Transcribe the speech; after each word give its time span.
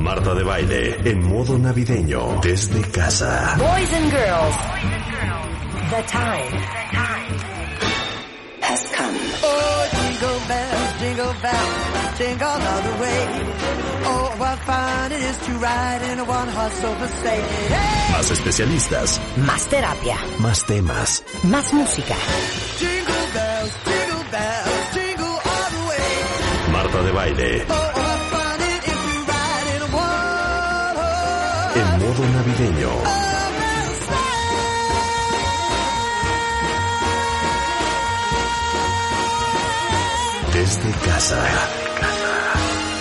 Marta 0.00 0.34
de 0.34 0.42
baile 0.42 0.96
en 1.04 1.22
modo 1.28 1.58
navideño 1.58 2.40
desde 2.42 2.80
casa. 2.90 3.54
Boys 3.58 3.92
and 3.92 4.10
girls, 4.10 4.56
the 5.90 6.02
time 6.08 6.56
has 8.62 8.82
come. 8.96 9.16
Oh, 9.42 9.88
jingle 9.92 10.40
bells, 10.48 10.90
jingle 11.00 11.34
bells, 11.42 12.18
jingle 12.18 12.48
all 12.70 12.82
the 12.88 12.96
way. 13.02 13.26
Oh, 14.12 14.34
what 14.38 14.58
fun 14.60 15.12
it 15.12 15.20
is 15.20 15.36
to 15.46 15.52
ride 15.58 16.02
in 16.12 16.18
a 16.18 16.24
one-horse 16.24 16.84
open 16.84 17.08
sleigh. 17.20 17.44
Hey! 17.68 18.12
Más 18.12 18.30
especialistas, 18.30 19.20
Más 19.46 19.66
terapia, 19.68 20.16
más 20.38 20.64
temas. 20.66 21.22
más 21.44 21.72
música. 21.74 22.14
Jingle 22.78 23.26
bells, 23.34 23.72
jingle 23.84 24.24
bells, 24.30 24.94
jingle 24.94 25.26
all 25.26 25.70
the 25.76 25.82
way. 25.88 26.72
Marta 26.72 27.02
de 27.02 27.12
baile 27.12 27.64
Oh, 27.68 27.79
desde 40.52 40.90
casa. 41.06 41.42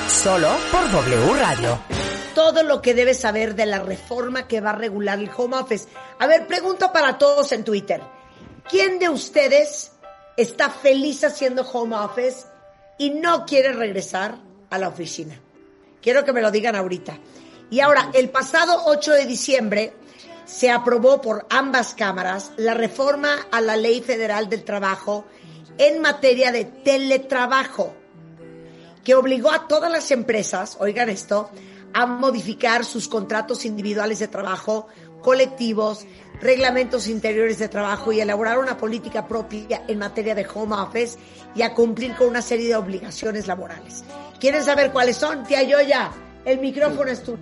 Solo 0.07 0.47
por 0.71 0.89
W 0.91 1.33
Radio. 1.33 1.79
todo 2.33 2.63
lo 2.63 2.81
que 2.81 2.93
debes 2.93 3.19
saber 3.19 3.55
de 3.55 3.65
la 3.65 3.79
reforma 3.79 4.47
que 4.47 4.61
va 4.61 4.69
a 4.69 4.75
regular 4.75 5.19
el 5.19 5.29
home 5.35 5.57
office. 5.57 5.89
A 6.19 6.25
ver, 6.25 6.47
pregunto 6.47 6.93
para 6.93 7.17
todos 7.17 7.51
en 7.51 7.65
Twitter. 7.65 8.01
¿Quién 8.69 8.97
de 8.97 9.09
ustedes 9.09 9.91
está 10.37 10.69
feliz 10.69 11.25
haciendo 11.25 11.63
home 11.63 11.97
office 11.97 12.45
y 12.97 13.09
no 13.09 13.45
quiere 13.45 13.73
regresar 13.73 14.37
a 14.69 14.77
la 14.77 14.87
oficina? 14.87 15.37
Quiero 16.01 16.23
que 16.23 16.31
me 16.31 16.41
lo 16.41 16.49
digan 16.49 16.77
ahorita. 16.77 17.19
Y 17.69 17.79
ahora, 17.81 18.09
el 18.13 18.29
pasado 18.29 18.83
8 18.85 19.13
de 19.13 19.25
diciembre 19.25 19.93
se 20.45 20.71
aprobó 20.71 21.21
por 21.21 21.45
ambas 21.49 21.93
cámaras 21.93 22.51
la 22.57 22.73
reforma 22.73 23.47
a 23.51 23.61
la 23.61 23.77
Ley 23.77 24.01
Federal 24.01 24.49
del 24.49 24.63
Trabajo 24.63 25.25
en 25.77 26.01
materia 26.01 26.51
de 26.51 26.65
teletrabajo 26.65 27.93
que 29.03 29.15
obligó 29.15 29.51
a 29.51 29.67
todas 29.67 29.91
las 29.91 30.11
empresas, 30.11 30.77
oigan 30.79 31.09
esto, 31.09 31.49
a 31.93 32.05
modificar 32.05 32.85
sus 32.85 33.07
contratos 33.07 33.65
individuales 33.65 34.19
de 34.19 34.27
trabajo, 34.27 34.87
colectivos, 35.21 36.05
reglamentos 36.41 37.07
interiores 37.07 37.59
de 37.59 37.67
trabajo 37.67 38.11
y 38.11 38.21
elaborar 38.21 38.59
una 38.59 38.77
política 38.77 39.27
propia 39.27 39.83
en 39.87 39.99
materia 39.99 40.35
de 40.35 40.47
home 40.53 40.75
office 40.75 41.17
y 41.55 41.61
a 41.61 41.73
cumplir 41.73 42.15
con 42.15 42.27
una 42.27 42.41
serie 42.41 42.67
de 42.67 42.75
obligaciones 42.75 43.47
laborales. 43.47 44.03
¿Quieren 44.39 44.63
saber 44.63 44.91
cuáles 44.91 45.17
son? 45.17 45.43
Tía 45.43 45.63
Yoya, 45.63 46.11
el 46.45 46.59
micrófono 46.59 47.09
es 47.09 47.23
tuyo. 47.23 47.39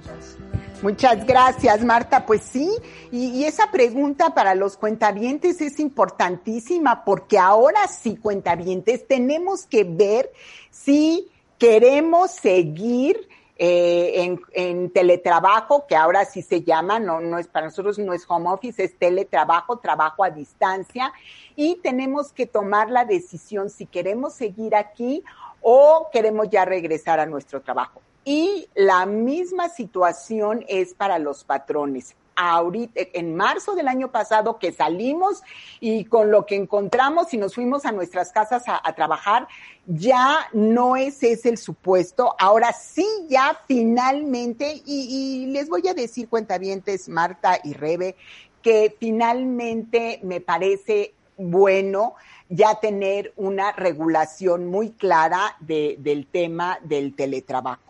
Muchas 0.81 1.25
gracias, 1.25 1.83
Marta. 1.83 2.25
Pues 2.25 2.43
sí, 2.43 2.71
y, 3.11 3.43
esa 3.45 3.71
pregunta 3.71 4.35
para 4.35 4.53
los 4.53 4.77
cuentavientes 4.77 5.59
es 5.59 5.79
importantísima 5.79 7.03
porque 7.03 7.39
ahora 7.39 7.87
sí, 7.87 8.15
cuentavientes, 8.15 9.07
tenemos 9.07 9.65
que 9.65 9.83
ver 9.83 10.31
si 10.69 11.31
queremos 11.57 12.29
seguir 12.31 13.27
eh, 13.57 14.21
en, 14.21 14.39
en 14.51 14.91
teletrabajo, 14.91 15.87
que 15.87 15.95
ahora 15.95 16.25
sí 16.25 16.43
se 16.43 16.61
llama, 16.61 16.99
no, 16.99 17.21
no 17.21 17.39
es 17.39 17.47
para 17.47 17.65
nosotros, 17.67 17.97
no 17.97 18.13
es 18.13 18.23
home 18.27 18.49
office, 18.51 18.83
es 18.83 18.99
teletrabajo, 18.99 19.79
trabajo 19.79 20.23
a 20.23 20.29
distancia, 20.29 21.11
y 21.55 21.77
tenemos 21.77 22.31
que 22.31 22.45
tomar 22.45 22.91
la 22.91 23.03
decisión 23.03 23.71
si 23.71 23.87
queremos 23.87 24.35
seguir 24.35 24.75
aquí 24.75 25.23
o 25.61 26.09
queremos 26.13 26.51
ya 26.51 26.65
regresar 26.65 27.19
a 27.19 27.25
nuestro 27.25 27.61
trabajo. 27.61 27.99
Y 28.29 28.67
la 28.75 29.05
misma 29.05 29.69
situación 29.69 30.65
es 30.67 30.93
para 30.93 31.17
los 31.17 31.45
patrones. 31.45 32.13
Ahorita, 32.35 32.99
en 33.13 33.37
marzo 33.37 33.73
del 33.73 33.87
año 33.87 34.11
pasado 34.11 34.59
que 34.59 34.73
salimos 34.73 35.41
y 35.79 36.03
con 36.03 36.29
lo 36.29 36.45
que 36.45 36.57
encontramos 36.57 37.33
y 37.33 37.37
nos 37.37 37.55
fuimos 37.55 37.85
a 37.85 37.93
nuestras 37.93 38.33
casas 38.33 38.63
a, 38.67 38.93
trabajar, 38.95 39.47
ya 39.85 40.49
no 40.51 40.97
es 40.97 41.23
ese 41.23 41.47
el 41.47 41.57
supuesto. 41.57 42.35
Ahora 42.37 42.73
sí, 42.73 43.07
ya 43.29 43.57
finalmente, 43.65 44.81
y, 44.85 45.45
y 45.45 45.45
les 45.45 45.69
voy 45.69 45.87
a 45.87 45.93
decir, 45.93 46.27
cuentavientes, 46.27 47.07
Marta 47.07 47.57
y 47.63 47.75
Rebe, 47.75 48.17
que 48.61 48.93
finalmente 48.99 50.19
me 50.21 50.41
parece 50.41 51.13
bueno 51.37 52.15
ya 52.49 52.77
tener 52.81 53.31
una 53.37 53.71
regulación 53.71 54.67
muy 54.67 54.91
clara 54.91 55.55
de, 55.61 55.95
del 55.99 56.27
tema 56.27 56.77
del 56.83 57.15
teletrabajo. 57.15 57.87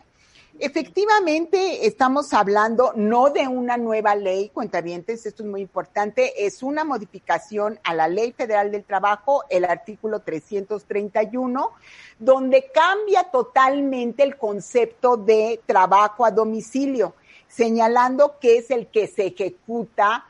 Efectivamente, 0.60 1.86
estamos 1.86 2.32
hablando 2.32 2.92
no 2.96 3.30
de 3.30 3.46
una 3.46 3.76
nueva 3.76 4.16
ley, 4.16 4.48
cuentavientes, 4.48 5.24
esto 5.24 5.44
es 5.44 5.48
muy 5.48 5.60
importante, 5.60 6.44
es 6.44 6.64
una 6.64 6.82
modificación 6.82 7.78
a 7.84 7.94
la 7.94 8.08
Ley 8.08 8.32
Federal 8.32 8.72
del 8.72 8.82
Trabajo, 8.82 9.44
el 9.50 9.64
artículo 9.64 10.18
331, 10.18 11.70
donde 12.18 12.72
cambia 12.74 13.22
totalmente 13.30 14.24
el 14.24 14.36
concepto 14.36 15.16
de 15.16 15.60
trabajo 15.64 16.24
a 16.24 16.32
domicilio, 16.32 17.14
señalando 17.46 18.40
que 18.40 18.58
es 18.58 18.72
el 18.72 18.88
que 18.88 19.06
se 19.06 19.26
ejecuta 19.26 20.24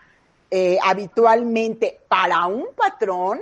eh, 0.50 0.78
habitualmente 0.84 2.00
para 2.06 2.46
un 2.48 2.66
patrón 2.76 3.40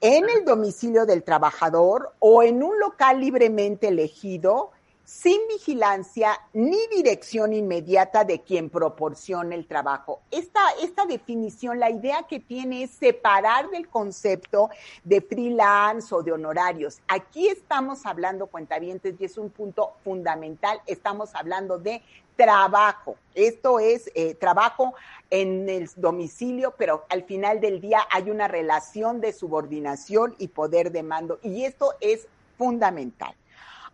en 0.00 0.28
el 0.28 0.44
domicilio 0.44 1.06
del 1.06 1.22
trabajador 1.22 2.14
o 2.18 2.42
en 2.42 2.64
un 2.64 2.80
local 2.80 3.20
libremente 3.20 3.88
elegido 3.88 4.72
sin 5.06 5.38
vigilancia 5.46 6.36
ni 6.52 6.84
dirección 6.88 7.52
inmediata 7.52 8.24
de 8.24 8.40
quien 8.40 8.68
proporciona 8.68 9.54
el 9.54 9.68
trabajo. 9.68 10.20
Esta, 10.32 10.60
esta 10.82 11.06
definición, 11.06 11.78
la 11.78 11.90
idea 11.90 12.24
que 12.28 12.40
tiene 12.40 12.82
es 12.82 12.90
separar 12.90 13.70
del 13.70 13.88
concepto 13.88 14.68
de 15.04 15.20
freelance 15.20 16.12
o 16.12 16.24
de 16.24 16.32
honorarios. 16.32 16.98
Aquí 17.06 17.46
estamos 17.46 18.04
hablando, 18.04 18.48
cuentavientes, 18.48 19.14
y 19.20 19.24
es 19.24 19.38
un 19.38 19.48
punto 19.48 19.92
fundamental, 20.02 20.80
estamos 20.86 21.36
hablando 21.36 21.78
de 21.78 22.02
trabajo. 22.34 23.14
Esto 23.36 23.78
es 23.78 24.10
eh, 24.16 24.34
trabajo 24.34 24.92
en 25.30 25.68
el 25.68 25.88
domicilio, 25.94 26.74
pero 26.76 27.06
al 27.10 27.22
final 27.22 27.60
del 27.60 27.80
día 27.80 28.00
hay 28.10 28.28
una 28.28 28.48
relación 28.48 29.20
de 29.20 29.32
subordinación 29.32 30.34
y 30.38 30.48
poder 30.48 30.90
de 30.90 31.04
mando, 31.04 31.38
y 31.44 31.64
esto 31.64 31.94
es 32.00 32.26
fundamental. 32.58 33.36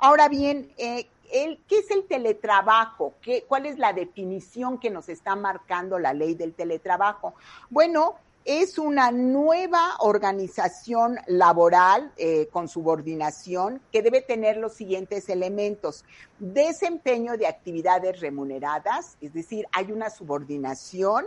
Ahora 0.04 0.28
bien, 0.28 0.68
eh, 0.78 1.06
el, 1.32 1.60
¿qué 1.68 1.78
es 1.78 1.88
el 1.92 2.08
teletrabajo? 2.08 3.14
¿Qué, 3.22 3.44
¿Cuál 3.46 3.66
es 3.66 3.78
la 3.78 3.92
definición 3.92 4.80
que 4.80 4.90
nos 4.90 5.08
está 5.08 5.36
marcando 5.36 5.96
la 6.00 6.12
ley 6.12 6.34
del 6.34 6.54
teletrabajo? 6.54 7.34
Bueno, 7.70 8.16
es 8.44 8.78
una 8.78 9.12
nueva 9.12 9.94
organización 10.00 11.20
laboral 11.28 12.10
eh, 12.16 12.48
con 12.50 12.66
subordinación 12.66 13.80
que 13.92 14.02
debe 14.02 14.22
tener 14.22 14.56
los 14.56 14.74
siguientes 14.74 15.28
elementos. 15.28 16.04
Desempeño 16.40 17.36
de 17.36 17.46
actividades 17.46 18.18
remuneradas, 18.18 19.16
es 19.20 19.32
decir, 19.32 19.68
hay 19.70 19.92
una 19.92 20.10
subordinación 20.10 21.26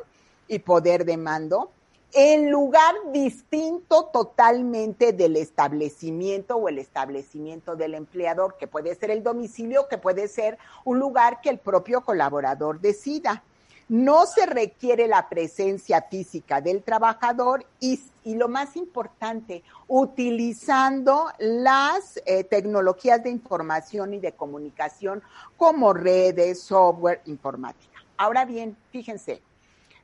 y 0.50 0.60
poder 0.60 1.06
de 1.06 1.16
mando 1.16 1.72
en 2.18 2.50
lugar 2.50 2.96
distinto 3.12 4.06
totalmente 4.06 5.12
del 5.12 5.36
establecimiento 5.36 6.56
o 6.56 6.70
el 6.70 6.80
establecimiento 6.80 7.76
del 7.76 7.94
empleador, 7.94 8.56
que 8.58 8.68
puede 8.68 8.96
ser 8.96 9.12
el 9.12 9.22
domicilio, 9.22 9.90
que 9.90 9.98
puede 9.98 10.30
ser 10.30 10.58
un 10.86 10.98
lugar 10.98 11.42
que 11.42 11.50
el 11.50 11.60
propio 11.60 12.00
colaborador 12.00 12.80
decida. 12.80 13.44
No 13.90 14.26
se 14.28 14.46
requiere 14.46 15.08
la 15.08 15.28
presencia 15.28 16.04
física 16.04 16.62
del 16.62 16.84
trabajador 16.84 17.66
y, 17.82 18.00
y 18.24 18.36
lo 18.36 18.48
más 18.48 18.78
importante, 18.78 19.62
utilizando 19.90 21.28
las 21.38 22.22
eh, 22.26 22.46
tecnologías 22.46 23.22
de 23.24 23.30
información 23.30 24.14
y 24.14 24.20
de 24.20 24.32
comunicación 24.32 25.22
como 25.58 25.92
redes, 25.92 26.62
software, 26.62 27.22
informática. 27.26 28.00
Ahora 28.16 28.46
bien, 28.46 28.78
fíjense, 28.90 29.42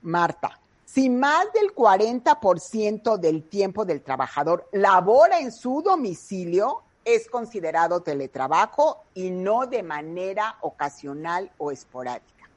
Marta, 0.01 0.60
si 0.93 1.09
más 1.09 1.45
del 1.53 1.73
40% 1.73 3.17
del 3.17 3.43
tiempo 3.43 3.85
del 3.85 4.01
trabajador 4.01 4.67
labora 4.73 5.39
en 5.39 5.53
su 5.53 5.81
domicilio, 5.81 6.83
es 7.05 7.29
considerado 7.29 8.01
teletrabajo 8.01 9.05
y 9.13 9.29
no 9.29 9.67
de 9.67 9.83
manera 9.83 10.57
ocasional 10.59 11.49
o 11.57 11.71
esporádica. 11.71 12.49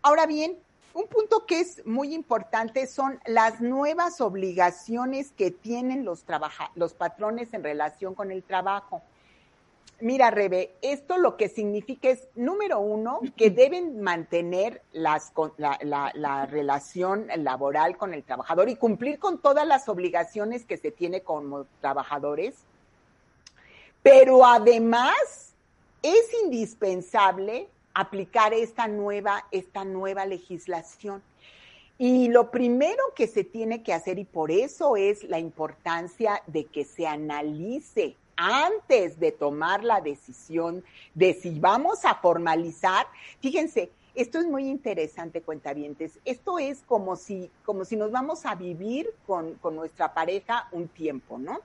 Ahora 0.00 0.26
bien, 0.26 0.56
un 0.94 1.08
punto 1.08 1.44
que 1.44 1.58
es 1.58 1.84
muy 1.84 2.14
importante 2.14 2.86
son 2.86 3.18
las 3.26 3.60
nuevas 3.60 4.20
obligaciones 4.20 5.32
que 5.32 5.50
tienen 5.50 6.04
los, 6.04 6.24
los 6.76 6.94
patrones 6.94 7.52
en 7.52 7.64
relación 7.64 8.14
con 8.14 8.30
el 8.30 8.44
trabajo. 8.44 9.02
Mira, 10.02 10.32
Rebe, 10.32 10.74
esto 10.82 11.16
lo 11.16 11.36
que 11.36 11.48
significa 11.48 12.08
es, 12.08 12.26
número 12.34 12.80
uno, 12.80 13.20
que 13.36 13.50
deben 13.50 14.00
mantener 14.00 14.82
las, 14.90 15.32
la, 15.58 15.78
la, 15.80 16.10
la, 16.16 16.44
relación 16.44 17.28
laboral 17.36 17.96
con 17.96 18.12
el 18.12 18.24
trabajador 18.24 18.68
y 18.68 18.74
cumplir 18.74 19.20
con 19.20 19.40
todas 19.40 19.64
las 19.64 19.88
obligaciones 19.88 20.64
que 20.64 20.76
se 20.76 20.90
tiene 20.90 21.20
como 21.20 21.66
trabajadores. 21.80 22.56
Pero 24.02 24.44
además, 24.44 25.54
es 26.02 26.34
indispensable 26.42 27.68
aplicar 27.94 28.54
esta 28.54 28.88
nueva, 28.88 29.46
esta 29.52 29.84
nueva 29.84 30.26
legislación. 30.26 31.22
Y 31.96 32.26
lo 32.26 32.50
primero 32.50 33.04
que 33.14 33.28
se 33.28 33.44
tiene 33.44 33.84
que 33.84 33.92
hacer, 33.92 34.18
y 34.18 34.24
por 34.24 34.50
eso 34.50 34.96
es 34.96 35.22
la 35.22 35.38
importancia 35.38 36.42
de 36.48 36.64
que 36.64 36.84
se 36.84 37.06
analice 37.06 38.16
antes 38.42 39.18
de 39.20 39.32
tomar 39.32 39.84
la 39.84 40.00
decisión 40.00 40.82
de 41.14 41.34
si 41.34 41.58
vamos 41.58 42.04
a 42.04 42.16
formalizar, 42.16 43.06
fíjense, 43.40 43.90
esto 44.14 44.38
es 44.38 44.46
muy 44.46 44.68
interesante, 44.68 45.40
cuentavientes. 45.40 46.18
Esto 46.24 46.58
es 46.58 46.82
como 46.82 47.16
si, 47.16 47.50
como 47.64 47.84
si 47.84 47.96
nos 47.96 48.10
vamos 48.10 48.44
a 48.44 48.54
vivir 48.54 49.08
con, 49.26 49.54
con 49.54 49.74
nuestra 49.74 50.12
pareja 50.12 50.68
un 50.72 50.88
tiempo, 50.88 51.38
¿no? 51.38 51.60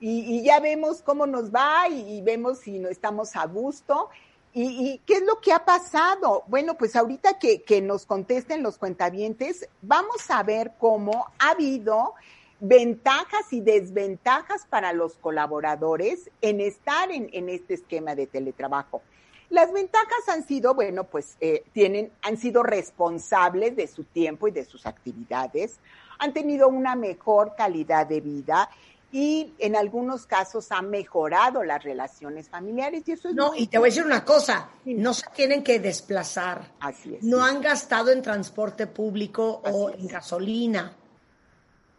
Y, 0.00 0.44
ya 0.44 0.60
vemos 0.60 1.02
cómo 1.02 1.26
nos 1.26 1.52
va 1.52 1.88
y, 1.88 2.20
vemos 2.22 2.58
si 2.58 2.78
no 2.78 2.88
estamos 2.88 3.34
a 3.36 3.46
gusto. 3.46 4.10
Y, 4.52 5.00
qué 5.06 5.14
es 5.14 5.22
lo 5.22 5.40
que 5.40 5.52
ha 5.52 5.64
pasado? 5.64 6.44
Bueno, 6.46 6.76
pues 6.76 6.94
ahorita 6.94 7.38
que, 7.38 7.62
que 7.62 7.80
nos 7.80 8.06
contesten 8.06 8.62
los 8.62 8.78
cuentavientes, 8.78 9.68
vamos 9.82 10.30
a 10.30 10.42
ver 10.42 10.72
cómo 10.78 11.26
ha 11.38 11.50
habido 11.50 12.14
ventajas 12.60 13.52
y 13.52 13.60
desventajas 13.60 14.66
para 14.68 14.92
los 14.92 15.14
colaboradores 15.14 16.30
en 16.40 16.60
estar 16.60 17.10
en, 17.10 17.30
en 17.32 17.48
este 17.48 17.74
esquema 17.74 18.14
de 18.14 18.26
teletrabajo. 18.26 19.02
Las 19.50 19.72
ventajas 19.72 20.28
han 20.28 20.46
sido, 20.46 20.74
bueno, 20.74 21.04
pues 21.04 21.36
eh, 21.40 21.64
tienen, 21.72 22.10
han 22.22 22.36
sido 22.36 22.62
responsables 22.62 23.76
de 23.76 23.86
su 23.86 24.04
tiempo 24.04 24.48
y 24.48 24.50
de 24.50 24.64
sus 24.64 24.84
actividades, 24.86 25.78
han 26.18 26.32
tenido 26.32 26.68
una 26.68 26.96
mejor 26.96 27.54
calidad 27.56 28.06
de 28.06 28.20
vida 28.20 28.68
y 29.10 29.54
en 29.58 29.74
algunos 29.74 30.26
casos 30.26 30.70
han 30.70 30.90
mejorado 30.90 31.64
las 31.64 31.82
relaciones 31.82 32.50
familiares 32.50 33.04
y 33.06 33.12
eso 33.12 33.30
es 33.30 33.34
no 33.34 33.54
y 33.56 33.66
te 33.68 33.78
voy 33.78 33.88
a 33.88 33.90
decir 33.90 34.04
una 34.04 34.22
cosa 34.22 34.68
no 34.84 35.14
se 35.14 35.24
tienen 35.34 35.64
que 35.64 35.80
desplazar. 35.80 36.72
Así 36.80 37.14
es 37.14 37.22
no 37.22 37.42
han 37.42 37.62
gastado 37.62 38.10
en 38.10 38.20
transporte 38.20 38.86
público 38.86 39.62
o 39.64 39.88
en 39.88 40.08
gasolina 40.08 40.92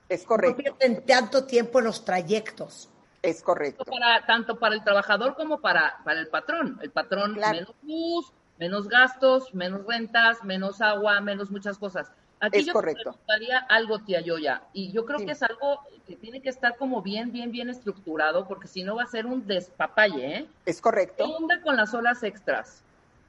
es 0.09 0.23
correcto 0.23 0.61
no 0.65 0.77
pierden 0.77 1.05
tanto 1.05 1.45
tiempo 1.45 1.79
en 1.79 1.85
los 1.85 2.03
trayectos 2.03 2.89
es 3.21 3.41
correcto. 3.41 3.83
Para, 3.85 4.25
tanto 4.25 4.57
para 4.57 4.75
el 4.75 4.83
trabajador 4.83 5.35
como 5.35 5.59
para, 5.59 5.99
para 6.03 6.19
el 6.19 6.27
patrón. 6.27 6.79
El 6.81 6.91
patrón 6.91 7.33
menos 7.33 7.75
luz, 7.83 8.31
menos 8.57 8.87
gastos, 8.87 9.53
menos 9.53 9.85
rentas, 9.85 10.43
menos 10.43 10.81
agua, 10.81 11.19
menos 11.21 11.51
muchas 11.51 11.77
cosas. 11.77 12.11
Aquí 12.41 12.63
yo 12.63 12.71
correcto. 12.71 13.11
preguntaría 13.11 13.59
algo, 13.59 13.99
tía 13.99 14.21
Yoya, 14.21 14.61
y 14.71 14.93
yo 14.93 15.05
creo 15.05 15.19
que 15.19 15.31
es 15.31 15.43
algo 15.43 15.81
que 16.07 16.15
tiene 16.15 16.41
que 16.41 16.47
estar 16.47 16.77
como 16.77 17.01
bien, 17.01 17.33
bien, 17.33 17.51
bien 17.51 17.69
estructurado, 17.69 18.47
porque 18.47 18.69
si 18.69 18.81
no 18.81 18.95
va 18.95 19.03
a 19.03 19.07
ser 19.07 19.25
un 19.25 19.45
despapalle, 19.45 20.37
¿eh? 20.37 20.47
Es 20.65 20.79
correcto. 20.79 21.25
¿Qué 21.25 21.33
onda 21.33 21.61
con 21.61 21.75
las 21.75 21.93
horas 21.93 22.23
extras? 22.23 22.81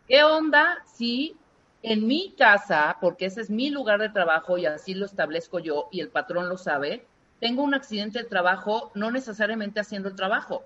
¿Qué 0.07 0.23
onda 0.23 0.79
si 0.95 1.37
en 1.83 2.07
mi 2.07 2.35
casa, 2.37 2.99
porque 3.01 3.27
ese 3.27 3.41
es 3.41 3.51
mi 3.51 3.71
lugar 3.71 4.01
de 4.01 4.11
trabajo 4.11 4.59
y 4.59 4.67
así 4.67 4.95
lo 4.95 5.07
establezco 5.07 5.59
yo 5.59 5.89
y 5.91 6.01
el 6.01 6.09
patrón 6.09 6.49
lo 6.49 6.59
sabe, 6.59 7.07
tengo 7.41 7.63
un 7.63 7.75
accidente 7.75 8.19
de 8.19 8.29
trabajo, 8.29 8.93
no 8.95 9.11
necesariamente 9.11 9.81
haciendo 9.81 10.09
el 10.09 10.15
trabajo. 10.15 10.63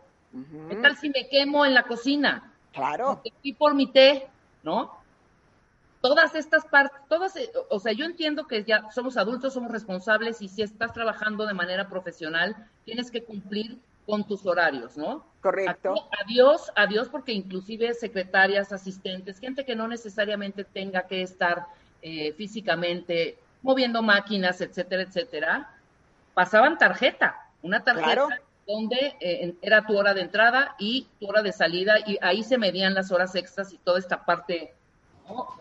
¿Qué 0.68 0.74
tal 0.76 0.96
si 0.96 1.10
me 1.10 1.28
quemo 1.28 1.64
en 1.64 1.74
la 1.74 1.84
cocina? 1.84 2.52
Claro. 2.72 3.22
Y 3.42 3.54
por 3.54 3.74
mi 3.74 3.86
té, 3.86 4.26
¿no? 4.64 4.92
Todas 6.00 6.34
estas 6.34 6.66
partes, 6.66 7.00
todas, 7.08 7.34
o 7.70 7.78
sea, 7.78 7.92
yo 7.92 8.04
entiendo 8.04 8.48
que 8.48 8.64
ya 8.64 8.90
somos 8.90 9.16
adultos, 9.16 9.54
somos 9.54 9.70
responsables 9.70 10.42
y 10.42 10.48
si 10.48 10.62
estás 10.62 10.92
trabajando 10.92 11.46
de 11.46 11.54
manera 11.54 11.88
profesional, 11.88 12.56
tienes 12.84 13.12
que 13.12 13.22
cumplir 13.22 13.78
con 14.06 14.26
tus 14.26 14.44
horarios, 14.46 14.96
¿no? 14.96 15.24
Correcto. 15.40 15.94
adiós, 16.24 16.72
adiós, 16.74 17.08
porque 17.08 17.32
inclusive 17.32 17.92
secretarias, 17.94 18.72
asistentes, 18.72 19.38
gente 19.38 19.64
que 19.64 19.76
no 19.76 19.88
necesariamente 19.88 20.64
tenga 20.64 21.06
que 21.06 21.22
estar 21.22 21.66
eh, 22.02 22.32
físicamente 22.32 23.38
moviendo 23.62 24.02
máquinas, 24.02 24.60
etcétera, 24.60 25.02
etcétera, 25.02 25.70
pasaban 26.34 26.78
tarjeta, 26.78 27.48
una 27.62 27.82
tarjeta 27.82 28.40
donde 28.66 29.14
eh, 29.20 29.54
era 29.62 29.86
tu 29.86 29.96
hora 29.96 30.14
de 30.14 30.22
entrada 30.22 30.74
y 30.78 31.06
tu 31.20 31.26
hora 31.28 31.42
de 31.42 31.52
salida 31.52 31.96
y 32.06 32.18
ahí 32.20 32.42
se 32.42 32.58
medían 32.58 32.94
las 32.94 33.10
horas 33.12 33.34
extras 33.34 33.72
y 33.72 33.78
toda 33.78 33.98
esta 33.98 34.24
parte 34.24 34.72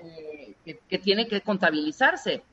eh, 0.03 0.55
que, 0.89 0.99
tiene 0.99 1.27
que 1.27 1.41
contabilizarse. 1.41 2.43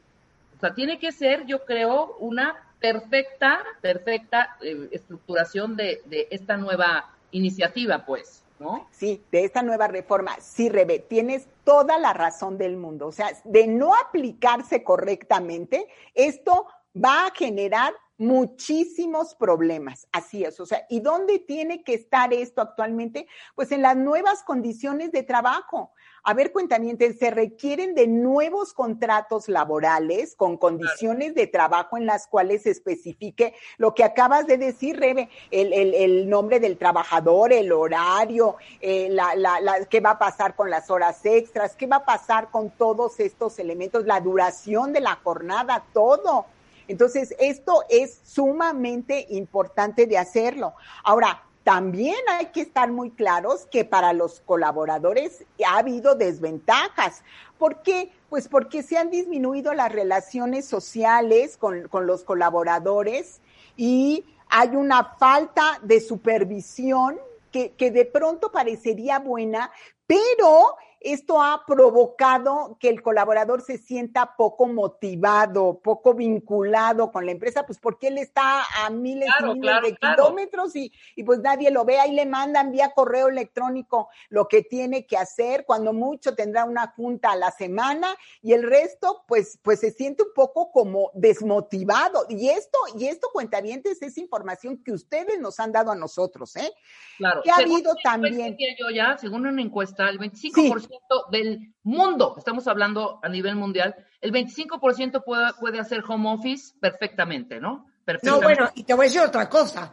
O 0.56 0.60
sea, 0.60 0.74
tiene 0.74 0.98
que 0.98 1.12
ser, 1.12 1.46
yo 1.46 1.64
creo, 1.64 2.16
una 2.18 2.54
perfecta, 2.80 3.60
perfecta 3.80 4.56
eh, 4.62 4.88
estructuración 4.92 5.76
de, 5.76 6.02
de 6.06 6.28
esta 6.30 6.56
nueva 6.56 7.14
iniciativa, 7.30 8.04
pues. 8.04 8.42
¿No? 8.58 8.86
Sí, 8.90 9.24
de 9.32 9.44
esta 9.44 9.62
nueva 9.62 9.88
reforma. 9.88 10.36
Sí, 10.38 10.68
Rebe, 10.68 10.98
tienes 10.98 11.48
toda 11.64 11.98
la 11.98 12.12
razón 12.12 12.58
del 12.58 12.76
mundo. 12.76 13.06
O 13.06 13.12
sea, 13.12 13.28
de 13.44 13.66
no 13.66 13.94
aplicarse 13.94 14.84
correctamente, 14.84 15.88
esto 16.14 16.66
va 16.94 17.26
a 17.26 17.30
generar 17.30 17.94
muchísimos 18.18 19.34
problemas. 19.34 20.06
Así 20.12 20.44
es. 20.44 20.60
O 20.60 20.66
sea, 20.66 20.84
¿y 20.90 21.00
dónde 21.00 21.38
tiene 21.38 21.82
que 21.82 21.94
estar 21.94 22.34
esto 22.34 22.60
actualmente? 22.60 23.26
Pues 23.54 23.72
en 23.72 23.80
las 23.80 23.96
nuevas 23.96 24.42
condiciones 24.42 25.10
de 25.10 25.22
trabajo. 25.22 25.94
A 26.22 26.34
ver, 26.34 26.52
cuentamientos, 26.52 27.16
se 27.18 27.30
requieren 27.30 27.94
de 27.94 28.06
nuevos 28.06 28.72
contratos 28.74 29.48
laborales 29.48 30.34
con 30.36 30.56
condiciones 30.56 31.34
de 31.34 31.46
trabajo 31.46 31.96
en 31.96 32.06
las 32.06 32.26
cuales 32.26 32.62
se 32.62 32.70
especifique 32.70 33.54
lo 33.78 33.94
que 33.94 34.04
acabas 34.04 34.46
de 34.46 34.58
decir, 34.58 34.98
Rebe, 34.98 35.28
el, 35.50 35.72
el, 35.72 36.28
nombre 36.28 36.60
del 36.60 36.76
trabajador, 36.76 37.52
el 37.52 37.72
horario, 37.72 38.56
eh, 38.80 39.08
la, 39.10 39.34
la, 39.34 39.60
la, 39.60 39.84
qué 39.86 40.00
va 40.00 40.10
a 40.10 40.18
pasar 40.18 40.54
con 40.54 40.70
las 40.70 40.90
horas 40.90 41.24
extras, 41.24 41.74
qué 41.76 41.86
va 41.86 41.96
a 41.96 42.04
pasar 42.04 42.50
con 42.50 42.70
todos 42.70 43.20
estos 43.20 43.58
elementos, 43.58 44.04
la 44.04 44.20
duración 44.20 44.92
de 44.92 45.00
la 45.00 45.16
jornada, 45.16 45.84
todo. 45.92 46.46
Entonces, 46.88 47.34
esto 47.38 47.84
es 47.88 48.20
sumamente 48.24 49.26
importante 49.30 50.06
de 50.06 50.18
hacerlo. 50.18 50.74
Ahora, 51.04 51.44
también 51.64 52.16
hay 52.28 52.46
que 52.46 52.62
estar 52.62 52.90
muy 52.90 53.10
claros 53.10 53.66
que 53.70 53.84
para 53.84 54.12
los 54.12 54.40
colaboradores 54.40 55.44
ha 55.66 55.78
habido 55.78 56.14
desventajas. 56.14 57.22
¿Por 57.58 57.82
qué? 57.82 58.10
Pues 58.30 58.48
porque 58.48 58.82
se 58.82 58.96
han 58.96 59.10
disminuido 59.10 59.74
las 59.74 59.92
relaciones 59.92 60.66
sociales 60.66 61.56
con, 61.56 61.88
con 61.88 62.06
los 62.06 62.24
colaboradores 62.24 63.40
y 63.76 64.24
hay 64.48 64.74
una 64.74 65.16
falta 65.18 65.78
de 65.82 66.00
supervisión 66.00 67.18
que, 67.52 67.72
que 67.72 67.90
de 67.90 68.06
pronto 68.06 68.50
parecería 68.50 69.18
buena, 69.18 69.70
pero 70.06 70.76
esto 71.00 71.42
ha 71.42 71.64
provocado 71.66 72.76
que 72.78 72.90
el 72.90 73.00
colaborador 73.00 73.62
se 73.62 73.78
sienta 73.78 74.36
poco 74.36 74.66
motivado, 74.66 75.80
poco 75.82 76.14
vinculado 76.14 77.10
con 77.10 77.24
la 77.24 77.32
empresa, 77.32 77.64
pues 77.64 77.78
porque 77.78 78.08
él 78.08 78.18
está 78.18 78.62
a 78.84 78.90
miles 78.90 79.28
y 79.40 79.44
miles 79.44 79.82
de 79.82 79.96
kilómetros 79.96 80.76
y, 80.76 80.92
y, 81.16 81.24
pues 81.24 81.40
nadie 81.40 81.70
lo 81.70 81.84
ve, 81.86 81.98
ahí 81.98 82.12
le 82.12 82.26
mandan 82.26 82.70
vía 82.70 82.92
correo 82.94 83.28
electrónico 83.28 84.10
lo 84.28 84.46
que 84.46 84.62
tiene 84.62 85.06
que 85.06 85.16
hacer, 85.16 85.64
cuando 85.64 85.92
mucho 85.92 86.34
tendrá 86.34 86.64
una 86.64 86.88
junta 86.88 87.32
a 87.32 87.36
la 87.36 87.50
semana 87.50 88.14
y 88.42 88.52
el 88.52 88.62
resto 88.62 89.24
pues, 89.26 89.58
pues 89.62 89.80
se 89.80 89.90
siente 89.90 90.22
un 90.22 90.34
poco 90.34 90.70
como 90.70 91.10
desmotivado. 91.14 92.26
Y 92.28 92.50
esto, 92.50 92.78
y 92.98 93.06
esto 93.06 93.28
cuentavientes 93.32 94.02
es 94.02 94.18
información 94.18 94.82
que 94.84 94.92
ustedes 94.92 95.40
nos 95.40 95.60
han 95.60 95.72
dado 95.72 95.90
a 95.90 95.94
nosotros, 95.94 96.56
¿eh? 96.56 96.70
Claro. 97.16 97.42
Que 97.42 97.50
ha 97.50 97.56
habido 97.56 97.94
también. 98.02 98.56
Yo 98.78 98.90
ya, 98.90 99.16
según 99.18 99.46
una 99.46 99.62
encuesta, 99.62 100.08
el 100.08 100.18
25% 100.18 100.89
del 101.30 101.74
mundo, 101.82 102.34
estamos 102.38 102.66
hablando 102.68 103.20
a 103.22 103.28
nivel 103.28 103.56
mundial, 103.56 103.94
el 104.20 104.32
25% 104.32 105.22
puede, 105.24 105.52
puede 105.58 105.80
hacer 105.80 106.02
home 106.06 106.32
office 106.32 106.74
perfectamente, 106.80 107.60
¿no? 107.60 107.86
No, 108.22 108.40
bueno, 108.40 108.70
y 108.74 108.82
te 108.84 108.94
voy 108.94 109.06
a 109.06 109.08
decir 109.08 109.20
otra 109.20 109.48
cosa. 109.48 109.92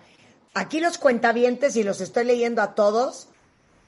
Aquí 0.54 0.80
los 0.80 0.98
cuentavientes, 0.98 1.76
y 1.76 1.84
los 1.84 2.02
estoy 2.02 2.26
leyendo 2.26 2.62
a 2.62 2.74
todos, 2.74 3.30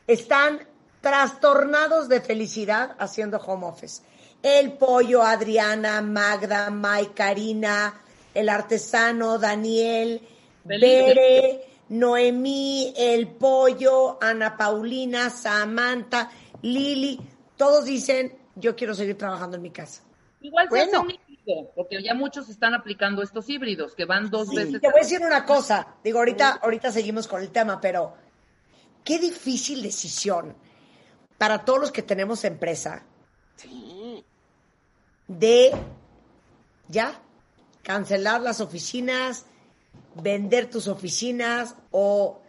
están 0.07 0.59
trastornados 1.01 2.09
de 2.09 2.21
felicidad 2.21 2.95
haciendo 2.99 3.37
home 3.37 3.65
office. 3.65 4.03
El 4.43 4.73
pollo, 4.73 5.23
Adriana, 5.23 6.01
Magda, 6.01 6.69
May, 6.69 7.07
Karina, 7.07 8.01
el 8.33 8.49
artesano, 8.49 9.37
Daniel, 9.37 10.21
Bere, 10.63 11.65
Noemí, 11.89 12.93
el 12.95 13.27
pollo, 13.27 14.17
Ana 14.21 14.55
Paulina, 14.55 15.29
Samantha, 15.29 16.29
Lili, 16.61 17.19
todos 17.57 17.85
dicen, 17.85 18.37
yo 18.55 18.75
quiero 18.75 18.93
seguir 18.93 19.17
trabajando 19.17 19.57
en 19.57 19.63
mi 19.63 19.71
casa. 19.71 20.03
Igual 20.41 20.69
se 20.71 20.81
hace 20.81 20.97
un 20.97 21.11
híbrido, 21.11 21.71
porque 21.75 22.01
ya 22.01 22.13
muchos 22.13 22.49
están 22.49 22.73
aplicando 22.73 23.21
estos 23.21 23.49
híbridos 23.49 23.93
que 23.95 24.05
van 24.05 24.29
dos 24.29 24.49
veces. 24.49 24.79
Te 24.79 24.87
voy 24.87 24.99
a 24.99 25.03
decir 25.03 25.21
una 25.21 25.45
cosa, 25.45 25.95
digo, 26.03 26.19
ahorita, 26.19 26.59
ahorita 26.61 26.91
seguimos 26.91 27.27
con 27.27 27.41
el 27.41 27.49
tema, 27.49 27.81
pero 27.81 28.13
qué 29.03 29.19
difícil 29.19 29.81
decisión 29.81 30.55
para 31.37 31.65
todos 31.65 31.79
los 31.79 31.91
que 31.91 32.03
tenemos 32.03 32.43
empresa. 32.45 33.03
De 35.27 35.71
ya 36.87 37.21
cancelar 37.83 38.41
las 38.41 38.61
oficinas, 38.61 39.45
vender 40.15 40.69
tus 40.69 40.87
oficinas 40.87 41.75
o 41.91 42.41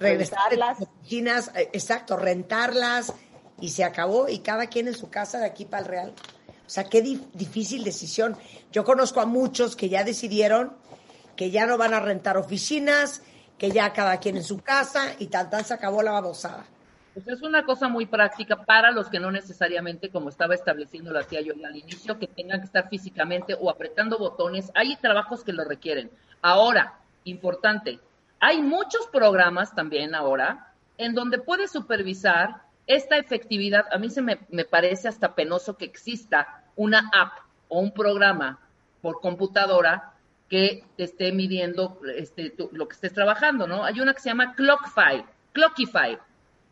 regresar 0.00 0.56
las 0.56 0.80
oficinas, 0.80 1.50
eh, 1.54 1.70
exacto, 1.72 2.16
rentarlas 2.16 3.12
y 3.60 3.70
se 3.70 3.84
acabó 3.84 4.28
y 4.28 4.38
cada 4.40 4.66
quien 4.66 4.88
en 4.88 4.94
su 4.94 5.10
casa 5.10 5.38
de 5.38 5.46
aquí 5.46 5.64
para 5.64 5.82
el 5.82 5.88
Real. 5.88 6.12
O 6.66 6.70
sea, 6.70 6.84
qué 6.84 7.00
difícil 7.02 7.82
decisión. 7.82 8.36
Yo 8.72 8.84
conozco 8.84 9.20
a 9.20 9.26
muchos 9.26 9.74
que 9.74 9.88
ya 9.88 10.04
decidieron 10.04 10.76
que 11.38 11.52
ya 11.52 11.66
no 11.66 11.78
van 11.78 11.94
a 11.94 12.00
rentar 12.00 12.36
oficinas, 12.36 13.22
que 13.58 13.70
ya 13.70 13.92
cada 13.92 14.18
quien 14.18 14.36
en 14.36 14.42
su 14.42 14.60
casa 14.60 15.14
y 15.20 15.28
tal, 15.28 15.48
tal 15.48 15.64
se 15.64 15.72
acabó 15.72 16.02
la 16.02 16.10
babosada. 16.10 16.66
Pues 17.14 17.28
es 17.28 17.42
una 17.42 17.64
cosa 17.64 17.88
muy 17.88 18.06
práctica 18.06 18.56
para 18.64 18.90
los 18.90 19.08
que 19.08 19.20
no 19.20 19.30
necesariamente, 19.30 20.10
como 20.10 20.30
estaba 20.30 20.56
estableciendo 20.56 21.12
la 21.12 21.22
tía 21.22 21.40
yo 21.40 21.52
al 21.64 21.76
inicio, 21.76 22.18
que 22.18 22.26
tengan 22.26 22.58
que 22.58 22.66
estar 22.66 22.88
físicamente 22.88 23.56
o 23.58 23.70
apretando 23.70 24.18
botones. 24.18 24.72
Hay 24.74 24.96
trabajos 24.96 25.44
que 25.44 25.52
lo 25.52 25.64
requieren. 25.64 26.10
Ahora, 26.42 26.98
importante, 27.22 28.00
hay 28.40 28.60
muchos 28.60 29.06
programas 29.06 29.72
también 29.76 30.16
ahora 30.16 30.72
en 30.96 31.14
donde 31.14 31.38
puedes 31.38 31.70
supervisar 31.70 32.62
esta 32.88 33.16
efectividad. 33.16 33.84
A 33.92 33.98
mí 33.98 34.10
se 34.10 34.22
me, 34.22 34.38
me 34.48 34.64
parece 34.64 35.06
hasta 35.06 35.36
penoso 35.36 35.76
que 35.76 35.84
exista 35.84 36.64
una 36.74 37.08
app 37.12 37.34
o 37.68 37.78
un 37.78 37.92
programa 37.92 38.58
por 39.00 39.20
computadora 39.20 40.14
que 40.48 40.82
te 40.96 41.04
esté 41.04 41.30
midiendo 41.30 42.00
este, 42.16 42.54
lo 42.72 42.88
que 42.88 42.94
estés 42.94 43.12
trabajando, 43.12 43.66
¿no? 43.66 43.84
Hay 43.84 44.00
una 44.00 44.14
que 44.14 44.20
se 44.20 44.30
llama 44.30 44.54
Clockify, 44.54 45.24
Clockify. 45.52 46.18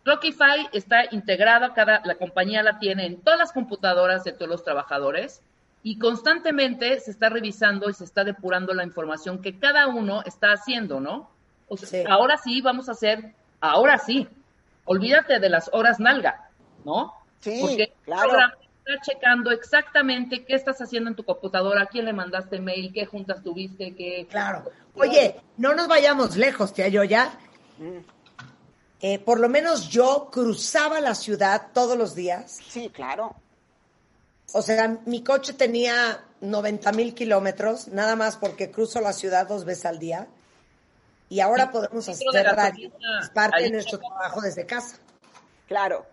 Clockify 0.03 0.69
está 0.73 1.05
integrada, 1.11 1.75
cada, 1.75 2.01
la 2.05 2.15
compañía 2.15 2.63
la 2.63 2.79
tiene 2.79 3.07
en 3.07 3.21
todas 3.21 3.39
las 3.39 3.53
computadoras 3.53 4.25
de 4.25 4.33
todos 4.33 4.49
los 4.49 4.65
trabajadores 4.65 5.43
y 5.83 5.99
constantemente 5.99 6.99
se 7.01 7.11
está 7.11 7.29
revisando 7.29 7.91
y 7.91 7.95
se 7.95 8.05
está 8.05 8.25
depurando 8.25 8.73
la 8.73 8.85
información 8.85 9.43
que 9.43 9.59
cada 9.59 9.89
uno 9.89 10.23
está 10.25 10.53
haciendo, 10.53 11.01
¿no? 11.01 11.29
O 11.69 11.77
sea, 11.77 12.09
ahora 12.09 12.39
sí 12.39 12.61
vamos 12.61 12.89
a 12.89 12.93
hacer, 12.93 13.35
ahora 13.61 13.99
sí, 13.99 14.29
olvídate 14.87 15.39
de 15.39 15.49
las 15.51 15.71
horas 15.73 16.01
nalga, 16.01 16.51
¿no? 16.85 17.13
Sí, 17.41 17.59
Porque 17.61 17.93
claro. 18.05 18.33
está 18.85 19.01
checando 19.03 19.51
exactamente 19.51 20.45
qué 20.45 20.55
estás 20.55 20.81
haciendo 20.81 21.11
en 21.11 21.17
tu 21.17 21.25
computadora, 21.25 21.83
a 21.83 21.87
quién 21.87 22.07
le 22.07 22.13
mandaste 22.13 22.61
mail, 22.61 22.93
qué 22.93 23.05
juntas 23.05 23.43
tuviste, 23.43 23.95
qué... 23.95 24.27
Claro. 24.31 24.65
Oye, 24.95 25.37
no 25.59 25.75
nos 25.75 25.87
vayamos 25.87 26.37
lejos, 26.37 26.73
tía 26.73 26.89
yo 26.89 27.05
ya. 27.05 27.39
Mm. 27.79 27.99
Eh, 29.01 29.19
por 29.19 29.39
lo 29.39 29.49
menos 29.49 29.89
yo 29.91 30.31
cruzaba 30.33 31.01
la 31.01 31.15
ciudad 31.15 31.69
todos 31.75 31.99
los 31.99 32.15
días. 32.15 32.59
Sí, 32.69 32.89
claro. 32.89 33.37
O 34.53 34.63
sea, 34.63 34.99
mi 35.05 35.23
coche 35.23 35.53
tenía 35.53 36.25
90 36.41 36.93
mil 36.93 37.15
kilómetros, 37.15 37.89
nada 37.89 38.17
más 38.17 38.37
porque 38.37 38.71
cruzo 38.71 39.01
la 39.01 39.13
ciudad 39.13 39.47
dos 39.47 39.65
veces 39.65 39.87
al 39.87 39.99
día. 39.99 40.29
Y 41.29 41.41
ahora 41.41 41.71
podemos 41.71 42.09
hacer 42.09 42.27
radio. 42.33 42.93
Es 43.21 43.31
parte 43.31 43.65
de 43.65 43.71
nuestro 43.71 43.99
trabajo 43.99 44.41
desde 44.41 44.65
casa. 44.65 44.99
Claro. 45.67 46.07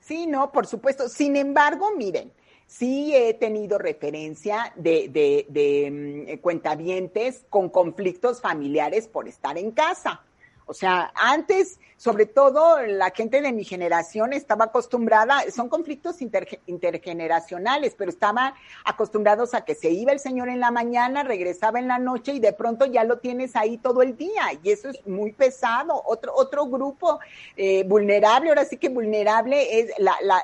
Sí, 0.00 0.26
no, 0.26 0.52
por 0.52 0.66
supuesto. 0.66 1.08
Sin 1.08 1.36
embargo, 1.36 1.90
miren, 1.96 2.30
sí 2.66 3.14
he 3.14 3.32
tenido 3.34 3.78
referencia 3.78 4.72
de, 4.76 5.08
de, 5.08 5.46
de 5.48 6.36
mm, 6.36 6.40
cuentavientes 6.42 7.44
con 7.48 7.70
conflictos 7.70 8.40
familiares 8.40 9.08
por 9.08 9.28
estar 9.28 9.56
en 9.56 9.70
casa. 9.70 10.22
O 10.66 10.74
sea, 10.74 11.12
antes, 11.14 11.78
sobre 12.04 12.26
todo, 12.26 12.82
la 12.82 13.12
gente 13.12 13.40
de 13.40 13.50
mi 13.50 13.64
generación 13.64 14.34
estaba 14.34 14.66
acostumbrada, 14.66 15.50
son 15.50 15.70
conflictos 15.70 16.16
intergeneracionales, 16.20 17.94
pero 17.96 18.10
estaban 18.10 18.52
acostumbrados 18.84 19.54
a 19.54 19.64
que 19.64 19.74
se 19.74 19.88
iba 19.88 20.12
el 20.12 20.20
señor 20.20 20.50
en 20.50 20.60
la 20.60 20.70
mañana, 20.70 21.22
regresaba 21.22 21.78
en 21.78 21.88
la 21.88 21.98
noche 21.98 22.34
y 22.34 22.40
de 22.40 22.52
pronto 22.52 22.84
ya 22.84 23.04
lo 23.04 23.20
tienes 23.20 23.56
ahí 23.56 23.78
todo 23.78 24.02
el 24.02 24.18
día. 24.18 24.42
Y 24.62 24.70
eso 24.70 24.90
es 24.90 25.06
muy 25.06 25.32
pesado. 25.32 26.02
Otro, 26.04 26.34
otro 26.34 26.66
grupo 26.66 27.20
eh, 27.56 27.84
vulnerable, 27.84 28.50
ahora 28.50 28.66
sí 28.66 28.76
que 28.76 28.90
vulnerable, 28.90 29.78
es 29.80 29.90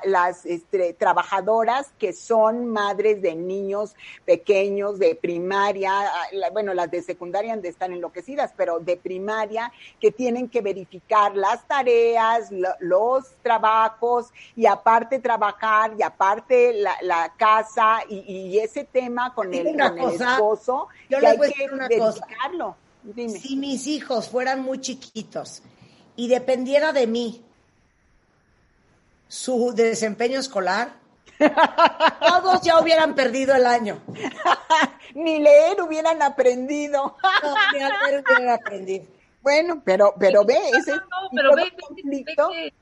las 0.05 0.47
este, 0.47 0.93
trabajadoras 0.93 1.93
que 1.99 2.11
son 2.11 2.65
madres 2.65 3.21
de 3.21 3.35
niños 3.35 3.95
pequeños 4.25 4.97
de 4.97 5.13
primaria, 5.13 5.93
bueno, 6.53 6.73
las 6.73 6.89
de 6.89 7.03
secundaria 7.03 7.53
han 7.53 7.61
de 7.61 7.69
estar 7.69 7.91
enloquecidas, 7.91 8.51
pero 8.57 8.79
de 8.79 8.97
primaria, 8.97 9.71
que 9.99 10.09
tienen 10.11 10.49
que 10.49 10.61
verificar 10.61 11.35
las 11.51 11.67
tareas, 11.67 12.49
los 12.79 13.25
trabajos 13.41 14.27
y 14.55 14.65
aparte 14.65 15.19
trabajar 15.19 15.93
y 15.97 16.03
aparte 16.03 16.73
la, 17.01 17.33
casa 17.37 17.99
y, 18.07 18.57
ese 18.59 18.85
tema 18.85 19.33
con 19.33 19.53
el, 19.53 19.67
esposo. 19.67 20.87
Yo 21.09 21.19
le 21.19 21.37
voy 21.37 21.47
a 21.47 21.49
decir 21.49 21.73
una 21.73 21.89
cosa. 21.89 22.25
Si 23.15 23.55
mis 23.55 23.87
hijos 23.87 24.29
fueran 24.29 24.61
muy 24.61 24.79
chiquitos 24.79 25.61
y 26.15 26.27
dependiera 26.27 26.93
de 26.93 27.07
mí 27.07 27.43
su 29.27 29.73
desempeño 29.73 30.39
escolar, 30.39 30.93
todos 31.39 32.61
ya 32.61 32.79
hubieran 32.79 33.15
perdido 33.15 33.55
el 33.55 33.65
año. 33.65 34.01
ni 35.15 35.39
leer 35.39 35.81
hubieran 35.81 36.21
aprendido. 36.21 37.17
no, 37.43 37.55
ni 37.73 37.79
leer 37.79 38.23
hubieran 38.23 38.49
aprendido. 38.49 39.05
Bueno, 39.41 39.81
pero, 39.83 40.13
pero 40.19 40.45
ve, 40.45 40.57
ese 40.77 40.95
no, 40.95 41.01
pero 41.33 41.55
ve, 41.55 41.73
ve, 42.03 42.73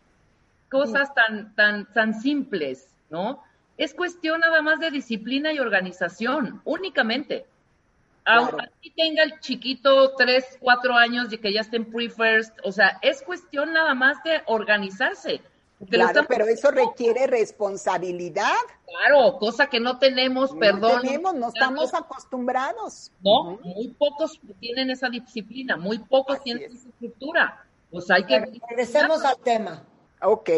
cosas 0.69 1.13
tan, 1.13 1.55
tan, 1.55 1.91
tan 1.93 2.19
simples, 2.19 2.87
¿no? 3.09 3.43
Es 3.77 3.93
cuestión 3.93 4.41
nada 4.41 4.61
más 4.61 4.79
de 4.79 4.91
disciplina 4.91 5.53
y 5.53 5.59
organización, 5.59 6.61
únicamente. 6.65 7.45
Aunque 8.25 8.67
tenga 8.95 9.23
el 9.23 9.39
chiquito 9.39 10.13
tres, 10.15 10.57
cuatro 10.59 10.95
años 10.95 11.31
y 11.31 11.37
que 11.37 11.53
ya 11.53 11.61
esté 11.61 11.77
en 11.77 11.91
pre-first, 11.91 12.57
o 12.63 12.71
sea, 12.71 12.99
es 13.01 13.23
cuestión 13.23 13.73
nada 13.73 13.93
más 13.95 14.21
de 14.23 14.41
organizarse. 14.45 15.41
Claro, 15.87 16.23
pero 16.27 16.45
eso 16.45 16.71
requiere 16.71 17.25
responsabilidad. 17.27 18.51
Claro, 18.85 19.37
cosa 19.37 19.67
que 19.67 19.79
no 19.79 19.97
tenemos, 19.97 20.51
perdón. 20.55 20.95
No 20.95 21.01
tenemos, 21.01 21.33
no 21.35 21.47
estamos 21.47 21.93
acostumbrados. 21.93 23.11
No, 23.21 23.57
muy 23.63 23.87
pocos 23.97 24.39
tienen 24.59 24.89
esa 24.89 25.09
disciplina, 25.09 25.77
muy 25.77 25.99
pocos 25.99 26.43
tienen 26.43 26.73
esa 26.73 26.89
estructura. 26.89 27.65
Pues 27.91 28.11
hay 28.11 28.25
que... 28.25 28.39
Regresemos 28.69 29.23
al 29.23 29.37
tema. 29.37 29.83
Ok. 30.21 30.49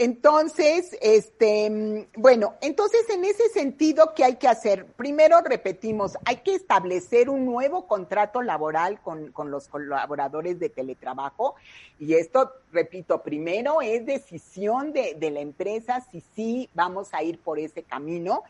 Entonces, 0.00 0.96
este, 1.00 2.06
bueno, 2.16 2.54
entonces 2.60 3.00
en 3.10 3.24
ese 3.24 3.48
sentido, 3.48 4.14
¿qué 4.14 4.22
hay 4.22 4.36
que 4.36 4.46
hacer? 4.46 4.86
Primero, 4.86 5.40
repetimos, 5.40 6.16
hay 6.24 6.36
que 6.36 6.54
establecer 6.54 7.28
un 7.28 7.44
nuevo 7.44 7.88
contrato 7.88 8.40
laboral 8.40 9.00
con, 9.00 9.32
con 9.32 9.50
los 9.50 9.66
colaboradores 9.66 10.60
de 10.60 10.68
teletrabajo. 10.68 11.56
Y 11.98 12.14
esto, 12.14 12.52
repito, 12.72 13.24
primero 13.24 13.82
es 13.82 14.06
decisión 14.06 14.92
de, 14.92 15.16
de 15.18 15.32
la 15.32 15.40
empresa 15.40 16.06
si 16.12 16.22
sí 16.36 16.70
vamos 16.74 17.12
a 17.12 17.24
ir 17.24 17.40
por 17.40 17.58
ese 17.58 17.82
camino. 17.82 18.44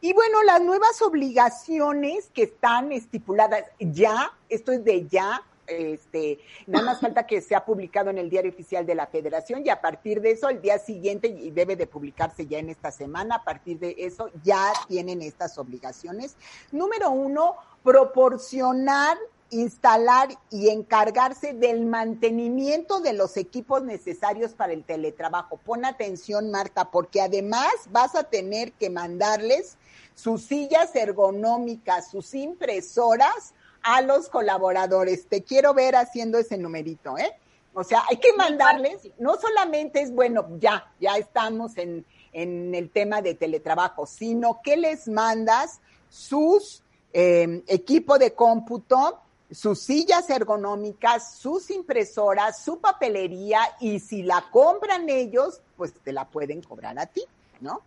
Y 0.00 0.14
bueno, 0.14 0.42
las 0.42 0.62
nuevas 0.62 1.02
obligaciones 1.02 2.30
que 2.32 2.44
están 2.44 2.92
estipuladas 2.92 3.64
ya, 3.78 4.32
esto 4.48 4.72
es 4.72 4.82
de 4.82 5.06
ya, 5.06 5.42
este, 5.66 6.38
nada 6.66 6.84
más 6.84 7.00
falta 7.00 7.26
que 7.26 7.40
sea 7.40 7.64
publicado 7.64 8.10
en 8.10 8.18
el 8.18 8.30
diario 8.30 8.50
oficial 8.50 8.86
de 8.86 8.94
la 8.94 9.06
federación 9.06 9.64
y 9.64 9.70
a 9.70 9.80
partir 9.80 10.20
de 10.20 10.32
eso, 10.32 10.48
el 10.48 10.60
día 10.60 10.78
siguiente, 10.78 11.28
y 11.28 11.50
debe 11.50 11.76
de 11.76 11.86
publicarse 11.86 12.46
ya 12.46 12.58
en 12.58 12.70
esta 12.70 12.90
semana, 12.90 13.36
a 13.36 13.44
partir 13.44 13.78
de 13.78 13.94
eso 13.98 14.30
ya 14.42 14.72
tienen 14.88 15.22
estas 15.22 15.58
obligaciones. 15.58 16.36
Número 16.72 17.10
uno, 17.10 17.56
proporcionar 17.82 19.18
instalar 19.50 20.30
y 20.50 20.68
encargarse 20.70 21.52
del 21.52 21.84
mantenimiento 21.86 23.00
de 23.00 23.12
los 23.12 23.36
equipos 23.36 23.84
necesarios 23.84 24.52
para 24.52 24.72
el 24.72 24.84
teletrabajo. 24.84 25.58
Pon 25.58 25.84
atención, 25.84 26.50
Marta, 26.50 26.90
porque 26.90 27.20
además 27.20 27.72
vas 27.90 28.14
a 28.14 28.24
tener 28.24 28.72
que 28.72 28.90
mandarles 28.90 29.76
sus 30.14 30.42
sillas 30.42 30.94
ergonómicas, 30.96 32.10
sus 32.10 32.34
impresoras, 32.34 33.54
a 33.84 34.02
los 34.02 34.28
colaboradores. 34.28 35.26
Te 35.28 35.44
quiero 35.44 35.74
ver 35.74 35.94
haciendo 35.94 36.38
ese 36.38 36.58
numerito, 36.58 37.16
¿eh? 37.16 37.32
O 37.74 37.84
sea, 37.84 38.02
hay 38.08 38.16
que 38.18 38.32
mandarles, 38.32 39.08
no 39.18 39.36
solamente 39.36 40.00
es, 40.00 40.12
bueno, 40.12 40.46
ya, 40.58 40.92
ya 41.00 41.16
estamos 41.16 41.76
en, 41.76 42.04
en 42.32 42.74
el 42.74 42.90
tema 42.90 43.20
de 43.20 43.34
teletrabajo, 43.34 44.06
sino 44.06 44.60
que 44.62 44.76
les 44.76 45.08
mandas 45.08 45.80
sus 46.08 46.82
eh, 47.12 47.62
equipo 47.66 48.18
de 48.18 48.32
cómputo, 48.32 49.20
sus 49.50 49.80
sillas 49.80 50.28
ergonómicas, 50.30 51.36
sus 51.36 51.70
impresoras, 51.70 52.62
su 52.62 52.80
papelería 52.80 53.60
y 53.80 54.00
si 54.00 54.22
la 54.22 54.46
compran 54.50 55.08
ellos, 55.08 55.60
pues 55.76 55.92
te 55.92 56.12
la 56.12 56.28
pueden 56.28 56.62
cobrar 56.62 56.98
a 56.98 57.06
ti, 57.06 57.24
¿no? 57.60 57.82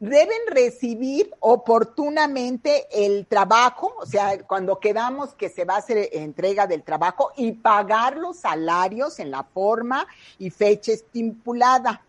Deben 0.00 0.38
recibir 0.48 1.34
oportunamente 1.40 2.86
el 2.92 3.26
trabajo, 3.26 3.94
o 3.98 4.06
sea, 4.06 4.38
cuando 4.44 4.78
quedamos 4.78 5.34
que 5.34 5.48
se 5.48 5.64
va 5.64 5.74
a 5.74 5.78
hacer 5.78 6.08
entrega 6.12 6.66
del 6.66 6.82
trabajo 6.82 7.32
y 7.36 7.52
pagar 7.52 8.16
los 8.16 8.38
salarios 8.38 9.18
en 9.18 9.30
la 9.30 9.42
forma 9.42 10.06
y 10.38 10.50
fecha 10.50 10.92
estipulada. 10.92 12.02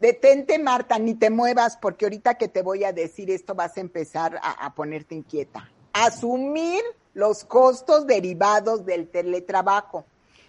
Detente, 0.00 0.58
Marta, 0.58 0.98
ni 0.98 1.14
te 1.14 1.30
muevas, 1.30 1.76
porque 1.76 2.06
ahorita 2.06 2.34
que 2.34 2.48
te 2.48 2.62
voy 2.62 2.84
a 2.84 2.92
decir 2.92 3.30
esto 3.30 3.54
vas 3.54 3.76
a 3.76 3.80
empezar 3.80 4.40
a, 4.42 4.66
a 4.66 4.74
ponerte 4.74 5.14
inquieta. 5.14 5.70
Asumir 5.92 6.82
los 7.14 7.44
costos 7.44 8.06
derivados 8.06 8.84
del 8.86 9.08
teletrabajo, 9.08 10.04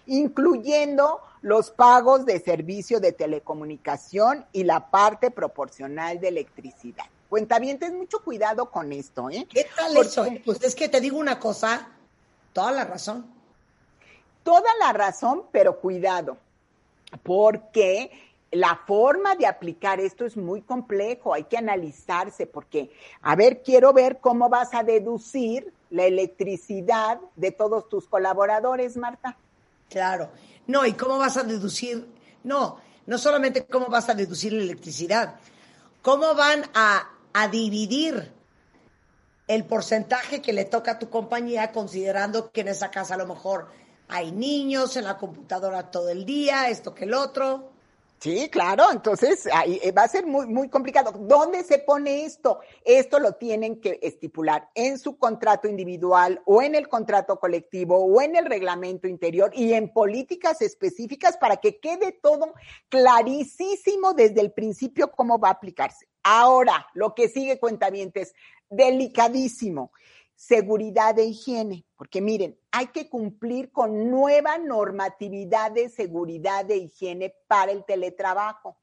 incluyendo 0.06 1.20
los 1.44 1.70
pagos 1.70 2.24
de 2.24 2.40
servicio 2.40 3.00
de 3.00 3.12
telecomunicación 3.12 4.46
y 4.50 4.64
la 4.64 4.90
parte 4.90 5.30
proporcional 5.30 6.18
de 6.18 6.28
electricidad. 6.28 7.04
Cuentavientes, 7.28 7.92
mucho 7.92 8.20
cuidado 8.24 8.70
con 8.70 8.90
esto, 8.92 9.28
¿eh? 9.28 9.46
¿Qué 9.50 9.66
tal 9.76 9.94
eso? 9.94 10.24
Pues 10.42 10.62
es 10.62 10.74
que 10.74 10.88
te 10.88 11.02
digo 11.02 11.18
una 11.18 11.38
cosa, 11.38 11.86
toda 12.54 12.72
la 12.72 12.84
razón. 12.84 13.26
Toda 14.42 14.70
la 14.80 14.94
razón, 14.94 15.42
pero 15.52 15.80
cuidado, 15.80 16.38
porque 17.22 18.10
la 18.50 18.80
forma 18.86 19.34
de 19.34 19.46
aplicar 19.46 20.00
esto 20.00 20.24
es 20.24 20.38
muy 20.38 20.62
complejo, 20.62 21.34
hay 21.34 21.44
que 21.44 21.58
analizarse, 21.58 22.46
porque, 22.46 22.90
a 23.20 23.36
ver, 23.36 23.62
quiero 23.62 23.92
ver 23.92 24.16
cómo 24.18 24.48
vas 24.48 24.72
a 24.72 24.82
deducir 24.82 25.74
la 25.90 26.04
electricidad 26.04 27.20
de 27.36 27.50
todos 27.50 27.86
tus 27.90 28.08
colaboradores, 28.08 28.96
Marta. 28.96 29.36
Claro. 29.90 30.30
No, 30.66 30.86
¿y 30.86 30.94
cómo 30.94 31.18
vas 31.18 31.36
a 31.36 31.42
deducir? 31.42 32.06
No, 32.42 32.78
no 33.06 33.18
solamente 33.18 33.66
cómo 33.66 33.86
vas 33.86 34.08
a 34.08 34.14
deducir 34.14 34.52
la 34.52 34.62
electricidad, 34.62 35.36
cómo 36.02 36.34
van 36.34 36.64
a, 36.74 37.10
a 37.32 37.48
dividir 37.48 38.32
el 39.46 39.64
porcentaje 39.64 40.40
que 40.40 40.52
le 40.52 40.64
toca 40.64 40.92
a 40.92 40.98
tu 40.98 41.10
compañía, 41.10 41.72
considerando 41.72 42.50
que 42.50 42.62
en 42.62 42.68
esa 42.68 42.90
casa 42.90 43.14
a 43.14 43.18
lo 43.18 43.26
mejor 43.26 43.68
hay 44.08 44.32
niños 44.32 44.96
en 44.96 45.04
la 45.04 45.18
computadora 45.18 45.90
todo 45.90 46.08
el 46.08 46.24
día, 46.24 46.68
esto 46.68 46.94
que 46.94 47.04
el 47.04 47.14
otro. 47.14 47.73
Sí, 48.24 48.48
claro, 48.48 48.84
entonces 48.90 49.46
ahí 49.52 49.78
eh, 49.82 49.92
va 49.92 50.04
a 50.04 50.08
ser 50.08 50.24
muy, 50.24 50.46
muy 50.46 50.70
complicado. 50.70 51.12
¿Dónde 51.12 51.62
se 51.62 51.78
pone 51.78 52.24
esto? 52.24 52.60
Esto 52.82 53.18
lo 53.18 53.32
tienen 53.32 53.82
que 53.82 53.98
estipular 54.00 54.70
en 54.74 54.98
su 54.98 55.18
contrato 55.18 55.68
individual 55.68 56.40
o 56.46 56.62
en 56.62 56.74
el 56.74 56.88
contrato 56.88 57.38
colectivo 57.38 57.98
o 57.98 58.22
en 58.22 58.34
el 58.34 58.46
reglamento 58.46 59.08
interior 59.08 59.50
y 59.52 59.74
en 59.74 59.92
políticas 59.92 60.62
específicas 60.62 61.36
para 61.36 61.58
que 61.58 61.78
quede 61.78 62.12
todo 62.12 62.54
clarísimo 62.88 64.14
desde 64.14 64.40
el 64.40 64.52
principio 64.52 65.10
cómo 65.10 65.38
va 65.38 65.48
a 65.48 65.52
aplicarse. 65.52 66.08
Ahora, 66.22 66.86
lo 66.94 67.14
que 67.14 67.28
sigue 67.28 67.60
cuentavientes, 67.60 68.32
delicadísimo 68.70 69.92
seguridad 70.34 71.18
e 71.18 71.24
higiene, 71.24 71.84
porque 71.96 72.20
miren, 72.20 72.58
hay 72.70 72.88
que 72.88 73.08
cumplir 73.08 73.70
con 73.70 74.10
nueva 74.10 74.58
normatividad 74.58 75.70
de 75.70 75.88
seguridad 75.88 76.70
e 76.70 76.76
higiene 76.76 77.34
para 77.46 77.72
el 77.72 77.84
teletrabajo. 77.84 78.76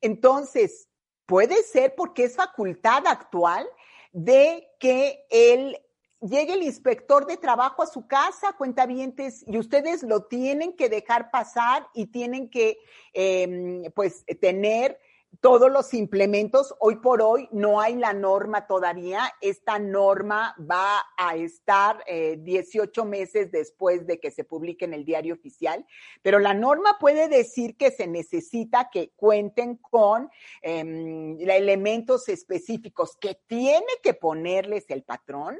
Entonces, 0.00 0.88
puede 1.26 1.62
ser 1.62 1.94
porque 1.94 2.24
es 2.24 2.36
facultad 2.36 3.06
actual 3.06 3.66
de 4.12 4.68
que 4.78 5.24
el 5.30 5.78
llegue 6.22 6.54
el 6.54 6.62
inspector 6.62 7.26
de 7.26 7.36
trabajo 7.36 7.82
a 7.82 7.86
su 7.86 8.06
casa, 8.06 8.52
cuentavientes, 8.56 9.44
y 9.46 9.58
ustedes 9.58 10.02
lo 10.02 10.24
tienen 10.24 10.74
que 10.74 10.88
dejar 10.88 11.30
pasar 11.30 11.88
y 11.94 12.06
tienen 12.06 12.48
que, 12.48 12.78
eh, 13.12 13.90
pues, 13.94 14.24
tener 14.40 14.98
todos 15.40 15.70
los 15.70 15.94
implementos. 15.94 16.74
Hoy 16.78 16.96
por 16.96 17.22
hoy 17.22 17.48
no 17.52 17.80
hay 17.80 17.96
la 17.96 18.12
norma 18.12 18.66
todavía. 18.66 19.32
Esta 19.40 19.78
norma 19.78 20.54
va 20.58 21.02
a 21.16 21.36
estar 21.36 22.02
eh, 22.06 22.36
18 22.40 23.04
meses 23.04 23.50
después 23.50 24.06
de 24.06 24.20
que 24.20 24.30
se 24.30 24.44
publique 24.44 24.84
en 24.84 24.94
el 24.94 25.04
diario 25.04 25.34
oficial, 25.34 25.84
pero 26.22 26.38
la 26.38 26.54
norma 26.54 26.96
puede 27.00 27.28
decir 27.28 27.76
que 27.76 27.90
se 27.90 28.06
necesita 28.06 28.90
que 28.92 29.12
cuenten 29.16 29.76
con 29.76 30.30
eh, 30.62 31.36
elementos 31.40 32.28
específicos 32.28 33.16
que 33.20 33.38
tiene 33.46 33.86
que 34.02 34.14
ponerles 34.14 34.84
el 34.90 35.02
patrón 35.02 35.58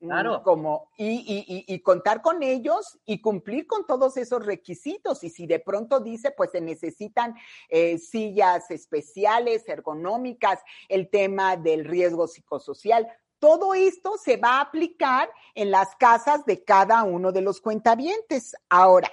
Claro. 0.00 0.42
Como, 0.44 0.90
y, 0.96 1.06
y, 1.06 1.64
y, 1.66 1.80
contar 1.80 2.22
con 2.22 2.42
ellos 2.44 2.98
y 3.04 3.20
cumplir 3.20 3.66
con 3.66 3.84
todos 3.84 4.16
esos 4.16 4.46
requisitos. 4.46 5.24
Y 5.24 5.30
si 5.30 5.46
de 5.46 5.58
pronto 5.58 5.98
dice, 5.98 6.30
pues 6.30 6.52
se 6.52 6.60
necesitan 6.60 7.34
eh, 7.68 7.98
sillas 7.98 8.70
especiales, 8.70 9.68
ergonómicas, 9.68 10.60
el 10.88 11.10
tema 11.10 11.56
del 11.56 11.84
riesgo 11.84 12.28
psicosocial, 12.28 13.08
todo 13.40 13.74
esto 13.74 14.16
se 14.18 14.36
va 14.36 14.58
a 14.58 14.60
aplicar 14.62 15.30
en 15.54 15.70
las 15.70 15.94
casas 15.96 16.44
de 16.44 16.64
cada 16.64 17.02
uno 17.02 17.32
de 17.32 17.40
los 17.40 17.60
cuentavientes. 17.60 18.54
Ahora, 18.68 19.10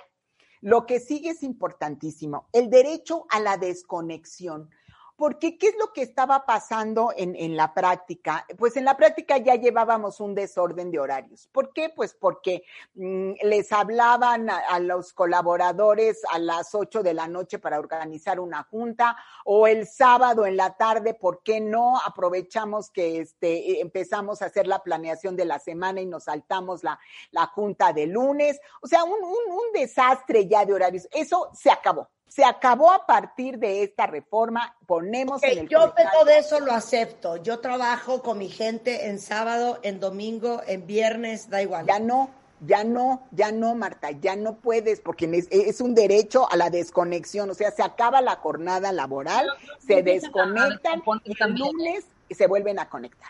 lo 0.62 0.86
que 0.86 1.00
sigue 1.00 1.30
es 1.30 1.44
importantísimo, 1.44 2.48
el 2.52 2.70
derecho 2.70 3.26
a 3.30 3.40
la 3.40 3.58
desconexión. 3.58 4.70
Porque, 5.18 5.58
¿qué 5.58 5.68
es 5.68 5.78
lo 5.80 5.94
que 5.94 6.02
estaba 6.02 6.46
pasando 6.46 7.14
en, 7.16 7.36
en, 7.36 7.56
la 7.56 7.74
práctica? 7.74 8.46
Pues 8.58 8.76
en 8.76 8.84
la 8.84 8.98
práctica 8.98 9.38
ya 9.38 9.56
llevábamos 9.56 10.20
un 10.20 10.36
desorden 10.36 10.92
de 10.92 11.00
horarios. 11.00 11.48
¿Por 11.54 11.72
qué? 11.72 11.90
Pues 11.90 12.14
porque 12.14 12.64
mmm, 12.96 13.32
les 13.44 13.72
hablaban 13.72 14.50
a, 14.50 14.80
los 14.80 15.14
colaboradores 15.14 16.22
a 16.34 16.40
las 16.40 16.76
8 16.76 17.02
de 17.02 17.14
la 17.14 17.28
noche 17.28 17.60
para 17.60 17.80
organizar 17.80 18.42
una 18.42 18.64
junta 18.64 19.16
o 19.46 19.68
el 19.68 19.88
sábado 19.88 20.46
en 20.46 20.58
la 20.58 20.76
tarde, 20.76 21.14
¿por 21.14 21.42
qué 21.44 21.62
no? 21.62 21.98
Aprovechamos 22.06 22.90
que 22.90 23.20
este, 23.22 23.80
empezamos 23.80 24.42
a 24.42 24.48
hacer 24.48 24.68
la 24.68 24.84
planeación 24.84 25.38
de 25.38 25.46
la 25.46 25.60
semana 25.60 26.02
y 26.02 26.06
nos 26.06 26.26
saltamos 26.26 26.84
la, 26.84 27.00
la 27.32 27.46
junta 27.48 27.94
de 27.94 28.08
lunes. 28.08 28.60
O 28.82 28.88
sea, 28.88 29.06
un, 29.06 29.24
un 29.24 29.72
desastre 29.74 30.46
ya 30.48 30.66
de 30.66 30.74
horarios. 30.74 31.08
Eso 31.14 31.50
se 31.54 31.72
acabó 31.72 32.10
se 32.28 32.44
acabó 32.44 32.92
a 32.92 33.06
partir 33.06 33.60
de 33.60 33.84
esta 33.84 34.08
reforma, 34.08 34.76
ponemos 34.86 35.38
okay, 35.38 35.54
en 35.54 35.60
el 35.60 35.70
Yo 35.70 35.94
todo 35.94 36.26
de 36.26 36.40
eso 36.40 36.60
lo 36.60 36.74
acepto. 36.74 37.38
Yo 37.38 37.60
trabajo 37.60 38.22
con 38.22 38.38
mi 38.38 38.50
gente 38.50 39.08
en 39.08 39.20
sábado, 39.20 39.80
en 39.84 40.00
domingo, 40.00 40.62
en 40.68 40.86
viernes, 40.86 41.50
da 41.50 41.62
igual. 41.62 41.86
Ya 41.86 42.00
no, 42.00 42.30
ya 42.66 42.84
no, 42.84 43.24
ya 43.32 43.52
no, 43.52 43.76
Marta, 43.76 44.12
ya 44.12 44.36
no 44.36 44.56
puedes, 44.56 45.00
porque 45.00 45.30
es, 45.34 45.48
es 45.50 45.82
un 45.82 45.96
derecho 45.96 46.50
a 46.52 46.58
la 46.58 46.70
desconexión, 46.70 47.50
o 47.50 47.54
sea, 47.54 47.72
se 47.72 47.84
acaba 47.84 48.22
la 48.22 48.36
jornada 48.36 48.92
laboral, 48.92 49.48
se 49.86 50.04
desconectan 50.04 51.04
el 51.24 51.54
lunes 51.54 52.06
y 52.28 52.36
se 52.36 52.48
vuelven 52.48 52.80
a 52.80 52.90
conectar. 52.90 53.30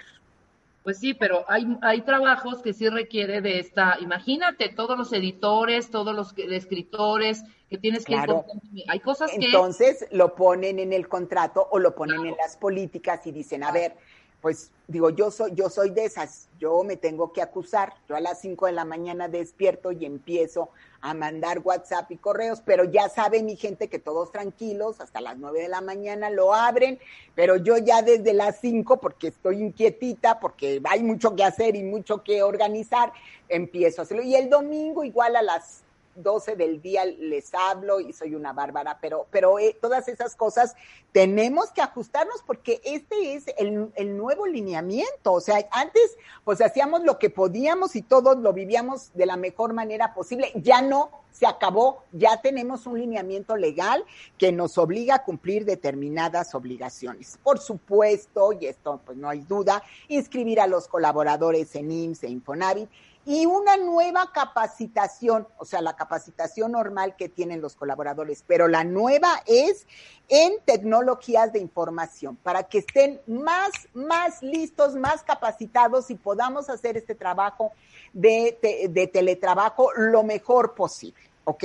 Pues 0.85 0.99
sí, 0.99 1.15
pero 1.15 1.43
hay, 1.47 1.65
hay 1.81 2.01
trabajos 2.01 2.61
que 2.61 2.71
sí 2.71 2.87
requiere 2.89 3.41
de 3.41 3.57
esta, 3.57 3.97
imagínate, 3.99 4.69
todos 4.69 4.95
los 4.95 5.11
editores, 5.13 5.89
todos 5.89 6.15
los 6.15 6.31
escritores, 6.37 7.43
que 7.71 7.79
tienes 7.79 8.05
que 8.05 8.13
claro. 8.13 8.45
hay 8.87 8.99
cosas 8.99 9.31
que 9.31 9.47
entonces 9.47 10.05
lo 10.11 10.35
ponen 10.35 10.77
en 10.77 10.93
el 10.93 11.09
contrato 11.09 11.67
o 11.71 11.79
lo 11.79 11.95
ponen 11.95 12.17
claro. 12.17 12.29
en 12.29 12.37
las 12.37 12.55
políticas 12.55 13.25
y 13.25 13.31
dicen 13.31 13.63
a 13.63 13.71
ver 13.71 13.95
pues 14.41 14.71
digo 14.87 15.09
yo 15.09 15.31
soy 15.31 15.51
yo 15.55 15.69
soy 15.69 15.89
de 15.89 16.05
esas 16.05 16.47
yo 16.59 16.83
me 16.83 16.97
tengo 16.97 17.33
que 17.33 17.41
acusar 17.41 17.93
yo 18.07 18.15
a 18.15 18.19
las 18.19 18.39
5 18.41 18.67
de 18.67 18.71
la 18.71 18.85
mañana 18.85 19.27
despierto 19.27 19.91
y 19.91 20.05
empiezo 20.05 20.69
a 21.01 21.13
mandar 21.13 21.59
WhatsApp 21.63 22.11
y 22.11 22.17
correos 22.17 22.61
pero 22.65 22.83
ya 22.83 23.09
sabe 23.09 23.43
mi 23.43 23.55
gente 23.55 23.87
que 23.87 23.99
todos 23.99 24.31
tranquilos 24.31 25.01
hasta 25.01 25.21
las 25.21 25.37
9 25.37 25.61
de 25.61 25.69
la 25.69 25.81
mañana 25.81 26.29
lo 26.29 26.53
abren 26.53 26.99
pero 27.33 27.57
yo 27.57 27.77
ya 27.77 28.01
desde 28.01 28.33
las 28.33 28.59
5 28.59 28.97
porque 28.97 29.27
estoy 29.27 29.61
inquietita 29.61 30.39
porque 30.39 30.81
hay 30.83 31.03
mucho 31.03 31.35
que 31.35 31.43
hacer 31.43 31.75
y 31.75 31.83
mucho 31.83 32.23
que 32.23 32.43
organizar 32.43 33.13
empiezo 33.49 34.01
a 34.01 34.03
hacerlo. 34.03 34.23
Y 34.23 34.35
el 34.35 34.49
domingo 34.49 35.03
igual 35.03 35.35
a 35.35 35.41
las 35.41 35.84
12 36.15 36.55
del 36.55 36.81
día 36.81 37.05
les 37.05 37.53
hablo 37.53 37.99
y 37.99 38.13
soy 38.13 38.35
una 38.35 38.53
bárbara, 38.53 38.97
pero, 39.01 39.27
pero 39.31 39.59
eh, 39.59 39.77
todas 39.79 40.07
esas 40.07 40.35
cosas 40.35 40.75
tenemos 41.11 41.71
que 41.71 41.81
ajustarnos 41.81 42.41
porque 42.45 42.81
este 42.83 43.35
es 43.35 43.45
el, 43.57 43.91
el, 43.95 44.17
nuevo 44.17 44.47
lineamiento. 44.47 45.33
O 45.33 45.41
sea, 45.41 45.57
antes 45.71 46.17
pues 46.43 46.61
hacíamos 46.61 47.03
lo 47.03 47.19
que 47.19 47.29
podíamos 47.29 47.95
y 47.95 48.01
todos 48.01 48.37
lo 48.37 48.53
vivíamos 48.53 49.13
de 49.13 49.25
la 49.25 49.37
mejor 49.37 49.73
manera 49.73 50.13
posible. 50.13 50.51
Ya 50.55 50.81
no, 50.81 51.09
se 51.35 51.45
acabó, 51.45 52.03
ya 52.13 52.41
tenemos 52.41 52.87
un 52.87 52.97
lineamiento 52.97 53.57
legal 53.57 54.05
que 54.37 54.53
nos 54.53 54.77
obliga 54.77 55.15
a 55.15 55.23
cumplir 55.23 55.65
determinadas 55.65 56.55
obligaciones. 56.55 57.37
Por 57.43 57.59
supuesto, 57.59 58.53
y 58.53 58.67
esto 58.67 59.01
pues 59.05 59.17
no 59.17 59.29
hay 59.29 59.41
duda, 59.41 59.83
inscribir 60.07 60.61
a 60.61 60.67
los 60.67 60.87
colaboradores 60.87 61.75
en 61.75 61.91
IMSS 61.91 62.23
e 62.23 62.29
Infonavit 62.29 62.89
y 63.25 63.47
una 63.47 63.75
nueva 63.77 64.31
capacitación, 64.31 65.47
o 65.57 65.65
sea, 65.65 65.81
la 65.81 65.95
capacitación 65.95 66.73
normal 66.73 67.15
que 67.15 67.27
tienen 67.27 67.59
los 67.59 67.75
colaboradores, 67.75 68.43
pero 68.45 68.67
la 68.67 68.83
nueva 68.83 69.41
es 69.47 69.87
en 70.29 70.53
tecnologías 70.63 71.51
de 71.51 71.59
información, 71.59 72.35
para 72.37 72.63
que 72.63 72.79
estén 72.79 73.19
más, 73.25 73.71
más 73.93 74.43
listos, 74.43 74.95
más 74.95 75.23
capacitados 75.23 76.09
y 76.11 76.15
podamos 76.15 76.69
hacer 76.69 76.97
este 76.97 77.15
trabajo 77.15 77.71
de, 78.13 78.57
de, 78.61 78.87
de 78.89 79.07
teletrabajo 79.07 79.91
lo 79.95 80.23
mejor 80.23 80.75
posible, 80.75 81.21
¿ok? 81.45 81.63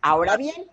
Ahora 0.00 0.36
bien, 0.36 0.66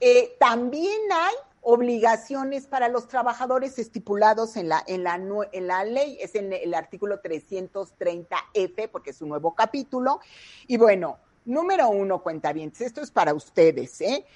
eh, 0.00 0.36
también 0.38 1.00
hay 1.12 1.34
obligaciones 1.62 2.66
para 2.66 2.88
los 2.88 3.08
trabajadores 3.08 3.78
estipulados 3.78 4.56
en 4.56 4.68
la, 4.68 4.82
en 4.86 5.04
la, 5.04 5.14
en 5.52 5.66
la 5.66 5.84
ley, 5.84 6.18
es 6.20 6.34
en 6.34 6.52
el 6.52 6.74
artículo 6.74 7.22
330F, 7.22 8.90
porque 8.90 9.10
es 9.10 9.22
un 9.22 9.30
nuevo 9.30 9.54
capítulo. 9.54 10.20
Y 10.66 10.76
bueno, 10.76 11.18
número 11.44 11.88
uno, 11.88 12.22
cuentavientes, 12.22 12.80
esto 12.80 13.00
es 13.00 13.10
para 13.10 13.32
ustedes, 13.32 14.00
¿eh? 14.00 14.26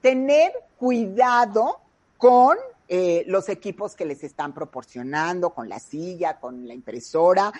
Tener 0.00 0.52
cuidado 0.76 1.80
con 2.16 2.56
eh, 2.88 3.24
los 3.26 3.48
equipos 3.48 3.94
que 3.94 4.04
les 4.04 4.24
están 4.24 4.52
proporcionando, 4.52 5.50
con 5.50 5.68
la 5.68 5.78
silla, 5.78 6.38
con 6.40 6.66
la 6.66 6.74
impresora. 6.74 7.52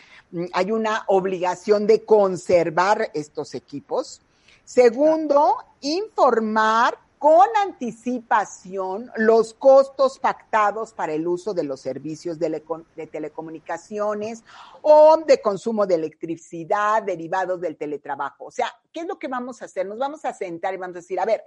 Hay 0.52 0.72
una 0.72 1.04
obligación 1.06 1.86
de 1.86 2.04
conservar 2.04 3.10
estos 3.14 3.54
equipos. 3.54 4.20
Segundo, 4.64 5.56
informar 5.80 6.98
con 7.20 7.46
anticipación 7.62 9.12
los 9.16 9.52
costos 9.52 10.18
pactados 10.18 10.94
para 10.94 11.12
el 11.12 11.28
uso 11.28 11.52
de 11.52 11.64
los 11.64 11.78
servicios 11.78 12.38
de, 12.38 12.62
telecomunicaciones 13.12 14.42
o 14.80 15.18
de 15.18 15.38
consumo 15.42 15.86
de 15.86 15.96
electricidad 15.96 17.02
derivados 17.02 17.60
del 17.60 17.76
teletrabajo. 17.76 18.46
O 18.46 18.50
sea, 18.50 18.72
¿qué 18.90 19.00
es 19.00 19.06
lo 19.06 19.18
que 19.18 19.28
vamos 19.28 19.60
a 19.60 19.66
hacer? 19.66 19.84
Nos 19.84 19.98
vamos 19.98 20.24
a 20.24 20.32
sentar 20.32 20.72
y 20.72 20.78
vamos 20.78 20.96
a 20.96 21.00
decir, 21.00 21.20
a 21.20 21.26
ver, 21.26 21.44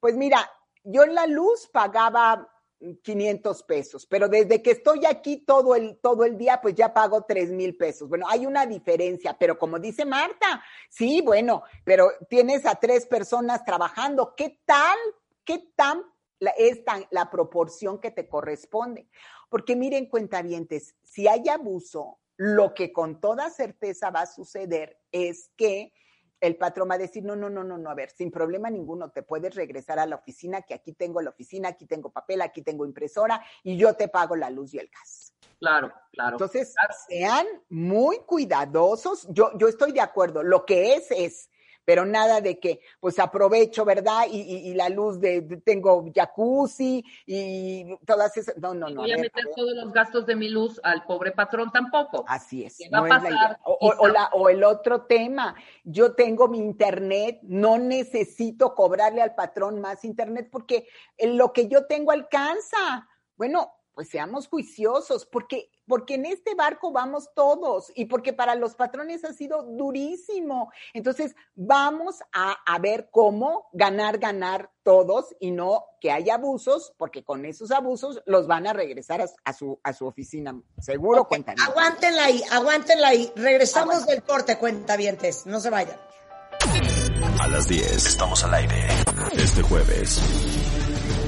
pues 0.00 0.16
mira, 0.16 0.50
yo 0.82 1.04
en 1.04 1.14
la 1.14 1.26
luz 1.26 1.68
pagaba 1.70 2.53
500 3.02 3.62
pesos, 3.62 4.06
pero 4.06 4.28
desde 4.28 4.62
que 4.62 4.72
estoy 4.72 5.06
aquí 5.06 5.38
todo 5.38 5.74
el, 5.74 5.98
todo 5.98 6.24
el 6.24 6.36
día, 6.36 6.60
pues 6.60 6.74
ya 6.74 6.92
pago 6.92 7.22
3 7.22 7.50
mil 7.52 7.76
pesos. 7.76 8.08
Bueno, 8.08 8.26
hay 8.28 8.46
una 8.46 8.66
diferencia, 8.66 9.36
pero 9.38 9.58
como 9.58 9.78
dice 9.78 10.04
Marta, 10.04 10.62
sí, 10.88 11.22
bueno, 11.22 11.62
pero 11.84 12.10
tienes 12.28 12.66
a 12.66 12.74
tres 12.76 13.06
personas 13.06 13.64
trabajando, 13.64 14.34
¿qué 14.36 14.60
tal? 14.64 14.98
¿Qué 15.44 15.72
tan 15.74 16.02
es 16.58 16.84
tan, 16.84 17.06
la 17.10 17.30
proporción 17.30 17.98
que 17.98 18.10
te 18.10 18.28
corresponde? 18.28 19.08
Porque 19.48 19.76
miren, 19.76 20.06
cuentavientes, 20.06 20.94
si 21.02 21.28
hay 21.28 21.48
abuso, 21.48 22.18
lo 22.36 22.74
que 22.74 22.92
con 22.92 23.20
toda 23.20 23.50
certeza 23.50 24.10
va 24.10 24.22
a 24.22 24.26
suceder 24.26 24.98
es 25.12 25.50
que 25.56 25.92
el 26.40 26.56
patrón 26.56 26.88
va 26.90 26.94
a 26.94 26.98
decir, 26.98 27.24
no, 27.24 27.36
no, 27.36 27.48
no, 27.48 27.64
no, 27.64 27.78
no, 27.78 27.90
a 27.90 27.94
ver, 27.94 28.10
sin 28.10 28.30
problema 28.30 28.70
ninguno, 28.70 29.10
te 29.10 29.22
puedes 29.22 29.54
regresar 29.54 29.98
a 29.98 30.06
la 30.06 30.16
oficina, 30.16 30.62
que 30.62 30.74
aquí 30.74 30.92
tengo 30.92 31.20
la 31.20 31.30
oficina, 31.30 31.70
aquí 31.70 31.86
tengo 31.86 32.10
papel, 32.10 32.42
aquí 32.42 32.62
tengo 32.62 32.84
impresora 32.84 33.42
y 33.62 33.76
yo 33.76 33.94
te 33.94 34.08
pago 34.08 34.36
la 34.36 34.50
luz 34.50 34.74
y 34.74 34.78
el 34.78 34.88
gas. 34.88 35.34
Claro, 35.58 35.92
claro. 36.12 36.32
Entonces, 36.32 36.74
sean 37.08 37.46
muy 37.70 38.18
cuidadosos. 38.18 39.26
Yo, 39.30 39.50
yo 39.56 39.68
estoy 39.68 39.92
de 39.92 40.00
acuerdo. 40.00 40.42
Lo 40.42 40.66
que 40.66 40.94
es, 40.94 41.10
es 41.10 41.48
pero 41.84 42.04
nada 42.04 42.40
de 42.40 42.58
que 42.58 42.80
pues 43.00 43.18
aprovecho, 43.18 43.84
¿verdad? 43.84 44.26
Y, 44.30 44.74
la 44.74 44.88
luz 44.88 45.20
de, 45.20 45.42
tengo 45.64 46.04
jacuzzi 46.14 47.04
y 47.26 47.96
todas 48.06 48.36
esas, 48.36 48.56
no, 48.58 48.74
no, 48.74 48.88
no. 48.88 49.02
Voy 49.02 49.12
a, 49.12 49.18
meter 49.18 49.44
todos 49.54 49.74
los 49.74 49.92
gastos 49.92 50.26
de 50.26 50.34
mi 50.34 50.48
luz 50.48 50.80
al 50.82 51.04
pobre 51.04 51.32
patrón 51.32 51.70
tampoco. 51.70 52.24
Así 52.26 52.64
es. 52.64 52.78
No 52.90 53.06
es 53.06 53.22
la 53.22 53.60
O, 53.64 54.08
la, 54.08 54.30
o 54.32 54.48
el 54.48 54.64
otro 54.64 55.02
tema, 55.02 55.54
yo 55.84 56.14
tengo 56.14 56.48
mi 56.48 56.58
internet, 56.58 57.40
no 57.42 57.78
necesito 57.78 58.74
cobrarle 58.74 59.22
al 59.22 59.34
patrón 59.34 59.80
más 59.80 60.04
internet 60.04 60.48
porque 60.50 60.88
lo 61.18 61.52
que 61.52 61.68
yo 61.68 61.86
tengo 61.86 62.10
alcanza. 62.10 63.08
Bueno, 63.36 63.72
pues 63.94 64.08
seamos 64.08 64.48
juiciosos, 64.48 65.24
porque, 65.24 65.70
porque 65.86 66.14
en 66.14 66.26
este 66.26 66.54
barco 66.54 66.92
vamos 66.92 67.30
todos 67.34 67.92
y 67.94 68.06
porque 68.06 68.32
para 68.32 68.54
los 68.54 68.74
patrones 68.74 69.24
ha 69.24 69.32
sido 69.32 69.62
durísimo. 69.62 70.72
Entonces, 70.92 71.34
vamos 71.54 72.20
a, 72.32 72.56
ver 72.80 73.08
cómo 73.10 73.68
ganar, 73.72 74.18
ganar 74.18 74.70
todos 74.82 75.34
y 75.40 75.52
no 75.52 75.84
que 76.00 76.10
haya 76.10 76.34
abusos, 76.34 76.92
porque 76.98 77.24
con 77.24 77.46
esos 77.46 77.70
abusos 77.70 78.20
los 78.26 78.46
van 78.46 78.66
a 78.66 78.72
regresar 78.72 79.24
a, 79.44 79.52
su, 79.52 79.80
a 79.82 79.92
su 79.92 80.06
oficina. 80.06 80.60
Seguro, 80.78 81.22
okay, 81.22 81.42
cuentan. 81.42 81.66
Aguántenla 81.66 82.24
ahí, 82.24 82.42
aguántenla 82.50 83.08
ahí. 83.08 83.32
Regresamos 83.36 84.06
del 84.06 84.22
corte, 84.22 84.58
cuentavientes. 84.58 85.46
No 85.46 85.60
se 85.60 85.70
vayan. 85.70 85.98
A 87.40 87.48
las 87.48 87.68
10 87.68 88.06
estamos 88.06 88.44
al 88.44 88.54
aire. 88.54 88.86
Este 89.32 89.62
jueves. 89.62 90.20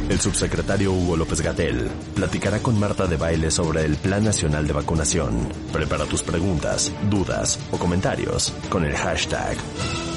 El 0.08 0.20
subsecretario 0.20 0.92
Hugo 0.92 1.16
López 1.16 1.40
Gatel 1.40 1.88
platicará 2.14 2.60
con 2.60 2.78
Marta 2.78 3.06
de 3.06 3.16
Baile 3.16 3.50
sobre 3.50 3.84
el 3.84 3.96
Plan 3.96 4.22
Nacional 4.24 4.64
de 4.66 4.72
Vacunación. 4.72 5.48
Prepara 5.72 6.04
tus 6.04 6.22
preguntas, 6.22 6.92
dudas 7.10 7.58
o 7.72 7.78
comentarios 7.78 8.52
con 8.68 8.84
el 8.84 8.94
hashtag 8.94 9.56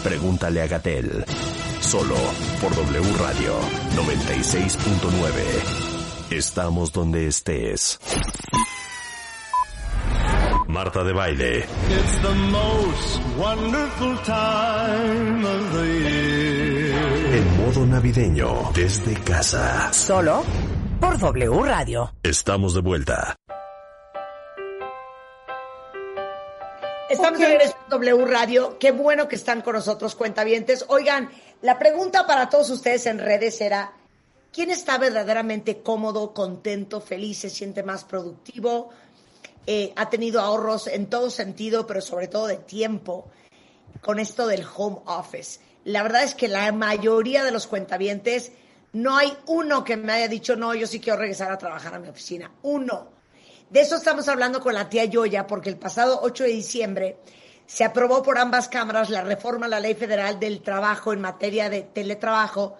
Pregúntale 0.03 0.61
a 0.61 0.67
Gatel. 0.67 1.25
Solo 1.81 2.15
por 2.61 2.75
W 2.75 3.13
Radio 3.17 3.59
96.9. 3.95 6.31
Estamos 6.31 6.91
donde 6.93 7.27
estés. 7.27 7.99
Marta 10.67 11.03
de 11.03 11.13
Baile. 11.13 11.65
It's 11.89 12.21
the 12.21 12.35
most 12.51 13.19
wonderful 13.37 14.15
time 14.23 15.43
of 15.43 15.73
the 15.73 15.85
year. 15.85 16.38
En 17.69 17.75
modo 17.75 17.85
navideño, 17.85 18.71
desde 18.73 19.13
casa. 19.21 19.93
Solo 19.93 20.43
por 20.99 21.19
W 21.19 21.63
Radio. 21.63 22.11
Estamos 22.23 22.73
de 22.73 22.81
vuelta. 22.81 23.35
Estamos 27.11 27.39
en 27.39 27.59
W 27.91 28.25
Radio. 28.25 28.79
Qué 28.79 28.91
bueno 28.91 29.27
que 29.27 29.35
están 29.35 29.61
con 29.61 29.75
nosotros, 29.75 30.15
cuentavientes. 30.15 30.83
Oigan, 30.87 31.29
la 31.61 31.77
pregunta 31.77 32.25
para 32.25 32.49
todos 32.49 32.71
ustedes 32.71 33.05
en 33.05 33.19
redes 33.19 33.61
era, 33.61 33.93
¿quién 34.51 34.71
está 34.71 34.97
verdaderamente 34.97 35.83
cómodo, 35.83 36.33
contento, 36.33 36.99
feliz, 36.99 37.37
se 37.37 37.51
siente 37.51 37.83
más 37.83 38.03
productivo? 38.03 38.89
Eh, 39.67 39.93
ha 39.95 40.09
tenido 40.09 40.41
ahorros 40.41 40.87
en 40.87 41.05
todo 41.05 41.29
sentido, 41.29 41.85
pero 41.85 42.01
sobre 42.01 42.29
todo 42.29 42.47
de 42.47 42.57
tiempo, 42.57 43.29
con 44.01 44.17
esto 44.17 44.47
del 44.47 44.65
home 44.75 45.01
office. 45.05 45.68
La 45.85 46.03
verdad 46.03 46.23
es 46.23 46.35
que 46.35 46.47
la 46.47 46.71
mayoría 46.71 47.43
de 47.43 47.51
los 47.51 47.67
cuentavientes, 47.67 48.51
no 48.93 49.17
hay 49.17 49.35
uno 49.47 49.83
que 49.83 49.97
me 49.97 50.13
haya 50.13 50.27
dicho, 50.27 50.55
no, 50.55 50.73
yo 50.73 50.87
sí 50.87 50.99
quiero 50.99 51.19
regresar 51.19 51.51
a 51.51 51.57
trabajar 51.57 51.93
a 51.93 51.99
mi 51.99 52.09
oficina. 52.09 52.51
Uno. 52.63 53.09
De 53.69 53.81
eso 53.81 53.95
estamos 53.95 54.27
hablando 54.27 54.61
con 54.61 54.73
la 54.73 54.89
tía 54.89 55.05
Yoya, 55.05 55.45
porque 55.45 55.69
el 55.69 55.77
pasado 55.77 56.19
8 56.23 56.43
de 56.45 56.49
diciembre 56.49 57.17
se 57.67 57.83
aprobó 57.83 58.23
por 58.23 58.39
ambas 58.39 58.67
cámaras 58.67 59.11
la 59.11 59.23
reforma 59.23 59.67
a 59.67 59.69
la 59.69 59.79
Ley 59.79 59.93
Federal 59.93 60.39
del 60.39 60.61
Trabajo 60.61 61.13
en 61.13 61.21
materia 61.21 61.69
de 61.69 61.83
teletrabajo, 61.83 62.75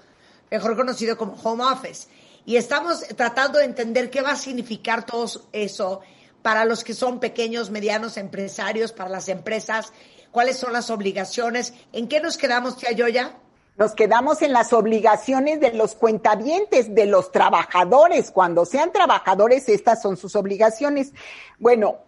mejor 0.49 0.75
conocido 0.75 1.15
como 1.15 1.38
home 1.43 1.63
office. 1.63 2.07
Y 2.43 2.55
estamos 2.55 3.01
tratando 3.15 3.59
de 3.59 3.65
entender 3.65 4.09
qué 4.09 4.21
va 4.21 4.31
a 4.31 4.35
significar 4.35 5.05
todo 5.05 5.27
eso 5.51 6.01
para 6.41 6.65
los 6.65 6.83
que 6.83 6.95
son 6.95 7.19
pequeños, 7.19 7.69
medianos 7.69 8.17
empresarios, 8.17 8.91
para 8.91 9.12
las 9.12 9.29
empresas, 9.29 9.93
cuáles 10.31 10.57
son 10.57 10.73
las 10.73 10.89
obligaciones. 10.89 11.73
¿En 11.93 12.07
qué 12.07 12.19
nos 12.19 12.37
quedamos, 12.37 12.77
tía 12.77 12.91
Yoya? 12.91 13.37
Nos 13.77 13.95
quedamos 13.95 14.41
en 14.41 14.51
las 14.51 14.73
obligaciones 14.73 15.61
de 15.61 15.71
los 15.73 15.95
cuentavientes, 15.95 16.93
de 16.93 17.05
los 17.05 17.31
trabajadores. 17.31 18.29
Cuando 18.29 18.65
sean 18.65 18.91
trabajadores, 18.91 19.69
estas 19.69 20.01
son 20.01 20.17
sus 20.17 20.35
obligaciones. 20.35 21.13
Bueno, 21.59 21.99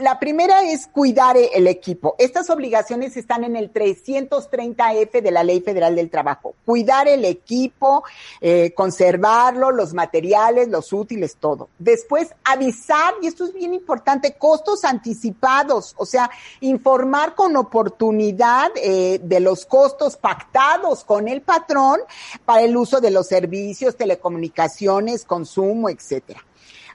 la 0.00 0.18
primera 0.18 0.62
es 0.62 0.88
cuidar 0.88 1.36
el 1.36 1.68
equipo. 1.68 2.16
Estas 2.18 2.50
obligaciones 2.50 3.16
están 3.16 3.44
en 3.44 3.54
el 3.54 3.72
330F 3.72 5.22
de 5.22 5.30
la 5.30 5.44
Ley 5.44 5.60
Federal 5.60 5.94
del 5.94 6.10
Trabajo. 6.10 6.54
Cuidar 6.64 7.06
el 7.06 7.24
equipo, 7.24 8.02
eh, 8.40 8.72
conservarlo, 8.74 9.70
los 9.70 9.94
materiales, 9.94 10.68
los 10.68 10.92
útiles, 10.92 11.36
todo. 11.38 11.68
Después, 11.78 12.34
avisar, 12.44 13.14
y 13.22 13.28
esto 13.28 13.44
es 13.44 13.52
bien 13.52 13.72
importante, 13.72 14.34
costos 14.34 14.84
anticipados, 14.84 15.94
o 15.96 16.04
sea, 16.04 16.30
informar 16.60 17.36
con 17.36 17.56
oportunidad 17.56 18.72
eh, 18.74 19.20
de 19.22 19.40
los 19.40 19.66
costos 19.66 20.16
pactados 20.16 21.04
con 21.04 21.28
el 21.28 21.42
patrón 21.42 22.00
para 22.44 22.62
el 22.62 22.76
uso 22.76 23.00
de 23.00 23.12
los 23.12 23.28
servicios, 23.28 23.96
telecomunicaciones, 23.96 25.24
consumo, 25.24 25.88
etcétera. 25.88 26.44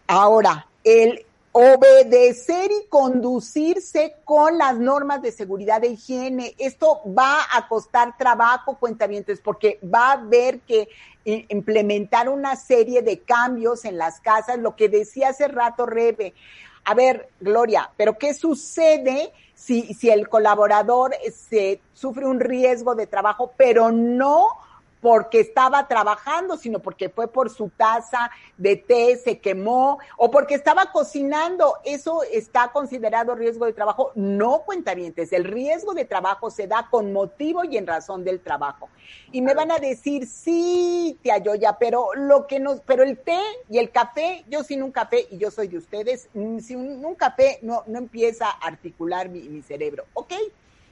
Ahora, 0.08 0.68
el 0.84 1.25
obedecer 1.58 2.70
y 2.70 2.86
conducirse 2.90 4.18
con 4.26 4.58
las 4.58 4.78
normas 4.78 5.22
de 5.22 5.32
seguridad 5.32 5.82
e 5.86 5.92
higiene. 5.92 6.54
Esto 6.58 7.00
va 7.18 7.44
a 7.54 7.70
costar 7.70 8.18
trabajo, 8.18 8.78
cuentamientos, 8.78 9.40
porque 9.40 9.80
va 9.82 10.10
a 10.10 10.14
haber 10.20 10.60
que 10.60 10.90
implementar 11.24 12.28
una 12.28 12.58
serie 12.58 13.02
de 13.04 13.20
cambios 13.20 13.86
en 13.86 13.98
las 13.98 14.20
casas, 14.20 14.60
lo 14.60 14.76
que 14.76 14.90
decía 14.90 15.30
hace 15.30 15.48
rato 15.48 15.86
Rebe. 15.86 16.34
A 16.84 16.94
ver, 16.94 17.30
Gloria, 17.40 17.90
pero 17.96 18.18
¿qué 18.18 18.34
sucede 18.34 19.32
si, 19.54 19.94
si 19.94 20.10
el 20.10 20.28
colaborador 20.28 21.16
se 21.34 21.80
sufre 21.94 22.26
un 22.26 22.42
riesgo 22.42 22.96
de 22.96 23.08
trabajo, 23.08 23.54
pero 23.56 23.94
no 23.94 24.46
porque 25.06 25.40
estaba 25.40 25.88
trabajando, 25.88 26.58
sino 26.58 26.80
porque 26.80 27.10
fue 27.10 27.28
por 27.28 27.52
su 27.52 27.70
taza 27.70 28.32
de 28.58 28.76
té, 28.76 29.16
se 29.18 29.38
quemó, 29.38 30.00
o 30.18 30.32
porque 30.32 30.56
estaba 30.56 30.92
cocinando. 30.92 31.76
Eso 31.84 32.24
está 32.24 32.72
considerado 32.72 33.36
riesgo 33.36 33.68
de 33.68 33.74
trabajo. 33.74 34.12
No, 34.16 34.64
cuentavientes, 34.66 35.32
el 35.32 35.44
riesgo 35.44 35.94
de 35.94 36.06
trabajo 36.06 36.50
se 36.50 36.66
da 36.66 36.88
con 36.90 37.14
motivo 37.14 37.64
y 37.64 37.78
en 37.78 37.86
razón 37.86 38.24
del 38.24 38.40
trabajo. 38.40 38.90
Y 39.32 39.44
me 39.44 39.54
van 39.54 39.72
a 39.72 39.78
decir, 39.78 40.26
sí, 40.26 41.20
tía 41.22 41.38
Yoya, 41.38 41.78
pero 41.78 42.08
lo 42.16 42.48
que 42.48 42.60
nos, 42.60 42.80
pero 42.80 43.04
el 43.04 43.20
té 43.20 43.40
y 43.70 43.78
el 43.78 43.92
café, 43.92 44.44
yo 44.50 44.64
sin 44.64 44.82
un 44.82 44.92
café, 44.92 45.28
y 45.30 45.38
yo 45.38 45.52
soy 45.52 45.68
de 45.68 45.78
ustedes, 45.78 46.30
mm, 46.34 46.58
sin 46.62 47.06
un, 47.06 47.14
café 47.14 47.60
no, 47.62 47.84
no 47.86 48.00
empieza 48.00 48.48
a 48.48 48.66
articular 48.66 49.30
mi, 49.30 49.42
mi 49.50 49.62
cerebro. 49.62 50.06
¿Ok? 50.16 50.34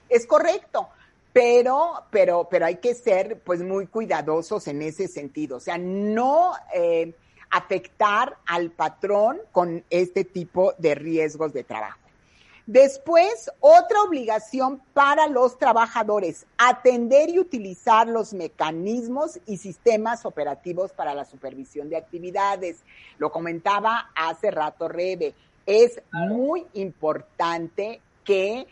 Es 0.08 0.28
correcto 0.28 0.88
pero, 1.34 2.06
pero, 2.12 2.48
pero 2.50 2.66
hay 2.66 2.76
que 2.78 2.94
ser 2.94 3.42
pues 3.42 3.62
muy 3.62 3.88
cuidadosos 3.88 4.68
en 4.68 4.82
ese 4.84 5.08
sentido, 5.08 5.58
o 5.58 5.60
sea, 5.60 5.78
no 5.78 6.54
eh, 6.74 7.14
afectar 7.50 8.38
al 8.46 8.70
patrón 8.70 9.40
con 9.52 9.84
este 9.90 10.24
tipo 10.24 10.74
de 10.78 10.96
riesgos 10.96 11.52
de 11.52 11.64
trabajo. 11.64 12.00
Después, 12.66 13.52
otra 13.60 14.04
obligación 14.04 14.82
para 14.94 15.28
los 15.28 15.58
trabajadores, 15.58 16.46
atender 16.58 17.30
y 17.30 17.40
utilizar 17.40 18.08
los 18.08 18.34
mecanismos 18.34 19.38
y 19.46 19.58
sistemas 19.58 20.26
operativos 20.26 20.94
para 20.94 21.14
la 21.14 21.26
supervisión 21.26 21.90
de 21.90 21.98
actividades. 21.98 22.80
Lo 23.18 23.34
comentaba 23.34 24.12
hace 24.16 24.50
rato 24.50 24.88
Rebe, 24.88 25.34
es 25.66 26.02
muy 26.12 26.66
importante 26.74 28.00
que 28.24 28.66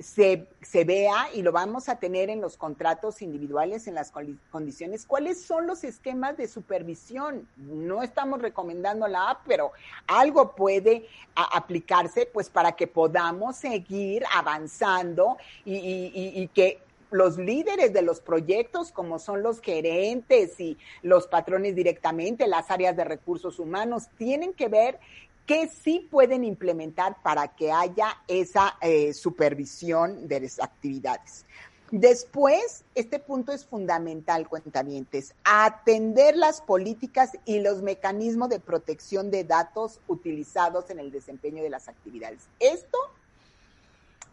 se, 0.00 0.46
se, 0.62 0.84
vea 0.84 1.28
y 1.34 1.42
lo 1.42 1.52
vamos 1.52 1.88
a 1.88 1.96
tener 1.96 2.30
en 2.30 2.40
los 2.40 2.56
contratos 2.56 3.20
individuales, 3.22 3.86
en 3.86 3.94
las 3.94 4.12
condiciones, 4.50 5.04
cuáles 5.06 5.42
son 5.42 5.66
los 5.66 5.84
esquemas 5.84 6.36
de 6.36 6.48
supervisión. 6.48 7.46
No 7.56 8.02
estamos 8.02 8.40
recomendando 8.40 9.06
la 9.06 9.40
pero 9.46 9.72
algo 10.06 10.54
puede 10.54 11.06
aplicarse 11.34 12.26
pues 12.26 12.48
para 12.48 12.72
que 12.72 12.86
podamos 12.86 13.56
seguir 13.56 14.24
avanzando 14.34 15.36
y, 15.64 15.76
y, 15.76 16.42
y 16.42 16.48
que 16.48 16.80
los 17.10 17.38
líderes 17.38 17.92
de 17.92 18.02
los 18.02 18.20
proyectos, 18.20 18.92
como 18.92 19.18
son 19.18 19.42
los 19.42 19.60
gerentes 19.60 20.58
y 20.60 20.78
los 21.02 21.26
patrones 21.26 21.74
directamente, 21.74 22.46
las 22.46 22.70
áreas 22.70 22.96
de 22.96 23.04
recursos 23.04 23.58
humanos, 23.58 24.08
tienen 24.16 24.52
que 24.52 24.68
ver 24.68 24.98
¿Qué 25.50 25.66
sí 25.66 26.06
pueden 26.08 26.44
implementar 26.44 27.20
para 27.24 27.48
que 27.48 27.72
haya 27.72 28.22
esa 28.28 28.76
eh, 28.80 29.12
supervisión 29.12 30.28
de 30.28 30.42
las 30.42 30.60
actividades? 30.60 31.44
Después, 31.90 32.84
este 32.94 33.18
punto 33.18 33.50
es 33.50 33.66
fundamental, 33.66 34.48
cuentavientes, 34.48 35.34
atender 35.42 36.36
las 36.36 36.60
políticas 36.60 37.32
y 37.46 37.58
los 37.58 37.82
mecanismos 37.82 38.48
de 38.48 38.60
protección 38.60 39.32
de 39.32 39.42
datos 39.42 39.98
utilizados 40.06 40.88
en 40.88 41.00
el 41.00 41.10
desempeño 41.10 41.64
de 41.64 41.70
las 41.70 41.88
actividades. 41.88 42.42
Esto, 42.60 42.98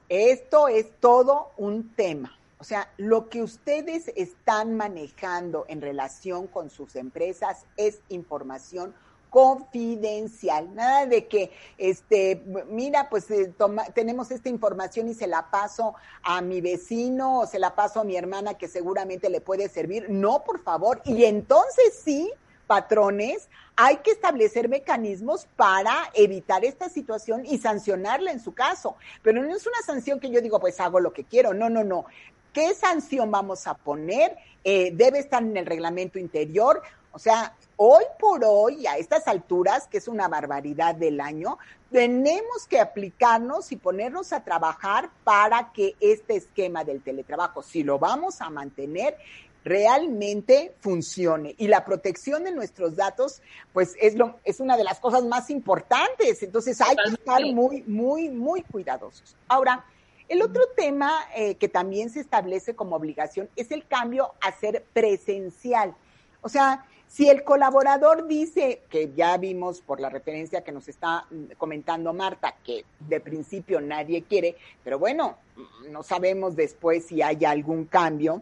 esto 0.10 0.68
es 0.68 1.00
todo 1.00 1.50
un 1.58 1.96
tema. 1.96 2.38
O 2.60 2.64
sea, 2.64 2.94
lo 2.98 3.28
que 3.30 3.42
ustedes 3.42 4.12
están 4.16 4.78
manejando 4.78 5.66
en 5.68 5.82
relación 5.82 6.46
con 6.46 6.70
sus 6.70 6.96
empresas 6.96 7.66
es 7.76 8.02
información 8.10 8.94
confidencial, 9.30 10.74
nada 10.74 11.06
de 11.06 11.28
que, 11.28 11.52
este, 11.78 12.44
mira, 12.70 13.10
pues 13.10 13.30
eh, 13.32 13.54
tenemos 13.94 14.32
esta 14.32 14.50
información 14.50 15.08
y 15.10 15.14
se 15.14 15.28
la 15.28 15.50
paso 15.50 15.96
a 16.24 16.42
mi 16.42 16.62
vecino 16.62 17.40
o 17.40 17.46
se 17.48 17.60
la 17.60 17.76
paso 17.76 18.00
a 18.00 18.04
mi 18.04 18.16
hermana 18.16 18.56
que 18.56 18.68
seguramente 18.68 19.30
le 19.30 19.42
puede 19.42 19.70
servir. 19.70 20.10
No, 20.10 20.44
por 20.44 20.64
favor. 20.64 21.02
Y 21.06 21.26
entonces 21.26 22.00
sí, 22.04 22.32
patrones, 22.68 23.48
hay 23.76 23.98
que 23.98 24.12
establecer 24.12 24.70
mecanismos 24.70 25.48
para 25.56 25.94
evitar 26.14 26.66
esta 26.66 26.90
situación 26.90 27.46
y 27.46 27.58
sancionarla 27.58 28.32
en 28.32 28.40
su 28.40 28.54
caso. 28.54 28.96
Pero 29.22 29.44
no 29.44 29.56
es 29.56 29.66
una 29.66 29.82
sanción 29.86 30.20
que 30.20 30.30
yo 30.30 30.42
digo, 30.42 30.60
pues 30.60 30.80
hago 30.80 31.00
lo 31.00 31.14
que 31.14 31.24
quiero. 31.24 31.54
No, 31.54 31.70
no, 31.70 31.84
no. 31.84 32.06
¿Qué 32.54 32.74
sanción 32.74 33.30
vamos 33.30 33.68
a 33.68 33.76
poner? 33.76 34.36
Eh, 34.64 34.92
debe 34.94 35.20
estar 35.20 35.44
en 35.44 35.56
el 35.56 35.66
reglamento 35.66 36.18
interior. 36.18 36.82
O 37.18 37.20
sea, 37.20 37.56
hoy 37.78 38.04
por 38.20 38.46
hoy, 38.46 38.86
a 38.86 38.98
estas 38.98 39.28
alturas, 39.28 39.88
que 39.88 39.98
es 39.98 40.08
una 40.08 40.28
barbaridad 40.28 40.94
del 40.94 41.20
año, 41.20 41.58
tenemos 41.92 42.68
que 42.70 42.80
aplicarnos 42.80 43.72
y 43.72 43.76
ponernos 43.76 44.34
a 44.34 44.44
trabajar 44.44 45.10
para 45.24 45.72
que 45.74 45.96
este 46.00 46.36
esquema 46.36 46.84
del 46.84 47.02
teletrabajo, 47.02 47.64
si 47.64 47.82
lo 47.82 47.98
vamos 47.98 48.40
a 48.40 48.52
mantener, 48.52 49.18
realmente 49.64 50.76
funcione. 50.80 51.56
Y 51.58 51.70
la 51.70 51.86
protección 51.86 52.44
de 52.44 52.52
nuestros 52.52 52.96
datos, 52.96 53.42
pues 53.74 53.96
es, 54.00 54.14
lo, 54.14 54.40
es 54.44 54.60
una 54.60 54.78
de 54.78 54.84
las 54.84 55.00
cosas 55.00 55.26
más 55.26 55.50
importantes. 55.50 56.44
Entonces 56.44 56.80
hay 56.82 56.96
que 56.96 57.16
estar 57.16 57.42
muy, 57.52 57.82
muy, 57.88 58.30
muy 58.30 58.62
cuidadosos. 58.62 59.36
Ahora, 59.48 59.84
el 60.30 60.44
otro 60.44 60.62
tema 60.76 61.12
eh, 61.36 61.56
que 61.56 61.68
también 61.68 62.12
se 62.12 62.20
establece 62.20 62.76
como 62.76 62.96
obligación 62.96 63.50
es 63.56 63.72
el 63.72 63.88
cambio 63.88 64.36
a 64.40 64.52
ser 64.52 64.86
presencial. 64.94 65.96
O 66.42 66.50
sea, 66.50 66.86
si 67.08 67.30
el 67.30 67.44
colaborador 67.44 68.28
dice, 68.28 68.82
que 68.90 69.14
ya 69.16 69.38
vimos 69.38 69.82
por 69.82 70.00
la 70.00 70.10
referencia 70.10 70.64
que 70.64 70.72
nos 70.72 70.88
está 70.88 71.26
mm, 71.32 71.54
comentando 71.58 72.14
Marta, 72.14 72.56
que 72.64 72.86
de 73.00 73.20
principio 73.20 73.80
nadie 73.80 74.24
quiere, 74.24 74.56
pero 74.84 75.00
bueno, 75.00 75.38
mm, 75.56 75.92
no 75.92 76.04
sabemos 76.04 76.56
después 76.56 77.06
si 77.06 77.22
hay 77.22 77.46
algún 77.46 77.86
cambio. 77.86 78.42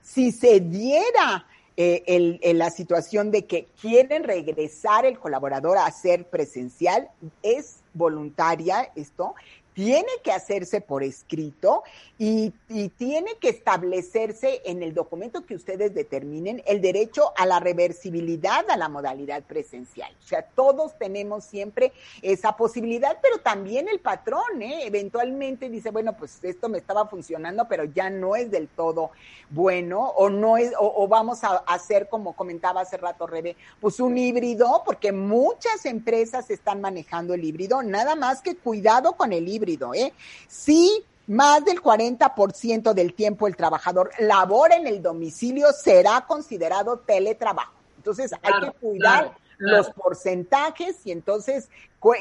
Si 0.00 0.32
se 0.32 0.60
diera 0.60 1.46
eh, 1.76 2.40
la 2.54 2.70
situación 2.70 3.30
de 3.30 3.44
que 3.46 3.68
quieren 3.80 4.24
regresar 4.24 5.04
el 5.04 5.18
colaborador 5.18 5.78
a 5.78 5.90
ser 5.92 6.24
presencial, 6.24 7.08
es 7.42 7.82
voluntaria 7.92 8.90
esto, 8.96 9.34
tiene 9.78 10.08
que 10.24 10.32
hacerse 10.32 10.80
por 10.80 11.04
escrito 11.04 11.84
y, 12.18 12.52
tiene 12.96 13.36
que 13.40 13.48
establecerse 13.48 14.60
en 14.64 14.82
el 14.82 14.92
documento 14.92 15.46
que 15.46 15.54
ustedes 15.54 15.94
determinen 15.94 16.62
el 16.66 16.80
derecho 16.80 17.32
a 17.36 17.46
la 17.46 17.60
reversibilidad 17.60 18.68
a 18.68 18.76
la 18.76 18.88
modalidad 18.88 19.44
presencial. 19.44 20.12
O 20.24 20.26
sea, 20.26 20.42
todos 20.42 20.98
tenemos 20.98 21.44
siempre 21.44 21.92
esa 22.22 22.56
posibilidad, 22.56 23.18
pero 23.22 23.38
también 23.38 23.88
el 23.88 24.00
patrón, 24.00 24.60
¿eh? 24.60 24.80
eventualmente 24.84 25.70
dice, 25.70 25.90
bueno, 25.90 26.16
pues 26.16 26.42
esto 26.42 26.68
me 26.68 26.78
estaba 26.78 27.06
funcionando, 27.06 27.68
pero 27.68 27.84
ya 27.84 28.10
no 28.10 28.34
es 28.34 28.50
del 28.50 28.66
todo 28.66 29.12
bueno, 29.50 30.08
o 30.16 30.28
no 30.28 30.56
es, 30.56 30.72
o, 30.78 31.08
vamos 31.08 31.42
a 31.44 31.56
hacer, 31.66 32.08
como 32.08 32.34
comentaba 32.34 32.82
hace 32.82 32.96
rato 32.96 33.26
Rebe, 33.26 33.56
pues 33.80 33.98
un 34.00 34.18
híbrido, 34.18 34.82
porque 34.84 35.12
muchas 35.12 35.86
empresas 35.86 36.50
están 36.50 36.80
manejando 36.80 37.34
el 37.34 37.44
híbrido, 37.44 37.82
nada 37.82 38.14
más 38.14 38.42
que 38.42 38.56
cuidado 38.56 39.14
con 39.14 39.32
el 39.32 39.48
híbrido, 39.48 39.67
¿eh? 39.94 40.12
Sí, 40.46 41.04
más 41.26 41.64
del 41.64 41.82
40% 41.82 42.94
del 42.94 43.12
tiempo 43.14 43.46
el 43.46 43.56
trabajador 43.56 44.10
labora 44.18 44.76
en 44.76 44.86
el 44.86 45.02
domicilio 45.02 45.72
será 45.72 46.24
considerado 46.26 46.98
teletrabajo. 47.00 47.74
Entonces 47.98 48.32
hay 48.42 48.60
que 48.64 48.70
cuidar 48.78 49.36
los 49.58 49.90
porcentajes 49.90 51.04
y 51.04 51.10
entonces 51.10 51.68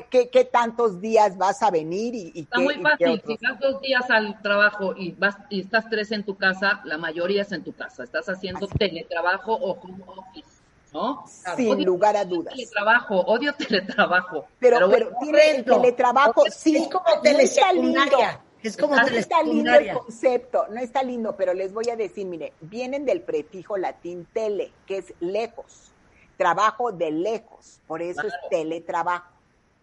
¿qué, 0.10 0.50
tantos 0.52 1.00
días 1.00 1.38
vas 1.38 1.62
a 1.62 1.70
venir 1.70 2.16
y, 2.16 2.32
y 2.34 2.42
Está 2.42 2.60
muy 2.60 2.76
fácil, 2.82 3.22
si 3.26 3.38
vas 3.42 3.60
dos 3.60 3.82
días 3.82 4.10
al 4.10 4.42
trabajo 4.42 4.96
y 4.98 5.12
vas 5.12 5.38
y 5.50 5.62
estás 5.62 5.88
tres 5.90 6.12
en 6.12 6.24
tu 6.24 6.36
casa, 6.36 6.82
la 6.84 6.98
mayoría 6.98 7.44
es 7.44 7.52
en 7.52 7.64
tu 7.64 7.74
casa. 7.74 8.04
Estás 8.04 8.28
haciendo 8.28 8.68
teletrabajo 8.68 9.54
o 9.54 9.80
home 9.80 10.04
office. 10.08 10.57
¿No? 10.98 11.24
Sin 11.56 11.84
lugar 11.86 12.18
a 12.18 12.26
dudas. 12.26 12.54
Teletrabajo, 12.56 13.20
odio 13.22 13.54
teletrabajo. 13.54 14.48
Pero, 14.60 14.90
pero, 14.90 15.12
tiene 15.22 15.52
el 15.52 15.66
teletrabajo, 15.66 16.46
sí, 16.50 16.78
es 16.78 16.88
como 16.88 17.22
telesecundaria. 17.22 18.42
Es 18.64 18.76
como 18.76 18.96
no 18.96 19.06
está 19.06 19.44
lindo 19.44 19.72
el 19.74 19.94
concepto, 19.94 20.66
no 20.70 20.82
está 20.82 21.04
lindo, 21.04 21.36
pero 21.38 21.54
les 21.54 21.72
voy 21.72 21.90
a 21.90 21.96
decir, 21.96 22.26
mire, 22.26 22.54
vienen 22.60 23.06
del 23.06 23.22
prefijo 23.22 23.78
latín 23.78 24.28
tele, 24.34 24.72
que 24.88 24.98
es 24.98 25.14
lejos, 25.20 25.92
trabajo 26.38 26.92
de 26.92 27.12
lejos, 27.12 27.80
por 27.86 28.02
eso 28.02 28.24
es 28.26 28.34
teletrabajo. 28.50 29.38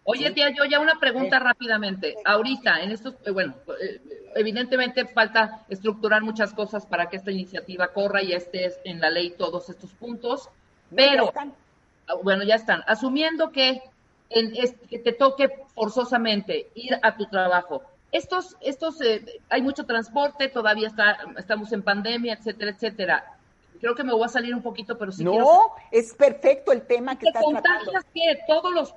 Oye, 0.07 0.29
tía, 0.31 0.51
yo 0.51 0.65
ya 0.65 0.79
una 0.79 0.99
pregunta 0.99 1.39
rápidamente. 1.39 2.15
Ahorita, 2.25 2.83
en 2.83 2.91
estos, 2.91 3.15
eh, 3.25 3.31
bueno, 3.31 3.55
eh, 3.81 4.01
evidentemente 4.35 5.07
falta 5.07 5.65
estructurar 5.67 6.21
muchas 6.21 6.53
cosas 6.53 6.85
para 6.85 7.09
que 7.09 7.17
esta 7.17 7.31
iniciativa 7.31 7.87
corra 7.87 8.21
y 8.21 8.33
esté 8.33 8.71
en 8.83 8.99
la 8.99 9.09
ley 9.09 9.31
todos 9.31 9.67
estos 9.69 9.91
puntos, 9.93 10.49
pero, 10.93 11.31
ah, 11.35 12.13
bueno, 12.23 12.43
ya 12.43 12.55
están. 12.55 12.83
Asumiendo 12.87 13.51
que, 13.51 13.81
en, 14.29 14.53
que 14.89 14.99
te 14.99 15.13
toque 15.13 15.49
forzosamente 15.73 16.69
ir 16.75 16.97
a 17.01 17.15
tu 17.15 17.25
trabajo, 17.25 17.83
estos, 18.11 18.55
estos, 18.61 19.01
eh, 19.01 19.25
hay 19.49 19.61
mucho 19.61 19.85
transporte, 19.85 20.47
todavía 20.47 20.87
está, 20.87 21.17
estamos 21.37 21.71
en 21.73 21.83
pandemia, 21.83 22.33
etcétera, 22.33 22.71
etcétera. 22.71 23.37
Creo 23.81 23.93
que 23.93 24.03
me 24.03 24.13
voy 24.13 24.23
a 24.23 24.29
salir 24.29 24.55
un 24.55 24.61
poquito, 24.61 24.97
pero 24.97 25.11
sí 25.11 25.23
no, 25.23 25.73
es 25.91 26.13
perfecto 26.13 26.71
el 26.71 26.83
tema 26.83 27.17
que 27.17 27.27
estás 27.27 27.43
tratando. 27.43 27.91
que 28.13 28.39
todos 28.47 28.73
los 28.73 28.95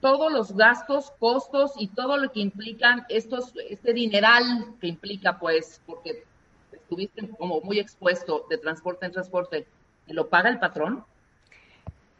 todos 0.00 0.30
los 0.30 0.54
gastos, 0.54 1.10
costos 1.18 1.72
y 1.76 1.88
todo 1.88 2.16
lo 2.16 2.30
que 2.30 2.40
implican 2.40 3.06
estos, 3.08 3.54
este 3.68 3.92
dineral 3.92 4.74
que 4.80 4.88
implica, 4.88 5.38
pues, 5.38 5.80
porque 5.86 6.24
estuviste 6.72 7.28
como 7.30 7.60
muy 7.62 7.78
expuesto 7.78 8.46
de 8.50 8.58
transporte 8.58 9.06
en 9.06 9.12
transporte, 9.12 9.66
¿lo 10.06 10.28
paga 10.28 10.50
el 10.50 10.58
patrón? 10.58 11.04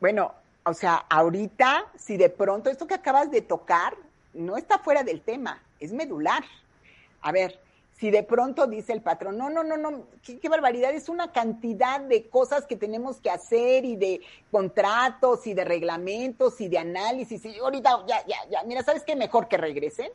Bueno, 0.01 0.35
o 0.65 0.75
sea, 0.75 1.05
ahorita, 1.09 1.87
si 1.97 2.17
de 2.17 2.31
pronto 2.31 2.71
esto 2.71 2.87
que 2.87 2.95
acabas 2.95 3.31
de 3.31 3.43
tocar 3.43 3.95
no 4.33 4.57
está 4.57 4.79
fuera 4.79 5.03
del 5.03 5.21
tema, 5.21 5.63
es 5.79 5.93
medular. 5.93 6.43
A 7.21 7.33
ver, 7.33 7.61
si 7.99 8.11
de 8.11 8.23
pronto 8.23 8.67
dice 8.67 8.95
el 8.95 9.03
patrón, 9.03 9.37
no, 9.37 9.51
no, 9.51 9.63
no, 9.63 9.77
no, 9.77 10.05
qué, 10.23 10.49
barbaridad, 10.49 10.93
es 10.95 11.11
una 11.11 11.33
cantidad 11.33 12.01
de 12.01 12.29
cosas 12.29 12.65
que 12.65 12.77
tenemos 12.77 13.21
que 13.21 13.29
hacer 13.29 13.85
y 13.85 13.97
de 13.97 14.23
contratos 14.51 15.47
y 15.47 15.53
de 15.53 15.65
reglamentos 15.67 16.61
y 16.63 16.69
de 16.69 16.79
análisis, 16.79 17.45
y 17.45 17.59
ahorita 17.59 18.07
ya, 18.07 18.25
ya, 18.27 18.39
ya, 18.51 18.63
mira, 18.65 18.83
¿sabes 18.83 19.03
qué? 19.05 19.17
Mejor 19.17 19.49
que 19.49 19.59
regresen. 19.59 20.11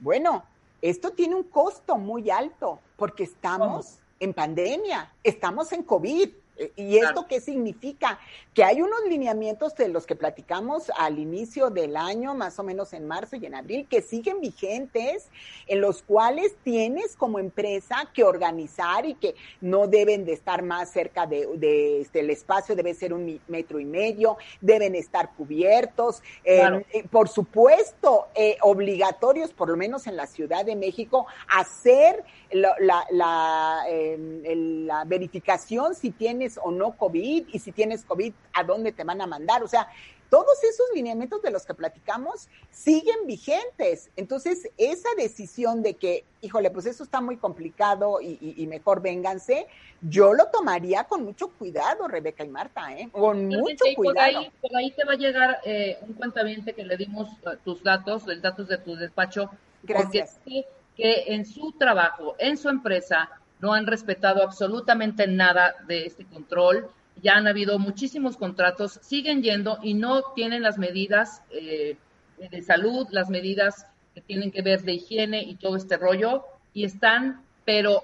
Bueno, 0.00 0.42
esto 0.80 1.10
tiene 1.10 1.36
un 1.36 1.44
costo 1.44 1.96
muy 1.96 2.28
alto 2.28 2.80
porque 2.96 3.22
estamos 3.22 3.98
en 4.18 4.34
pandemia, 4.34 5.12
estamos 5.22 5.72
en 5.72 5.84
COVID, 5.84 6.28
¿Y 6.76 6.98
esto 6.98 7.26
qué 7.28 7.40
significa? 7.40 8.18
Que 8.54 8.64
hay 8.64 8.82
unos 8.82 9.00
lineamientos 9.08 9.74
de 9.74 9.88
los 9.88 10.06
que 10.06 10.14
platicamos 10.14 10.90
al 10.96 11.18
inicio 11.18 11.70
del 11.70 11.96
año, 11.96 12.34
más 12.34 12.58
o 12.58 12.62
menos 12.62 12.92
en 12.92 13.06
marzo 13.06 13.36
y 13.36 13.46
en 13.46 13.54
abril, 13.54 13.86
que 13.88 14.02
siguen 14.02 14.40
vigentes, 14.40 15.28
en 15.66 15.80
los 15.80 16.02
cuales 16.02 16.54
tienes 16.62 17.16
como 17.16 17.38
empresa 17.38 18.10
que 18.14 18.24
organizar 18.24 19.06
y 19.06 19.14
que 19.14 19.34
no 19.60 19.86
deben 19.86 20.24
de 20.24 20.32
estar 20.32 20.62
más 20.62 20.92
cerca 20.92 21.26
de, 21.26 22.00
este, 22.00 22.20
el 22.20 22.30
espacio, 22.30 22.76
debe 22.76 22.94
ser 22.94 23.12
un 23.12 23.40
metro 23.48 23.80
y 23.80 23.84
medio, 23.84 24.36
deben 24.60 24.94
estar 24.94 25.30
cubiertos. 25.34 26.22
Eh, 26.44 26.84
eh, 26.92 27.04
por 27.10 27.28
supuesto, 27.28 28.26
obligatorios, 28.60 29.52
por 29.52 29.68
lo 29.68 29.76
menos 29.76 30.06
en 30.06 30.16
la 30.16 30.26
Ciudad 30.26 30.64
de 30.64 30.76
México, 30.76 31.26
hacer 31.48 32.24
la, 32.50 33.04
la, 33.10 33.84
em, 33.88 34.86
la 34.86 35.04
verificación 35.04 35.94
si 35.94 36.10
tienes 36.10 36.51
o 36.62 36.70
no 36.70 36.96
COVID 36.96 37.48
y 37.52 37.58
si 37.58 37.72
tienes 37.72 38.04
COVID, 38.04 38.32
a 38.52 38.64
dónde 38.64 38.92
te 38.92 39.04
van 39.04 39.20
a 39.20 39.26
mandar. 39.26 39.62
O 39.62 39.68
sea, 39.68 39.88
todos 40.32 40.64
esos 40.64 40.86
lineamientos 40.94 41.42
de 41.42 41.50
los 41.50 41.66
que 41.66 41.74
platicamos 41.74 42.48
siguen 42.70 43.26
vigentes. 43.26 44.10
Entonces, 44.16 44.70
esa 44.78 45.10
decisión 45.18 45.82
de 45.82 45.94
que, 45.94 46.24
híjole, 46.40 46.70
pues 46.70 46.86
eso 46.86 47.04
está 47.04 47.20
muy 47.20 47.36
complicado 47.36 48.18
y, 48.22 48.66
mejor 48.66 49.02
vénganse, 49.02 49.66
yo 50.00 50.32
lo 50.32 50.46
tomaría 50.46 51.04
con 51.04 51.22
mucho 51.22 51.48
cuidado, 51.48 52.08
Rebeca 52.08 52.44
y 52.44 52.48
Marta, 52.48 52.96
¿eh? 52.96 53.10
Con 53.12 53.46
mucho 53.46 53.84
cuidado. 53.94 54.46
Por 54.62 54.74
ahí, 54.74 54.90
te 54.92 55.04
va 55.04 55.12
a 55.12 55.16
llegar 55.16 55.58
eh, 55.64 55.98
un 56.00 56.14
cuentaviente 56.14 56.72
que 56.72 56.84
le 56.84 56.96
dimos 56.96 57.28
eh, 57.44 57.58
tus 57.62 57.82
datos, 57.82 58.26
los 58.26 58.40
datos 58.40 58.68
de 58.68 58.78
tu 58.78 58.96
despacho. 58.96 59.50
Gracias. 59.82 60.40
Porque 60.42 60.66
que 60.96 61.24
en 61.34 61.44
su 61.44 61.72
trabajo, 61.72 62.36
en 62.38 62.56
su 62.56 62.68
empresa, 62.68 63.30
no 63.62 63.72
han 63.72 63.86
respetado 63.86 64.42
absolutamente 64.42 65.26
nada 65.28 65.76
de 65.86 66.04
este 66.04 66.26
control. 66.26 66.90
Ya 67.22 67.36
han 67.36 67.46
habido 67.46 67.78
muchísimos 67.78 68.36
contratos, 68.36 68.98
siguen 69.02 69.42
yendo 69.42 69.78
y 69.82 69.94
no 69.94 70.22
tienen 70.34 70.62
las 70.62 70.78
medidas 70.78 71.42
eh, 71.50 71.96
de 72.38 72.62
salud, 72.62 73.06
las 73.10 73.30
medidas 73.30 73.86
que 74.14 74.20
tienen 74.20 74.50
que 74.50 74.62
ver 74.62 74.82
de 74.82 74.94
higiene 74.94 75.42
y 75.42 75.54
todo 75.54 75.76
este 75.76 75.96
rollo, 75.96 76.44
y 76.74 76.84
están, 76.84 77.42
pero 77.64 78.02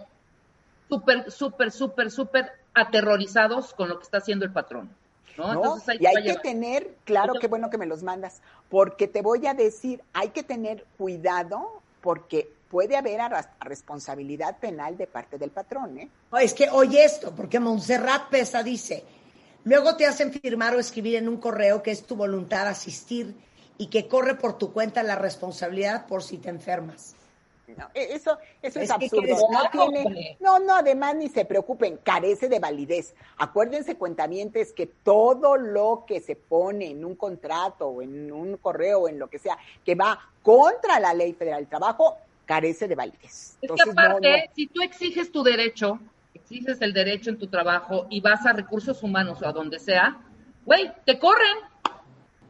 súper, 0.88 1.30
súper, 1.30 1.72
súper, 1.72 2.10
súper 2.10 2.52
aterrorizados 2.72 3.74
con 3.74 3.88
lo 3.88 3.98
que 3.98 4.04
está 4.04 4.18
haciendo 4.18 4.44
el 4.44 4.52
patrón. 4.52 4.88
¿no? 5.36 5.76
y 6.00 6.06
hay 6.06 6.24
que 6.24 6.34
tener, 6.34 6.96
claro, 7.04 7.34
qué 7.40 7.46
bueno 7.46 7.70
que 7.70 7.78
me 7.78 7.86
los 7.86 8.02
mandas, 8.02 8.42
porque 8.68 9.06
te 9.06 9.22
voy 9.22 9.46
a 9.46 9.54
decir, 9.54 10.02
hay 10.12 10.30
que 10.30 10.42
tener 10.42 10.84
cuidado 10.96 11.80
porque 12.00 12.48
puede 12.68 12.96
haber 12.96 13.20
responsabilidad 13.60 14.58
penal 14.58 14.96
de 14.96 15.06
parte 15.06 15.38
del 15.38 15.50
patrón. 15.50 15.98
¿eh? 15.98 16.08
es 16.40 16.54
que 16.54 16.68
oye 16.70 17.04
esto, 17.04 17.34
porque 17.34 17.60
Montserrat 17.60 18.28
Pesa 18.28 18.62
dice, 18.62 19.04
luego 19.64 19.96
te 19.96 20.06
hacen 20.06 20.32
firmar 20.32 20.74
o 20.74 20.78
escribir 20.78 21.16
en 21.16 21.28
un 21.28 21.38
correo 21.38 21.82
que 21.82 21.90
es 21.90 22.04
tu 22.04 22.16
voluntad 22.16 22.66
asistir 22.68 23.34
y 23.78 23.86
que 23.86 24.08
corre 24.08 24.34
por 24.34 24.58
tu 24.58 24.72
cuenta 24.72 25.02
la 25.02 25.16
responsabilidad 25.16 26.06
por 26.06 26.22
si 26.22 26.38
te 26.38 26.48
enfermas. 26.50 27.14
No, 27.76 27.86
e-, 27.94 28.14
eso, 28.14 28.38
eso 28.62 28.80
es, 28.80 28.90
absurdo. 28.90 29.36
No, 29.70 29.88
no, 30.40 30.58
no, 30.58 30.74
además 30.74 31.14
ni 31.16 31.28
se 31.28 31.44
preocupen, 31.44 31.98
carece 32.02 32.48
de 32.48 32.58
validez. 32.58 33.14
Acuérdense, 33.36 33.96
cuentamientos, 33.96 34.72
que 34.72 34.86
todo 34.86 35.56
lo 35.56 36.04
que 36.06 36.20
se 36.20 36.34
pone 36.34 36.90
en 36.90 37.04
un 37.04 37.14
contrato 37.14 37.88
o 37.88 38.02
en 38.02 38.32
un 38.32 38.56
correo 38.56 39.00
o 39.00 39.08
en 39.08 39.18
lo 39.18 39.28
que 39.28 39.38
sea, 39.38 39.58
que 39.84 39.94
va 39.94 40.18
contra 40.42 40.98
la 40.98 41.12
ley 41.12 41.34
federal 41.34 41.60
del 41.60 41.68
trabajo, 41.68 42.16
carece 42.48 42.88
de 42.88 42.94
validez. 42.94 43.58
Es 43.60 43.70
que 43.70 43.90
aparte, 43.90 44.50
si 44.56 44.66
tú 44.68 44.80
exiges 44.80 45.30
tu 45.30 45.42
derecho, 45.42 46.00
exiges 46.32 46.80
el 46.80 46.94
derecho 46.94 47.28
en 47.28 47.38
tu 47.38 47.46
trabajo 47.46 48.06
y 48.08 48.22
vas 48.22 48.46
a 48.46 48.54
recursos 48.54 49.02
humanos 49.02 49.42
o 49.42 49.46
a 49.46 49.52
donde 49.52 49.78
sea, 49.78 50.18
güey, 50.64 50.90
te 51.04 51.18
corren. 51.18 51.58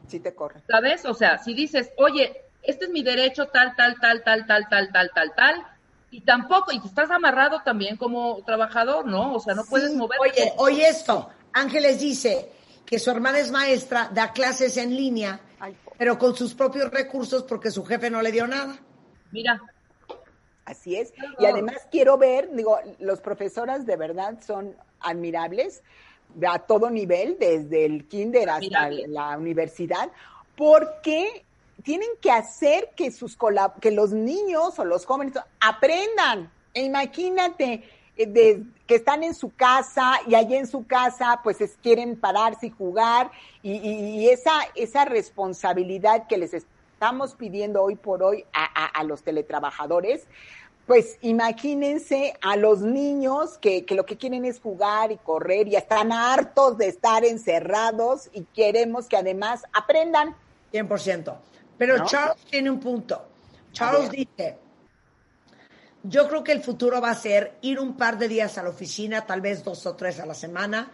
Sí, 0.07 0.21
te 0.21 0.33
corren. 0.33 0.63
¿Sabes? 0.69 1.05
O 1.05 1.13
sea, 1.13 1.37
si 1.37 1.53
dices, 1.53 1.91
oye, 1.97 2.33
este 2.63 2.85
es 2.85 2.91
mi 2.91 3.03
derecho, 3.03 3.47
tal, 3.47 3.75
tal, 3.75 3.97
tal, 3.99 4.23
tal, 4.23 4.47
tal, 4.47 4.69
tal, 4.69 4.91
tal, 4.93 5.11
tal, 5.13 5.33
tal, 5.35 5.67
y 6.11 6.21
tampoco, 6.21 6.71
y 6.71 6.77
estás 6.77 7.11
amarrado 7.11 7.61
también 7.65 7.97
como 7.97 8.41
trabajador, 8.45 9.05
¿no? 9.05 9.33
O 9.33 9.39
sea, 9.41 9.53
no 9.53 9.65
puedes 9.65 9.93
moverte. 9.93 10.21
Oye, 10.21 10.53
oye 10.57 10.87
esto, 10.87 11.29
Ángeles 11.51 11.99
dice 11.99 12.49
que 12.85 12.99
su 12.99 13.11
hermana 13.11 13.39
es 13.39 13.51
maestra, 13.51 14.09
da 14.13 14.31
clases 14.31 14.77
en 14.77 14.95
línea, 14.95 15.41
pero 15.97 16.17
con 16.17 16.37
sus 16.37 16.53
propios 16.53 16.89
recursos 16.89 17.43
porque 17.43 17.69
su 17.69 17.83
jefe 17.83 18.09
no 18.09 18.21
le 18.21 18.31
dio 18.31 18.47
nada. 18.47 18.79
Mira, 19.31 19.61
Así 20.69 20.95
es. 20.95 21.13
Y 21.39 21.45
además 21.45 21.87
quiero 21.89 22.17
ver, 22.17 22.53
digo, 22.53 22.77
los 22.99 23.21
profesoras 23.21 23.87
de 23.87 23.95
verdad 23.95 24.37
son 24.45 24.75
admirables 24.99 25.81
a 26.47 26.59
todo 26.59 26.91
nivel, 26.91 27.37
desde 27.39 27.85
el 27.85 28.07
kinder 28.07 28.51
hasta 28.51 28.91
la 28.91 29.35
universidad, 29.35 30.11
porque 30.55 31.43
tienen 31.81 32.09
que 32.21 32.31
hacer 32.31 32.91
que 32.95 33.09
sus 33.11 33.35
que 33.81 33.89
los 33.89 34.11
niños 34.11 34.77
o 34.77 34.85
los 34.85 35.05
jóvenes 35.05 35.33
aprendan. 35.59 36.51
E 36.75 36.83
imagínate 36.83 37.83
eh, 38.15 38.63
que 38.85 38.95
están 38.95 39.23
en 39.23 39.33
su 39.33 39.51
casa 39.55 40.19
y 40.27 40.35
allí 40.35 40.55
en 40.55 40.67
su 40.67 40.85
casa 40.85 41.39
pues 41.43 41.57
quieren 41.81 42.15
pararse 42.15 42.67
y 42.67 42.69
jugar 42.69 43.31
y, 43.63 44.29
esa, 44.29 44.51
esa 44.75 45.05
responsabilidad 45.05 46.27
que 46.27 46.37
les 46.37 46.53
estamos 46.53 47.33
pidiendo 47.33 47.81
hoy 47.81 47.95
por 47.95 48.21
hoy 48.21 48.45
a 48.53 49.03
los 49.03 49.23
teletrabajadores, 49.23 50.27
pues 50.89 51.19
imagínense 51.21 52.33
a 52.41 52.55
los 52.55 52.81
niños 52.81 53.59
que, 53.59 53.85
lo 53.89 54.07
que 54.07 54.17
quieren 54.17 54.43
es 54.43 54.59
jugar 54.59 55.11
y 55.11 55.17
correr 55.17 55.67
y 55.67 55.75
están 55.75 56.11
hartos 56.11 56.79
de 56.79 56.87
estar 56.87 57.23
encerrados 57.23 58.27
y 58.33 58.41
queremos 58.55 59.05
que 59.05 59.15
además 59.15 59.61
aprendan. 59.71 60.35
100%. 60.73 61.35
Pero 61.77 62.05
Charles 62.07 62.43
tiene 62.49 62.71
un 62.71 62.79
punto. 62.79 63.23
Charles 63.71 64.09
dice, 64.09 64.57
yo 66.01 66.27
creo 66.27 66.43
que 66.43 66.53
el 66.53 66.63
futuro 66.63 66.99
va 66.99 67.11
a 67.11 67.15
ser 67.15 67.59
ir 67.61 67.79
un 67.79 67.95
par 67.95 68.17
de 68.17 68.27
días 68.27 68.57
a 68.57 68.63
la 68.63 68.69
oficina, 68.69 69.27
tal 69.27 69.41
vez 69.41 69.63
dos 69.63 69.85
o 69.85 69.95
tres 69.95 70.19
a 70.19 70.25
la 70.25 70.33
semana, 70.33 70.89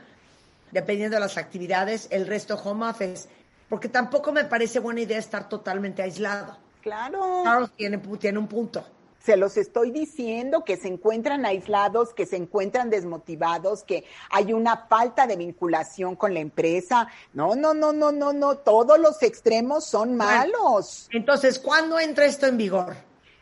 dependiendo 0.71 1.15
de 1.15 1.21
las 1.21 1.37
actividades, 1.37 2.09
el 2.11 2.27
resto 2.27 2.55
home 2.55 2.85
office, 2.85 3.29
porque 3.69 3.87
tampoco 3.87 4.33
me 4.33 4.43
parece 4.43 4.79
buena 4.79 4.99
idea 4.99 5.19
estar 5.19 5.47
totalmente 5.47 6.01
aislado. 6.01 6.57
Claro. 6.81 7.43
Charles 7.45 7.71
tiene, 7.77 7.97
tiene 8.19 8.39
un 8.39 8.47
punto. 8.47 8.85
Se 9.25 9.37
los 9.37 9.57
estoy 9.57 9.89
diciendo 9.89 10.63
que 10.63 10.77
se 10.77 10.87
encuentran 10.87 11.47
aislados, 11.47 12.13
que 12.13 12.27
se 12.27 12.35
encuentran 12.35 12.91
desmotivados, 12.91 13.83
que 13.83 14.05
hay 14.29 14.53
una 14.53 14.85
falta 14.85 15.25
de 15.25 15.35
vinculación 15.35 16.15
con 16.15 16.35
la 16.35 16.41
empresa. 16.41 17.07
No, 17.33 17.55
no, 17.55 17.73
no, 17.73 17.91
no, 17.91 18.11
no, 18.11 18.33
no. 18.33 18.57
Todos 18.57 18.99
los 18.99 19.23
extremos 19.23 19.83
son 19.83 20.15
malos. 20.15 21.09
Entonces, 21.11 21.57
¿cuándo 21.57 21.99
entra 21.99 22.27
esto 22.27 22.45
en 22.45 22.57
vigor? 22.57 22.95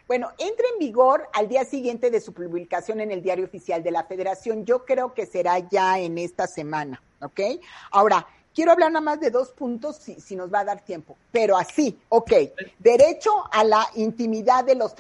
Bueno, 0.08 0.30
entra 0.38 0.66
en 0.72 0.80
vigor 0.80 1.28
al 1.34 1.50
día 1.50 1.66
siguiente 1.66 2.10
de 2.10 2.22
su 2.22 2.34
publicación 2.34 3.02
en 3.02 3.12
el 3.12 3.22
Diario 3.22 3.44
Oficial 3.44 3.84
de 3.84 3.92
la 3.92 4.06
Federación. 4.06 4.64
Yo 4.64 4.86
creo 4.86 5.14
que 5.14 5.26
será 5.26 5.60
ya 5.60 6.00
en 6.00 6.18
esta 6.18 6.48
semana, 6.48 7.04
¿ok? 7.22 7.42
Ahora, 7.92 8.26
Quiero 8.54 8.72
hablar 8.72 8.92
nada 8.92 9.04
más 9.04 9.20
de 9.20 9.32
dos 9.32 9.50
puntos 9.50 9.98
si, 9.98 10.22
si, 10.22 10.36
nos 10.36 10.54
va 10.54 10.60
a 10.60 10.64
dar 10.64 10.82
tiempo, 10.82 11.18
pero 11.32 11.58
así, 11.58 12.00
ok. 12.10 12.32
Derecho 12.78 13.32
a 13.52 13.64
la 13.64 13.88
intimidad 13.96 14.64
de 14.64 14.76
los 14.76 14.94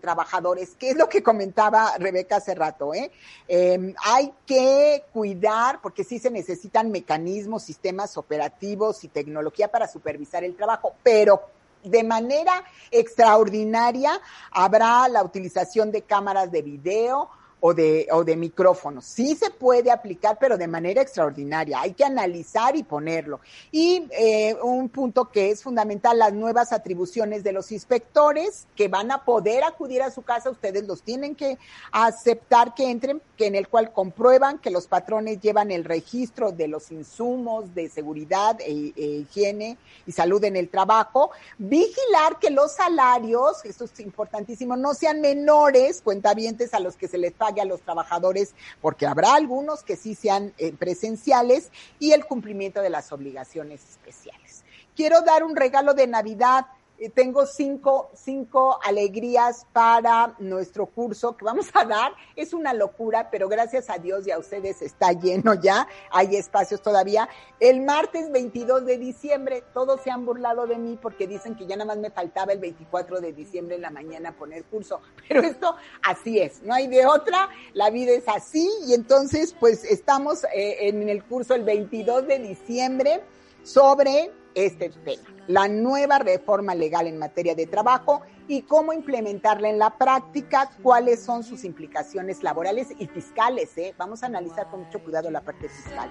trabajadores, 0.00 0.74
que 0.74 0.90
es 0.90 0.96
lo 0.96 1.08
que 1.08 1.22
comentaba 1.22 1.96
Rebeca 1.98 2.36
hace 2.36 2.54
rato, 2.54 2.92
¿eh? 2.94 3.12
Em, 3.46 3.94
hay 4.04 4.32
que 4.44 5.04
cuidar, 5.12 5.80
porque 5.80 6.02
sí 6.02 6.18
se 6.18 6.30
necesitan 6.30 6.90
mecanismos, 6.90 7.62
sistemas 7.62 8.16
operativos 8.16 9.04
y 9.04 9.08
tecnología 9.08 9.68
para 9.68 9.86
supervisar 9.86 10.42
el 10.42 10.56
trabajo, 10.56 10.94
pero 11.04 11.42
de 11.84 12.02
manera 12.02 12.64
extraordinaria 12.90 14.20
habrá 14.50 15.06
la 15.08 15.22
utilización 15.22 15.92
de 15.92 16.02
cámaras 16.02 16.50
de 16.50 16.62
video, 16.62 17.30
o 17.60 17.74
de, 17.74 18.06
o 18.12 18.22
de 18.22 18.36
micrófonos. 18.36 19.04
Sí 19.04 19.34
se 19.34 19.50
puede 19.50 19.90
aplicar, 19.90 20.36
pero 20.38 20.58
de 20.58 20.68
manera 20.68 21.00
extraordinaria. 21.00 21.80
Hay 21.80 21.92
que 21.92 22.04
analizar 22.04 22.76
y 22.76 22.82
ponerlo. 22.82 23.40
Y 23.72 24.06
eh, 24.10 24.56
un 24.62 24.88
punto 24.88 25.30
que 25.30 25.50
es 25.50 25.62
fundamental, 25.62 26.18
las 26.18 26.32
nuevas 26.32 26.72
atribuciones 26.72 27.42
de 27.42 27.52
los 27.52 27.72
inspectores 27.72 28.66
que 28.76 28.88
van 28.88 29.10
a 29.10 29.24
poder 29.24 29.64
acudir 29.64 30.02
a 30.02 30.10
su 30.10 30.22
casa, 30.22 30.50
ustedes 30.50 30.86
los 30.86 31.02
tienen 31.02 31.34
que 31.34 31.58
aceptar 31.92 32.74
que 32.74 32.90
entren, 32.90 33.22
que 33.36 33.46
en 33.46 33.54
el 33.54 33.68
cual 33.68 33.92
comprueban 33.92 34.58
que 34.58 34.70
los 34.70 34.86
patrones 34.86 35.40
llevan 35.40 35.70
el 35.70 35.84
registro 35.84 36.52
de 36.52 36.68
los 36.68 36.90
insumos 36.90 37.74
de 37.74 37.88
seguridad 37.88 38.60
e, 38.60 38.92
e 38.96 39.06
higiene 39.22 39.78
y 40.06 40.12
salud 40.12 40.44
en 40.44 40.56
el 40.56 40.68
trabajo. 40.68 41.30
Vigilar 41.58 42.38
que 42.38 42.50
los 42.50 42.72
salarios, 42.72 43.64
esto 43.64 43.84
es 43.84 44.00
importantísimo, 44.00 44.76
no 44.76 44.94
sean 44.94 45.20
menores, 45.20 46.02
cuentavientes 46.02 46.74
a 46.74 46.80
los 46.80 46.96
que 46.96 47.08
se 47.08 47.18
les 47.18 47.32
paga 47.32 47.55
a 47.60 47.64
los 47.64 47.82
trabajadores, 47.82 48.54
porque 48.80 49.06
habrá 49.06 49.34
algunos 49.34 49.82
que 49.82 49.96
sí 49.96 50.14
sean 50.14 50.52
eh, 50.58 50.72
presenciales, 50.72 51.70
y 51.98 52.12
el 52.12 52.26
cumplimiento 52.26 52.80
de 52.80 52.90
las 52.90 53.12
obligaciones 53.12 53.82
especiales. 53.88 54.64
Quiero 54.94 55.22
dar 55.22 55.44
un 55.44 55.56
regalo 55.56 55.94
de 55.94 56.06
Navidad 56.06 56.66
tengo 57.14 57.46
cinco, 57.46 58.10
cinco 58.14 58.78
alegrías 58.82 59.66
para 59.72 60.34
nuestro 60.38 60.86
curso 60.86 61.36
que 61.36 61.44
vamos 61.44 61.68
a 61.74 61.84
dar. 61.84 62.12
Es 62.34 62.54
una 62.54 62.72
locura, 62.72 63.28
pero 63.30 63.48
gracias 63.48 63.90
a 63.90 63.98
Dios 63.98 64.26
y 64.26 64.30
a 64.30 64.38
ustedes 64.38 64.82
está 64.82 65.12
lleno 65.12 65.54
ya. 65.54 65.86
Hay 66.10 66.36
espacios 66.36 66.80
todavía. 66.80 67.28
El 67.60 67.82
martes 67.82 68.30
22 68.30 68.86
de 68.86 68.98
diciembre, 68.98 69.62
todos 69.74 70.00
se 70.02 70.10
han 70.10 70.24
burlado 70.24 70.66
de 70.66 70.76
mí 70.76 70.98
porque 71.00 71.26
dicen 71.26 71.54
que 71.54 71.66
ya 71.66 71.76
nada 71.76 71.86
más 71.86 71.98
me 71.98 72.10
faltaba 72.10 72.52
el 72.52 72.58
24 72.58 73.20
de 73.20 73.32
diciembre 73.32 73.76
en 73.76 73.82
la 73.82 73.90
mañana 73.90 74.36
poner 74.36 74.64
curso. 74.64 75.00
Pero 75.28 75.42
esto 75.42 75.76
así 76.02 76.38
es, 76.38 76.62
no 76.62 76.74
hay 76.74 76.86
de 76.86 77.06
otra. 77.06 77.48
La 77.74 77.90
vida 77.90 78.12
es 78.12 78.28
así 78.28 78.68
y 78.86 78.94
entonces 78.94 79.54
pues 79.58 79.84
estamos 79.84 80.44
eh, 80.44 80.88
en 80.88 81.08
el 81.08 81.24
curso 81.24 81.54
el 81.54 81.64
22 81.64 82.26
de 82.26 82.38
diciembre 82.38 83.22
sobre 83.62 84.30
este 84.56 84.88
tema, 84.88 85.22
la 85.46 85.68
nueva 85.68 86.18
reforma 86.18 86.74
legal 86.74 87.06
en 87.06 87.18
materia 87.18 87.54
de 87.54 87.66
trabajo 87.66 88.22
y 88.48 88.62
cómo 88.62 88.94
implementarla 88.94 89.68
en 89.68 89.78
la 89.78 89.98
práctica, 89.98 90.70
cuáles 90.82 91.22
son 91.22 91.44
sus 91.44 91.62
implicaciones 91.64 92.42
laborales 92.42 92.88
y 92.98 93.06
fiscales. 93.06 93.76
¿eh? 93.76 93.94
Vamos 93.98 94.22
a 94.22 94.26
analizar 94.26 94.70
con 94.70 94.84
mucho 94.84 95.00
cuidado 95.00 95.30
la 95.30 95.42
parte 95.42 95.68
fiscal. 95.68 96.08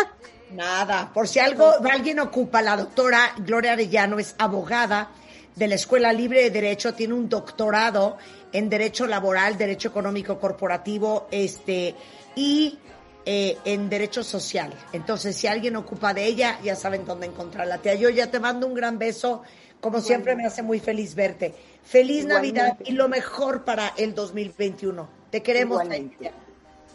Nada. 0.51 1.11
Por 1.13 1.27
si 1.27 1.39
algo, 1.39 1.73
alguien 1.91 2.21
ocupa, 2.21 2.61
la 2.61 2.77
doctora 2.77 3.33
Gloria 3.39 3.73
Arellano 3.73 4.17
es 4.17 4.33
abogada 4.37 5.09
de 5.57 5.67
la 5.67 5.75
Escuela 5.75 6.13
Libre 6.13 6.43
de 6.43 6.51
Derecho, 6.51 6.93
tiene 6.93 7.15
un 7.15 7.27
doctorado 7.27 8.17
en 8.51 8.69
Derecho 8.69 9.07
Laboral, 9.07 9.57
Derecho 9.57 9.89
Económico 9.89 10.39
Corporativo, 10.39 11.27
este, 11.31 11.95
y 12.35 12.77
eh, 13.25 13.57
en 13.65 13.89
Derecho 13.89 14.23
Social. 14.23 14.73
Entonces, 14.93 15.35
si 15.35 15.47
alguien 15.47 15.75
ocupa 15.75 16.13
de 16.13 16.25
ella, 16.25 16.59
ya 16.63 16.75
saben 16.75 17.05
dónde 17.05 17.25
encontrarla. 17.25 17.79
Tía, 17.79 17.95
yo 17.95 18.09
ya 18.09 18.29
te 18.29 18.39
mando 18.39 18.67
un 18.67 18.75
gran 18.75 18.99
beso. 18.99 19.41
Como 19.81 19.99
siempre, 19.99 20.35
me 20.35 20.45
hace 20.45 20.61
muy 20.61 20.79
feliz 20.79 21.15
verte. 21.15 21.53
Feliz 21.83 22.25
Navidad 22.25 22.77
y 22.85 22.93
lo 22.93 23.09
mejor 23.09 23.63
para 23.63 23.93
el 23.97 24.13
2021. 24.13 25.09
Te 25.31 25.41
queremos. 25.41 25.81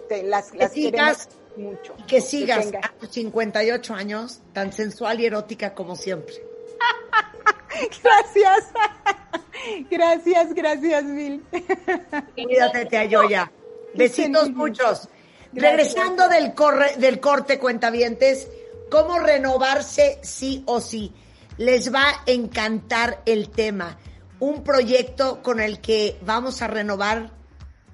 Te, 0.08 0.22
las, 0.22 0.54
las 0.54 0.70
que 0.70 0.82
sigas, 0.82 1.28
mucho. 1.56 1.94
Que 2.06 2.20
sigas 2.20 2.68
a 2.80 2.92
tus 2.98 3.10
58 3.10 3.94
años 3.94 4.40
tan 4.52 4.72
sensual 4.72 5.20
y 5.20 5.26
erótica 5.26 5.74
como 5.74 5.96
siempre. 5.96 6.34
Gracias. 8.02 8.72
Gracias, 9.90 10.54
gracias, 10.54 11.04
Mil. 11.04 11.44
Cuídate, 12.34 12.86
te 12.86 13.08
ya. 13.08 13.50
Besitos 13.94 14.50
muchos. 14.50 15.08
Regresando 15.52 16.28
del, 16.28 16.54
corre, 16.54 16.96
del 16.96 17.20
corte, 17.20 17.58
cuentavientes, 17.58 18.48
¿cómo 18.90 19.18
renovarse 19.18 20.18
sí 20.22 20.62
o 20.66 20.80
sí? 20.80 21.12
Les 21.58 21.92
va 21.94 22.08
a 22.08 22.22
encantar 22.26 23.22
el 23.26 23.50
tema. 23.50 23.98
Un 24.40 24.64
proyecto 24.64 25.42
con 25.42 25.60
el 25.60 25.80
que 25.80 26.18
vamos 26.22 26.62
a 26.62 26.66
renovar 26.66 27.30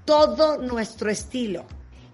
todo 0.04 0.58
nuestro 0.58 1.10
estilo. 1.10 1.66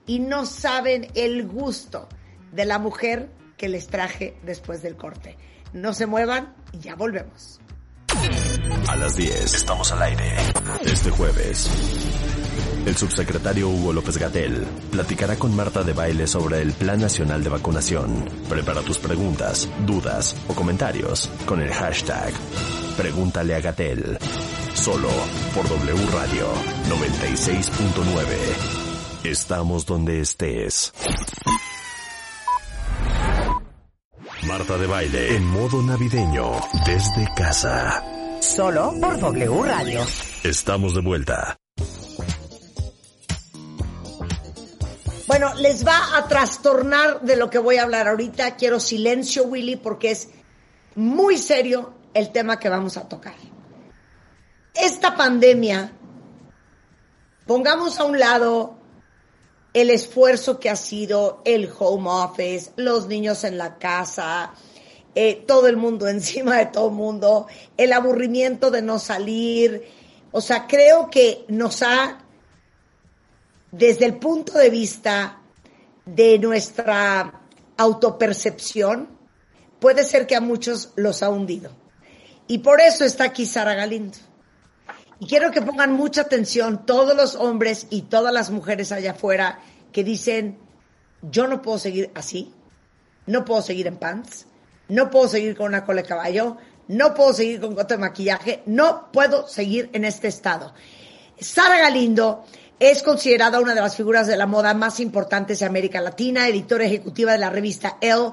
Y 0.06 0.18
no 0.18 0.46
saben 0.46 1.08
el 1.14 1.46
gusto 1.46 2.08
de 2.52 2.64
la 2.64 2.78
mujer 2.78 3.30
que 3.56 3.68
les 3.68 3.86
traje 3.86 4.36
después 4.42 4.82
del 4.82 4.96
corte. 4.96 5.36
No 5.72 5.94
se 5.94 6.06
muevan 6.06 6.54
y 6.74 6.80
ya 6.80 6.94
volvemos. 6.94 7.60
A 8.88 8.96
las 8.96 9.16
10 9.16 9.54
estamos 9.54 9.90
al 9.92 10.02
aire. 10.02 10.36
Este 10.84 11.10
jueves, 11.10 11.68
el 12.86 12.96
subsecretario 12.96 13.68
Hugo 13.68 13.92
López 13.92 14.18
Gatel 14.18 14.64
platicará 14.90 15.36
con 15.36 15.54
Marta 15.54 15.82
de 15.82 15.92
Baile 15.92 16.26
sobre 16.26 16.62
el 16.62 16.72
Plan 16.72 17.00
Nacional 17.00 17.42
de 17.42 17.50
Vacunación. 17.50 18.24
Prepara 18.48 18.82
tus 18.82 18.98
preguntas, 18.98 19.68
dudas 19.86 20.36
o 20.48 20.54
comentarios 20.54 21.28
con 21.46 21.60
el 21.60 21.72
hashtag 21.72 22.32
Pregúntale 22.96 23.56
a 23.56 23.60
Gatel. 23.60 24.18
Solo 24.74 25.08
por 25.54 25.68
W 25.68 26.06
Radio 26.12 26.46
96.9. 26.88 29.24
Estamos 29.24 29.84
donde 29.84 30.20
estés. 30.20 30.92
Marta 34.46 34.76
de 34.76 34.86
Baile 34.86 35.36
en 35.36 35.46
modo 35.46 35.82
navideño 35.82 36.52
desde 36.84 37.26
casa. 37.34 38.04
Solo 38.40 38.94
por 39.00 39.18
W 39.18 39.62
Radio. 39.64 40.00
Estamos 40.42 40.94
de 40.94 41.00
vuelta. 41.00 41.56
Bueno, 45.26 45.54
les 45.54 45.86
va 45.86 46.16
a 46.18 46.28
trastornar 46.28 47.22
de 47.22 47.36
lo 47.36 47.48
que 47.48 47.58
voy 47.58 47.76
a 47.76 47.84
hablar 47.84 48.06
ahorita. 48.06 48.56
Quiero 48.56 48.78
silencio, 48.80 49.44
Willy, 49.44 49.76
porque 49.76 50.10
es 50.10 50.28
muy 50.94 51.38
serio 51.38 51.94
el 52.12 52.30
tema 52.30 52.58
que 52.58 52.68
vamos 52.68 52.98
a 52.98 53.08
tocar. 53.08 53.34
Esta 54.74 55.16
pandemia, 55.16 55.92
pongamos 57.46 57.98
a 57.98 58.04
un 58.04 58.18
lado 58.18 58.78
el 59.74 59.90
esfuerzo 59.90 60.60
que 60.60 60.70
ha 60.70 60.76
sido 60.76 61.42
el 61.44 61.70
home 61.78 62.08
office, 62.08 62.70
los 62.76 63.08
niños 63.08 63.42
en 63.42 63.58
la 63.58 63.76
casa, 63.76 64.54
eh, 65.14 65.44
todo 65.46 65.66
el 65.66 65.76
mundo 65.76 66.08
encima 66.08 66.56
de 66.58 66.66
todo 66.66 66.88
el 66.88 66.94
mundo, 66.94 67.46
el 67.76 67.92
aburrimiento 67.92 68.70
de 68.70 68.82
no 68.82 68.98
salir. 68.98 69.84
O 70.32 70.40
sea, 70.40 70.66
creo 70.66 71.10
que 71.10 71.44
nos 71.48 71.82
ha, 71.82 72.24
desde 73.72 74.06
el 74.06 74.16
punto 74.18 74.56
de 74.56 74.70
vista 74.70 75.40
de 76.06 76.38
nuestra 76.38 77.42
autopercepción, 77.76 79.08
puede 79.80 80.04
ser 80.04 80.26
que 80.26 80.36
a 80.36 80.40
muchos 80.40 80.90
los 80.94 81.22
ha 81.22 81.30
hundido. 81.30 81.70
Y 82.46 82.58
por 82.58 82.80
eso 82.80 83.04
está 83.04 83.24
aquí 83.24 83.46
Sara 83.46 83.74
Galindo. 83.74 84.18
Y 85.20 85.26
quiero 85.26 85.50
que 85.50 85.62
pongan 85.62 85.92
mucha 85.92 86.22
atención 86.22 86.84
todos 86.86 87.16
los 87.16 87.36
hombres 87.36 87.86
y 87.90 88.02
todas 88.02 88.32
las 88.32 88.50
mujeres 88.50 88.92
allá 88.92 89.12
afuera 89.12 89.60
que 89.92 90.02
dicen, 90.02 90.58
yo 91.22 91.46
no 91.46 91.62
puedo 91.62 91.78
seguir 91.78 92.10
así, 92.14 92.52
no 93.26 93.44
puedo 93.44 93.62
seguir 93.62 93.86
en 93.86 93.96
pants, 93.96 94.46
no 94.88 95.10
puedo 95.10 95.28
seguir 95.28 95.56
con 95.56 95.66
una 95.66 95.84
cola 95.84 96.02
de 96.02 96.08
caballo, 96.08 96.56
no 96.88 97.14
puedo 97.14 97.32
seguir 97.32 97.60
con 97.60 97.74
gota 97.74 97.94
de 97.94 98.00
maquillaje, 98.00 98.62
no 98.66 99.10
puedo 99.12 99.48
seguir 99.48 99.88
en 99.92 100.04
este 100.04 100.28
estado. 100.28 100.74
Sara 101.38 101.78
Galindo 101.78 102.44
es 102.78 103.02
considerada 103.02 103.60
una 103.60 103.74
de 103.74 103.80
las 103.80 103.96
figuras 103.96 104.26
de 104.26 104.36
la 104.36 104.46
moda 104.46 104.74
más 104.74 105.00
importantes 105.00 105.60
de 105.60 105.66
América 105.66 106.00
Latina, 106.00 106.48
editora 106.48 106.84
ejecutiva 106.84 107.32
de 107.32 107.38
la 107.38 107.50
revista 107.50 107.96
Elle, 108.00 108.32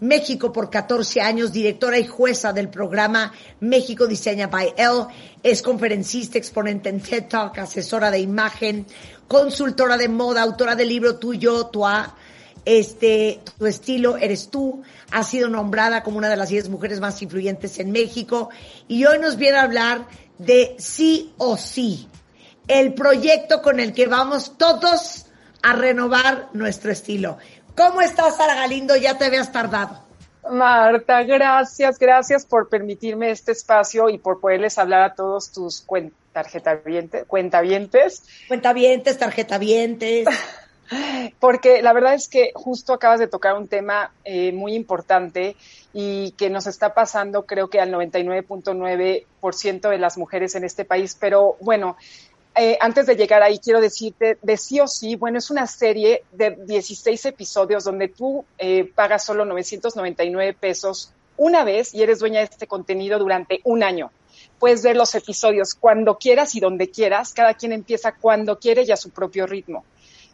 México 0.00 0.52
por 0.52 0.70
14 0.70 1.20
años, 1.20 1.52
directora 1.52 1.98
y 1.98 2.06
jueza 2.06 2.52
del 2.52 2.68
programa 2.68 3.32
México 3.60 4.06
Diseña 4.06 4.46
by 4.46 4.74
Elle, 4.76 5.06
es 5.42 5.62
conferencista, 5.62 6.38
exponente 6.38 6.88
en 6.88 7.00
TED 7.00 7.28
Talk, 7.28 7.58
asesora 7.58 8.10
de 8.10 8.20
imagen, 8.20 8.86
consultora 9.28 9.96
de 9.96 10.08
moda, 10.08 10.42
autora 10.42 10.74
del 10.74 10.88
libro 10.88 11.16
Tuyo, 11.16 11.66
Tua, 11.66 12.14
este, 12.66 13.40
tu 13.58 13.66
estilo 13.66 14.16
eres 14.16 14.50
tú, 14.50 14.82
ha 15.12 15.22
sido 15.22 15.48
nombrada 15.48 16.02
como 16.02 16.18
una 16.18 16.28
de 16.28 16.36
las 16.36 16.48
10 16.48 16.68
mujeres 16.68 17.00
más 17.00 17.22
influyentes 17.22 17.78
en 17.78 17.92
México. 17.92 18.50
Y 18.88 19.04
hoy 19.06 19.18
nos 19.20 19.36
viene 19.36 19.58
a 19.58 19.62
hablar 19.62 20.06
de 20.38 20.74
sí 20.78 21.32
o 21.38 21.56
sí, 21.56 22.08
el 22.68 22.92
proyecto 22.92 23.62
con 23.62 23.78
el 23.78 23.92
que 23.92 24.08
vamos 24.08 24.58
todos 24.58 25.26
a 25.62 25.72
renovar 25.72 26.48
nuestro 26.52 26.90
estilo. 26.90 27.38
¿Cómo 27.76 28.00
estás, 28.00 28.38
Sara 28.38 28.54
Galindo? 28.54 28.96
Ya 28.96 29.18
te 29.18 29.26
habías 29.26 29.52
tardado. 29.52 30.00
Marta, 30.50 31.22
gracias, 31.24 31.98
gracias 31.98 32.46
por 32.46 32.70
permitirme 32.70 33.30
este 33.30 33.52
espacio 33.52 34.08
y 34.08 34.16
por 34.16 34.40
poderles 34.40 34.78
hablar 34.78 35.02
a 35.02 35.14
todos 35.14 35.52
tus 35.52 35.82
cuentavientes. 35.82 37.26
Cuentavientes, 38.48 39.18
tarjetavientes. 39.18 40.26
Porque 41.40 41.82
la 41.82 41.92
verdad 41.92 42.14
es 42.14 42.28
que 42.28 42.52
justo 42.54 42.94
acabas 42.94 43.20
de 43.20 43.26
tocar 43.26 43.54
un 43.56 43.68
tema 43.68 44.12
eh, 44.24 44.52
muy 44.52 44.74
importante 44.74 45.56
y 45.92 46.30
que 46.32 46.48
nos 46.48 46.66
está 46.66 46.94
pasando 46.94 47.44
creo 47.44 47.68
que 47.68 47.80
al 47.80 47.92
99.9% 47.92 49.90
de 49.90 49.98
las 49.98 50.16
mujeres 50.16 50.54
en 50.54 50.64
este 50.64 50.86
país. 50.86 51.14
Pero 51.20 51.56
bueno, 51.60 51.96
eh, 52.58 52.78
antes 52.80 53.06
de 53.06 53.16
llegar 53.16 53.42
ahí, 53.42 53.58
quiero 53.58 53.80
decirte 53.80 54.38
de 54.40 54.56
sí 54.56 54.80
o 54.80 54.88
sí, 54.88 55.14
bueno, 55.14 55.38
es 55.38 55.50
una 55.50 55.66
serie 55.66 56.22
de 56.32 56.52
16 56.52 57.26
episodios 57.26 57.84
donde 57.84 58.08
tú 58.08 58.46
eh, 58.56 58.90
pagas 58.94 59.24
solo 59.24 59.44
999 59.44 60.54
pesos 60.54 61.12
una 61.36 61.64
vez 61.64 61.94
y 61.94 62.02
eres 62.02 62.18
dueña 62.18 62.38
de 62.38 62.46
este 62.46 62.66
contenido 62.66 63.18
durante 63.18 63.60
un 63.64 63.82
año. 63.82 64.10
Puedes 64.58 64.82
ver 64.82 64.96
los 64.96 65.14
episodios 65.14 65.74
cuando 65.74 66.16
quieras 66.16 66.54
y 66.54 66.60
donde 66.60 66.90
quieras. 66.90 67.34
Cada 67.34 67.54
quien 67.54 67.72
empieza 67.72 68.12
cuando 68.12 68.58
quiere 68.58 68.84
y 68.84 68.90
a 68.90 68.96
su 68.96 69.10
propio 69.10 69.46
ritmo. 69.46 69.84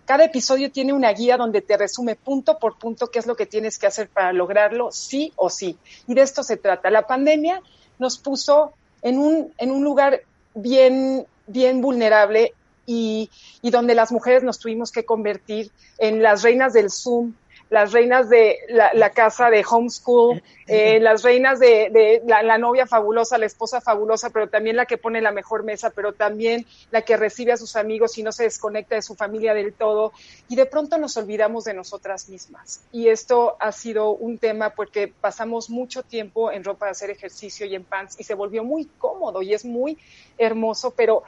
Cada 0.05 0.25
episodio 0.25 0.71
tiene 0.71 0.93
una 0.93 1.13
guía 1.13 1.37
donde 1.37 1.61
te 1.61 1.77
resume 1.77 2.15
punto 2.15 2.59
por 2.59 2.79
punto 2.79 3.09
qué 3.09 3.19
es 3.19 3.27
lo 3.27 3.37
que 3.37 3.47
tienes 3.47 3.79
que 3.79 3.87
hacer 3.87 4.09
para 4.09 4.33
lograrlo, 4.33 4.93
sí 4.93 5.33
o 5.37 5.51
sí. 5.51 5.77
Y 6.07 6.15
de 6.15 6.23
esto 6.23 6.43
se 6.43 6.57
trata. 6.57 6.91
La 6.91 7.07
pandemia 7.07 7.63
nos 7.99 8.19
puso 8.19 8.75
en 9.01 9.19
un, 9.19 9.53
en 9.59 9.71
un 9.73 9.83
lugar 9.83 10.23
bien 10.55 11.27
bien 11.47 11.81
vulnerable 11.81 12.55
y, 12.87 13.31
y, 13.63 13.71
donde 13.71 13.95
las 13.95 14.11
mujeres 14.13 14.43
nos 14.43 14.59
tuvimos 14.59 14.91
que 14.91 15.05
convertir 15.05 15.71
en 15.99 16.23
las 16.23 16.43
reinas 16.43 16.73
del 16.73 16.91
Zoom, 16.91 17.33
las 17.73 17.91
reinas 17.91 18.29
de 18.29 18.59
la, 18.69 19.11
casa 19.11 19.49
de 19.49 19.65
homeschool, 19.65 20.43
eh, 20.67 21.01
las 21.01 21.23
reinas 21.23 21.59
de, 21.59 21.89
de 21.91 22.23
la, 22.27 22.43
la, 22.43 22.59
novia 22.59 22.87
fabulosa, 22.87 23.39
la 23.39 23.47
esposa 23.47 23.81
fabulosa, 23.81 24.29
pero 24.29 24.51
también 24.51 24.77
la 24.77 24.85
que 24.85 24.99
pone 24.99 25.23
la 25.23 25.33
mejor 25.33 25.65
mesa, 25.65 25.89
pero 25.89 26.13
también 26.13 26.67
la 26.91 27.01
que 27.01 27.17
recibe 27.17 27.51
a 27.51 27.57
sus 27.57 27.75
amigos 27.77 28.19
y 28.19 28.23
no 28.23 28.31
se 28.31 28.43
desconecta 28.43 28.97
de 28.97 29.01
su 29.01 29.15
familia 29.15 29.55
del 29.55 29.73
todo. 29.73 30.13
Y 30.51 30.57
de 30.57 30.67
pronto 30.67 30.99
nos 30.99 31.17
olvidamos 31.17 31.65
de 31.65 31.73
nosotras 31.73 32.29
mismas. 32.29 32.83
Y 32.93 33.09
esto 33.09 33.57
ha 33.59 33.73
sido 33.73 34.11
un 34.11 34.37
tema 34.37 34.75
porque 34.75 35.09
pasamos 35.09 35.71
mucho 35.71 36.03
tiempo 36.03 36.53
en 36.53 36.65
ropa 36.65 36.85
de 36.85 36.91
hacer 36.91 37.09
ejercicio 37.09 37.65
y 37.65 37.75
en 37.75 37.85
pants 37.85 38.21
y 38.21 38.25
se 38.25 38.35
volvió 38.35 38.65
muy 38.65 38.85
cómodo 38.99 39.41
y 39.41 39.55
es 39.55 39.65
muy 39.65 39.97
hermoso, 40.37 40.91
pero 40.91 41.23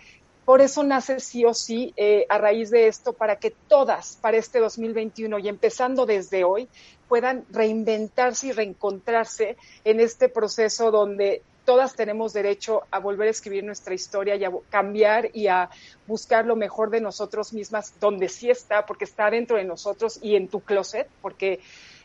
por 0.45 0.61
eso 0.61 0.82
nace 0.82 1.20
sí 1.20 1.45
o 1.45 1.55
sí 1.55 1.95
eh, 1.97 2.26
a 2.28 2.38
raíz 2.38 2.70
de 2.70 2.86
esto 2.86 3.12
para 3.12 3.36
que 3.36 3.51
todas 3.51 4.18
para 4.20 4.36
este 4.36 4.59
2021 4.59 5.38
y 5.38 5.49
empezando 5.49 6.07
desde 6.07 6.45
hoy 6.45 6.68
puedan 7.09 7.45
reinventarse 7.51 8.49
y 8.49 8.53
reencontrarse 8.53 9.57
en 9.84 10.01
este 10.01 10.28
proceso 10.28 10.90
donde 10.90 11.42
todas 11.64 11.95
tenemos 11.95 12.32
derecho 12.32 12.82
a 12.90 12.99
volver 12.99 13.28
a 13.28 13.30
escribir 13.30 13.64
nuestra 13.64 13.95
historia 13.95 14.36
y 14.36 14.45
a 14.45 14.53
cambiar 14.68 15.30
y 15.32 15.47
a 15.47 15.70
buscar 16.07 16.45
lo 16.45 16.57
mejor 16.57 16.90
de 16.90 17.01
nosotros 17.01 17.53
mismas 17.53 17.95
donde 18.01 18.28
sí 18.28 18.51
está, 18.51 18.84
porque 18.84 19.05
está 19.05 19.30
dentro 19.30 19.57
de 19.57 19.64
nosotros 19.64 20.18
y 20.22 20.36
en 20.36 20.49
tu 20.49 20.61
closet, 20.61 21.09
porque 21.22 21.61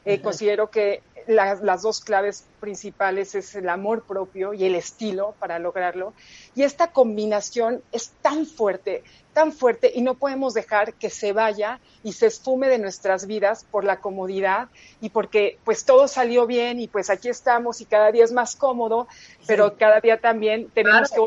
eh, 0.05 0.21
considero 0.21 0.69
que 0.69 1.01
las 1.27 1.83
dos 1.83 2.01
claves 2.01 2.45
principales 2.59 3.35
es 3.35 3.53
el 3.53 3.69
amor 3.69 4.03
propio 4.03 4.53
y 4.53 4.65
el 4.65 4.73
estilo 4.73 5.35
para 5.37 5.59
lograrlo. 5.59 6.13
Y 6.55 6.63
esta 6.63 6.91
combinación 6.91 7.83
es 7.91 8.09
tan 8.23 8.47
fuerte, 8.47 9.03
tan 9.33 9.51
fuerte 9.51 9.91
y 9.93 10.01
no 10.01 10.15
podemos 10.15 10.55
dejar 10.55 10.93
que 10.93 11.11
se 11.11 11.31
vaya 11.31 11.79
y 12.03 12.13
se 12.13 12.25
esfume 12.25 12.67
de 12.67 12.79
nuestras 12.79 13.27
vidas 13.27 13.63
por 13.69 13.83
la 13.83 13.99
comodidad 13.99 14.69
y 15.01 15.09
porque 15.09 15.59
pues 15.65 15.85
todo 15.85 16.07
salió 16.07 16.47
bien 16.47 16.79
y 16.79 16.87
pues 16.87 17.11
aquí 17.11 17.29
estamos 17.29 17.79
y 17.79 17.85
cada 17.85 18.11
día 18.11 18.23
es 18.23 18.31
más 18.31 18.55
cómodo, 18.55 19.07
pero 19.45 19.77
cada 19.77 19.99
día 19.99 20.19
también 20.19 20.69
tenemos 20.73 21.11
que 21.11 21.19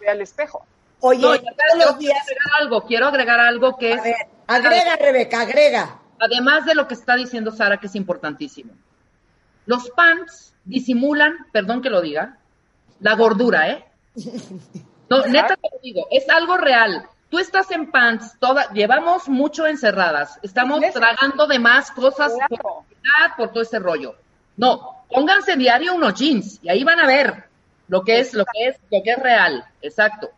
ver 0.00 0.08
al 0.08 0.22
espejo. 0.22 0.64
Oye, 1.00 1.20
quiero 1.20 1.90
agregar 1.90 2.60
algo, 2.60 2.86
quiero 2.86 3.06
agregar 3.06 3.40
algo 3.40 3.76
que 3.76 3.92
es... 3.92 4.00
agrega, 4.46 4.96
Rebeca, 4.96 5.40
agrega. 5.42 6.00
Además 6.20 6.66
de 6.66 6.74
lo 6.74 6.86
que 6.86 6.94
está 6.94 7.16
diciendo 7.16 7.50
Sara, 7.50 7.78
que 7.78 7.86
es 7.86 7.94
importantísimo. 7.96 8.72
Los 9.66 9.90
pants 9.90 10.54
disimulan, 10.64 11.34
perdón 11.50 11.82
que 11.82 11.90
lo 11.90 12.00
diga, 12.00 12.38
la 13.00 13.14
gordura, 13.14 13.70
¿eh? 13.70 13.84
No, 15.08 15.26
neta 15.26 15.56
te 15.56 15.68
lo 15.72 15.80
digo, 15.82 16.06
es 16.10 16.28
algo 16.28 16.56
real. 16.56 17.08
Tú 17.30 17.38
estás 17.38 17.70
en 17.70 17.90
pants, 17.90 18.36
toda, 18.38 18.72
llevamos 18.72 19.28
mucho 19.28 19.66
encerradas, 19.66 20.38
estamos 20.42 20.80
tragando 20.92 21.46
de 21.46 21.58
más 21.58 21.90
cosas 21.90 22.32
por, 22.48 22.84
por 23.36 23.48
todo 23.50 23.62
ese 23.62 23.78
rollo. 23.78 24.14
No, 24.56 25.04
pónganse 25.08 25.56
diario 25.56 25.94
unos 25.94 26.14
jeans 26.14 26.60
y 26.62 26.68
ahí 26.68 26.84
van 26.84 27.00
a 27.00 27.06
ver 27.06 27.44
lo 27.88 28.04
que 28.04 28.20
es, 28.20 28.34
lo 28.34 28.44
que 28.44 28.68
es, 28.68 28.76
lo 28.90 29.02
que 29.02 29.10
es 29.10 29.18
real, 29.18 29.64
exacto. 29.82 30.30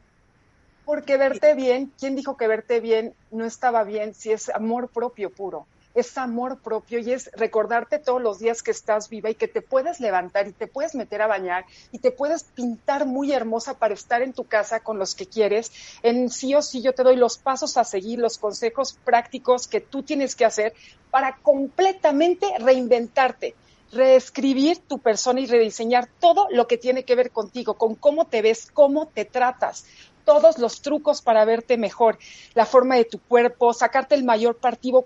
Porque 0.84 1.16
verte 1.16 1.54
bien, 1.54 1.92
¿quién 1.98 2.16
dijo 2.16 2.36
que 2.36 2.48
verte 2.48 2.80
bien 2.80 3.14
no 3.30 3.44
estaba 3.44 3.84
bien 3.84 4.14
si 4.14 4.32
es 4.32 4.48
amor 4.48 4.88
propio 4.88 5.30
puro? 5.30 5.66
Es 5.94 6.16
amor 6.18 6.60
propio 6.60 6.98
y 6.98 7.12
es 7.12 7.30
recordarte 7.34 7.98
todos 7.98 8.22
los 8.22 8.38
días 8.38 8.62
que 8.62 8.70
estás 8.70 9.08
viva 9.08 9.30
y 9.30 9.34
que 9.34 9.48
te 9.48 9.62
puedes 9.62 10.00
levantar 10.00 10.48
y 10.48 10.52
te 10.52 10.66
puedes 10.66 10.94
meter 10.94 11.22
a 11.22 11.26
bañar 11.26 11.64
y 11.90 11.98
te 11.98 12.10
puedes 12.10 12.44
pintar 12.44 13.06
muy 13.06 13.32
hermosa 13.32 13.74
para 13.74 13.94
estar 13.94 14.22
en 14.22 14.32
tu 14.32 14.44
casa 14.44 14.80
con 14.80 14.98
los 14.98 15.14
que 15.14 15.26
quieres. 15.26 15.72
En 16.02 16.30
sí 16.30 16.54
o 16.54 16.62
sí 16.62 16.82
yo 16.82 16.94
te 16.94 17.02
doy 17.02 17.16
los 17.16 17.38
pasos 17.38 17.76
a 17.76 17.84
seguir, 17.84 18.18
los 18.18 18.38
consejos 18.38 18.98
prácticos 19.04 19.66
que 19.66 19.80
tú 19.80 20.02
tienes 20.02 20.34
que 20.34 20.44
hacer 20.44 20.74
para 21.10 21.36
completamente 21.36 22.46
reinventarte 22.58 23.54
reescribir 23.92 24.78
tu 24.78 24.98
persona 24.98 25.40
y 25.40 25.46
rediseñar 25.46 26.08
todo 26.18 26.48
lo 26.50 26.66
que 26.66 26.78
tiene 26.78 27.04
que 27.04 27.14
ver 27.14 27.30
contigo, 27.30 27.74
con 27.74 27.94
cómo 27.94 28.26
te 28.26 28.40
ves, 28.40 28.70
cómo 28.72 29.06
te 29.06 29.26
tratas, 29.26 29.84
todos 30.24 30.58
los 30.58 30.80
trucos 30.80 31.20
para 31.22 31.44
verte 31.44 31.76
mejor, 31.76 32.18
la 32.54 32.66
forma 32.66 32.96
de 32.96 33.04
tu 33.04 33.18
cuerpo, 33.20 33.74
sacarte 33.74 34.14
el 34.14 34.24
mayor 34.24 34.56
partido, 34.56 35.04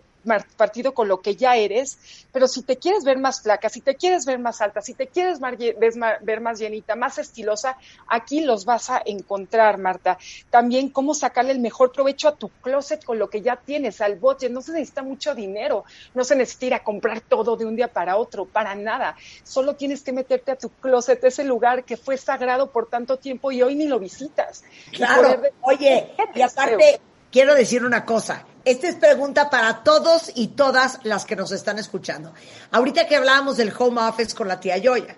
partido 0.57 0.95
con 0.95 1.09
lo 1.09 1.20
que 1.20 1.37
ya 1.37 1.57
eres, 1.57 1.99
pero 2.33 2.49
si 2.49 2.62
te 2.62 2.77
quieres 2.77 3.05
ver 3.05 3.18
más 3.18 3.43
flaca, 3.43 3.68
si 3.68 3.81
te 3.81 3.95
quieres 3.95 4.27
ver 4.27 4.39
más 4.39 4.61
alta, 4.61 4.83
si 4.83 4.95
te 4.95 5.07
quieres 5.07 5.39
ver 5.41 6.41
más 6.41 6.59
llenita, 6.59 6.97
más 6.97 7.18
estilosa, 7.18 7.79
aquí 8.09 8.41
los 8.41 8.64
vas 8.64 8.91
a 8.91 9.03
encontrar, 9.05 9.79
Marta. 9.79 10.18
También 10.51 10.91
cómo 10.91 11.14
sacarle 11.14 11.53
el 11.53 11.61
mejor 11.61 11.93
provecho 11.93 12.29
a 12.29 12.37
tu 12.37 12.49
closet 12.49 13.05
con 13.05 13.18
lo 13.18 13.31
que 13.31 13.41
ya 13.41 13.57
tienes, 13.57 14.01
al 14.01 14.16
bote. 14.16 14.51
No 14.51 14.61
se 14.62 14.72
necesita 14.72 15.03
mucho 15.03 15.35
dinero, 15.35 15.85
no 16.14 16.24
se 16.24 16.37
necesita 16.37 16.66
ir 16.66 16.74
a 16.74 16.85
comprar 16.85 17.20
todo 17.20 17.57
de 17.57 17.64
un 17.64 17.77
día 17.77 17.89
para 17.89 18.16
otro, 18.16 18.45
para 18.45 18.74
nada. 18.74 19.16
Solo 19.45 19.77
tienes 19.77 20.03
que 20.03 20.12
meterte 20.12 20.53
a 20.53 20.57
tu 20.57 20.68
closet, 20.68 21.22
ese 21.24 21.45
lugar 21.45 21.85
que 21.85 21.97
fue 21.97 22.16
sagrado 22.16 22.70
por 22.70 22.89
tanto 22.89 23.18
tiempo 23.18 23.53
y 23.53 23.62
hoy 23.62 23.74
ni 23.77 23.87
lo 23.87 23.99
visitas. 23.99 24.64
Claro, 24.93 25.41
oye, 25.62 26.12
y 26.35 26.43
aparte, 26.43 27.01
quiero 27.31 27.55
decir 27.55 27.85
una 27.85 28.05
cosa 28.05 28.45
esta 28.67 28.89
es 28.89 28.97
pregunta 28.97 29.49
para 29.49 29.85
todos 29.85 30.33
y 30.35 30.49
todas 30.49 30.99
las 31.05 31.25
que 31.25 31.37
nos 31.37 31.53
están 31.53 31.79
escuchando. 31.79 32.35
Ahorita 32.73 33.07
que 33.07 33.14
hablábamos 33.14 33.57
del 33.57 33.73
home 33.79 34.01
office 34.01 34.35
con 34.35 34.49
la 34.49 34.59
tía 34.59 34.77
Yoya, 34.77 35.17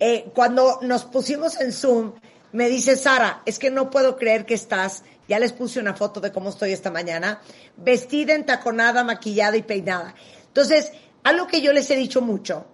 eh, 0.00 0.30
cuando 0.34 0.78
nos 0.80 1.04
pusimos 1.04 1.60
en 1.60 1.74
Zoom, 1.74 2.14
me 2.52 2.70
dice 2.70 2.96
Sara, 2.96 3.42
es 3.44 3.58
que 3.58 3.70
no 3.70 3.90
puedo 3.90 4.16
creer 4.16 4.46
que 4.46 4.54
estás, 4.54 5.02
ya 5.28 5.38
les 5.38 5.52
puse 5.52 5.80
una 5.80 5.92
foto 5.92 6.18
de 6.22 6.32
cómo 6.32 6.48
estoy 6.48 6.72
esta 6.72 6.90
mañana, 6.90 7.42
vestida, 7.76 8.32
entaconada, 8.34 9.04
maquillada 9.04 9.58
y 9.58 9.62
peinada. 9.62 10.14
Entonces, 10.46 10.90
algo 11.24 11.46
que 11.46 11.60
yo 11.60 11.74
les 11.74 11.90
he 11.90 11.96
dicho 11.96 12.22
mucho 12.22 12.64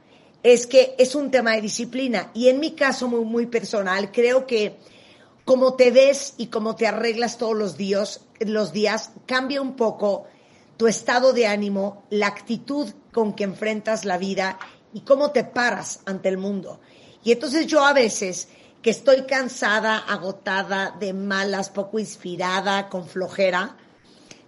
es 0.44 0.68
que 0.68 0.94
es 0.96 1.16
un 1.16 1.32
tema 1.32 1.54
de 1.54 1.60
disciplina 1.60 2.30
y 2.34 2.50
en 2.50 2.60
mi 2.60 2.76
caso 2.76 3.08
muy, 3.08 3.24
muy 3.24 3.46
personal, 3.46 4.12
creo 4.12 4.46
que 4.46 4.76
como 5.44 5.74
te 5.74 5.90
ves 5.90 6.34
y 6.36 6.46
cómo 6.46 6.76
te 6.76 6.86
arreglas 6.86 7.36
todos 7.36 7.56
los 7.56 7.76
días, 7.76 8.20
los 8.40 8.72
días 8.72 9.12
cambia 9.26 9.60
un 9.62 9.76
poco 9.76 10.26
tu 10.76 10.86
estado 10.86 11.32
de 11.32 11.46
ánimo, 11.46 12.04
la 12.10 12.26
actitud 12.26 12.92
con 13.12 13.34
que 13.34 13.44
enfrentas 13.44 14.04
la 14.04 14.18
vida 14.18 14.58
y 14.92 15.00
cómo 15.00 15.30
te 15.30 15.44
paras 15.44 16.00
ante 16.06 16.28
el 16.28 16.38
mundo. 16.38 16.80
Y 17.22 17.32
entonces 17.32 17.66
yo 17.66 17.84
a 17.84 17.92
veces 17.92 18.48
que 18.82 18.90
estoy 18.90 19.22
cansada, 19.22 19.98
agotada, 19.98 20.94
de 20.98 21.12
malas, 21.14 21.70
poco 21.70 21.98
inspirada, 21.98 22.88
con 22.88 23.06
flojera, 23.06 23.76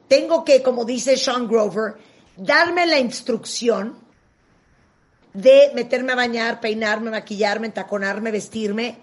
tengo 0.09 0.45
que, 0.45 0.62
como 0.62 0.84
dice 0.84 1.16
Sean 1.16 1.49
Grover, 1.49 1.95
darme 2.37 2.87
la 2.87 2.99
instrucción 2.99 3.99
de 5.32 5.72
meterme 5.74 6.12
a 6.12 6.16
bañar, 6.16 6.61
peinarme, 6.61 7.11
maquillarme, 7.11 7.66
entaconarme, 7.66 8.30
vestirme, 8.30 8.99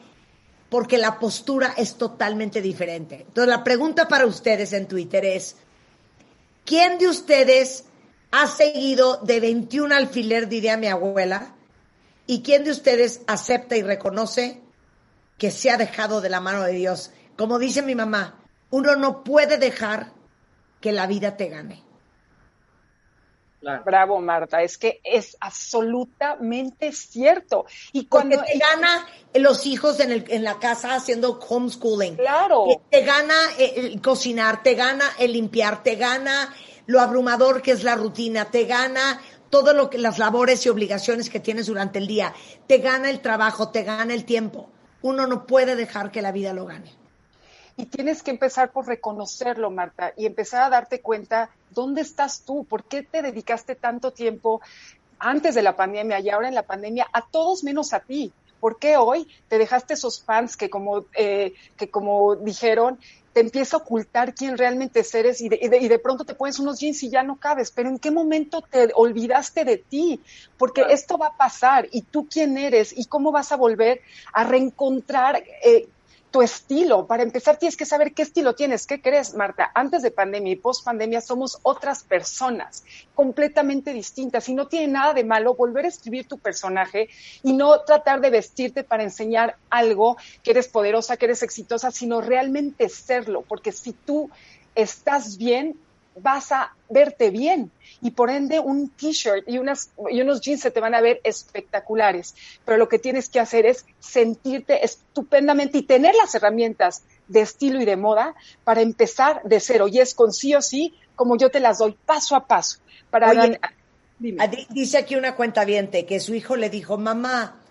porque 0.74 0.98
la 0.98 1.20
postura 1.20 1.76
es 1.78 2.00
totalmente 2.00 2.60
diferente. 2.60 3.26
Entonces, 3.28 3.48
la 3.48 3.64
pregunta 3.64 4.08
para 4.08 4.26
ustedes 4.26 4.74
en 4.74 4.88
Twitter 4.88 5.24
es, 5.24 5.56
¿quién 6.66 6.98
de 6.98 7.08
ustedes 7.08 7.84
ha 8.32 8.48
seguido 8.48 9.18
de 9.18 9.40
21 9.40 9.94
alfiler, 9.94 10.50
diría 10.50 10.76
mi 10.76 10.88
abuela? 10.88 11.54
¿Y 12.26 12.42
quién 12.42 12.64
de 12.64 12.72
ustedes 12.72 13.22
acepta 13.28 13.78
y 13.78 13.84
reconoce 13.84 14.62
que 15.38 15.52
se 15.52 15.70
ha 15.70 15.78
dejado 15.78 16.22
de 16.22 16.30
la 16.30 16.42
mano 16.42 16.64
de 16.64 16.74
Dios? 16.74 17.12
Como 17.38 17.60
dice 17.60 17.84
mi 17.84 17.94
mamá, 17.94 18.44
uno 18.72 18.96
no 18.96 19.24
puede 19.24 19.60
dejar 19.60 20.12
que 20.82 20.92
la 20.92 21.06
vida 21.06 21.38
te 21.38 21.50
gane. 21.50 21.84
Bravo, 23.86 24.20
Marta. 24.20 24.62
Es 24.62 24.78
que 24.78 25.00
es 25.04 25.38
absolutamente 25.40 26.92
cierto. 26.92 27.66
Y 27.92 28.06
cuando 28.06 28.42
te 28.42 28.58
gana 28.58 29.08
los 29.34 29.66
hijos 29.66 30.00
en, 30.00 30.12
el, 30.12 30.26
en 30.30 30.44
la 30.44 30.60
casa 30.60 30.96
haciendo 30.96 31.40
homeschooling. 31.40 32.18
Claro. 32.18 32.66
Te 32.90 33.04
gana 33.04 33.36
el 33.58 34.02
cocinar, 34.02 34.64
te 34.64 34.76
gana 34.76 35.06
el 35.20 35.34
limpiar, 35.34 35.84
te 35.84 35.96
gana 35.96 36.54
lo 36.86 37.00
abrumador 37.00 37.62
que 37.62 37.72
es 37.72 37.84
la 37.84 37.96
rutina, 37.96 38.52
te 38.52 38.66
gana 38.66 39.22
todo 39.50 39.74
lo 39.74 39.90
que 39.90 40.00
las 40.00 40.18
labores 40.18 40.66
y 40.66 40.70
obligaciones 40.70 41.30
que 41.30 41.40
tienes 41.40 41.68
durante 41.68 42.00
el 42.00 42.08
día, 42.08 42.34
te 42.66 42.80
gana 42.80 43.10
el 43.10 43.22
trabajo, 43.22 43.70
te 43.70 43.84
gana 43.84 44.14
el 44.14 44.26
tiempo. 44.26 44.70
Uno 45.04 45.28
no 45.28 45.46
puede 45.46 45.76
dejar 45.76 46.12
que 46.12 46.22
la 46.22 46.32
vida 46.32 46.54
lo 46.54 46.66
gane. 46.66 46.92
Y 47.76 47.86
tienes 47.86 48.24
que 48.24 48.32
empezar 48.32 48.72
por 48.72 48.88
reconocerlo, 48.88 49.70
Marta, 49.72 50.14
y 50.16 50.26
empezar 50.26 50.64
a 50.64 50.70
darte 50.70 51.02
cuenta 51.02 51.50
dónde 51.74 52.02
estás 52.02 52.42
tú, 52.42 52.66
por 52.66 52.84
qué 52.84 53.04
te 53.04 53.22
dedicaste 53.22 53.76
tanto 53.76 54.12
tiempo 54.12 54.62
antes 55.20 55.56
de 55.56 55.62
la 55.62 55.76
pandemia 55.76 56.20
y 56.20 56.30
ahora 56.30 56.50
en 56.50 56.56
la 56.56 56.64
pandemia 56.64 57.08
a 57.12 57.26
todos 57.26 57.64
menos 57.64 57.94
a 57.94 58.00
ti. 58.00 58.32
¿Por 58.60 58.80
qué 58.80 58.96
hoy 58.96 59.28
te 59.50 59.58
dejaste 59.58 59.94
esos 59.96 60.24
fans 60.24 60.56
que 60.56 60.70
como, 60.70 61.06
eh, 61.16 61.54
que 61.76 61.90
como 61.90 62.36
dijeron, 62.36 62.98
te 63.34 63.42
empieza 63.42 63.78
a 63.78 63.80
ocultar 63.80 64.36
quién 64.36 64.58
realmente 64.58 65.04
eres 65.14 65.42
y 65.42 65.50
de, 65.50 65.60
y, 65.60 65.88
de, 65.88 66.00
pronto 66.00 66.24
te 66.24 66.36
pones 66.36 66.60
unos 66.60 66.80
jeans 66.80 67.02
y 67.04 67.10
ya 67.10 67.24
no 67.24 67.38
cabes, 67.38 67.72
pero 67.72 67.90
¿en 67.90 67.98
qué 67.98 68.12
momento 68.12 68.62
te 68.62 68.92
olvidaste 68.94 69.66
de 69.66 69.78
ti? 69.78 70.22
Porque 70.58 70.86
esto 70.90 71.18
va 71.18 71.28
a 71.28 71.38
pasar 71.38 71.88
y 71.92 72.04
tú 72.04 72.28
quién 72.30 72.58
eres 72.58 72.96
y 72.96 73.06
cómo 73.06 73.32
vas 73.32 73.52
a 73.52 73.58
volver 73.58 74.02
a 74.32 74.44
reencontrar 74.44 75.44
eh, 75.66 75.88
tu 76.34 76.42
estilo. 76.42 77.06
Para 77.06 77.22
empezar, 77.22 77.58
tienes 77.58 77.78
que 77.78 77.86
saber 77.86 78.12
qué 78.16 78.24
estilo 78.24 78.56
tienes. 78.56 78.88
¿Qué 78.88 79.00
crees, 79.00 79.36
Marta? 79.36 79.70
Antes 79.76 80.02
de 80.02 80.10
pandemia 80.10 80.54
y 80.54 80.56
post 80.56 80.84
pandemia 80.84 81.22
somos 81.22 81.60
otras 81.62 82.04
personas 82.04 82.84
completamente 83.14 83.94
distintas 83.94 84.50
y 84.50 84.56
no 84.56 84.68
tiene 84.68 84.88
nada 84.88 85.14
de 85.14 85.24
malo 85.24 85.54
volver 85.54 85.86
a 85.86 85.90
escribir 85.90 86.28
tu 86.28 86.40
personaje 86.40 87.08
y 87.44 87.54
no 87.54 87.82
tratar 87.82 88.20
de 88.20 88.32
vestirte 88.32 88.84
para 88.84 89.04
enseñar 89.04 89.58
algo 89.70 90.18
que 90.42 90.52
eres 90.52 90.68
poderosa, 90.68 91.18
que 91.18 91.26
eres 91.26 91.44
exitosa, 91.44 91.92
sino 91.92 92.20
realmente 92.20 92.90
serlo. 92.90 93.44
Porque 93.44 93.72
si 93.72 93.94
tú 93.94 94.32
estás 94.74 95.38
bien, 95.38 95.78
vas 96.16 96.52
a 96.52 96.76
verte 96.90 97.30
bien 97.30 97.72
y 98.02 98.12
por 98.12 98.30
ende 98.30 98.60
un 98.60 98.90
t-shirt 98.90 99.48
y, 99.48 99.58
unas, 99.58 99.92
y 100.12 100.22
unos 100.22 100.42
jeans 100.42 100.62
se 100.62 100.72
te 100.72 100.80
van 100.80 100.94
a 100.94 101.02
ver 101.02 101.22
espectaculares. 101.24 102.36
Pero 102.66 102.78
lo 102.78 102.90
que 102.90 103.00
tienes 103.00 103.30
que 103.30 103.40
hacer 103.40 103.66
es 103.66 103.86
sentirte 104.00 104.84
estupendamente 104.84 105.78
y 105.78 105.84
tener 105.84 106.14
las 106.16 106.36
herramientas 106.36 107.04
de 107.28 107.42
estilo 107.42 107.82
y 107.82 107.86
de 107.86 107.96
moda 107.96 108.36
para 108.64 108.82
empezar 108.82 109.42
de 109.44 109.60
cero. 109.60 109.88
Y 109.88 110.00
es 110.00 110.14
con 110.14 110.34
sí 110.34 110.54
o 110.54 110.62
sí, 110.62 110.94
como 111.16 111.38
yo 111.38 111.50
te 111.50 111.60
las 111.60 111.80
doy 111.80 111.98
paso 112.06 112.36
a 112.36 112.46
paso. 112.46 112.80
Para 113.10 113.32
Oye, 113.32 113.60
dice 114.70 114.98
aquí 114.98 115.16
una 115.16 115.36
cuenta 115.36 115.66
viente 115.66 116.06
que 116.06 116.20
su 116.20 116.34
hijo 116.34 116.56
le 116.56 116.70
dijo, 116.70 116.98
mamá, 116.98 117.62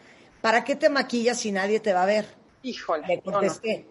¿para 0.40 0.64
qué 0.64 0.76
te 0.76 0.88
maquillas 0.88 1.40
si 1.40 1.53
nadie 1.53 1.80
te 1.80 1.93
va 1.93 2.03
a 2.03 2.07
ver? 2.07 2.26
Híjole. 2.62 3.07
Le 3.07 3.20
contesté, 3.20 3.86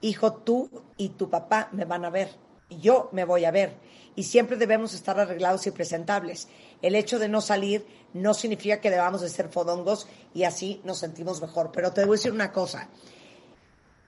hijo, 0.00 0.32
tú 0.32 0.70
y 0.96 1.10
tu 1.10 1.30
papá 1.30 1.68
me 1.72 1.84
van 1.84 2.04
a 2.04 2.10
ver 2.10 2.43
yo 2.70 3.08
me 3.12 3.24
voy 3.24 3.44
a 3.44 3.50
ver 3.50 3.74
y 4.16 4.24
siempre 4.24 4.56
debemos 4.56 4.94
estar 4.94 5.18
arreglados 5.18 5.66
y 5.66 5.70
presentables. 5.70 6.48
El 6.82 6.94
hecho 6.94 7.18
de 7.18 7.28
no 7.28 7.40
salir 7.40 7.86
no 8.12 8.34
significa 8.34 8.80
que 8.80 8.90
debamos 8.90 9.20
de 9.20 9.28
ser 9.28 9.48
fodongos 9.48 10.06
y 10.32 10.44
así 10.44 10.80
nos 10.84 10.98
sentimos 10.98 11.40
mejor. 11.40 11.70
Pero 11.72 11.92
te 11.92 12.04
voy 12.04 12.16
a 12.16 12.18
decir 12.18 12.32
una 12.32 12.52
cosa. 12.52 12.88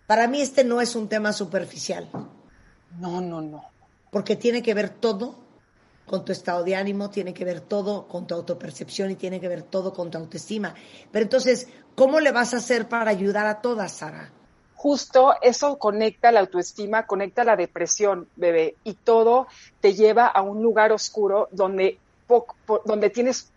Para 0.06 0.28
mí 0.28 0.40
este 0.40 0.62
no 0.62 0.80
es 0.80 0.94
un 0.94 1.08
tema 1.08 1.32
superficial. 1.32 2.08
No, 3.00 3.20
no, 3.20 3.40
no. 3.40 3.64
Porque 4.10 4.36
tiene 4.36 4.62
que 4.62 4.74
ver 4.74 4.90
todo 4.90 5.34
con 6.06 6.24
tu 6.24 6.30
estado 6.30 6.62
de 6.62 6.76
ánimo, 6.76 7.10
tiene 7.10 7.34
que 7.34 7.44
ver 7.44 7.60
todo 7.60 8.06
con 8.06 8.28
tu 8.28 8.34
autopercepción 8.34 9.10
y 9.10 9.16
tiene 9.16 9.40
que 9.40 9.48
ver 9.48 9.62
todo 9.62 9.92
con 9.92 10.10
tu 10.10 10.18
autoestima. 10.18 10.72
Pero 11.10 11.24
entonces, 11.24 11.66
¿cómo 11.96 12.20
le 12.20 12.30
vas 12.30 12.54
a 12.54 12.58
hacer 12.58 12.88
para 12.88 13.10
ayudar 13.10 13.46
a 13.46 13.60
todas, 13.60 13.90
Sara? 13.90 14.30
Justo 14.76 15.34
eso 15.42 15.78
conecta 15.78 16.30
la 16.30 16.40
autoestima, 16.40 17.06
conecta 17.06 17.44
la 17.44 17.56
depresión, 17.56 18.28
bebé, 18.36 18.76
y 18.84 18.94
todo 18.94 19.48
te 19.80 19.94
lleva 19.94 20.26
a 20.26 20.42
un 20.42 20.62
lugar 20.62 20.92
oscuro 20.92 21.48
donde, 21.50 21.98
donde 22.84 23.10
tienes 23.10 23.50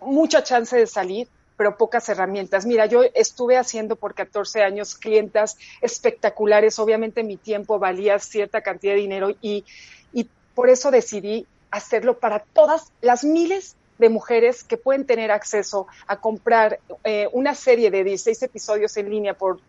mucha 0.00 0.42
chance 0.42 0.76
de 0.76 0.86
salir, 0.86 1.28
pero 1.56 1.76
pocas 1.76 2.08
herramientas. 2.08 2.64
Mira, 2.64 2.86
yo 2.86 3.02
estuve 3.14 3.58
haciendo 3.58 3.96
por 3.96 4.14
14 4.14 4.62
años 4.62 4.94
clientas 4.94 5.58
espectaculares, 5.82 6.78
obviamente 6.78 7.22
mi 7.24 7.36
tiempo 7.36 7.78
valía 7.78 8.18
cierta 8.18 8.62
cantidad 8.62 8.94
de 8.94 9.00
dinero 9.00 9.30
y, 9.42 9.64
y 10.12 10.28
por 10.54 10.70
eso 10.70 10.90
decidí 10.90 11.46
hacerlo 11.70 12.18
para 12.18 12.40
todas 12.40 12.92
las 13.02 13.24
miles 13.24 13.76
de 13.98 14.08
mujeres 14.08 14.64
que 14.64 14.78
pueden 14.78 15.04
tener 15.04 15.30
acceso 15.30 15.86
a 16.06 16.16
comprar 16.20 16.80
eh, 17.04 17.28
una 17.32 17.54
serie 17.54 17.90
de 17.90 18.02
16 18.02 18.42
episodios 18.44 18.96
en 18.96 19.10
línea 19.10 19.34
por 19.34 19.60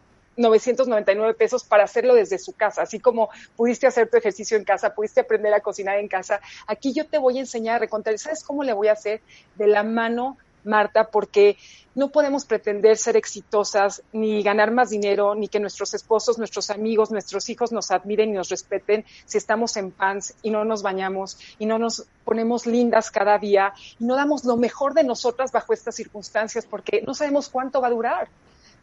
999 0.42 1.34
pesos 1.36 1.64
para 1.64 1.84
hacerlo 1.84 2.14
desde 2.14 2.38
su 2.38 2.54
casa, 2.54 2.82
así 2.82 3.00
como 3.00 3.30
pudiste 3.56 3.88
hacer 3.88 4.10
tu 4.10 4.18
ejercicio 4.18 4.58
en 4.58 4.64
casa, 4.64 4.94
pudiste 4.94 5.22
aprender 5.22 5.54
a 5.54 5.62
cocinar 5.62 6.00
en 6.00 6.08
casa. 6.08 6.42
Aquí 6.68 6.94
yo 6.94 7.08
te 7.08 7.18
voy 7.18 7.38
a 7.38 7.42
enseñar 7.42 7.76
a 7.76 7.80
recontar, 7.80 8.18
¿sabes 8.18 8.44
cómo 8.44 8.64
le 8.64 8.74
voy 8.74 8.88
a 8.88 8.94
hacer? 8.94 9.22
De 9.56 9.68
la 9.68 9.84
mano, 9.84 10.38
Marta, 10.64 11.10
porque 11.10 11.58
no 11.96 12.10
podemos 12.10 12.46
pretender 12.46 12.98
ser 12.98 13.18
exitosas, 13.18 14.04
ni 14.14 14.44
ganar 14.44 14.72
más 14.72 14.90
dinero, 14.90 15.36
ni 15.36 15.48
que 15.48 15.60
nuestros 15.60 15.94
esposos, 15.94 16.38
nuestros 16.38 16.70
amigos, 16.70 17.12
nuestros 17.12 17.50
hijos 17.50 17.72
nos 17.72 17.92
admiren 17.92 18.30
y 18.30 18.34
nos 18.34 18.50
respeten 18.50 19.06
si 19.26 19.38
estamos 19.38 19.76
en 19.78 19.92
pants 19.92 20.36
y 20.42 20.52
no 20.52 20.64
nos 20.64 20.84
bañamos 20.84 21.38
y 21.60 21.66
no 21.66 21.80
nos 21.80 22.06
ponemos 22.24 22.66
lindas 22.66 23.12
cada 23.12 23.38
día 23.38 23.74
y 24.00 24.06
no 24.06 24.16
damos 24.16 24.46
lo 24.46 24.56
mejor 24.56 24.94
de 24.94 25.04
nosotras 25.04 25.52
bajo 25.52 25.74
estas 25.74 25.96
circunstancias 25.96 26.66
porque 26.66 27.02
no 27.06 27.14
sabemos 27.14 27.50
cuánto 27.50 27.82
va 27.82 27.88
a 27.88 27.92
durar. 27.92 28.30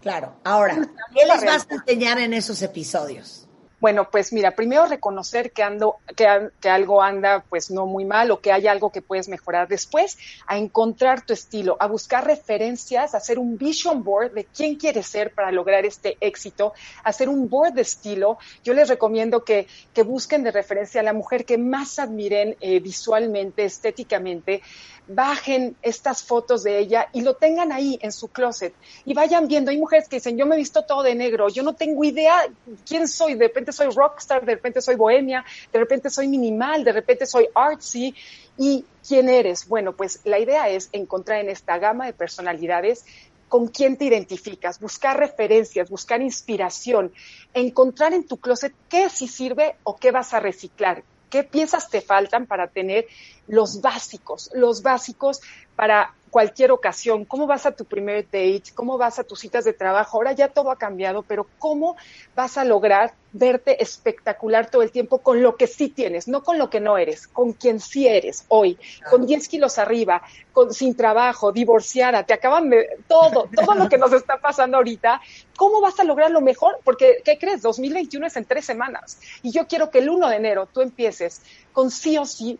Claro. 0.00 0.36
Ahora, 0.44 0.76
¿qué 1.14 1.26
les 1.26 1.44
vas 1.44 1.66
a 1.70 1.74
enseñar 1.74 2.18
en 2.18 2.32
esos 2.32 2.62
episodios? 2.62 3.48
Bueno, 3.80 4.10
pues 4.10 4.32
mira, 4.32 4.56
primero 4.56 4.86
reconocer 4.86 5.52
que, 5.52 5.62
ando, 5.62 5.98
que, 6.16 6.50
que, 6.60 6.68
algo 6.68 7.00
anda 7.00 7.44
pues 7.48 7.70
no 7.70 7.86
muy 7.86 8.04
mal 8.04 8.32
o 8.32 8.40
que 8.40 8.50
hay 8.50 8.66
algo 8.66 8.90
que 8.90 9.02
puedes 9.02 9.28
mejorar. 9.28 9.68
Después, 9.68 10.18
a 10.48 10.58
encontrar 10.58 11.24
tu 11.24 11.32
estilo, 11.32 11.76
a 11.78 11.86
buscar 11.86 12.26
referencias, 12.26 13.14
a 13.14 13.18
hacer 13.18 13.38
un 13.38 13.56
vision 13.56 14.02
board 14.02 14.32
de 14.32 14.46
quién 14.46 14.74
quieres 14.74 15.06
ser 15.06 15.32
para 15.32 15.52
lograr 15.52 15.86
este 15.86 16.16
éxito, 16.20 16.72
hacer 17.04 17.28
un 17.28 17.48
board 17.48 17.74
de 17.74 17.82
estilo. 17.82 18.38
Yo 18.64 18.74
les 18.74 18.88
recomiendo 18.88 19.44
que, 19.44 19.68
que 19.94 20.02
busquen 20.02 20.42
de 20.42 20.50
referencia 20.50 21.00
a 21.00 21.04
la 21.04 21.12
mujer 21.12 21.44
que 21.44 21.56
más 21.56 22.00
admiren 22.00 22.56
eh, 22.60 22.80
visualmente, 22.80 23.64
estéticamente, 23.64 24.60
bajen 25.08 25.74
estas 25.82 26.22
fotos 26.22 26.62
de 26.62 26.78
ella 26.78 27.08
y 27.12 27.22
lo 27.22 27.34
tengan 27.34 27.72
ahí 27.72 27.98
en 28.02 28.12
su 28.12 28.28
closet 28.28 28.74
y 29.04 29.14
vayan 29.14 29.48
viendo. 29.48 29.70
Hay 29.70 29.78
mujeres 29.78 30.08
que 30.08 30.16
dicen, 30.16 30.36
yo 30.36 30.46
me 30.46 30.54
he 30.54 30.58
visto 30.58 30.82
todo 30.82 31.02
de 31.02 31.14
negro, 31.14 31.48
yo 31.48 31.62
no 31.62 31.74
tengo 31.74 32.04
idea 32.04 32.46
quién 32.86 33.08
soy, 33.08 33.34
de 33.34 33.48
repente 33.48 33.72
soy 33.72 33.88
rockstar, 33.88 34.44
de 34.44 34.54
repente 34.54 34.80
soy 34.80 34.96
bohemia, 34.96 35.44
de 35.72 35.78
repente 35.78 36.10
soy 36.10 36.28
minimal, 36.28 36.84
de 36.84 36.92
repente 36.92 37.26
soy 37.26 37.48
artsy. 37.54 38.14
¿Y 38.60 38.84
quién 39.06 39.28
eres? 39.28 39.68
Bueno, 39.68 39.92
pues 39.92 40.20
la 40.24 40.38
idea 40.40 40.68
es 40.68 40.88
encontrar 40.92 41.40
en 41.40 41.48
esta 41.48 41.78
gama 41.78 42.06
de 42.06 42.12
personalidades 42.12 43.04
con 43.48 43.68
quién 43.68 43.96
te 43.96 44.04
identificas, 44.04 44.78
buscar 44.78 45.18
referencias, 45.18 45.88
buscar 45.88 46.20
inspiración, 46.20 47.12
encontrar 47.54 48.12
en 48.12 48.26
tu 48.26 48.36
closet 48.36 48.74
qué 48.88 49.08
sí 49.08 49.26
sirve 49.26 49.76
o 49.84 49.96
qué 49.96 50.10
vas 50.10 50.34
a 50.34 50.40
reciclar, 50.40 51.02
qué 51.30 51.44
piezas 51.44 51.88
te 51.88 52.00
faltan 52.00 52.46
para 52.46 52.68
tener 52.68 53.06
los 53.48 53.80
básicos, 53.80 54.50
los 54.54 54.82
básicos 54.82 55.40
para 55.74 56.14
cualquier 56.28 56.70
ocasión, 56.72 57.24
cómo 57.24 57.46
vas 57.46 57.66
a 57.66 57.72
tu 57.72 57.84
primer 57.84 58.24
date, 58.24 58.64
cómo 58.74 58.98
vas 58.98 59.18
a 59.18 59.24
tus 59.24 59.40
citas 59.40 59.64
de 59.64 59.72
trabajo. 59.72 60.18
Ahora 60.18 60.32
ya 60.32 60.48
todo 60.48 60.70
ha 60.70 60.76
cambiado, 60.76 61.22
pero 61.22 61.46
cómo 61.58 61.96
vas 62.36 62.58
a 62.58 62.64
lograr 62.64 63.14
verte 63.32 63.82
espectacular 63.82 64.70
todo 64.70 64.82
el 64.82 64.90
tiempo 64.90 65.18
con 65.18 65.42
lo 65.42 65.56
que 65.56 65.66
sí 65.66 65.88
tienes, 65.88 66.28
no 66.28 66.42
con 66.42 66.58
lo 66.58 66.70
que 66.70 66.80
no 66.80 66.98
eres, 66.98 67.26
con 67.26 67.52
quien 67.52 67.78
sí 67.80 68.06
eres 68.06 68.44
hoy, 68.48 68.78
con 69.10 69.26
10 69.26 69.48
kilos 69.48 69.78
arriba, 69.78 70.22
con, 70.52 70.72
sin 70.72 70.96
trabajo, 70.96 71.52
divorciada, 71.52 72.24
te 72.24 72.34
acaban 72.34 72.70
de 72.70 72.88
todo, 73.06 73.48
todo 73.54 73.74
lo 73.74 73.88
que 73.88 73.98
nos 73.98 74.12
está 74.12 74.38
pasando 74.38 74.78
ahorita. 74.78 75.20
¿Cómo 75.56 75.80
vas 75.80 75.98
a 76.00 76.04
lograr 76.04 76.30
lo 76.30 76.40
mejor? 76.40 76.78
Porque, 76.84 77.22
¿qué 77.24 77.38
crees? 77.38 77.62
2021 77.62 78.26
es 78.26 78.36
en 78.36 78.44
tres 78.44 78.64
semanas 78.64 79.18
y 79.42 79.50
yo 79.50 79.66
quiero 79.66 79.90
que 79.90 79.98
el 79.98 80.10
1 80.10 80.28
de 80.28 80.36
enero 80.36 80.68
tú 80.72 80.80
empieces 80.80 81.42
con 81.72 81.90
sí 81.90 82.18
o 82.18 82.24
sí 82.24 82.58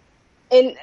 el, 0.50 0.76